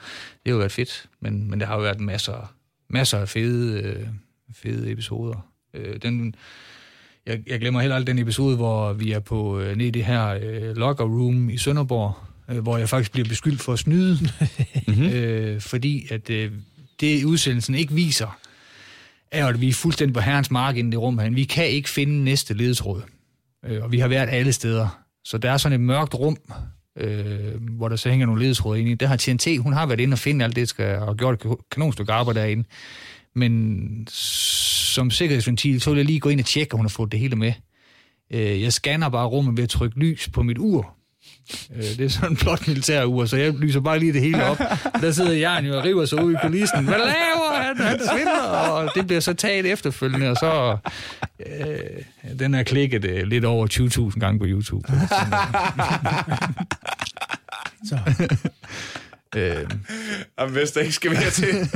det 0.44 0.52
har 0.52 0.58
været 0.58 0.72
fedt, 0.72 1.06
men, 1.20 1.50
men 1.50 1.60
der 1.60 1.66
har 1.66 1.74
jo 1.74 1.80
været 1.80 2.00
masser, 2.00 2.54
masser 2.88 3.18
af 3.18 3.28
fede, 3.28 3.82
øh, 3.82 4.06
fede 4.54 4.90
episoder. 4.90 5.46
Øh, 5.74 5.96
den, 6.02 6.34
jeg, 7.26 7.40
jeg 7.46 7.60
glemmer 7.60 7.80
heller 7.80 7.96
aldrig 7.96 8.16
den 8.16 8.22
episode, 8.22 8.56
hvor 8.56 8.92
vi 8.92 9.12
er 9.12 9.20
på 9.20 9.60
øh, 9.60 9.76
nede 9.76 9.88
i 9.88 9.90
det 9.90 10.04
her 10.04 10.26
øh, 10.42 10.76
locker 10.76 11.04
room 11.04 11.50
i 11.50 11.56
Sønderborg, 11.56 12.14
øh, 12.50 12.58
hvor 12.58 12.78
jeg 12.78 12.88
faktisk 12.88 13.12
bliver 13.12 13.28
beskyldt 13.28 13.60
for 13.60 13.72
at 13.72 13.78
snyde, 13.78 14.18
Mm-hmm. 14.88 15.08
øh, 15.14 15.60
fordi 15.60 16.06
at 16.10 16.30
øh, 16.30 16.52
det 17.00 17.24
udsendelsen 17.24 17.74
ikke 17.74 17.94
viser, 17.94 18.38
er, 19.30 19.46
at 19.46 19.60
vi 19.60 19.68
er 19.68 19.72
fuldstændig 19.72 20.14
på 20.14 20.20
herrens 20.20 20.50
mark 20.50 20.76
inden 20.76 20.92
det 20.92 21.00
rum 21.00 21.18
her. 21.18 21.30
Vi 21.30 21.44
kan 21.44 21.68
ikke 21.68 21.90
finde 21.90 22.24
næste 22.24 22.54
ledetråd. 22.54 23.02
Øh, 23.64 23.82
og 23.82 23.92
vi 23.92 23.98
har 23.98 24.08
været 24.08 24.28
alle 24.28 24.52
steder. 24.52 25.03
Så 25.24 25.38
der 25.38 25.50
er 25.50 25.56
sådan 25.56 25.80
et 25.80 25.86
mørkt 25.86 26.14
rum, 26.14 26.36
øh, 26.96 27.62
hvor 27.70 27.88
der 27.88 27.96
så 27.96 28.10
hænger 28.10 28.26
nogle 28.26 28.42
ledetråde 28.42 28.80
ind 28.80 28.88
i. 28.88 28.94
Der 28.94 29.06
har 29.06 29.16
TNT, 29.16 29.46
hun 29.58 29.72
har 29.72 29.86
været 29.86 30.00
inde 30.00 30.14
og 30.14 30.18
finde 30.18 30.44
alt 30.44 30.56
det, 30.56 30.68
skal, 30.68 30.98
og 30.98 31.16
gjort 31.16 31.44
et 31.44 31.56
kanonstykke 31.70 32.12
arbejde 32.12 32.40
derinde. 32.40 32.64
Men 33.34 34.06
som 34.10 35.10
sikkerhedsventil, 35.10 35.80
så 35.80 35.90
vil 35.90 35.96
jeg 35.96 36.06
lige 36.06 36.20
gå 36.20 36.28
ind 36.28 36.40
og 36.40 36.46
tjekke, 36.46 36.74
om 36.74 36.78
hun 36.78 36.86
har 36.86 36.90
fået 36.90 37.12
det 37.12 37.20
hele 37.20 37.36
med. 37.36 37.52
Øh, 38.30 38.62
jeg 38.62 38.72
scanner 38.72 39.08
bare 39.08 39.26
rummet 39.26 39.56
ved 39.56 39.64
at 39.64 39.70
trykke 39.70 39.98
lys 39.98 40.28
på 40.28 40.42
mit 40.42 40.58
ur. 40.58 40.96
Øh, 41.76 41.82
det 41.82 42.00
er 42.00 42.08
sådan 42.08 42.30
en 42.30 42.36
flot 42.36 42.68
militær 42.68 43.04
ur, 43.04 43.24
så 43.24 43.36
jeg 43.36 43.52
lyser 43.52 43.80
bare 43.80 43.98
lige 43.98 44.12
det 44.12 44.20
hele 44.20 44.44
op. 44.44 44.58
Der 45.00 45.12
sidder 45.12 45.32
Jan 45.32 45.66
jo 45.66 45.78
og 45.78 45.84
river 45.84 46.04
sig 46.04 46.24
ud 46.24 46.32
i 46.32 46.36
kulissen. 46.42 46.84
Hvad 46.84 46.98
laver 46.98 47.62
han? 47.62 47.76
Han 47.76 48.00
svinder, 48.12 48.40
og 48.40 48.90
det 48.94 49.06
bliver 49.06 49.20
så 49.20 49.34
taget 49.34 49.66
efterfølgende, 49.66 50.30
og 50.30 50.36
så... 50.36 50.76
Øh, 51.46 52.38
den 52.38 52.54
er 52.54 52.62
klikket 52.62 53.04
øh, 53.04 53.26
lidt 53.26 53.44
over 53.44 53.66
20.000 54.12 54.20
gange 54.20 54.38
på 54.38 54.44
YouTube. 54.48 54.88
Så. 57.88 57.98
øh, 59.36 59.70
Jamen, 60.40 60.54
hvis 60.54 60.70
der 60.70 60.80
ikke 60.80 60.92
skal 60.92 61.10
mere 61.10 61.30
til. 61.30 61.68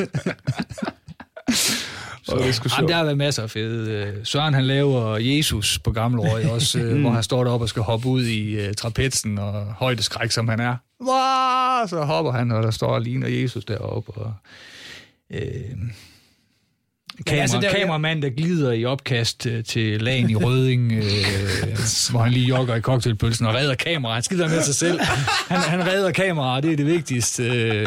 Så, 2.29 2.37
det 2.37 2.55
sgu 2.55 2.69
Jamen, 2.77 2.89
der 2.89 2.97
har 2.97 3.05
været 3.05 3.19
masser 3.19 3.43
af 3.43 3.51
fede. 3.51 3.93
Øh, 3.93 4.15
Søren 4.25 4.55
han 4.55 4.65
laver 4.65 5.17
Jesus 5.17 5.79
på 5.79 5.93
Gammel 5.93 6.21
Røg 6.21 6.51
også, 6.51 6.79
øh, 6.79 7.01
hvor 7.01 7.11
han 7.11 7.23
står 7.23 7.45
deroppe 7.45 7.65
og 7.65 7.69
skal 7.69 7.83
hoppe 7.83 8.09
ud 8.09 8.25
i 8.25 8.69
uh, 8.69 8.75
trapetsen 8.75 9.39
og 9.39 9.65
højdeskræk, 9.65 10.31
som 10.31 10.49
han 10.49 10.61
er. 10.61 10.77
Wow! 11.01 11.89
Så 11.89 12.05
hopper 12.05 12.33
han, 12.33 12.53
og 12.53 12.63
der 12.63 12.71
står 12.71 12.89
og 12.89 13.03
ligner 13.03 13.29
Jesus 13.29 13.65
deroppe. 13.65 14.13
Og, 14.13 14.33
øh, 15.31 15.41
Kamera, 17.27 17.43
altså, 17.43 17.61
der, 17.61 17.71
kameramand, 17.71 18.23
der 18.23 18.31
glider 18.31 18.73
i 18.73 18.85
opkast 18.85 19.47
øh, 19.47 19.65
til 19.65 20.03
lagen 20.03 20.31
i 20.31 20.35
Røding, 20.35 20.93
øh, 20.93 21.03
hvor 22.11 22.21
han 22.21 22.33
lige 22.33 22.47
jogger 22.47 22.75
i 22.75 22.81
cocktailpølsen 22.81 23.47
og 23.47 23.55
redder 23.55 23.75
kamera. 23.75 24.15
Han 24.15 24.23
skider 24.23 24.49
med 24.49 24.63
sig 24.63 24.75
selv. 24.75 25.01
Han, 25.49 25.59
han 25.59 25.87
redder 25.87 26.13
kameraet, 26.13 26.65
det 26.65 26.73
er 26.73 26.77
det 26.77 26.87
vigtigste. 26.87 27.45
Øh, 27.45 27.87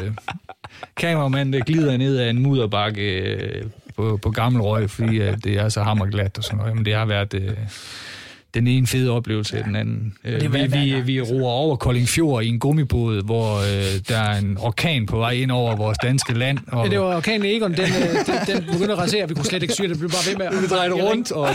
kameramand, 0.98 1.54
der 1.54 1.60
glider 1.60 1.98
ned 1.98 2.18
ad 2.18 2.30
en 2.30 2.40
mudderbakke 2.40 3.20
øh, 3.20 3.66
på, 4.02 4.18
på 4.18 4.32
gammel 4.32 4.62
røg, 4.62 4.90
fordi 4.90 5.22
øh, 5.22 5.38
det 5.44 5.54
er 5.60 5.70
så 5.70 5.84
hammerglat 5.84 6.38
og 6.38 6.44
sådan 6.44 6.58
noget. 6.58 6.76
Men 6.76 6.86
det 6.86 6.94
har 6.96 7.06
været... 7.06 7.34
Øh, 7.34 7.52
den 8.54 8.68
ene 8.68 8.88
fede 8.88 9.12
oplevelse 9.12 9.58
ja. 9.58 9.64
den 9.64 9.76
anden. 9.76 10.14
Øh, 10.26 10.54
vi, 10.54 10.68
vi, 10.68 11.02
vi 11.02 11.22
roer 11.22 11.52
over 11.52 11.76
Kolding 11.76 12.08
Fjord 12.08 12.44
i 12.44 12.48
en 12.48 12.60
gummibåd, 12.60 13.24
hvor 13.24 13.58
øh, 13.58 14.00
der 14.08 14.18
er 14.18 14.38
en 14.38 14.58
orkan 14.60 15.06
på 15.06 15.18
vej 15.18 15.32
ind 15.32 15.52
over 15.52 15.76
vores 15.76 15.98
danske 15.98 16.34
land. 16.34 16.58
Og... 16.68 16.86
Ja, 16.86 16.92
det 16.92 17.00
var 17.00 17.16
orkanen 17.16 17.46
Egon, 17.46 17.72
den, 17.72 17.80
øh, 17.80 17.88
den, 18.26 18.56
den 18.56 18.66
begyndte 18.72 18.94
at 18.94 18.98
rasere, 18.98 19.28
vi 19.28 19.34
kunne 19.34 19.46
slet 19.46 19.62
ikke 19.62 19.74
syre, 19.74 19.88
det 19.88 19.98
blev 19.98 20.10
bare 20.10 20.32
ved 20.32 20.38
med 20.38 20.46
at... 20.46 20.62
Vi 20.62 20.68
drejede 20.68 20.94
rundt, 20.94 21.32
og 21.32 21.48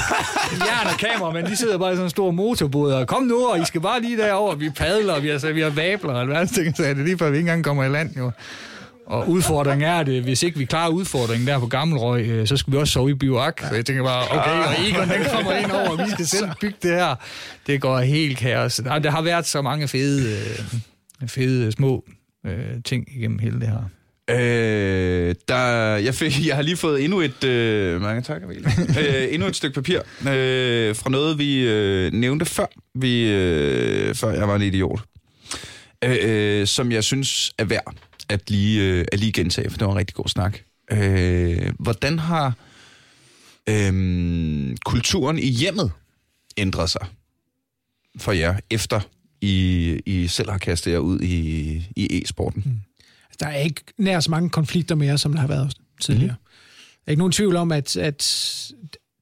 jern 0.52 0.86
og 0.92 0.98
kamera, 0.98 1.32
men 1.32 1.46
de 1.46 1.56
sidder 1.56 1.78
bare 1.78 1.92
i 1.92 1.94
sådan 1.94 2.06
en 2.06 2.10
stor 2.10 2.30
motorbåd, 2.30 2.92
og 2.92 3.06
kom 3.06 3.22
nu, 3.22 3.46
og 3.46 3.60
I 3.60 3.64
skal 3.64 3.80
bare 3.80 4.00
lige 4.00 4.16
derover, 4.16 4.54
vi 4.54 4.70
padler, 4.70 5.20
vi 5.20 5.28
har, 5.28 5.52
vi 5.52 5.60
har 5.60 5.70
vabler, 5.70 6.12
og 6.12 6.26
hvad 6.26 6.46
ting, 6.46 6.76
så 6.76 6.84
er 6.84 6.94
det 6.94 7.04
lige 7.04 7.18
før 7.18 7.30
vi 7.30 7.36
ikke 7.36 7.48
engang 7.48 7.64
kommer 7.64 7.84
i 7.84 7.88
land, 7.88 8.16
jo. 8.16 8.30
Og 9.06 9.28
udfordringen 9.28 9.88
er, 9.88 9.94
at 9.94 10.06
hvis 10.06 10.42
ikke 10.42 10.58
vi 10.58 10.64
klarer 10.64 10.90
udfordringen 10.90 11.48
der 11.48 11.58
på 11.58 11.66
Gammelrøg, 11.66 12.26
øh, 12.26 12.46
så 12.46 12.56
skal 12.56 12.72
vi 12.72 12.78
også 12.78 12.92
sove 12.92 13.10
i 13.10 13.14
bivak. 13.14 13.60
Så 13.68 13.74
jeg 13.74 13.86
tænker 13.86 14.02
bare, 14.02 14.24
okay, 14.30 14.66
og 14.66 14.88
Egon 14.88 15.08
den 15.08 15.26
kommer 15.34 15.52
ind 15.52 15.70
over, 15.70 15.88
og 15.88 15.98
vi 15.98 16.10
skal 16.10 16.26
selv 16.26 16.48
bygge 16.60 16.76
det 16.82 16.90
her. 16.90 17.14
Det 17.66 17.80
går 17.80 17.98
helt 17.98 18.38
kaos. 18.38 18.76
Der 18.76 19.10
har 19.10 19.22
været 19.22 19.46
så 19.46 19.62
mange 19.62 19.88
fede, 19.88 20.38
øh, 21.22 21.28
fede 21.28 21.72
små 21.72 22.04
øh, 22.46 22.82
ting 22.84 23.08
igennem 23.16 23.38
hele 23.38 23.60
det 23.60 23.68
her. 23.68 23.90
Øh, 24.30 25.34
der, 25.48 25.56
jeg, 25.96 26.14
fik, 26.14 26.32
jeg 26.48 26.54
har 26.54 26.62
lige 26.62 26.76
fået 26.76 27.04
endnu 27.04 27.20
et, 27.20 27.44
øh, 27.44 28.00
mange 28.00 28.22
tak, 28.22 28.42
øh, 29.00 29.26
endnu 29.30 29.48
et 29.48 29.56
stykke 29.56 29.74
papir 29.74 29.98
øh, 30.20 30.96
fra 30.96 31.10
noget, 31.10 31.38
vi 31.38 31.68
øh, 31.68 32.12
nævnte 32.12 32.44
før, 32.44 32.66
vi, 32.94 33.30
øh, 33.32 34.14
før 34.14 34.30
jeg 34.30 34.48
var 34.48 34.56
en 34.56 34.62
idiot, 34.62 35.00
øh, 36.04 36.16
øh, 36.22 36.66
som 36.66 36.92
jeg 36.92 37.04
synes 37.04 37.52
er 37.58 37.64
værd 37.64 37.94
at 38.28 38.50
lige, 38.50 38.82
øh, 38.82 39.04
at 39.12 39.20
lige 39.20 39.32
gentage, 39.32 39.70
for 39.70 39.78
det 39.78 39.86
var 39.86 39.92
en 39.92 39.98
rigtig 39.98 40.14
god 40.14 40.28
snak. 40.28 40.58
Øh, 40.92 41.72
hvordan 41.78 42.18
har 42.18 42.54
øh, 43.68 44.76
kulturen 44.84 45.38
i 45.38 45.48
hjemmet 45.48 45.92
ændret 46.56 46.90
sig 46.90 47.06
for 48.18 48.32
jer, 48.32 48.56
efter 48.70 49.00
I, 49.40 50.00
I 50.06 50.26
selv 50.26 50.50
har 50.50 50.58
kastet 50.58 50.92
jer 50.92 50.98
ud 50.98 51.20
i, 51.20 51.74
i 51.96 52.22
e-sporten? 52.22 52.62
Mm. 52.66 52.80
Der 53.40 53.46
er 53.46 53.56
ikke 53.56 53.82
nær 53.98 54.20
så 54.20 54.30
mange 54.30 54.50
konflikter 54.50 54.94
mere, 54.94 55.18
som 55.18 55.32
der 55.32 55.40
har 55.40 55.48
været 55.48 55.76
tidligere. 56.00 56.34
Mm. 56.40 56.48
Der 57.04 57.06
er 57.06 57.10
ikke 57.10 57.20
nogen 57.20 57.32
tvivl 57.32 57.56
om, 57.56 57.72
at, 57.72 57.96
at 57.96 58.72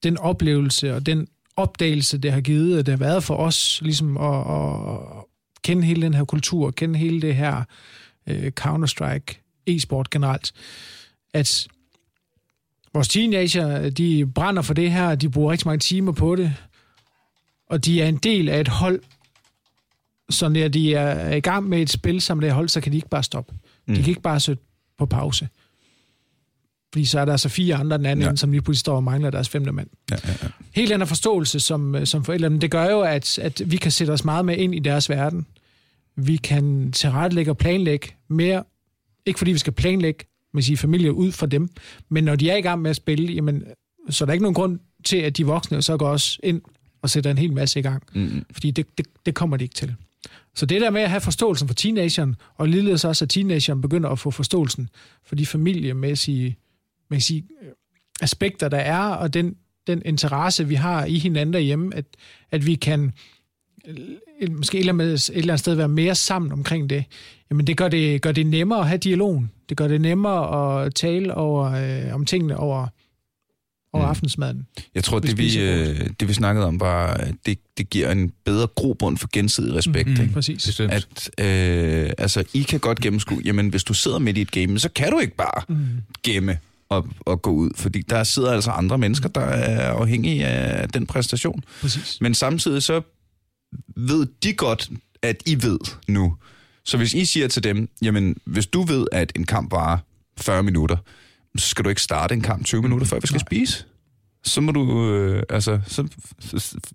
den 0.03 0.19
oplevelse 0.19 0.95
og 0.95 1.07
den 1.07 1.29
opdagelse, 1.57 2.19
det 2.19 2.33
har 2.33 2.41
givet, 2.41 2.87
det 2.87 2.93
har 2.93 2.99
været 2.99 3.25
for 3.25 3.37
os, 3.37 3.81
ligesom 3.83 4.17
at, 4.17 4.41
at 4.41 5.25
kende 5.63 5.83
hele 5.83 6.03
den 6.03 6.15
her 6.15 6.25
kultur, 6.25 6.71
kende 6.71 6.99
hele 6.99 7.23
det 7.23 7.37
her 7.37 7.57
øh, 7.57 7.65
Counter-Strike, 8.61 9.63
e-sport 9.67 10.11
generelt, 10.11 10.53
at 11.35 11.69
vores 12.95 13.09
teenager, 13.09 13.91
de 13.91 14.27
brænder 14.27 14.63
for 14.63 14.75
det 14.75 14.93
her, 14.93 15.15
de 15.15 15.31
bruger 15.31 15.53
rigtig 15.53 15.69
mange 15.69 15.81
timer 15.81 16.13
på 16.13 16.37
det, 16.37 16.55
og 17.71 17.85
de 17.85 18.03
er 18.03 18.09
en 18.09 18.17
del 18.17 18.49
af 18.49 18.61
et 18.61 18.69
hold, 18.69 19.01
så 20.31 20.49
når 20.49 20.69
de 20.69 20.95
er 20.95 21.35
i 21.35 21.41
gang 21.41 21.69
med 21.69 21.83
et 21.83 21.91
spil 21.91 22.21
som 22.21 22.41
det 22.41 22.53
hold, 22.53 22.69
så 22.69 22.81
kan 22.81 22.93
de 22.93 22.97
ikke 22.97 23.09
bare 23.09 23.23
stoppe. 23.23 23.55
Mm. 23.87 23.95
De 23.95 24.03
kan 24.03 24.09
ikke 24.09 24.23
bare 24.23 24.41
sætte 24.41 24.63
på 24.99 25.07
pause. 25.07 25.49
Fordi 26.93 27.05
så 27.05 27.21
er 27.21 27.25
der 27.25 27.33
altså 27.33 27.49
fire 27.49 27.75
andre 27.75 27.99
den 27.99 28.07
anden, 28.07 28.27
ja. 28.27 28.37
som 28.37 28.51
lige 28.51 28.63
pludselig 28.63 28.81
står 28.81 28.97
og 28.97 29.05
mangler 29.05 29.31
deres 29.31 29.49
femte 29.49 29.73
mand. 29.73 29.89
Ja, 30.11 30.17
ja, 30.25 30.35
ja. 30.43 30.49
Helt 30.73 30.93
anden 30.93 31.09
forståelse 31.09 31.61
som, 31.61 32.07
som 32.07 32.25
forældre, 32.25 32.51
men 32.51 32.61
det 32.61 32.71
gør 32.71 32.91
jo, 32.91 33.01
at, 33.01 33.39
at 33.39 33.63
vi 33.67 33.77
kan 33.77 33.93
sætte 33.93 34.11
os 34.11 34.25
meget 34.25 34.45
med 34.45 34.57
ind 34.57 34.75
i 34.75 34.79
deres 34.79 35.11
verden 35.11 35.47
vi 36.17 36.37
kan 36.37 36.93
tilrettelægge 36.93 37.53
og 37.53 37.57
planlægge 37.57 38.09
mere, 38.29 38.65
ikke 39.27 39.39
fordi 39.39 39.53
vi 39.53 39.59
skal 39.59 39.73
planlægge 39.73 40.25
med 40.53 40.63
sige, 40.63 40.77
familie 40.77 41.13
ud 41.13 41.33
for 41.33 41.47
dem, 41.47 41.69
men 42.09 42.25
når 42.25 42.37
de 42.37 42.51
er 42.51 42.57
i 42.57 42.61
gang 42.61 42.83
med 42.83 42.91
at 42.91 42.97
spille, 42.97 43.33
jamen, 43.33 43.65
så 44.11 44.25
er 44.25 44.27
der 44.27 44.33
ikke 44.33 44.43
nogen 44.43 44.55
grund 44.55 44.79
til, 45.05 45.17
at 45.17 45.37
de 45.37 45.47
voksne 45.47 45.83
så 45.83 45.97
går 45.97 46.09
også 46.09 46.39
ind 46.43 46.63
og 47.03 47.11
sætter 47.11 47.31
en 47.31 47.39
hel 47.39 47.53
masse 47.53 47.79
i 47.79 47.83
gang. 47.83 48.03
Mm. 48.15 48.45
Fordi 48.51 48.71
det, 48.71 48.99
det, 48.99 49.07
det 49.27 49.35
kommer 49.35 49.57
de 49.57 49.65
ikke 49.65 49.75
til. 49.75 49.95
Så 50.55 50.67
det 50.67 50.81
der 50.81 50.91
med 50.91 51.01
at 51.01 51.11
have 51.11 51.21
forståelsen 51.21 51.69
for 51.69 51.75
teenageren, 51.75 52.37
og 52.55 52.69
ligeledes 52.69 53.05
også, 53.05 53.25
at 53.25 53.29
teenageren 53.29 53.81
begynder 53.81 54.11
at 54.11 54.19
få 54.19 54.31
forståelsen 54.31 54.89
for 55.25 55.35
de 55.35 55.47
familiemæssige 55.47 56.57
man 57.09 57.21
sige, 57.21 57.45
aspekter, 58.21 58.69
der 58.69 58.79
er, 58.79 59.09
og 59.09 59.35
den, 59.35 59.57
den 59.87 60.03
interesse, 60.05 60.69
vi 60.69 60.75
har 60.75 61.05
i 61.05 61.19
hinanden 61.19 61.53
derhjemme, 61.53 61.95
at, 61.95 62.05
at 62.51 62.67
vi 62.67 62.75
kan 62.75 63.13
måske 64.51 64.79
et 64.79 64.81
eller, 64.81 64.93
andet, 64.93 65.15
et 65.15 65.37
eller 65.37 65.53
andet 65.53 65.61
sted 65.61 65.75
være 65.75 65.89
mere 65.89 66.15
sammen 66.15 66.53
omkring 66.53 66.91
det, 66.91 67.05
jamen 67.51 67.67
det 67.67 67.77
gør 67.77 67.89
det, 67.89 68.23
gør 68.23 68.33
det 68.33 68.47
nemmere 68.47 68.81
at 68.81 68.89
have 68.89 68.99
dialogen. 68.99 69.51
Det 69.69 69.77
gør 69.77 69.89
det 69.89 70.01
nemmere 70.01 70.85
at 70.85 70.95
tale 70.95 71.35
over, 71.35 71.73
øh, 71.73 72.15
om 72.15 72.25
tingene 72.25 72.57
over, 72.57 72.87
over 73.93 74.05
mm. 74.05 74.11
aftensmaden. 74.11 74.67
Jeg 74.95 75.05
tror, 75.05 75.19
det 75.19 75.39
vi, 75.39 75.61
øh, 75.61 76.11
det 76.21 76.29
vi 76.29 76.33
snakkede 76.33 76.67
om, 76.67 76.81
var, 76.81 77.29
det, 77.47 77.59
det 77.79 77.91
giver 77.91 78.13
en 78.13 78.33
bedre 78.45 78.67
grobund 78.67 79.19
for 79.19 79.29
gensidig 79.33 79.75
respekt. 79.75 80.09
Mm, 80.09 80.21
ikke? 80.21 80.33
Præcis. 80.33 80.81
At, 80.81 81.31
øh, 81.41 82.11
altså, 82.19 82.45
I 82.55 82.63
kan 82.63 82.81
godt 82.81 83.01
gennemskue, 83.01 83.43
jamen 83.45 83.69
hvis 83.69 83.85
du 83.85 83.95
sidder 83.95 84.19
midt 84.19 84.39
i 84.39 84.41
et 84.41 84.51
game, 84.51 84.79
så 84.79 84.89
kan 84.89 85.11
du 85.11 85.19
ikke 85.19 85.37
bare 85.37 85.63
mm. 85.69 85.87
gemme 86.23 86.59
og, 86.89 87.09
og 87.21 87.43
gå 87.43 87.51
ud, 87.51 87.71
fordi 87.77 88.03
der 88.03 88.25
sidder 88.25 88.53
altså 88.53 88.71
andre 88.71 88.99
mennesker, 88.99 89.29
der 89.29 89.41
er 89.41 89.93
afhængige 89.93 90.47
af 90.47 90.89
den 90.89 91.07
præstation. 91.07 91.65
Præcis. 91.81 92.19
Men 92.21 92.35
samtidig 92.35 92.83
så 92.83 93.03
ved 93.97 94.27
de 94.43 94.53
godt, 94.53 94.91
at 95.23 95.43
I 95.47 95.63
ved 95.63 95.79
nu. 96.09 96.37
Så 96.85 96.97
hvis 96.97 97.15
I 97.15 97.25
siger 97.25 97.49
til 97.49 97.65
dem, 97.65 97.89
jamen 98.03 98.37
hvis 98.45 98.67
du 98.67 98.83
ved, 98.83 99.07
at 99.13 99.33
en 99.37 99.47
kamp 99.47 99.73
varer 99.73 99.99
40 100.41 100.63
minutter, 100.63 100.97
så 101.57 101.69
skal 101.69 101.85
du 101.85 101.89
ikke 101.89 102.03
starte 102.03 102.35
en 102.35 102.41
kamp 102.41 102.65
20 102.65 102.83
minutter, 102.83 103.07
før 103.07 103.19
vi 103.21 103.27
skal 103.27 103.41
spise. 103.41 103.85
Så 104.45 104.61
må 104.61 104.73
du 104.73 105.11
øh, 105.11 105.43
altså, 105.49 105.81
så, 105.87 106.09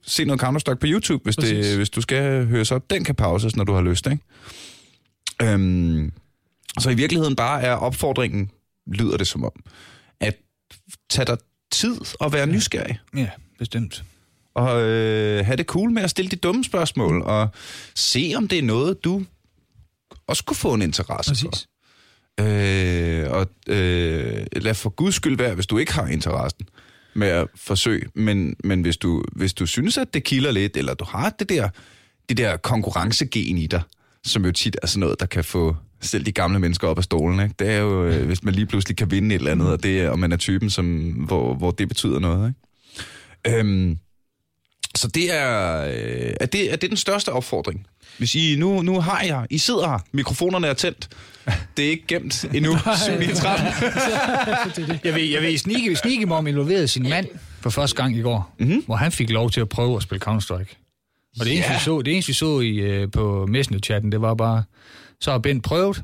se 0.03 0.25
noget 0.25 0.43
Counter-Strike 0.43 0.75
på 0.75 0.87
YouTube, 0.87 1.23
hvis, 1.23 1.35
det, 1.35 1.75
hvis 1.75 1.89
du 1.89 2.01
skal 2.01 2.45
høre 2.45 2.65
så. 2.65 2.79
Den 2.89 3.03
kan 3.03 3.15
pauses, 3.15 3.55
når 3.55 3.63
du 3.63 3.73
har 3.73 3.81
lyst. 3.81 4.07
Ikke? 4.07 4.23
Øhm, 5.41 6.13
så 6.79 6.89
i 6.89 6.95
virkeligheden 6.95 7.35
bare 7.35 7.61
er 7.61 7.73
opfordringen, 7.73 8.51
lyder 8.87 9.17
det 9.17 9.27
som 9.27 9.43
om, 9.43 9.63
at 10.19 10.37
tage 11.09 11.25
dig 11.25 11.37
tid 11.71 11.97
og 12.19 12.33
være 12.33 12.47
nysgerrig. 12.47 12.99
Ja, 13.15 13.29
bestemt 13.59 14.03
og 14.59 14.81
øh, 14.81 15.45
have 15.45 15.57
det 15.57 15.65
cool 15.65 15.91
med 15.91 16.01
at 16.03 16.09
stille 16.09 16.31
de 16.31 16.35
dumme 16.35 16.63
spørgsmål, 16.63 17.21
og 17.21 17.49
se, 17.95 18.33
om 18.35 18.47
det 18.47 18.59
er 18.59 18.63
noget, 18.63 19.03
du 19.03 19.23
også 20.27 20.43
kunne 20.43 20.57
få 20.57 20.73
en 20.73 20.81
interesse 20.81 21.31
Præcis. 21.31 21.43
for. 21.43 21.69
Øh, 22.41 23.31
og 23.31 23.47
øh, 23.67 24.45
lad 24.55 24.73
for 24.73 24.89
guds 24.89 25.15
skyld 25.15 25.37
være, 25.37 25.55
hvis 25.55 25.67
du 25.67 25.77
ikke 25.77 25.93
har 25.93 26.07
interessen 26.07 26.67
med 27.13 27.27
at 27.27 27.47
forsøge, 27.55 28.07
men, 28.15 28.55
men 28.63 28.81
hvis, 28.81 28.97
du, 28.97 29.23
hvis 29.31 29.53
du 29.53 29.65
synes, 29.65 29.97
at 29.97 30.13
det 30.13 30.23
kilder 30.23 30.51
lidt, 30.51 30.77
eller 30.77 30.93
du 30.93 31.05
har 31.05 31.29
det 31.29 31.49
der, 31.49 31.69
det 32.29 32.37
der 32.37 32.57
konkurrencegen 32.57 33.57
i 33.57 33.67
dig, 33.67 33.81
som 34.23 34.45
jo 34.45 34.51
tit 34.51 34.77
er 34.83 34.87
sådan 34.87 34.99
noget, 34.99 35.19
der 35.19 35.25
kan 35.25 35.43
få 35.43 35.75
selv 36.01 36.25
de 36.25 36.31
gamle 36.31 36.59
mennesker 36.59 36.87
op 36.87 36.97
af 36.97 37.03
stolen. 37.03 37.39
Ikke? 37.39 37.55
Det 37.59 37.69
er 37.69 37.77
jo, 37.77 38.05
øh, 38.05 38.25
hvis 38.25 38.43
man 38.43 38.53
lige 38.53 38.65
pludselig 38.65 38.97
kan 38.97 39.11
vinde 39.11 39.35
et 39.35 39.39
eller 39.39 39.51
andet, 39.51 39.71
og, 39.71 39.83
det, 39.83 40.09
og 40.09 40.19
man 40.19 40.31
er 40.31 40.37
typen, 40.37 40.69
som, 40.69 40.85
hvor, 41.09 41.53
hvor 41.53 41.71
det 41.71 41.87
betyder 41.87 42.19
noget. 42.19 42.49
Ikke? 42.49 43.59
Øhm, 43.59 43.97
så 44.95 45.07
det 45.07 45.33
er, 45.33 45.81
øh, 45.85 46.33
er, 46.39 46.45
det, 46.45 46.71
er 46.71 46.75
det 46.75 46.89
den 46.89 46.97
største 46.97 47.29
opfordring? 47.31 47.87
Hvis 48.17 48.35
I, 48.35 48.55
nu, 48.57 48.81
nu 48.81 48.99
har 48.99 49.21
jeg, 49.21 49.47
I 49.49 49.57
sidder 49.57 49.87
her, 49.89 49.99
mikrofonerne 50.11 50.67
er 50.67 50.73
tændt, 50.73 51.09
det 51.77 51.85
er 51.85 51.89
ikke 51.89 52.07
gemt 52.07 52.45
endnu, 52.53 52.77
7 52.77 53.11
Jeg 55.03 55.15
ved, 55.15 55.23
jeg 55.23 55.41
ved 55.41 55.57
Snike, 55.57 55.95
Snike 55.95 56.25
Mom 56.25 56.47
involverede 56.47 56.87
sin 56.87 57.09
mand 57.09 57.27
for 57.61 57.69
første 57.69 57.95
gang 57.95 58.17
i 58.17 58.21
går, 58.21 58.55
mm-hmm. 58.59 58.83
hvor 58.85 58.95
han 58.95 59.11
fik 59.11 59.29
lov 59.29 59.51
til 59.51 59.61
at 59.61 59.69
prøve 59.69 59.95
at 59.97 60.03
spille 60.03 60.21
Counter-Strike. 60.27 60.75
Og 61.39 61.45
det 61.45 61.53
eneste, 61.53 61.71
Ja. 61.71 61.77
vi 61.77 61.83
så, 61.83 62.01
det 62.01 62.13
eneste, 62.13 62.29
vi 62.29 62.33
så 62.33 62.59
i, 62.59 62.75
øh, 62.75 63.11
på 63.11 63.45
Messenger-chatten, 63.49 64.11
det 64.11 64.21
var 64.21 64.33
bare, 64.33 64.63
så 65.21 65.31
har 65.31 65.37
Bent 65.39 65.63
prøvet, 65.63 66.03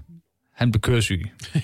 han 0.55 0.71
blev 0.71 0.81
køresyg. 0.81 1.31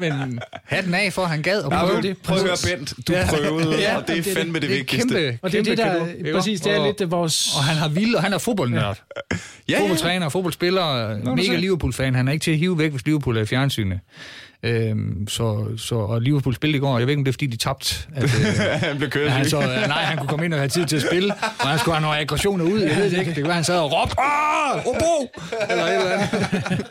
Men 0.00 0.40
hatten 0.64 0.94
af 0.94 1.12
for, 1.12 1.22
at 1.22 1.28
han 1.30 1.42
gad 1.42 1.62
Ja, 1.62 1.68
prøve 1.86 2.02
det. 2.02 2.18
prøv 2.18 2.36
at 2.36 2.42
høre, 2.42 2.76
Bent, 2.78 2.94
du 3.08 3.12
Ja. 3.12 3.26
prøvede, 3.28 3.78
Ja, 3.80 3.96
og 3.96 4.08
det 4.08 4.18
er 4.18 4.34
fandme 4.34 4.54
det, 4.54 4.62
Det 4.62 4.70
vigtigste. 4.70 5.08
kæmpe, 5.08 5.38
Og 5.42 5.52
det 5.52 5.58
er 5.58 5.64
kæmpe 5.64 5.70
det, 5.70 5.78
der, 5.78 6.06
ikke? 6.06 6.32
præcis, 6.34 6.60
det 6.60 6.72
er 6.72 6.78
Og- 6.78 6.86
lidt 6.86 6.98
det, 6.98 7.10
vores... 7.10 7.56
Og 7.56 7.64
han 7.64 7.76
har 7.76 7.88
vild, 7.88 8.14
og 8.14 8.22
han 8.22 8.32
er 8.32 8.38
fodboldnørd. 8.38 9.02
Ja, 9.32 9.36
ja, 9.68 9.80
Fodboldtræner, 9.80 10.28
fodboldspiller, 10.28 11.16
mega 11.34 11.46
så. 11.46 11.52
Liverpool-fan. 11.56 12.14
Han 12.14 12.28
er 12.28 12.32
ikke 12.32 12.42
til 12.44 12.50
at 12.50 12.58
hive 12.58 12.78
væk, 12.78 12.90
hvis 12.90 13.04
Liverpool 13.04 13.36
er 13.36 13.42
i 13.42 13.46
fjernsynet. 13.46 14.00
Øhm, 14.64 15.28
så, 15.28 15.66
så, 15.76 15.94
og 15.94 16.20
Liverpool 16.22 16.54
spillede 16.54 16.76
i 16.76 16.80
går. 16.80 16.98
Jeg 16.98 17.06
ved 17.06 17.12
ikke, 17.12 17.20
om 17.20 17.24
det 17.24 17.30
er, 17.30 17.32
fordi 17.32 17.46
de 17.46 17.56
tabte. 17.56 17.94
At, 18.14 18.22
øh, 18.40 18.56
han 18.80 18.96
blev 18.98 19.10
kørt 19.10 19.26
Ja, 19.26 19.30
han 19.30 19.48
så, 19.48 19.60
øh, 19.60 19.66
nej, 19.66 20.02
han 20.02 20.18
kunne 20.18 20.28
komme 20.28 20.44
ind 20.44 20.54
og 20.54 20.60
have 20.60 20.68
tid 20.68 20.86
til 20.86 20.96
at 20.96 21.02
spille, 21.02 21.34
og 21.34 21.68
han 21.68 21.78
skulle 21.78 21.94
have 21.94 22.02
nogle 22.02 22.18
aggressioner 22.18 22.64
ud. 22.64 22.80
Jeg 22.80 22.96
ved 22.96 23.10
det 23.10 23.18
ikke. 23.18 23.24
Det 23.28 23.34
kan 23.34 23.44
være, 23.44 23.54
han 23.54 23.64
sad 23.64 23.78
og 23.78 23.92
råbte, 23.92 24.14
ah, 24.20 24.86
Obo! 24.86 25.28
Eller 25.70 25.84
et 25.84 25.94
eller 25.94 26.10
andet. 26.12 26.86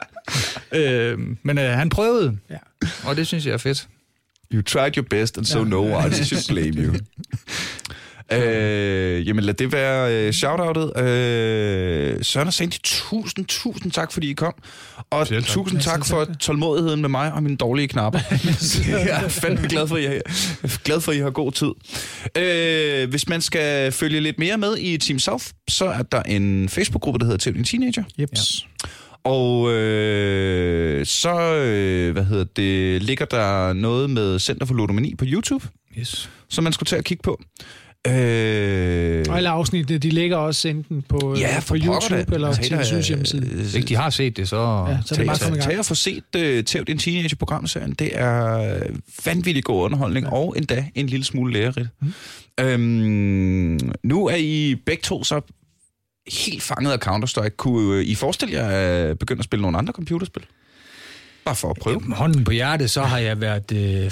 øh, 1.12 1.20
men 1.44 1.58
øh, 1.58 1.70
han 1.72 1.90
prøvede, 1.90 2.38
Ja. 2.50 2.58
og 3.06 3.16
det 3.16 3.28
synes 3.28 3.46
jeg 3.46 3.54
er 3.54 3.58
fedt. 3.58 3.88
You 4.54 4.62
tried 4.62 4.98
your 4.98 5.06
best, 5.10 5.38
and 5.38 5.46
so 5.46 5.60
Ja. 5.60 5.66
no 5.66 5.82
one 5.96 6.14
should 6.14 6.44
blame 6.54 6.84
you. 6.88 6.94
Øh, 8.34 9.28
jamen 9.28 9.44
lad 9.44 9.54
det 9.54 9.72
være 9.72 10.16
øh, 10.28 10.34
shoutoutet. 10.34 10.98
Øh, 11.00 12.24
Søren 12.24 12.48
og 12.48 12.54
Sandy, 12.54 12.74
tusind, 12.84 13.46
tusind 13.46 13.92
tak, 13.92 14.12
fordi 14.12 14.30
I 14.30 14.34
kom. 14.34 14.54
Og 15.10 15.28
Selv 15.28 15.44
tak. 15.44 15.54
tusind 15.54 15.82
tak 15.82 16.06
for 16.06 16.28
tålmodigheden 16.40 17.02
med 17.02 17.10
mig 17.10 17.34
og 17.34 17.44
mine 17.44 17.58
dårlige 17.58 17.88
knapper. 17.88 18.20
jeg 18.90 19.24
er 19.24 19.28
fandme 19.28 19.68
glad 19.68 19.88
for, 19.88 19.96
at 19.96 20.02
I 20.02 20.06
har, 20.06 20.84
glad 20.84 21.02
for, 21.02 21.12
at 21.12 21.18
I 21.18 21.22
har 21.22 21.30
god 21.30 21.52
tid. 21.52 21.72
Øh, 22.38 23.10
hvis 23.10 23.28
man 23.30 23.42
skal 23.42 23.92
følge 23.92 24.20
lidt 24.20 24.40
mere 24.40 24.58
med 24.58 24.78
i 24.78 24.98
Team 24.98 25.20
South, 25.20 25.46
så 25.70 25.86
er 25.86 26.02
der 26.02 26.22
en 26.24 26.70
Facebook-gruppe, 26.70 27.20
der 27.20 27.26
hedder 27.26 27.38
Til 27.38 27.64
Teenager. 27.64 28.04
Jeps. 28.20 28.68
Og 29.24 29.72
øh, 29.72 31.06
så, 31.06 31.54
øh, 31.56 32.12
hvad 32.14 32.24
hedder 32.24 32.46
det, 32.56 33.04
ligger 33.04 33.26
der 33.26 33.74
noget 33.74 34.10
med 34.10 34.40
Center 34.40 34.66
for 34.66 34.74
Ludomani 34.74 35.16
på 35.16 35.26
YouTube, 35.28 35.68
Yes. 36.00 36.30
som 36.50 36.64
man 36.64 36.74
skulle 36.74 36.88
tage 36.88 37.00
og 37.00 37.04
kigge 37.04 37.22
på. 37.24 37.42
Øh, 38.08 39.26
Og 39.30 39.38
alle 39.38 39.50
afsnittene, 39.50 39.98
de 39.98 40.10
ligger 40.10 40.38
også 40.38 40.68
enten 40.68 41.02
på, 41.10 41.36
ja, 41.40 41.56
øh, 41.56 41.62
for 41.62 41.76
på. 41.76 41.86
YouTube 41.86 42.34
eller 42.36 42.54
Tag 42.54 42.64
til 42.64 42.78
da, 42.78 42.84
Syns 42.84 43.08
hjemmeside. 43.08 43.48
øh, 43.52 43.56
Hvis 43.60 43.76
ikke 43.76 43.88
de 43.88 43.96
har 43.96 44.10
set 44.10 44.38
det, 44.38 44.50
så... 44.50 44.56
Ja, 44.58 44.62
så 44.62 44.66
er 44.66 44.98
det 44.98 45.08
Tag, 45.18 45.26
bare 45.26 45.36
at 45.36 45.42
komme 45.42 45.58
i 45.58 45.60
tag, 45.62 45.68
gang. 45.68 45.72
tag 45.72 45.80
og 45.80 45.86
få 45.86 45.96
set 45.96 46.24
uh, 46.38 46.64
Tæv 46.66 46.84
din 46.84 46.98
teenager-programserien. 46.98 47.94
Det 47.94 48.10
er 48.14 48.80
vanvittig 49.26 49.64
god 49.64 49.84
underholdning, 49.84 50.26
ja. 50.26 50.32
og 50.32 50.54
endda 50.58 50.86
en 50.96 51.08
lille 51.08 51.26
smule 51.26 51.54
lærerigt. 51.54 51.90
Mm. 52.02 52.14
Øhm, 52.60 53.92
nu 54.04 54.26
er 54.28 54.36
I 54.36 54.76
begge 54.86 55.02
to 55.02 55.24
så 55.24 55.42
helt 56.46 56.64
fanget 56.64 56.92
af 56.92 56.98
Counter-Strike. 57.08 57.56
Kunne 57.58 58.04
I 58.04 58.16
forestille 58.16 58.54
jer 58.56 58.68
at 59.10 59.20
begynde 59.20 59.40
at 59.40 59.46
spille 59.46 59.62
nogle 59.62 59.78
andre 59.78 59.94
computerspil? 59.94 60.44
Bare 61.46 61.56
for 61.56 61.70
at 61.70 61.78
prøve. 61.82 62.00
Med 62.00 62.18
hånden 62.18 62.44
på 62.44 62.52
hjertet, 62.52 62.90
så 62.90 63.02
har 63.04 63.18
jeg 63.18 63.42
været 63.42 63.72
øh, 63.72 64.12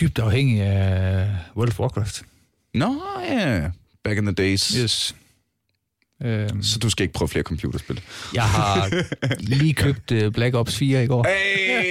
dybt 0.00 0.18
afhængig 0.18 0.60
af 0.62 1.28
World 1.56 1.68
of 1.68 1.80
Warcraft. 1.80 2.22
Nå 2.72 3.00
ja, 3.22 3.72
back 4.02 4.16
in 4.16 4.24
the 4.24 4.32
days. 4.32 4.70
Yes. 4.70 5.14
Øhm, 6.24 6.62
Så 6.62 6.78
du 6.78 6.90
skal 6.90 7.04
ikke 7.04 7.12
prøve 7.12 7.28
flere 7.28 7.42
computerspil? 7.42 8.00
jeg 8.34 8.42
har 8.42 8.88
lige 9.38 9.74
købt 9.74 10.12
øh, 10.12 10.32
Black 10.32 10.54
Ops 10.54 10.76
4 10.76 11.04
i 11.04 11.06
går. 11.06 11.26
Hey! 11.28 11.90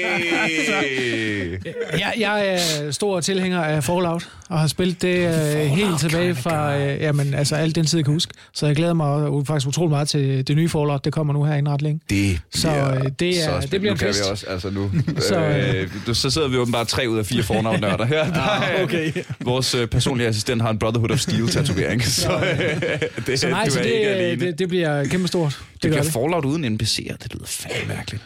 Jeg, 1.99 2.13
jeg 2.19 2.47
er 2.47 2.91
stor 2.91 3.19
tilhænger 3.19 3.61
af 3.61 3.83
Fallout, 3.83 4.29
og 4.49 4.59
har 4.59 4.67
spillet 4.67 5.01
det 5.01 5.17
øh, 5.55 5.61
helt 5.65 5.99
tilbage 5.99 6.35
fra 6.35 6.77
øh, 6.77 7.01
jamen, 7.01 7.33
altså, 7.33 7.55
alt 7.55 7.75
den 7.75 7.85
tid, 7.85 7.97
jeg 7.97 8.05
kan 8.05 8.13
huske. 8.13 8.33
Så 8.53 8.65
jeg 8.65 8.75
glæder 8.75 8.93
mig 8.93 9.29
uh, 9.29 9.45
faktisk 9.45 9.67
utrolig 9.67 9.89
meget 9.89 10.07
til 10.09 10.47
det 10.47 10.55
nye 10.55 10.69
Fallout. 10.69 11.05
Det 11.05 11.13
kommer 11.13 11.33
nu 11.33 11.43
her 11.43 11.55
inden 11.55 11.73
ret 11.73 11.81
længe. 11.81 11.99
Det 12.09 12.39
Så, 12.55 12.69
øh, 12.69 13.11
det 13.19 13.43
er- 13.43 13.61
så 13.61 13.67
det 13.71 13.79
bliver 13.81 13.93
nu 13.93 13.97
kan 13.97 14.07
fest. 14.07 14.19
vi 14.19 14.23
også, 14.31 14.45
altså 14.49 14.69
nu, 14.69 14.91
Så, 15.19 15.27
så, 15.27 15.39
øh, 15.39 15.89
så 16.15 16.29
sidder 16.29 16.47
vi 16.47 16.57
åbenbart 16.57 16.87
tre 16.87 17.05
ud 17.09 17.17
af 17.17 17.25
fire 17.25 17.43
fornavnørder 17.43 18.05
her. 18.05 18.25
Ah, 18.49 18.83
okay. 18.83 19.11
Vores 19.43 19.75
øh, 19.75 19.87
personlige 19.87 20.27
assistent 20.27 20.61
har 20.61 20.69
en 20.69 20.79
Brotherhood 20.79 21.11
of 21.11 21.19
Steel-tatovering, 21.19 22.03
så 22.05 22.31
øh, 22.31 22.81
det, 23.27 23.39
Så 23.39 23.49
nej, 23.49 23.65
du 23.65 23.71
så 23.71 23.79
er 23.79 23.83
det, 23.83 23.91
ikke 23.91 24.05
alene. 24.19 24.45
Det, 24.45 24.59
det, 24.59 24.67
bliver 24.69 25.05
kæmpestort. 25.05 25.51
Det, 25.73 25.83
det 25.83 25.91
bliver 25.91 26.03
det. 26.03 26.13
Fallout 26.13 26.45
uden 26.45 26.65
NPC'er, 26.65 27.17
det 27.17 27.33
lyder 27.33 27.45
fandme 27.45 27.93
mærkeligt. 27.95 28.23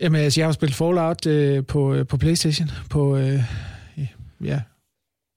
Jamen, 0.00 0.20
altså, 0.20 0.40
jeg 0.40 0.46
har 0.46 0.52
spillet 0.52 0.76
Fallout 0.76 1.26
øh, 1.26 1.66
på, 1.66 1.94
øh, 1.94 2.06
på 2.06 2.16
Playstation. 2.16 2.70
På, 2.90 3.16
øh, 3.16 3.40
ja. 4.44 4.60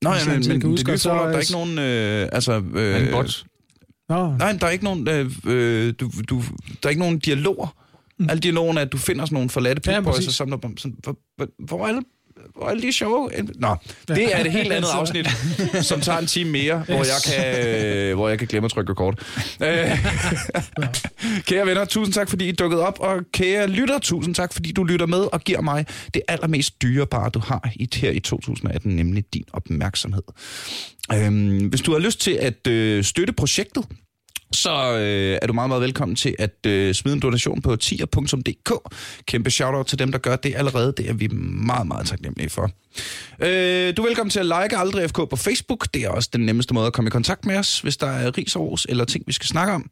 Nå, 0.02 0.14
ja, 0.14 0.30
men, 0.30 0.48
men 0.48 0.60
kan 0.60 0.70
huske, 0.70 0.86
det 0.86 0.94
nye 0.94 1.00
Fallout, 1.00 1.28
der 1.28 1.36
er 1.36 1.40
ikke 1.40 1.52
nogen... 1.52 1.80
Øh, 1.80 2.30
altså, 2.32 2.64
øh, 2.76 3.12
bots? 3.12 3.46
Nå, 4.10 4.38
Nej, 4.38 4.52
der 4.52 4.68
er 4.68 4.72
ikke 4.72 4.84
nogen, 4.84 5.08
øh, 5.10 5.32
øh, 5.46 5.94
du, 6.00 6.12
du, 6.30 6.44
der 6.84 6.88
er 6.88 6.90
ikke 6.90 7.02
nogen 7.02 7.20
dialoger. 7.20 7.76
Mm. 8.20 8.30
Alle 8.30 8.42
dialogerne 8.42 8.80
er, 8.80 8.86
at 8.86 8.92
du 8.92 8.98
finder 8.98 9.26
sådan 9.26 9.34
nogle 9.34 9.50
forladte 9.50 9.82
Ja, 9.86 9.94
ja, 9.94 10.02
boys, 10.02 10.16
præcis. 10.16 10.28
og 10.28 10.34
samler 10.34 10.58
dem. 10.58 10.78
Sådan, 10.78 10.98
hvor, 11.04 11.18
hvor, 11.38 11.48
hvor, 11.60 11.84
er 11.84 11.88
alle, 11.88 12.02
hvor 12.56 12.66
er 12.66 12.70
alle 12.70 12.82
de 12.82 12.92
sjove? 12.92 13.30
Nå, 13.56 13.76
det 14.08 14.36
er 14.36 14.40
et 14.40 14.52
helt 14.52 14.72
andet 14.72 14.90
afsnit, 15.00 15.28
som 15.82 16.02
tager 16.02 16.20
en 16.20 16.28
time 16.28 16.52
mere, 16.52 16.78
hvor 16.78 16.96
jeg 16.96 17.22
kan, 17.26 17.68
øh, 17.68 18.16
hvor 18.16 18.30
jeg 18.30 18.40
kan 18.40 18.48
glemme 18.48 18.66
at 18.66 18.72
trykke 18.72 18.92
rekord. 18.92 19.20
Øh, 19.64 19.70
kære 21.48 21.66
venner, 21.66 21.86
tusind 21.86 22.14
tak, 22.14 22.30
fordi 22.30 22.50
I 22.50 22.52
dukkede 22.52 22.82
op, 22.88 23.00
og 23.00 23.20
kære 23.34 23.68
lytter, 23.68 24.00
tusind 24.00 24.36
tak, 24.36 24.54
fordi 24.54 24.72
du 24.72 24.84
lytter 24.84 25.06
med 25.06 25.20
og 25.34 25.42
giver 25.42 25.62
mig 25.62 25.86
det 26.14 26.22
allermest 26.28 26.82
dyrebare, 26.82 27.30
du 27.30 27.40
har 27.40 27.70
i, 27.76 27.90
her 27.94 28.12
i 28.12 28.20
2018, 28.20 28.96
nemlig 28.96 29.24
din 29.34 29.46
opmærksomhed. 29.54 30.24
Øhm, 31.14 31.68
hvis 31.68 31.82
du 31.82 31.92
har 31.92 32.00
lyst 32.00 32.22
til 32.22 32.32
at 32.32 32.68
øh, 32.68 33.04
støtte 33.04 33.34
projektet, 33.34 33.86
så 34.56 34.98
øh, 34.98 35.40
er 35.42 35.48
du 35.48 35.54
meget, 35.54 35.70
meget 35.70 35.82
velkommen 35.82 36.16
til 36.16 36.36
at 36.40 36.66
øh, 36.68 36.94
smide 36.94 37.14
en 37.14 37.20
donation 37.20 37.62
på 37.62 37.76
tier.dk. 37.76 38.72
Kæmpe 39.26 39.52
shout-out 39.52 39.86
til 39.86 40.00
dem, 40.00 40.12
der 40.12 40.20
gør 40.20 40.36
det 40.36 40.54
allerede. 40.56 40.94
Det 40.98 41.10
er 41.10 41.14
vi 41.14 41.28
meget, 41.28 41.88
meget 41.88 42.08
taknemmelige 42.08 42.50
for. 42.50 42.72
Øh, 43.40 43.98
du 43.98 44.02
er 44.02 44.08
velkommen 44.08 44.30
til 44.30 44.40
at 44.40 44.46
like 44.46 44.78
Aldrig 44.78 45.10
FK 45.10 45.16
på 45.16 45.36
Facebook. 45.36 45.88
Det 45.94 46.04
er 46.04 46.10
også 46.10 46.30
den 46.34 46.46
nemmeste 46.46 46.74
måde 46.74 46.88
at 46.88 46.94
komme 46.94 47.08
i 47.08 47.12
kontakt 47.12 47.46
med 47.46 47.58
os, 47.58 47.80
hvis 47.80 47.98
der 47.98 48.08
er 48.08 48.38
ris 48.38 48.86
eller 48.90 49.06
ting, 49.06 49.24
vi 49.28 49.34
skal 49.34 49.48
snakke 49.48 49.74
om. 49.74 49.90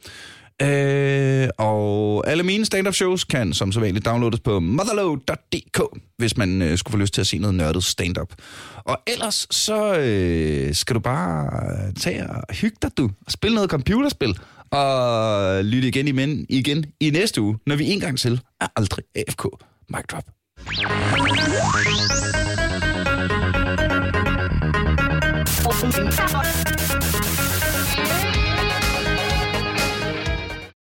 Øh, 0.62 1.50
og 1.58 2.28
alle 2.28 2.44
mine 2.44 2.66
stand-up 2.66 2.94
shows 2.94 3.24
kan 3.24 3.54
som 3.54 3.72
så 3.72 3.80
vanligt 3.80 4.06
downloades 4.06 4.40
på 4.40 4.60
motherload.dk, 4.60 5.82
hvis 6.18 6.38
man 6.38 6.62
øh, 6.62 6.78
skulle 6.78 6.92
få 6.92 6.98
lyst 6.98 7.14
til 7.14 7.22
at 7.22 7.28
se 7.28 7.38
noget 7.38 7.56
nørdet 7.56 7.84
stand-up. 7.84 8.34
Og 8.78 8.98
ellers 9.08 9.48
så 9.52 9.96
øh, 9.96 10.76
skal 10.76 10.96
du 10.96 11.00
bare 11.00 11.52
tage 11.94 12.30
og 12.30 12.56
hygge 12.56 12.78
dig, 12.82 12.98
du, 12.98 13.10
og 13.26 13.32
spille 13.32 13.56
noget 13.56 13.70
computerspil, 13.70 14.40
og 14.74 15.66
lytte 15.66 15.88
igen, 15.88 16.08
igen, 16.08 16.46
igen 16.50 16.86
i 17.00 17.10
næste 17.10 17.42
uge, 17.42 17.58
når 17.68 17.76
vi 17.76 17.92
en 17.92 18.00
gang 18.00 18.20
til 18.20 18.42
er 18.62 18.68
aldrig 18.76 19.06
AFK. 19.16 19.46
Mic 19.90 20.06
drop. 20.12 20.24
Thank 25.86 26.68
you. 26.68 26.73